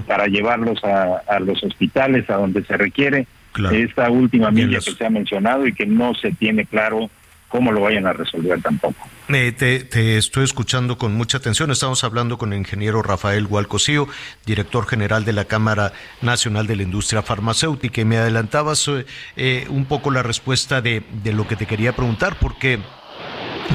para 0.07 0.27
llevarlos 0.27 0.79
a, 0.85 1.41
los 1.41 1.63
hospitales, 1.65 2.29
a 2.29 2.35
donde 2.35 2.63
se 2.65 2.77
requiere. 2.77 3.27
Esta 3.73 4.11
última 4.11 4.51
milla 4.51 4.79
que 4.79 4.93
se 4.93 5.07
ha 5.07 5.11
mencionado 5.11 5.67
y 5.67 5.73
que 5.73 5.87
no 5.87 6.15
se 6.15 6.31
tiene 6.33 6.67
claro 6.67 7.11
cómo 7.49 7.73
lo 7.73 7.81
vayan 7.81 8.07
a 8.07 8.13
resolver 8.13 8.61
tampoco. 8.61 9.09
Eh, 9.33 9.53
te, 9.53 10.17
estoy 10.17 10.45
escuchando 10.45 10.99
con 10.99 11.15
mucha 11.15 11.39
atención. 11.39 11.71
Estamos 11.71 12.03
hablando 12.05 12.37
con 12.37 12.53
el 12.53 12.59
ingeniero 12.59 13.03
Rafael 13.03 13.47
Hualcosío, 13.47 14.09
director 14.45 14.87
general 14.87 15.25
de 15.25 15.33
la 15.33 15.45
Cámara 15.45 15.93
Nacional 16.21 16.67
de 16.67 16.77
la 16.77 16.83
Industria 16.83 17.23
Farmacéutica. 17.23 18.01
Y 18.01 18.05
me 18.05 18.17
adelantabas 18.17 18.91
eh, 19.37 19.67
un 19.69 19.85
poco 19.85 20.11
la 20.11 20.23
respuesta 20.23 20.81
de, 20.81 21.05
de 21.23 21.33
lo 21.33 21.47
que 21.47 21.57
te 21.57 21.67
quería 21.67 21.95
preguntar, 21.95 22.39
porque 22.41 22.81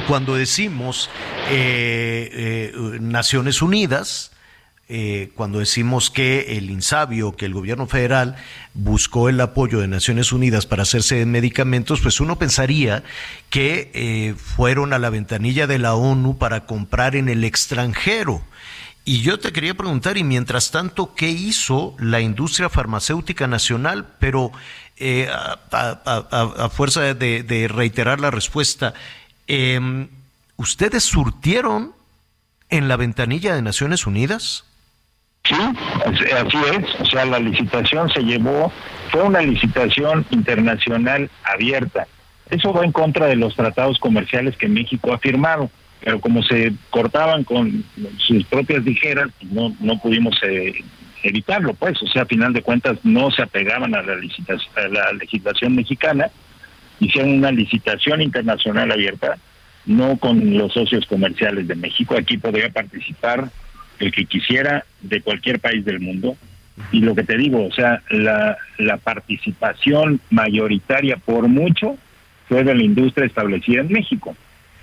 cuando 0.08 0.36
decimos 0.36 1.10
eh, 1.50 2.30
eh, 2.32 2.74
Naciones 3.00 3.62
Unidas, 3.62 4.32
eh, 4.88 5.32
cuando 5.36 5.60
decimos 5.60 6.10
que 6.12 6.58
el 6.58 6.70
insabio, 6.70 7.36
que 7.36 7.46
el 7.46 7.54
gobierno 7.54 7.88
federal 7.88 8.36
buscó 8.74 9.30
el 9.30 9.42
apoyo 9.42 9.80
de 9.80 9.88
Naciones 9.88 10.32
Unidas 10.32 10.66
para 10.66 10.84
hacerse 10.84 11.16
de 11.16 11.26
medicamentos, 11.26 12.02
pues 12.02 12.20
uno 12.20 12.38
pensaría 12.38 13.04
que 13.50 14.36
fueron 14.38 14.94
a 14.94 15.00
la 15.00 15.10
ventanilla 15.10 15.68
de 15.68 15.80
la 15.80 15.96
ONU 15.96 16.38
para 16.38 16.66
comprar 16.66 17.16
en 17.16 17.30
el 17.30 17.44
extranjero. 17.44 18.44
Y 19.06 19.22
yo 19.22 19.40
te 19.40 19.52
quería 19.52 19.76
preguntar, 19.76 20.18
y 20.18 20.24
mientras 20.24 20.72
tanto, 20.72 21.16
¿qué 21.16 21.30
hizo 21.30 21.96
la 22.00 22.22
industria 22.22 22.70
farmacéutica 22.70 23.48
nacional? 23.48 24.08
Pero 24.20 24.52
a, 25.72 26.70
fuerza 26.72 27.14
de 27.14 27.68
reiterar 27.70 28.20
la 28.20 28.32
respuesta, 28.32 28.94
eh, 29.48 30.08
¿ustedes 30.58 31.04
surtieron 31.04 31.94
en 32.70 32.88
la 32.88 32.98
ventanilla 32.98 33.56
de 33.56 33.62
Naciones 33.62 34.08
Unidas? 34.08 34.66
Sí, 35.46 35.56
así 36.34 36.58
es. 36.76 37.02
O 37.02 37.06
sea, 37.06 37.26
la 37.26 37.40
licitación 37.40 38.10
se 38.10 38.22
llevó, 38.22 38.72
fue 39.12 39.24
una 39.24 39.42
licitación 39.42 40.26
internacional 40.32 41.30
abierta. 41.44 42.08
Eso 42.50 42.74
va 42.74 42.84
en 42.84 42.92
contra 42.92 43.28
de 43.28 43.36
los 43.36 43.56
tratados 43.56 44.00
comerciales 44.00 44.58
que 44.58 44.68
México 44.68 45.14
ha 45.14 45.20
firmado, 45.20 45.70
pero 46.04 46.20
como 46.20 46.44
se 46.44 46.74
cortaban 46.90 47.44
con 47.44 47.84
sus 48.18 48.44
propias 48.46 48.84
ligeras, 48.84 49.30
no, 49.42 49.76
no 49.80 50.00
pudimos 50.00 50.36
eh, 50.44 50.84
evitarlo, 51.24 51.74
pues. 51.74 52.02
O 52.02 52.08
sea, 52.08 52.24
a 52.24 52.28
final 52.28 52.54
de 52.54 52.62
cuentas 52.62 52.98
no 53.04 53.30
se 53.32 53.44
apegaban 53.44 53.94
a 53.96 54.02
la, 54.02 54.16
licitación, 54.16 54.72
a 54.76 54.88
la 54.88 55.14
legislación 55.14 55.76
mexicana 55.76 56.30
hicieron 57.00 57.32
una 57.34 57.52
licitación 57.52 58.22
internacional 58.22 58.92
abierta, 58.92 59.38
no 59.86 60.18
con 60.18 60.58
los 60.58 60.74
socios 60.74 61.06
comerciales 61.06 61.68
de 61.68 61.76
México. 61.76 62.16
Aquí 62.18 62.38
podría 62.38 62.70
participar 62.70 63.52
el 64.00 64.12
que 64.12 64.26
quisiera 64.26 64.86
de 65.02 65.22
cualquier 65.22 65.60
país 65.60 65.86
del 65.86 66.00
mundo. 66.00 66.38
Y 66.92 67.00
lo 67.00 67.16
que 67.16 67.24
te 67.24 67.38
digo, 67.38 67.66
o 67.66 67.72
sea, 67.72 68.02
la, 68.10 68.58
la 68.78 68.98
participación 68.98 70.20
mayoritaria 70.30 71.16
por 71.18 71.48
mucho 71.48 71.98
fue 72.50 72.64
de 72.64 72.76
la 72.76 72.84
industria 72.84 73.26
establecida 73.26 73.82
en 73.82 73.92
México. 73.92 74.36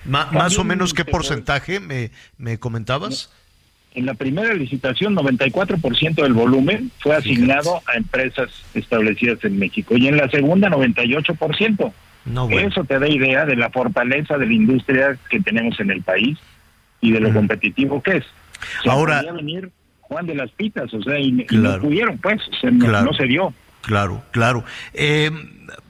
¿Más 0.04 0.58
o 0.58 0.64
menos 0.64 0.94
qué 0.94 1.04
porcentaje 1.04 1.80
me, 1.80 2.10
me 2.38 2.58
comentabas? 2.58 3.30
En 3.94 4.06
la 4.06 4.14
primera 4.14 4.54
licitación, 4.54 5.14
94% 5.14 6.14
del 6.22 6.32
volumen 6.32 6.90
fue 6.98 7.14
asignado 7.14 7.82
a 7.86 7.96
empresas 7.96 8.50
establecidas 8.72 9.44
en 9.44 9.58
México 9.58 9.96
y 9.96 10.08
en 10.08 10.16
la 10.16 10.30
segunda, 10.30 10.70
98%. 10.70 11.92
No, 12.24 12.48
Eso 12.50 12.84
te 12.84 12.98
da 12.98 13.08
idea 13.08 13.44
de 13.44 13.56
la 13.56 13.68
fortaleza 13.70 14.38
de 14.38 14.46
la 14.46 14.52
industria 14.52 15.18
que 15.28 15.40
tenemos 15.40 15.78
en 15.80 15.90
el 15.90 16.02
país 16.02 16.38
y 17.00 17.10
de 17.10 17.20
lo 17.20 17.32
competitivo 17.34 18.02
que 18.02 18.18
es. 18.18 18.24
Ahora 18.86 19.22
venir 19.32 19.70
Juan 20.00 20.26
de 20.26 20.34
las 20.34 20.50
Pitas, 20.50 20.92
o 20.92 21.02
sea, 21.02 21.18
y, 21.18 21.32
no 21.32 21.80
pudieron, 21.80 22.18
pues, 22.18 22.40
no, 22.62 23.14
se 23.14 23.24
dio. 23.24 23.54
Claro, 23.80 24.22
claro. 24.30 24.64
Eh, 24.94 25.30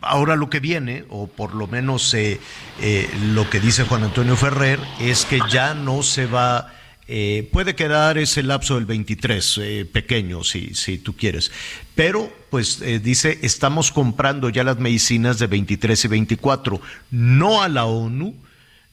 ahora 0.01 0.37
lo 0.37 0.49
que 0.49 0.61
viene, 0.61 1.05
o 1.11 1.27
por 1.27 1.55
lo 1.55 1.67
menos 1.67 2.15
eh, 2.15 2.41
eh, 2.81 3.09
lo 3.35 3.51
que 3.51 3.61
dice 3.61 3.85
Juan 3.85 4.05
Antonio 4.05 4.37
Ferrer, 4.37 4.79
es 5.01 5.27
que 5.27 5.41
ya 5.51 5.75
no 5.75 6.03
se 6.03 6.27
va 6.27 6.73
eh, 7.09 7.49
puede 7.53 7.75
quedar 7.75 8.17
ese 8.17 8.43
lapso 8.43 8.77
del 8.77 8.87
23 8.87 9.61
eh, 9.61 9.85
pequeño, 9.91 10.45
si, 10.45 10.75
si 10.75 10.99
tú 10.99 11.15
quieres. 11.15 11.51
Pero, 11.95 12.33
pues 12.49 12.81
eh, 12.81 13.01
dice, 13.01 13.39
estamos 13.43 13.91
comprando 13.91 14.49
ya 14.49 14.63
las 14.63 14.79
medicinas 14.79 15.39
de 15.39 15.49
23 15.49 16.05
y 16.05 16.09
24, 16.09 16.81
no 17.11 17.63
a 17.63 17.69
la 17.69 17.87
ONU, 17.87 18.35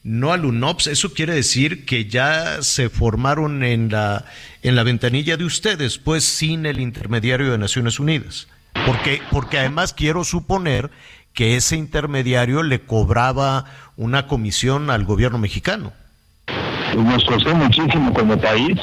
no 0.02 0.32
al 0.32 0.44
UNOPS. 0.44 0.88
Eso 0.88 1.12
quiere 1.12 1.34
decir 1.34 1.84
que 1.84 2.06
ya 2.06 2.62
se 2.62 2.88
formaron 2.88 3.62
en 3.64 3.90
la, 3.90 4.24
en 4.62 4.76
la 4.76 4.82
ventanilla 4.82 5.36
de 5.36 5.44
ustedes, 5.44 5.98
pues 5.98 6.24
sin 6.24 6.66
el 6.66 6.80
intermediario 6.80 7.50
de 7.50 7.58
Naciones 7.58 8.00
Unidas. 8.00 8.48
Porque, 8.86 9.20
porque 9.30 9.58
además 9.58 9.92
quiero 9.92 10.24
suponer 10.24 10.90
que 11.34 11.56
ese 11.56 11.76
intermediario 11.76 12.62
le 12.62 12.80
cobraba 12.80 13.66
una 13.96 14.26
comisión 14.26 14.90
al 14.90 15.04
gobierno 15.04 15.38
mexicano. 15.38 15.92
Pues 16.92 17.04
nos 17.04 17.24
costó 17.24 17.54
muchísimo 17.54 18.12
como 18.12 18.36
país, 18.40 18.76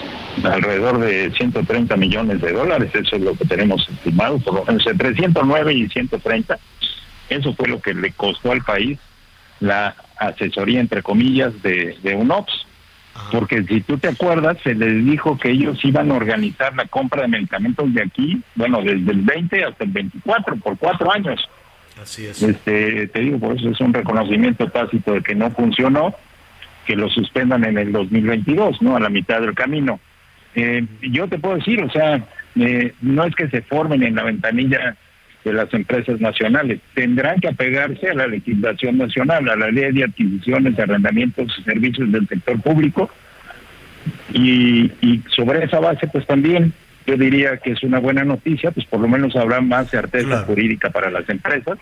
alrededor 0.43 0.99
de 0.99 1.31
130 1.31 1.97
millones 1.97 2.39
de 2.41 2.53
dólares, 2.53 2.89
eso 2.93 3.17
es 3.17 3.21
lo 3.21 3.35
que 3.35 3.45
tenemos 3.45 3.87
estimado, 3.89 4.39
por 4.39 4.53
lo 4.53 4.65
menos 4.65 4.85
entre 4.87 5.13
109 5.13 5.73
y 5.73 5.89
130. 5.89 6.57
Eso 7.29 7.53
fue 7.53 7.67
lo 7.67 7.81
que 7.81 7.93
le 7.93 8.13
costó 8.13 8.53
al 8.53 8.63
país 8.63 8.97
la 9.59 9.95
asesoría, 10.17 10.79
entre 10.79 11.03
comillas, 11.03 11.61
de, 11.61 11.97
de 12.03 12.15
UNOPS. 12.15 12.67
Porque 13.31 13.63
si 13.63 13.81
tú 13.81 13.97
te 13.97 14.09
acuerdas, 14.09 14.57
se 14.63 14.75
les 14.75 15.03
dijo 15.03 15.37
que 15.37 15.49
ellos 15.49 15.83
iban 15.83 16.11
a 16.11 16.15
organizar 16.15 16.75
la 16.75 16.85
compra 16.85 17.23
de 17.23 17.27
medicamentos 17.27 17.91
de 17.93 18.03
aquí, 18.03 18.41
bueno, 18.55 18.81
desde 18.81 19.11
el 19.11 19.21
20 19.21 19.63
hasta 19.63 19.83
el 19.83 19.91
24, 19.91 20.55
por 20.57 20.77
cuatro 20.77 21.11
años. 21.11 21.39
Así 22.01 22.25
es. 22.25 22.41
Este, 22.41 23.07
te 23.07 23.19
digo, 23.19 23.39
por 23.39 23.57
eso 23.57 23.69
es 23.69 23.81
un 23.81 23.93
reconocimiento 23.93 24.67
tácito 24.67 25.13
de 25.13 25.23
que 25.23 25.35
no 25.35 25.49
funcionó, 25.51 26.15
que 26.85 26.95
lo 26.95 27.09
suspendan 27.09 27.65
en 27.65 27.77
el 27.77 27.91
2022, 27.91 28.81
¿no? 28.81 28.95
A 28.95 28.99
la 28.99 29.09
mitad 29.09 29.41
del 29.41 29.55
camino. 29.55 29.99
Eh, 30.55 30.85
yo 31.01 31.27
te 31.27 31.39
puedo 31.39 31.55
decir, 31.55 31.81
o 31.81 31.89
sea, 31.89 32.23
eh, 32.55 32.93
no 33.01 33.23
es 33.25 33.35
que 33.35 33.49
se 33.49 33.61
formen 33.63 34.03
en 34.03 34.15
la 34.15 34.23
ventanilla 34.23 34.95
de 35.47 35.53
las 35.53 35.73
empresas 35.73 36.19
nacionales, 36.19 36.79
tendrán 36.93 37.39
que 37.39 37.47
apegarse 37.47 38.09
a 38.09 38.13
la 38.13 38.27
legislación 38.27 38.97
nacional, 38.97 39.49
a 39.49 39.55
la 39.55 39.71
ley 39.71 39.91
de 39.93 40.03
adquisiciones, 40.03 40.77
arrendamientos 40.79 41.53
y 41.59 41.63
servicios 41.63 42.11
del 42.11 42.27
sector 42.27 42.61
público, 42.61 43.09
y, 44.33 44.91
y 45.01 45.23
sobre 45.35 45.63
esa 45.65 45.79
base, 45.79 46.07
pues 46.07 46.25
también 46.25 46.73
yo 47.05 47.17
diría 47.17 47.57
que 47.57 47.71
es 47.71 47.83
una 47.83 47.99
buena 47.99 48.23
noticia, 48.23 48.71
pues 48.71 48.85
por 48.85 48.99
lo 48.99 49.07
menos 49.07 49.35
habrá 49.35 49.61
más 49.61 49.89
certeza 49.89 50.43
jurídica 50.43 50.89
para 50.89 51.09
las 51.09 51.27
empresas 51.29 51.77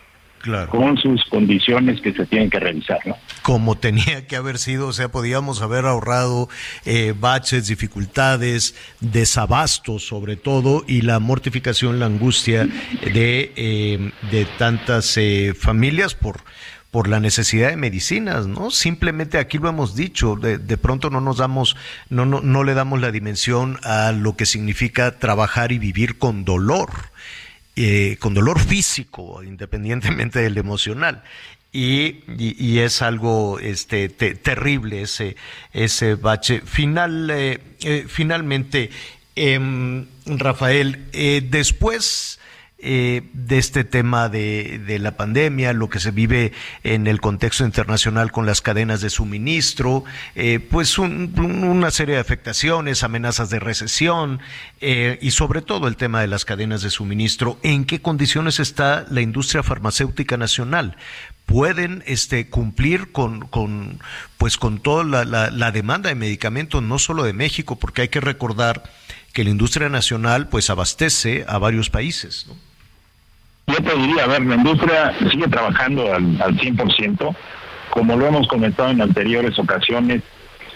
con 0.70 0.98
sus 0.98 1.24
condiciones 1.26 2.02
que 2.02 2.14
se 2.14 2.26
tienen 2.26 2.50
que 2.50 2.60
realizar, 2.60 3.00
¿no? 3.06 3.18
Como 3.42 3.78
tenía 3.78 4.28
que 4.28 4.36
haber 4.36 4.58
sido, 4.58 4.88
o 4.88 4.94
sea, 4.94 5.10
podíamos 5.10 5.62
haber 5.62 5.86
ahorrado 5.86 6.50
eh, 6.86 7.14
baches, 7.18 7.68
dificultades, 7.68 8.76
desabastos 9.00 10.06
sobre 10.06 10.36
todo, 10.36 10.84
y 10.88 11.02
la 11.02 11.20
mortificación, 11.20 12.00
la 12.00 12.08
angustia 12.08 12.68
de, 13.14 13.54
eh, 13.56 14.12
de 14.32 14.46
tantas 14.58 15.18
eh, 15.18 15.54
familias 15.58 16.16
por 16.16 16.42
por 16.96 17.10
la 17.10 17.20
necesidad 17.20 17.72
de 17.72 17.76
medicinas, 17.76 18.48
¿no? 18.48 18.72
Simplemente 18.72 19.38
aquí 19.38 19.58
lo 19.58 19.68
hemos 19.68 19.98
dicho, 19.98 20.38
de, 20.38 20.58
de 20.58 20.78
pronto 20.78 21.10
no 21.10 21.20
nos 21.20 21.40
damos, 21.40 21.76
no, 22.10 22.26
no, 22.26 22.40
no 22.40 22.64
le 22.64 22.74
damos 22.74 23.02
la 23.02 23.12
dimensión 23.12 23.78
a 23.84 24.14
lo 24.14 24.38
que 24.38 24.46
significa 24.46 25.20
trabajar 25.20 25.74
y 25.74 25.78
vivir 25.78 26.18
con 26.18 26.46
dolor. 26.46 26.90
Eh, 27.78 28.16
con 28.20 28.34
dolor 28.34 28.60
físico, 28.60 29.44
independientemente 29.44 30.40
del 30.40 30.58
emocional. 30.58 31.24
Y, 31.74 32.24
y, 32.38 32.80
es 32.80 33.02
algo 33.02 33.60
este, 33.60 34.08
te, 34.08 34.34
terrible 34.34 35.02
ese, 35.02 35.36
ese 35.74 36.16
bache. 36.16 36.62
Final, 36.62 37.30
eh, 37.30 37.60
eh, 37.82 38.06
finalmente, 38.08 38.92
em, 39.36 40.06
Rafael, 40.26 41.12
después 41.50 42.40
eh, 42.78 43.30
de 43.32 43.58
este 43.58 43.86
tema 43.86 44.28
de, 44.28 44.80
de, 44.86 45.00
la 45.00 45.16
pandemia, 45.16 45.72
lo 45.72 45.90
que 45.90 46.02
se 46.02 46.12
vive 46.12 46.52
en 46.84 47.08
el 47.08 47.22
contexto 47.22 47.64
internacional 47.64 48.34
con 48.34 48.46
las 48.46 48.60
cadenas 48.60 49.00
de 49.00 49.10
suministro, 49.10 50.04
eh, 50.36 50.60
pues 50.60 50.98
un, 50.98 51.34
una 51.40 51.90
serie 51.90 52.16
de 52.16 52.22
afectaciones, 52.22 53.04
amenazas 53.04 53.50
de 53.50 53.60
recesión 53.60 54.42
eh, 54.82 55.18
y 55.22 55.32
sobre 55.32 55.62
todo 55.62 55.88
el 55.88 55.96
tema 55.96 56.20
de 56.20 56.28
las 56.28 56.44
cadenas 56.44 56.82
de 56.82 56.90
suministro. 56.90 57.58
¿En 57.64 57.86
qué 57.86 58.02
condiciones 58.02 58.60
está 58.60 59.06
la 59.10 59.22
industria 59.22 59.64
farmacéutica 59.64 60.36
nacional? 60.36 60.98
pueden 61.46 62.04
este, 62.08 62.50
cumplir 62.50 63.12
con, 63.12 63.42
con, 63.42 64.00
pues, 64.40 64.58
con 64.58 64.80
toda 64.80 65.04
la, 65.04 65.26
la, 65.26 65.52
la 65.52 65.72
demanda 65.72 66.10
de 66.10 66.16
medicamentos, 66.16 66.82
no 66.82 66.98
solo 66.98 67.22
de 67.24 67.34
México, 67.34 67.76
porque 67.76 68.02
hay 68.02 68.08
que 68.08 68.20
recordar 68.20 68.82
que 69.36 69.44
la 69.44 69.50
industria 69.50 69.90
nacional 69.90 70.48
pues 70.48 70.70
abastece 70.70 71.44
a 71.48 71.58
varios 71.58 71.90
países. 71.90 72.48
¿no? 72.48 72.56
Yo 73.68 73.84
te 73.84 73.94
diría, 73.98 74.24
a 74.24 74.28
ver, 74.28 74.42
la 74.46 74.56
industria 74.56 75.14
sigue 75.30 75.50
trabajando 75.50 76.14
al, 76.14 76.42
al 76.42 76.58
100%, 76.58 77.36
como 77.90 78.16
lo 78.16 78.28
hemos 78.28 78.48
comentado 78.48 78.92
en 78.92 79.02
anteriores 79.02 79.60
ocasiones, 79.60 80.24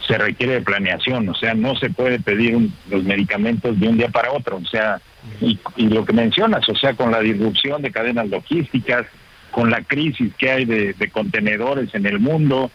se 0.06 0.18
requiere 0.18 0.56
de 0.56 0.62
planeación, 0.62 1.30
o 1.30 1.36
sea, 1.36 1.54
no 1.54 1.76
se 1.78 1.90
puede 1.90 2.20
pedir 2.20 2.58
un, 2.58 2.74
los 2.90 3.04
medicamentos 3.04 3.80
de 3.80 3.88
un 3.88 3.98
día 3.98 4.10
para 4.10 4.34
otro, 4.34 4.58
o 4.58 4.66
sea, 4.66 5.00
y, 5.40 5.58
y, 5.78 5.88
lo 5.88 6.04
que 6.04 6.12
mencionas, 6.12 6.68
o 6.68 6.76
sea, 6.76 6.96
con 6.96 7.12
la 7.12 7.22
disrupción 7.22 7.82
de 7.82 7.92
cadenas 7.92 8.28
logísticas, 8.28 9.06
con 9.52 9.70
la 9.70 9.84
crisis 9.84 10.34
que 10.38 10.52
hay 10.52 10.66
de, 10.66 10.94
de 10.94 11.10
contenedores 11.10 11.96
en 11.96 12.06
el 12.06 12.20
mundo, 12.20 12.72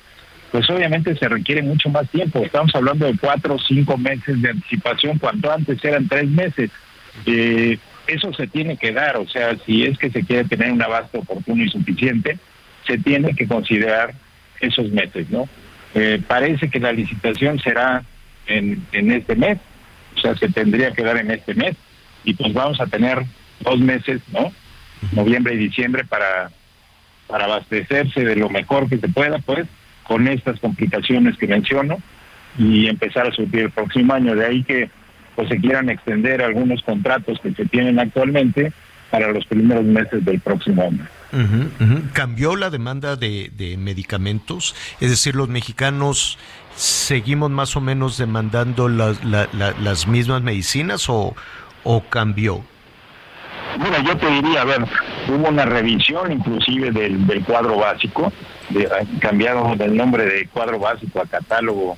pues 0.54 0.70
obviamente 0.70 1.16
se 1.16 1.28
requiere 1.28 1.62
mucho 1.62 1.88
más 1.88 2.08
tiempo, 2.10 2.38
estamos 2.44 2.72
hablando 2.76 3.06
de 3.06 3.18
cuatro 3.18 3.56
o 3.56 3.58
cinco 3.58 3.98
meses 3.98 4.40
de 4.40 4.50
anticipación, 4.50 5.18
cuando 5.18 5.50
antes 5.50 5.84
eran 5.84 6.06
tres 6.06 6.30
meses. 6.30 6.70
Eh, 7.26 7.76
eso 8.06 8.32
se 8.32 8.46
tiene 8.46 8.76
que 8.76 8.92
dar, 8.92 9.16
o 9.16 9.26
sea, 9.26 9.56
si 9.66 9.82
es 9.82 9.98
que 9.98 10.12
se 10.12 10.22
quiere 10.22 10.44
tener 10.44 10.70
un 10.70 10.80
abasto 10.80 11.18
oportuno 11.18 11.64
y 11.64 11.70
suficiente, 11.70 12.38
se 12.86 12.98
tiene 12.98 13.34
que 13.34 13.48
considerar 13.48 14.14
esos 14.60 14.92
meses, 14.92 15.28
¿no? 15.28 15.48
Eh, 15.92 16.22
parece 16.24 16.70
que 16.70 16.78
la 16.78 16.92
licitación 16.92 17.58
será 17.58 18.04
en, 18.46 18.86
en 18.92 19.10
este 19.10 19.34
mes, 19.34 19.58
o 20.16 20.20
sea, 20.20 20.36
se 20.36 20.50
tendría 20.50 20.92
que 20.92 21.02
dar 21.02 21.16
en 21.16 21.32
este 21.32 21.54
mes, 21.54 21.74
y 22.22 22.34
pues 22.34 22.52
vamos 22.52 22.80
a 22.80 22.86
tener 22.86 23.24
dos 23.58 23.80
meses, 23.80 24.22
¿no? 24.30 24.52
Noviembre 25.10 25.54
y 25.54 25.58
diciembre 25.58 26.04
para, 26.04 26.52
para 27.26 27.46
abastecerse 27.46 28.24
de 28.24 28.36
lo 28.36 28.48
mejor 28.50 28.88
que 28.88 28.98
se 28.98 29.08
pueda, 29.08 29.40
pues, 29.40 29.66
con 30.06 30.28
estas 30.28 30.60
complicaciones 30.60 31.36
que 31.36 31.46
menciono, 31.46 31.98
y 32.58 32.86
empezar 32.86 33.26
a 33.26 33.32
surtir 33.32 33.60
el 33.60 33.70
próximo 33.70 34.14
año. 34.14 34.34
De 34.34 34.46
ahí 34.46 34.62
que 34.62 34.90
pues 35.34 35.48
se 35.48 35.58
quieran 35.58 35.90
extender 35.90 36.42
algunos 36.42 36.82
contratos 36.82 37.40
que 37.40 37.52
se 37.52 37.64
tienen 37.66 37.98
actualmente 37.98 38.72
para 39.10 39.32
los 39.32 39.44
primeros 39.46 39.84
meses 39.84 40.24
del 40.24 40.40
próximo 40.40 40.82
año. 40.82 41.06
Uh 41.32 41.36
-huh, 41.36 41.66
uh 41.80 41.84
-huh. 41.84 42.12
¿Cambió 42.12 42.56
la 42.56 42.70
demanda 42.70 43.16
de, 43.16 43.50
de, 43.56 43.76
medicamentos? 43.76 44.74
Es 45.00 45.10
decir, 45.10 45.34
los 45.34 45.48
mexicanos 45.48 46.38
seguimos 46.76 47.50
más 47.50 47.76
o 47.76 47.80
menos 47.80 48.18
demandando 48.18 48.88
la, 48.88 49.14
la, 49.24 49.48
la, 49.52 49.72
las 49.80 50.06
mismas 50.06 50.42
medicinas 50.42 51.08
o, 51.08 51.34
o 51.82 52.00
cambió? 52.08 52.64
Mira, 53.78 54.00
yo 54.02 54.16
te 54.16 54.26
diría, 54.30 54.62
a 54.62 54.64
ver, 54.64 54.84
hubo 55.28 55.48
una 55.48 55.64
revisión 55.64 56.30
inclusive 56.30 56.92
del, 56.92 57.26
del 57.26 57.42
cuadro 57.44 57.76
básico, 57.76 58.32
de, 58.70 58.88
cambiaron 59.20 59.80
el 59.80 59.96
nombre 59.96 60.24
de 60.24 60.46
cuadro 60.48 60.78
básico 60.78 61.20
a 61.20 61.26
catálogo 61.26 61.96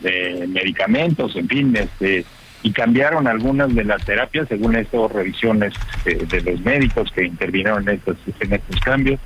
de 0.00 0.46
medicamentos, 0.48 1.34
en 1.36 1.48
fin, 1.48 1.76
este, 1.76 2.24
y 2.62 2.72
cambiaron 2.72 3.26
algunas 3.26 3.74
de 3.74 3.84
las 3.84 4.04
terapias 4.04 4.48
según 4.48 4.76
estas 4.76 5.12
revisiones 5.12 5.74
de, 6.04 6.14
de, 6.14 6.40
los 6.40 6.60
médicos 6.60 7.10
que 7.12 7.24
intervinieron 7.24 7.88
en 7.88 7.96
estos, 7.96 8.16
en 8.40 8.52
estos 8.52 8.80
cambios 8.80 9.20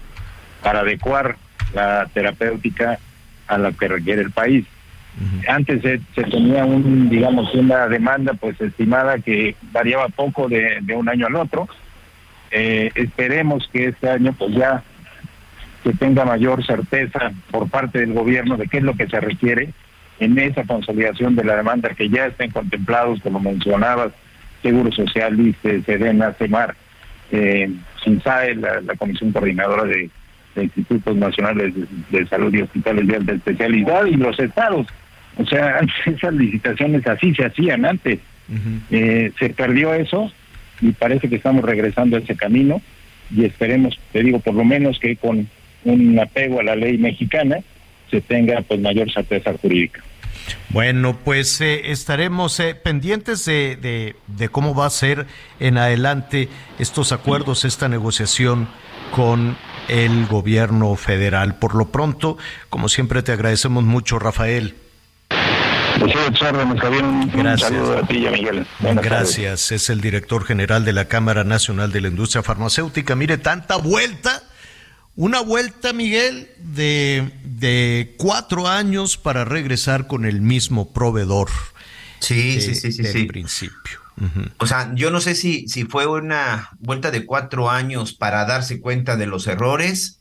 para 0.62 0.80
adecuar 0.80 1.36
la 1.74 2.08
terapéutica 2.12 2.98
a 3.46 3.58
la 3.58 3.72
que 3.72 3.88
requiere 3.88 4.22
el 4.22 4.30
país. 4.30 4.66
Uh 5.20 5.24
-huh. 5.24 5.48
Antes 5.48 5.82
se, 5.82 6.00
se, 6.14 6.22
tenía 6.24 6.64
un, 6.64 7.08
digamos, 7.08 7.52
una 7.54 7.88
demanda 7.88 8.34
pues 8.34 8.60
estimada 8.60 9.18
que 9.18 9.56
variaba 9.72 10.08
poco 10.08 10.48
de, 10.48 10.78
de 10.82 10.94
un 10.94 11.08
año 11.08 11.26
al 11.26 11.36
otro. 11.36 11.68
Eh, 12.50 12.90
esperemos 12.94 13.68
que 13.72 13.88
este 13.88 14.08
año 14.08 14.32
pues 14.32 14.54
ya 14.54 14.82
se 15.84 15.92
tenga 15.94 16.24
mayor 16.24 16.64
certeza 16.64 17.32
por 17.50 17.68
parte 17.68 18.00
del 18.00 18.12
gobierno 18.12 18.56
de 18.56 18.66
qué 18.66 18.78
es 18.78 18.82
lo 18.82 18.94
que 18.94 19.08
se 19.08 19.20
requiere 19.20 19.70
en 20.20 20.38
esa 20.38 20.64
consolidación 20.64 21.36
de 21.36 21.44
la 21.44 21.56
demanda 21.56 21.90
que 21.90 22.08
ya 22.08 22.26
estén 22.26 22.50
contemplados, 22.50 23.20
como 23.20 23.40
mencionabas, 23.40 24.12
Seguro 24.62 24.90
Social, 24.90 25.38
ICE, 25.38 25.82
SEDENA, 25.82 26.32
CEMAR, 26.32 26.74
eh, 27.30 27.70
SINSAE, 28.02 28.56
la, 28.56 28.80
la, 28.80 28.96
Comisión 28.96 29.30
Coordinadora 29.32 29.84
de, 29.84 30.10
de 30.56 30.64
Institutos 30.64 31.16
Nacionales 31.16 31.74
de, 31.74 31.86
de, 32.18 32.26
Salud 32.26 32.52
y 32.52 32.62
Hospitales 32.62 33.06
de 33.06 33.16
Alta 33.16 33.32
Especialidad 33.32 34.06
y 34.06 34.16
los 34.16 34.38
estados. 34.40 34.86
O 35.36 35.46
sea, 35.46 35.80
esas 36.06 36.34
licitaciones 36.34 37.06
así 37.06 37.34
se 37.34 37.44
hacían 37.44 37.84
antes. 37.84 38.18
Uh 38.48 38.54
-huh. 38.54 38.80
eh, 38.90 39.32
se 39.38 39.50
perdió 39.50 39.92
eso 39.92 40.32
y 40.80 40.92
parece 40.92 41.28
que 41.28 41.36
estamos 41.36 41.62
regresando 41.64 42.16
a 42.16 42.20
ese 42.20 42.34
camino 42.34 42.80
y 43.30 43.44
esperemos, 43.44 44.00
te 44.10 44.22
digo, 44.22 44.40
por 44.40 44.54
lo 44.54 44.64
menos 44.64 44.98
que 44.98 45.16
con 45.16 45.48
un 45.88 46.18
apego 46.18 46.60
a 46.60 46.62
la 46.62 46.76
ley 46.76 46.98
mexicana 46.98 47.58
se 48.10 48.20
tenga 48.20 48.62
pues 48.62 48.80
mayor 48.80 49.12
certeza 49.12 49.52
jurídica. 49.60 50.02
Bueno, 50.70 51.16
pues 51.24 51.60
eh, 51.60 51.90
estaremos 51.90 52.58
eh, 52.60 52.74
pendientes 52.74 53.44
de, 53.44 54.14
de, 54.26 54.48
cómo 54.48 54.74
va 54.74 54.86
a 54.86 54.90
ser 54.90 55.26
en 55.60 55.78
adelante 55.78 56.48
estos 56.78 57.12
acuerdos, 57.12 57.64
esta 57.64 57.88
negociación 57.88 58.68
con 59.10 59.56
el 59.88 60.26
gobierno 60.26 60.94
federal. 60.96 61.56
Por 61.56 61.74
lo 61.74 61.90
pronto, 61.90 62.38
como 62.70 62.88
siempre, 62.88 63.22
te 63.22 63.32
agradecemos 63.32 63.84
mucho, 63.84 64.18
Rafael. 64.18 64.74
Pues 65.98 66.12
Gracias. 67.34 67.72
a 67.72 68.06
ti 68.06 68.26
Miguel. 68.30 68.66
Gracias. 68.80 69.72
Es 69.72 69.90
el 69.90 70.00
director 70.00 70.44
general 70.44 70.84
de 70.84 70.92
la 70.92 71.06
Cámara 71.06 71.44
Nacional 71.44 71.90
de 71.90 72.02
la 72.02 72.08
Industria 72.08 72.42
Farmacéutica. 72.42 73.16
Mire, 73.16 73.38
tanta 73.38 73.76
vuelta 73.76 74.42
una 75.18 75.40
vuelta, 75.40 75.92
Miguel, 75.92 76.48
de, 76.58 77.32
de 77.42 78.14
cuatro 78.18 78.68
años 78.68 79.16
para 79.16 79.44
regresar 79.44 80.06
con 80.06 80.24
el 80.24 80.40
mismo 80.40 80.92
proveedor. 80.92 81.48
Sí, 82.20 82.60
sí, 82.60 82.76
sí, 82.76 82.92
sí. 82.92 83.02
Del 83.02 83.26
principio. 83.26 83.98
O 84.58 84.66
sea, 84.68 84.92
yo 84.94 85.10
no 85.10 85.20
sé 85.20 85.34
si, 85.34 85.66
si 85.66 85.84
fue 85.84 86.06
una 86.06 86.70
vuelta 86.78 87.10
de 87.10 87.26
cuatro 87.26 87.68
años 87.68 88.12
para 88.12 88.44
darse 88.44 88.80
cuenta 88.80 89.16
de 89.16 89.26
los 89.26 89.48
errores 89.48 90.17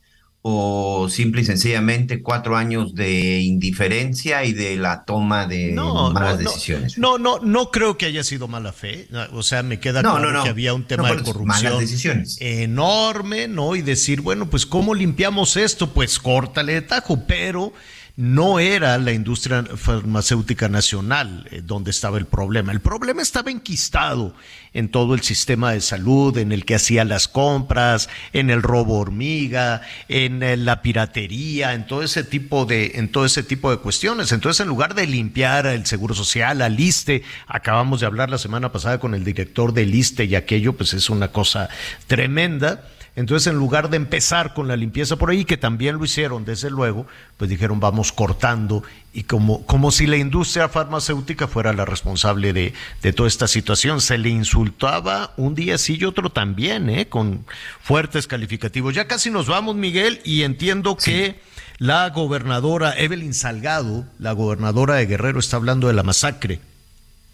o 0.50 1.08
simple 1.08 1.42
y 1.42 1.44
sencillamente 1.44 2.22
cuatro 2.22 2.56
años 2.56 2.94
de 2.94 3.40
indiferencia 3.40 4.44
y 4.44 4.52
de 4.52 4.76
la 4.76 5.04
toma 5.04 5.46
de 5.46 5.72
malas 5.72 6.38
decisiones. 6.38 6.96
No, 6.96 7.18
no, 7.18 7.38
no 7.40 7.70
creo 7.70 7.98
que 7.98 8.06
haya 8.06 8.24
sido 8.24 8.48
mala 8.48 8.72
fe. 8.72 9.08
O 9.32 9.42
sea, 9.42 9.62
me 9.62 9.78
queda 9.78 10.00
claro 10.00 10.42
que 10.42 10.48
había 10.48 10.72
un 10.74 10.84
tema 10.84 11.12
de 11.12 11.22
corrupción 11.22 12.24
enorme, 12.40 13.48
¿no? 13.48 13.76
Y 13.76 13.82
decir, 13.82 14.22
bueno, 14.22 14.48
pues 14.48 14.64
¿cómo 14.64 14.94
limpiamos 14.94 15.56
esto? 15.56 15.90
Pues 15.90 16.18
córtale 16.18 16.74
de 16.74 16.82
tajo, 16.82 17.24
pero 17.26 17.72
no 18.18 18.58
era 18.58 18.98
la 18.98 19.12
industria 19.12 19.62
farmacéutica 19.62 20.68
nacional 20.68 21.46
eh, 21.52 21.62
donde 21.64 21.92
estaba 21.92 22.18
el 22.18 22.26
problema. 22.26 22.72
El 22.72 22.80
problema 22.80 23.22
estaba 23.22 23.52
enquistado 23.52 24.34
en 24.72 24.88
todo 24.88 25.14
el 25.14 25.20
sistema 25.20 25.70
de 25.70 25.80
salud, 25.80 26.36
en 26.36 26.50
el 26.50 26.64
que 26.64 26.74
hacía 26.74 27.04
las 27.04 27.28
compras, 27.28 28.08
en 28.32 28.50
el 28.50 28.60
robo 28.60 28.98
hormiga, 28.98 29.82
en 30.08 30.42
eh, 30.42 30.56
la 30.56 30.82
piratería, 30.82 31.74
en 31.74 31.86
todo 31.86 32.02
ese 32.02 32.24
tipo 32.24 32.66
de, 32.66 32.90
en 32.96 33.12
todo 33.12 33.24
ese 33.24 33.44
tipo 33.44 33.70
de 33.70 33.76
cuestiones. 33.76 34.32
Entonces, 34.32 34.62
en 34.62 34.68
lugar 34.68 34.96
de 34.96 35.06
limpiar 35.06 35.66
el 35.68 35.86
seguro 35.86 36.12
social, 36.12 36.60
al 36.60 36.80
ISTE, 36.80 37.22
acabamos 37.46 38.00
de 38.00 38.06
hablar 38.06 38.30
la 38.30 38.38
semana 38.38 38.72
pasada 38.72 38.98
con 38.98 39.14
el 39.14 39.22
director 39.22 39.72
del 39.72 39.94
ISTE 39.94 40.24
y 40.24 40.34
aquello, 40.34 40.72
pues 40.72 40.92
es 40.92 41.08
una 41.08 41.28
cosa 41.28 41.68
tremenda 42.08 42.82
entonces, 43.18 43.48
en 43.48 43.58
lugar 43.58 43.90
de 43.90 43.96
empezar 43.96 44.54
con 44.54 44.68
la 44.68 44.76
limpieza 44.76 45.16
por 45.16 45.30
ahí, 45.30 45.44
que 45.44 45.56
también 45.56 45.96
lo 45.96 46.04
hicieron, 46.04 46.44
desde 46.44 46.70
luego, 46.70 47.04
pues 47.36 47.50
dijeron 47.50 47.80
vamos 47.80 48.12
cortando 48.12 48.84
y 49.12 49.24
como, 49.24 49.66
como 49.66 49.90
si 49.90 50.06
la 50.06 50.16
industria 50.16 50.68
farmacéutica 50.68 51.48
fuera 51.48 51.72
la 51.72 51.84
responsable 51.84 52.52
de, 52.52 52.74
de 53.02 53.12
toda 53.12 53.26
esta 53.26 53.48
situación. 53.48 54.00
Se 54.00 54.18
le 54.18 54.28
insultaba 54.28 55.32
un 55.36 55.56
día 55.56 55.78
sí 55.78 55.98
y 56.00 56.04
otro 56.04 56.30
también, 56.30 56.88
¿eh? 56.88 57.08
con 57.08 57.44
fuertes 57.82 58.28
calificativos. 58.28 58.94
Ya 58.94 59.08
casi 59.08 59.30
nos 59.30 59.48
vamos, 59.48 59.74
Miguel, 59.74 60.20
y 60.22 60.42
entiendo 60.42 60.96
que 60.96 61.40
la 61.78 62.08
gobernadora 62.10 62.96
Evelyn 62.96 63.34
Salgado, 63.34 64.04
la 64.20 64.30
gobernadora 64.30 64.94
de 64.94 65.06
Guerrero, 65.06 65.40
está 65.40 65.56
hablando 65.56 65.88
de 65.88 65.94
la 65.94 66.04
masacre 66.04 66.60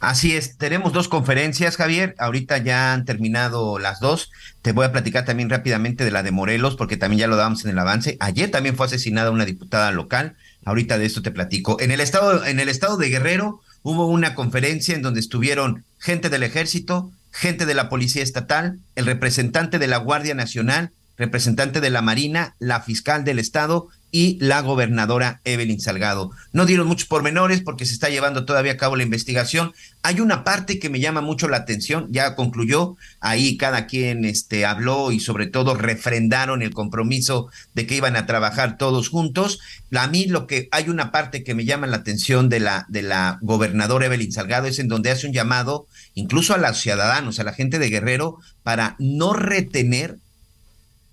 Así 0.05 0.37
es, 0.37 0.59
tenemos 0.59 0.93
dos 0.93 1.09
conferencias, 1.09 1.79
Javier. 1.79 2.15
Ahorita 2.19 2.59
ya 2.59 2.93
han 2.93 3.07
terminado 3.07 3.79
las 3.79 4.01
dos. 4.01 4.31
Te 4.61 4.73
voy 4.73 4.85
a 4.85 4.93
platicar 4.93 5.25
también 5.25 5.49
rápidamente 5.49 6.05
de 6.05 6.11
la 6.11 6.23
de 6.23 6.31
Morelos, 6.31 6.77
porque 6.77 6.99
también 6.99 7.21
ya 7.21 7.27
lo 7.27 7.37
dábamos 7.37 7.65
en 7.65 7.71
el 7.71 7.79
avance. 7.79 8.19
Ayer 8.21 8.51
también 8.51 8.77
fue 8.77 8.85
asesinada 8.85 9.31
una 9.31 9.47
diputada 9.47 9.93
local. 9.93 10.37
Ahorita 10.67 10.99
de 10.99 11.07
esto 11.07 11.23
te 11.23 11.31
platico. 11.31 11.81
En 11.81 11.91
el 11.91 12.01
estado, 12.01 12.45
en 12.45 12.61
el 12.61 12.69
estado 12.69 12.99
de 12.99 13.09
Guerrero 13.09 13.63
hubo 13.83 14.07
una 14.07 14.35
conferencia 14.35 14.95
en 14.95 15.01
donde 15.01 15.21
estuvieron 15.21 15.85
gente 15.99 16.29
del 16.29 16.43
ejército, 16.43 17.11
gente 17.33 17.65
de 17.65 17.75
la 17.75 17.89
policía 17.89 18.23
estatal, 18.23 18.81
el 18.97 19.07
representante 19.07 19.79
de 19.79 19.87
la 19.87 19.97
Guardia 19.97 20.35
Nacional, 20.35 20.91
representante 21.17 21.81
de 21.81 21.91
la 21.91 22.03
Marina, 22.03 22.57
la 22.59 22.83
fiscal 22.83 23.25
del 23.25 23.39
estado 23.39 23.89
y 24.15 24.39
la 24.41 24.61
gobernadora 24.61 25.41
Evelyn 25.43 25.81
Salgado. 25.81 26.31
No 26.53 26.67
dieron 26.67 26.87
muchos 26.87 27.09
pormenores 27.09 27.63
porque 27.63 27.85
se 27.85 27.95
está 27.95 28.11
llevando 28.11 28.45
todavía 28.45 28.71
a 28.71 28.77
cabo 28.77 28.95
la 28.95 29.03
investigación. 29.03 29.73
Hay 30.05 30.21
una 30.21 30.45
parte 30.45 30.79
que 30.79 30.89
me 30.89 31.01
llama 31.01 31.21
mucho 31.21 31.49
la 31.49 31.57
atención, 31.57 32.07
ya 32.13 32.37
concluyó, 32.37 32.97
ahí 33.19 33.57
cada 33.57 33.89
quien 33.89 34.25
este, 34.25 34.67
habló 34.67 35.11
y 35.11 35.19
sobre 35.19 35.49
todo 35.49 35.75
refrendaron 35.75 36.63
el 36.63 36.73
compromiso 36.73 37.49
de 37.75 37.89
que 37.89 37.97
iban 37.97 38.15
a 38.15 38.25
trabajar 38.25 38.79
todos 38.79 39.09
juntos. 39.09 39.59
A 39.93 40.07
mí 40.07 40.27
lo 40.27 40.47
que 40.47 40.69
hay 40.71 40.89
una 40.89 41.11
parte 41.11 41.43
que 41.43 41.57
me 41.57 41.65
llama 41.65 41.89
la 41.89 41.97
atención 41.97 42.49
de 42.49 42.61
la, 42.61 42.87
de 42.89 43.03
la 43.03 43.39
gobernadora 43.43 44.07
Evelyn 44.07 44.31
Salgado 44.31 44.69
es 44.69 44.79
en 44.79 44.87
donde 44.87 45.11
hace 45.11 45.27
un 45.27 45.33
llamado 45.33 45.89
incluso 46.15 46.55
a 46.55 46.59
los 46.59 46.79
ciudadanos, 46.79 47.41
a 47.41 47.45
la 47.45 47.53
gente 47.53 47.81
de 47.81 47.91
Guerrero, 47.91 48.39
para 48.63 48.95
no 49.01 49.33
retener 49.33 50.19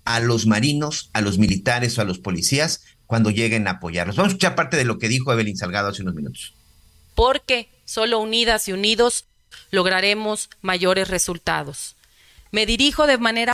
a 0.04 0.20
los 0.20 0.46
marinos, 0.46 1.10
a 1.12 1.20
los 1.20 1.38
militares 1.38 1.96
o 1.98 2.02
a 2.02 2.04
los 2.04 2.18
policías 2.18 2.82
cuando 3.12 3.28
lleguen 3.28 3.68
a 3.68 3.72
apoyarlos. 3.72 4.16
Vamos 4.16 4.30
a 4.30 4.32
escuchar 4.32 4.54
parte 4.54 4.78
de 4.78 4.86
lo 4.86 4.98
que 4.98 5.06
dijo 5.06 5.30
Evelyn 5.30 5.58
Salgado 5.58 5.88
hace 5.88 6.00
unos 6.00 6.14
minutos. 6.14 6.54
Porque 7.14 7.68
solo 7.84 8.18
unidas 8.20 8.68
y 8.68 8.72
unidos 8.72 9.26
lograremos 9.70 10.48
mayores 10.62 11.08
resultados. 11.08 11.94
Me 12.52 12.64
dirijo 12.64 13.06
de 13.06 13.18
manera 13.18 13.52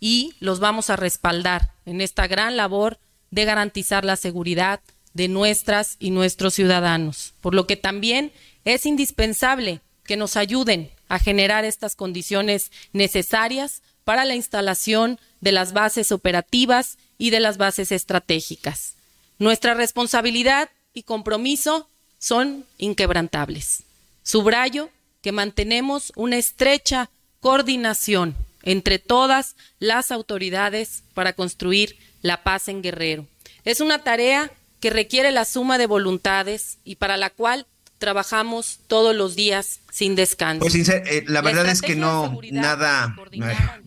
y 0.00 0.32
los 0.40 0.58
vamos 0.58 0.88
a 0.88 0.96
respaldar 0.96 1.72
en 1.84 2.00
esta 2.00 2.28
gran 2.28 2.56
labor 2.56 2.98
de 3.30 3.44
garantizar 3.44 4.06
la 4.06 4.16
seguridad 4.16 4.80
de 5.12 5.28
nuestras 5.28 5.96
y 5.98 6.10
nuestros 6.10 6.54
ciudadanos, 6.54 7.34
por 7.42 7.54
lo 7.54 7.66
que 7.66 7.76
también 7.76 8.32
es 8.64 8.86
indispensable 8.86 9.82
que 10.02 10.16
nos 10.16 10.34
ayuden 10.34 10.90
a 11.10 11.18
generar 11.18 11.66
estas 11.66 11.94
condiciones 11.94 12.72
necesarias 12.94 13.82
para 14.04 14.24
la 14.24 14.34
instalación 14.34 15.20
de 15.42 15.52
las 15.52 15.74
bases 15.74 16.10
operativas 16.10 16.96
y 17.18 17.30
de 17.30 17.40
las 17.40 17.56
bases 17.56 17.92
estratégicas. 17.92 18.94
Nuestra 19.38 19.74
responsabilidad 19.74 20.70
y 20.94 21.02
compromiso 21.02 21.88
son 22.18 22.64
inquebrantables. 22.78 23.82
Subrayo 24.22 24.90
que 25.22 25.32
mantenemos 25.32 26.12
una 26.16 26.36
estrecha 26.36 27.10
coordinación 27.40 28.34
entre 28.62 28.98
todas 28.98 29.56
las 29.78 30.10
autoridades 30.10 31.02
para 31.14 31.32
construir 31.34 31.96
la 32.22 32.42
paz 32.42 32.68
en 32.68 32.82
Guerrero. 32.82 33.26
Es 33.64 33.80
una 33.80 34.02
tarea 34.02 34.50
que 34.80 34.90
requiere 34.90 35.30
la 35.32 35.44
suma 35.44 35.78
de 35.78 35.86
voluntades 35.86 36.78
y 36.84 36.96
para 36.96 37.16
la 37.16 37.30
cual 37.30 37.66
trabajamos 38.06 38.78
todos 38.86 39.16
los 39.16 39.34
días 39.34 39.80
sin 39.90 40.14
descanso. 40.14 40.60
Pues 40.60 40.76
eh, 40.76 41.24
la, 41.26 41.40
verdad 41.40 41.66
es 41.66 41.82
que 41.82 41.96
no 41.96 42.38
nada, 42.52 43.16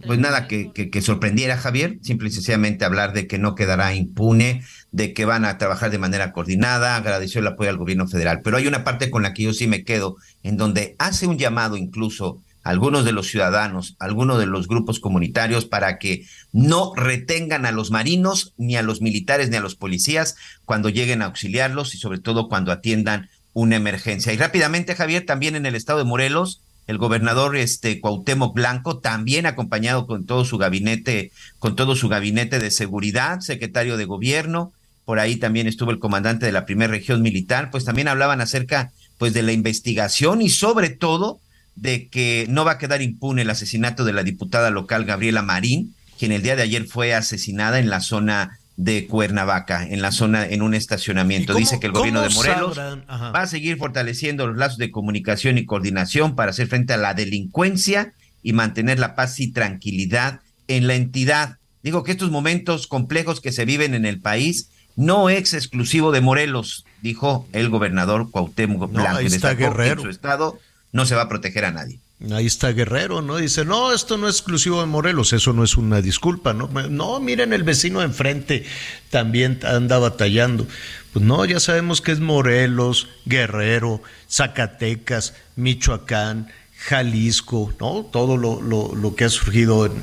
pues 0.05 0.19
nada 0.19 0.45
que, 0.45 0.73
que, 0.73 1.01
sorprendiera 1.01 1.55
Javier, 1.55 1.99
simple 2.01 2.27
y 2.27 2.31
sencillamente 2.33 2.83
hablar 2.83 3.13
de 3.13 3.27
que 3.27 3.37
no 3.39 3.55
quedará 3.55 3.95
impune, 3.95 4.61
de 4.91 5.13
que 5.13 5.23
van 5.23 5.45
a 5.45 5.57
trabajar 5.57 5.89
de 5.89 5.99
manera 5.99 6.33
coordinada, 6.33 6.97
agradeció 6.97 7.39
el 7.39 7.47
apoyo 7.47 7.69
al 7.69 7.77
gobierno 7.77 8.09
federal, 8.09 8.41
pero 8.43 8.57
hay 8.57 8.67
una 8.67 8.83
parte 8.83 9.09
con 9.09 9.23
la 9.23 9.33
que 9.33 9.43
yo 9.43 9.53
sí 9.53 9.67
me 9.67 9.85
quedo, 9.85 10.17
en 10.43 10.57
donde 10.57 10.97
hace 10.99 11.25
un 11.25 11.37
llamado 11.37 11.77
incluso 11.77 12.41
a 12.65 12.71
algunos 12.71 13.05
de 13.05 13.13
los 13.13 13.27
ciudadanos, 13.27 13.95
a 13.99 14.05
algunos 14.05 14.37
de 14.37 14.47
los 14.47 14.67
grupos 14.67 14.99
comunitarios 14.99 15.63
para 15.63 15.97
que 15.97 16.25
no 16.51 16.91
retengan 16.93 17.65
a 17.65 17.71
los 17.71 17.89
marinos, 17.89 18.53
ni 18.57 18.75
a 18.75 18.83
los 18.83 18.99
militares, 19.01 19.49
ni 19.49 19.55
a 19.55 19.61
los 19.61 19.75
policías 19.75 20.35
cuando 20.65 20.89
lleguen 20.89 21.21
a 21.21 21.27
auxiliarlos 21.27 21.95
y 21.95 21.99
sobre 21.99 22.19
todo 22.19 22.49
cuando 22.49 22.73
atiendan 22.73 23.29
una 23.59 23.75
emergencia. 23.75 24.31
Y 24.31 24.37
rápidamente, 24.37 24.95
Javier, 24.95 25.25
también 25.25 25.55
en 25.55 25.65
el 25.65 25.75
estado 25.75 25.99
de 25.99 26.05
Morelos, 26.05 26.61
el 26.87 26.97
gobernador 26.97 27.55
este 27.57 27.99
Cuauhtémoc 27.99 28.55
Blanco, 28.55 28.99
también 28.99 29.45
acompañado 29.45 30.07
con 30.07 30.25
todo 30.25 30.45
su 30.45 30.57
gabinete, 30.57 31.31
con 31.59 31.75
todo 31.75 31.95
su 31.95 32.07
gabinete 32.07 32.57
de 32.59 32.71
seguridad, 32.71 33.41
secretario 33.41 33.97
de 33.97 34.05
gobierno, 34.05 34.71
por 35.05 35.19
ahí 35.19 35.35
también 35.35 35.67
estuvo 35.67 35.91
el 35.91 35.99
comandante 35.99 36.45
de 36.45 36.51
la 36.51 36.65
primera 36.65 36.91
región 36.91 37.21
militar, 37.21 37.69
pues 37.69 37.83
también 37.83 38.07
hablaban 38.07 38.41
acerca 38.41 38.91
pues 39.17 39.33
de 39.33 39.43
la 39.43 39.51
investigación 39.51 40.41
y 40.41 40.49
sobre 40.49 40.89
todo 40.89 41.39
de 41.75 42.07
que 42.07 42.45
no 42.49 42.63
va 42.63 42.73
a 42.73 42.77
quedar 42.77 43.01
impune 43.01 43.41
el 43.41 43.49
asesinato 43.49 44.05
de 44.05 44.13
la 44.13 44.23
diputada 44.23 44.69
local 44.69 45.05
Gabriela 45.05 45.41
Marín, 45.41 45.95
quien 46.17 46.31
el 46.31 46.43
día 46.43 46.55
de 46.55 46.63
ayer 46.63 46.85
fue 46.85 47.13
asesinada 47.13 47.79
en 47.79 47.89
la 47.89 48.01
zona 48.01 48.58
de 48.79 49.07
Cuernavaca, 49.07 49.85
en 49.85 50.01
la 50.01 50.13
zona, 50.13 50.47
en 50.47 50.61
un 50.61 50.73
estacionamiento. 50.73 51.53
Dice 51.53 51.81
que 51.81 51.87
el 51.87 51.91
gobierno 51.91 52.21
de 52.21 52.29
Morelos 52.29 52.79
va 52.79 53.41
a 53.41 53.45
seguir 53.45 53.75
fortaleciendo 53.77 54.47
los 54.47 54.55
lazos 54.55 54.77
de 54.77 54.89
comunicación 54.89 55.57
y 55.57 55.65
coordinación 55.65 56.33
para 56.33 56.51
hacer 56.51 56.67
frente 56.67 56.93
a 56.93 56.97
la 56.97 57.13
delincuencia 57.13 58.13
y 58.41 58.53
mantener 58.53 58.97
la 58.97 59.15
paz 59.15 59.41
y 59.41 59.51
tranquilidad 59.51 60.39
en 60.69 60.87
la 60.87 60.95
entidad. 60.95 61.57
Digo 61.83 62.05
que 62.05 62.13
estos 62.13 62.31
momentos 62.31 62.87
complejos 62.87 63.41
que 63.41 63.51
se 63.51 63.65
viven 63.65 63.95
en 63.95 64.05
el 64.05 64.21
país 64.21 64.69
no 64.95 65.29
es 65.29 65.53
exclusivo 65.53 66.13
de 66.13 66.21
Morelos, 66.21 66.85
dijo 67.01 67.49
el 67.51 67.67
gobernador 67.67 68.31
Cuauhtémoc 68.31 68.93
Blanco. 68.93 69.19
está 69.19 69.55
Guerrero. 69.55 69.95
En 69.95 70.05
su 70.05 70.09
estado 70.09 70.57
no 70.93 71.05
se 71.05 71.15
va 71.15 71.23
a 71.23 71.29
proteger 71.29 71.65
a 71.65 71.71
nadie. 71.71 71.99
Ahí 72.33 72.47
está 72.47 72.73
Guerrero, 72.73 73.21
¿no? 73.21 73.37
Dice, 73.37 73.63
no, 73.63 73.93
esto 73.93 74.17
no 74.17 74.27
es 74.27 74.35
exclusivo 74.35 74.81
de 74.81 74.87
Morelos, 74.87 75.31
eso 75.31 75.53
no 75.53 75.63
es 75.63 75.77
una 75.77 76.01
disculpa, 76.01 76.53
¿no? 76.53 76.67
No, 76.67 77.21
miren, 77.21 77.53
el 77.53 77.63
vecino 77.63 78.01
enfrente 78.01 78.65
también 79.09 79.61
anda 79.63 79.99
batallando. 79.99 80.67
Pues 81.13 81.23
no, 81.23 81.45
ya 81.45 81.61
sabemos 81.61 82.01
que 82.01 82.11
es 82.11 82.19
Morelos, 82.19 83.07
Guerrero, 83.25 84.01
Zacatecas, 84.29 85.33
Michoacán, 85.55 86.51
Jalisco, 86.75 87.73
¿no? 87.79 88.05
Todo 88.11 88.35
lo, 88.35 88.61
lo, 88.61 89.15
que 89.15 89.23
ha 89.23 89.29
surgido 89.29 89.85
en, 89.85 89.93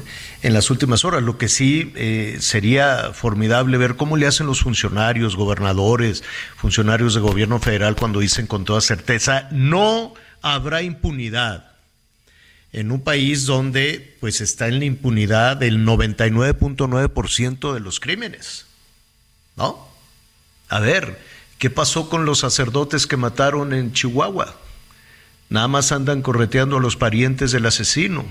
en, 0.43 0.55
las 0.55 0.71
últimas 0.71 1.05
horas. 1.05 1.23
Lo 1.23 1.37
que 1.37 1.49
sí 1.49 1.93
eh, 1.97 2.39
sería 2.41 3.11
formidable 3.13 3.77
ver 3.77 3.97
cómo 3.97 4.17
le 4.17 4.27
hacen 4.27 4.47
los 4.47 4.61
funcionarios, 4.61 5.37
gobernadores, 5.37 6.25
funcionarios 6.57 7.15
de 7.15 7.21
gobierno 7.21 7.61
federal 7.61 7.95
cuando 7.95 8.21
dicen 8.21 8.47
con 8.47 8.65
toda 8.65 8.81
certeza, 8.81 9.49
no 9.53 10.15
habrá 10.41 10.81
impunidad 10.81 11.76
en 12.77 12.93
un 12.93 13.01
país 13.01 13.47
donde 13.47 14.17
pues 14.21 14.43
está 14.43 14.69
en 14.69 14.79
la 14.81 14.85
impunidad 14.85 15.57
del 15.57 15.79
99.9% 15.87 17.73
de 17.73 17.81
los 17.81 18.01
crímenes. 18.01 18.67
¿No? 19.57 19.89
A 20.69 20.79
ver, 20.81 21.19
¿qué 21.57 21.71
pasó 21.71 22.11
con 22.11 22.27
los 22.27 22.41
sacerdotes 22.41 23.07
que 23.07 23.17
mataron 23.17 23.73
en 23.73 23.95
Chihuahua? 23.95 24.61
Nada 25.49 25.69
más 25.69 25.91
andan 25.91 26.21
correteando 26.21 26.77
a 26.77 26.81
los 26.81 26.97
parientes 26.97 27.51
del 27.51 27.65
asesino. 27.65 28.27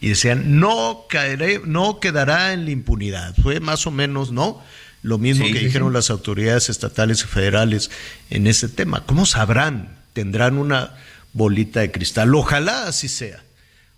Y 0.00 0.08
decían, 0.08 0.58
no, 0.58 1.04
caeré, 1.08 1.60
no 1.64 2.00
quedará 2.00 2.52
en 2.54 2.64
la 2.64 2.72
impunidad. 2.72 3.36
Fue 3.44 3.60
más 3.60 3.86
o 3.86 3.92
menos, 3.92 4.32
¿no? 4.32 4.60
Lo 5.02 5.18
mismo 5.18 5.46
que 5.46 5.60
dijeron 5.60 5.92
las 5.92 6.10
autoridades 6.10 6.68
estatales 6.68 7.22
y 7.22 7.28
federales 7.28 7.92
en 8.28 8.48
ese 8.48 8.68
tema. 8.68 9.06
¿Cómo 9.06 9.24
sabrán? 9.24 10.00
Tendrán 10.14 10.58
una 10.58 10.96
bolita 11.32 11.78
de 11.78 11.92
cristal. 11.92 12.34
Ojalá 12.34 12.88
así 12.88 13.06
sea. 13.06 13.40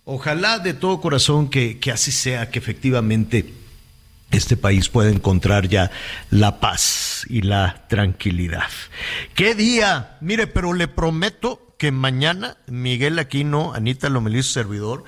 Ojalá 0.06 0.58
de 0.58 0.74
todo 0.74 1.00
corazón 1.00 1.48
que, 1.48 1.78
que 1.78 1.90
así 1.90 2.12
sea, 2.12 2.50
que 2.50 2.58
efectivamente 2.58 3.54
este 4.30 4.56
país 4.56 4.88
pueda 4.88 5.10
encontrar 5.10 5.68
ya 5.68 5.90
la 6.30 6.60
paz 6.60 7.24
y 7.30 7.40
la 7.42 7.86
tranquilidad. 7.88 8.68
¿Qué 9.34 9.54
día? 9.54 10.18
Mire, 10.20 10.46
pero 10.46 10.74
le 10.74 10.88
prometo 10.88 11.74
que 11.78 11.90
mañana 11.90 12.58
Miguel 12.66 13.18
Aquino, 13.18 13.72
Anita 13.72 14.10
Lomelí, 14.10 14.42
servidor, 14.42 15.04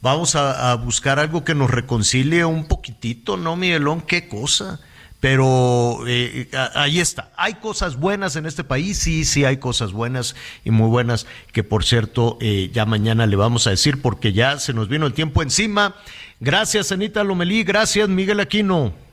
vamos 0.00 0.34
a, 0.34 0.72
a, 0.72 0.74
buscar 0.74 1.20
algo 1.20 1.44
que 1.44 1.54
nos 1.54 1.70
reconcilie 1.70 2.44
un 2.44 2.66
poquitito, 2.66 3.36
¿no, 3.36 3.54
Miguelón? 3.54 4.00
¿Qué 4.00 4.28
cosa? 4.28 4.80
Pero 5.20 6.00
eh, 6.06 6.48
ahí 6.74 6.98
está. 6.98 7.30
Hay 7.36 7.54
cosas 7.54 7.96
buenas 7.96 8.36
en 8.36 8.46
este 8.46 8.64
país, 8.64 8.98
sí, 8.98 9.24
sí 9.26 9.44
hay 9.44 9.58
cosas 9.58 9.92
buenas 9.92 10.34
y 10.64 10.70
muy 10.70 10.88
buenas 10.88 11.26
que 11.52 11.62
por 11.62 11.84
cierto 11.84 12.38
eh, 12.40 12.70
ya 12.72 12.86
mañana 12.86 13.26
le 13.26 13.36
vamos 13.36 13.66
a 13.66 13.70
decir 13.70 14.00
porque 14.00 14.32
ya 14.32 14.58
se 14.58 14.72
nos 14.72 14.88
vino 14.88 15.06
el 15.06 15.12
tiempo 15.12 15.42
encima. 15.42 15.94
Gracias 16.40 16.90
Anita 16.90 17.22
Lomelí, 17.22 17.64
gracias 17.64 18.08
Miguel 18.08 18.40
Aquino. 18.40 19.09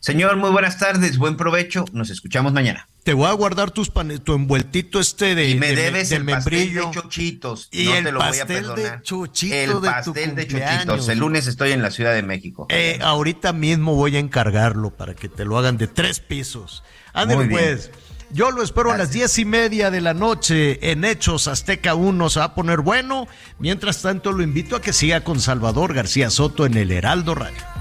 Señor, 0.00 0.36
muy 0.36 0.48
buenas 0.48 0.78
tardes, 0.78 1.18
buen 1.18 1.36
provecho, 1.36 1.84
nos 1.92 2.08
escuchamos 2.08 2.54
mañana. 2.54 2.88
Te 3.04 3.12
voy 3.12 3.28
a 3.28 3.32
guardar 3.32 3.70
tus 3.70 3.92
tu 4.24 4.32
envueltito 4.32 4.98
este 4.98 5.34
de 5.34 5.50
y 5.50 5.56
me 5.56 5.68
de, 5.68 5.76
debes 5.76 6.08
de 6.08 6.16
el 6.16 6.24
pastel 6.24 6.72
de 6.72 6.90
chochitos. 6.90 7.68
Y 7.70 7.84
no 7.84 7.94
el 7.96 8.04
te 8.04 8.12
lo 8.12 8.18
voy 8.18 8.26
a 8.26 8.30
pastel 8.30 8.46
perdonar. 8.46 9.02
de 9.02 9.62
el 9.62 9.80
de 9.80 9.90
pastel 9.90 10.34
de 10.34 10.46
chochitos. 10.46 10.70
cumpleaños. 10.70 11.08
El 11.08 11.18
lunes 11.18 11.46
estoy 11.46 11.72
en 11.72 11.82
la 11.82 11.90
Ciudad 11.90 12.14
de 12.14 12.22
México. 12.22 12.66
Eh, 12.70 12.98
ahorita 13.02 13.52
mismo 13.52 13.94
voy 13.94 14.16
a 14.16 14.20
encargarlo 14.20 14.88
para 14.88 15.14
que 15.14 15.28
te 15.28 15.44
lo 15.44 15.58
hagan 15.58 15.76
de 15.76 15.86
tres 15.86 16.18
pisos. 16.18 16.82
Ándale 17.12 17.46
pues. 17.48 17.90
Yo 18.32 18.52
lo 18.52 18.62
espero 18.62 18.92
a 18.92 18.96
las 18.96 19.10
diez 19.10 19.38
y 19.38 19.44
media 19.44 19.90
de 19.90 20.00
la 20.00 20.14
noche 20.14 20.92
en 20.92 21.04
Hechos 21.04 21.46
Azteca 21.46 21.94
1. 21.94 22.30
Se 22.30 22.38
va 22.38 22.46
a 22.46 22.54
poner 22.54 22.80
bueno. 22.80 23.28
Mientras 23.58 24.00
tanto, 24.00 24.32
lo 24.32 24.42
invito 24.42 24.76
a 24.76 24.80
que 24.80 24.94
siga 24.94 25.24
con 25.24 25.40
Salvador 25.40 25.92
García 25.92 26.30
Soto 26.30 26.64
en 26.64 26.78
el 26.78 26.90
Heraldo 26.90 27.34
Radio. 27.34 27.79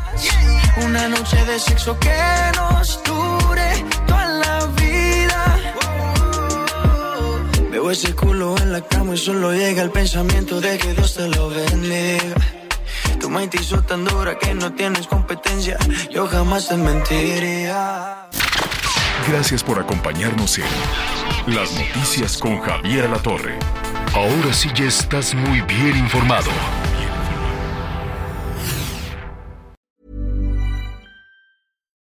Una 0.83 1.07
noche 1.09 1.43
de 1.45 1.59
sexo 1.59 1.97
que 1.99 2.15
nos 2.55 3.03
dure 3.03 3.85
toda 4.07 4.25
la 4.25 4.65
vida. 4.67 5.59
Veo 7.71 7.91
ese 7.91 8.15
culo 8.15 8.55
en 8.57 8.71
la 8.71 8.81
cama 8.81 9.13
y 9.15 9.17
solo 9.17 9.51
llega 9.51 9.81
el 9.81 9.91
pensamiento 9.91 10.61
de 10.61 10.77
que 10.77 10.93
Dios 10.93 11.15
te 11.15 11.27
lo 11.27 11.49
bendiga. 11.49 12.35
Tu 13.19 13.29
mente 13.29 13.57
hizo 13.61 13.81
tan 13.83 14.05
dura 14.05 14.37
que 14.37 14.53
no 14.53 14.71
tienes 14.73 15.07
competencia. 15.07 15.77
Yo 16.09 16.27
jamás 16.27 16.69
te 16.69 16.77
mentiría. 16.77 18.27
Gracias 19.27 19.63
por 19.63 19.79
acompañarnos 19.79 20.57
en 20.57 21.53
Las 21.53 21.71
Noticias 21.73 22.37
con 22.37 22.59
Javier 22.61 23.05
Alatorre. 23.05 23.59
Ahora 24.13 24.53
sí 24.53 24.69
ya 24.73 24.85
estás 24.85 25.35
muy 25.35 25.61
bien 25.61 25.97
informado. 25.97 26.49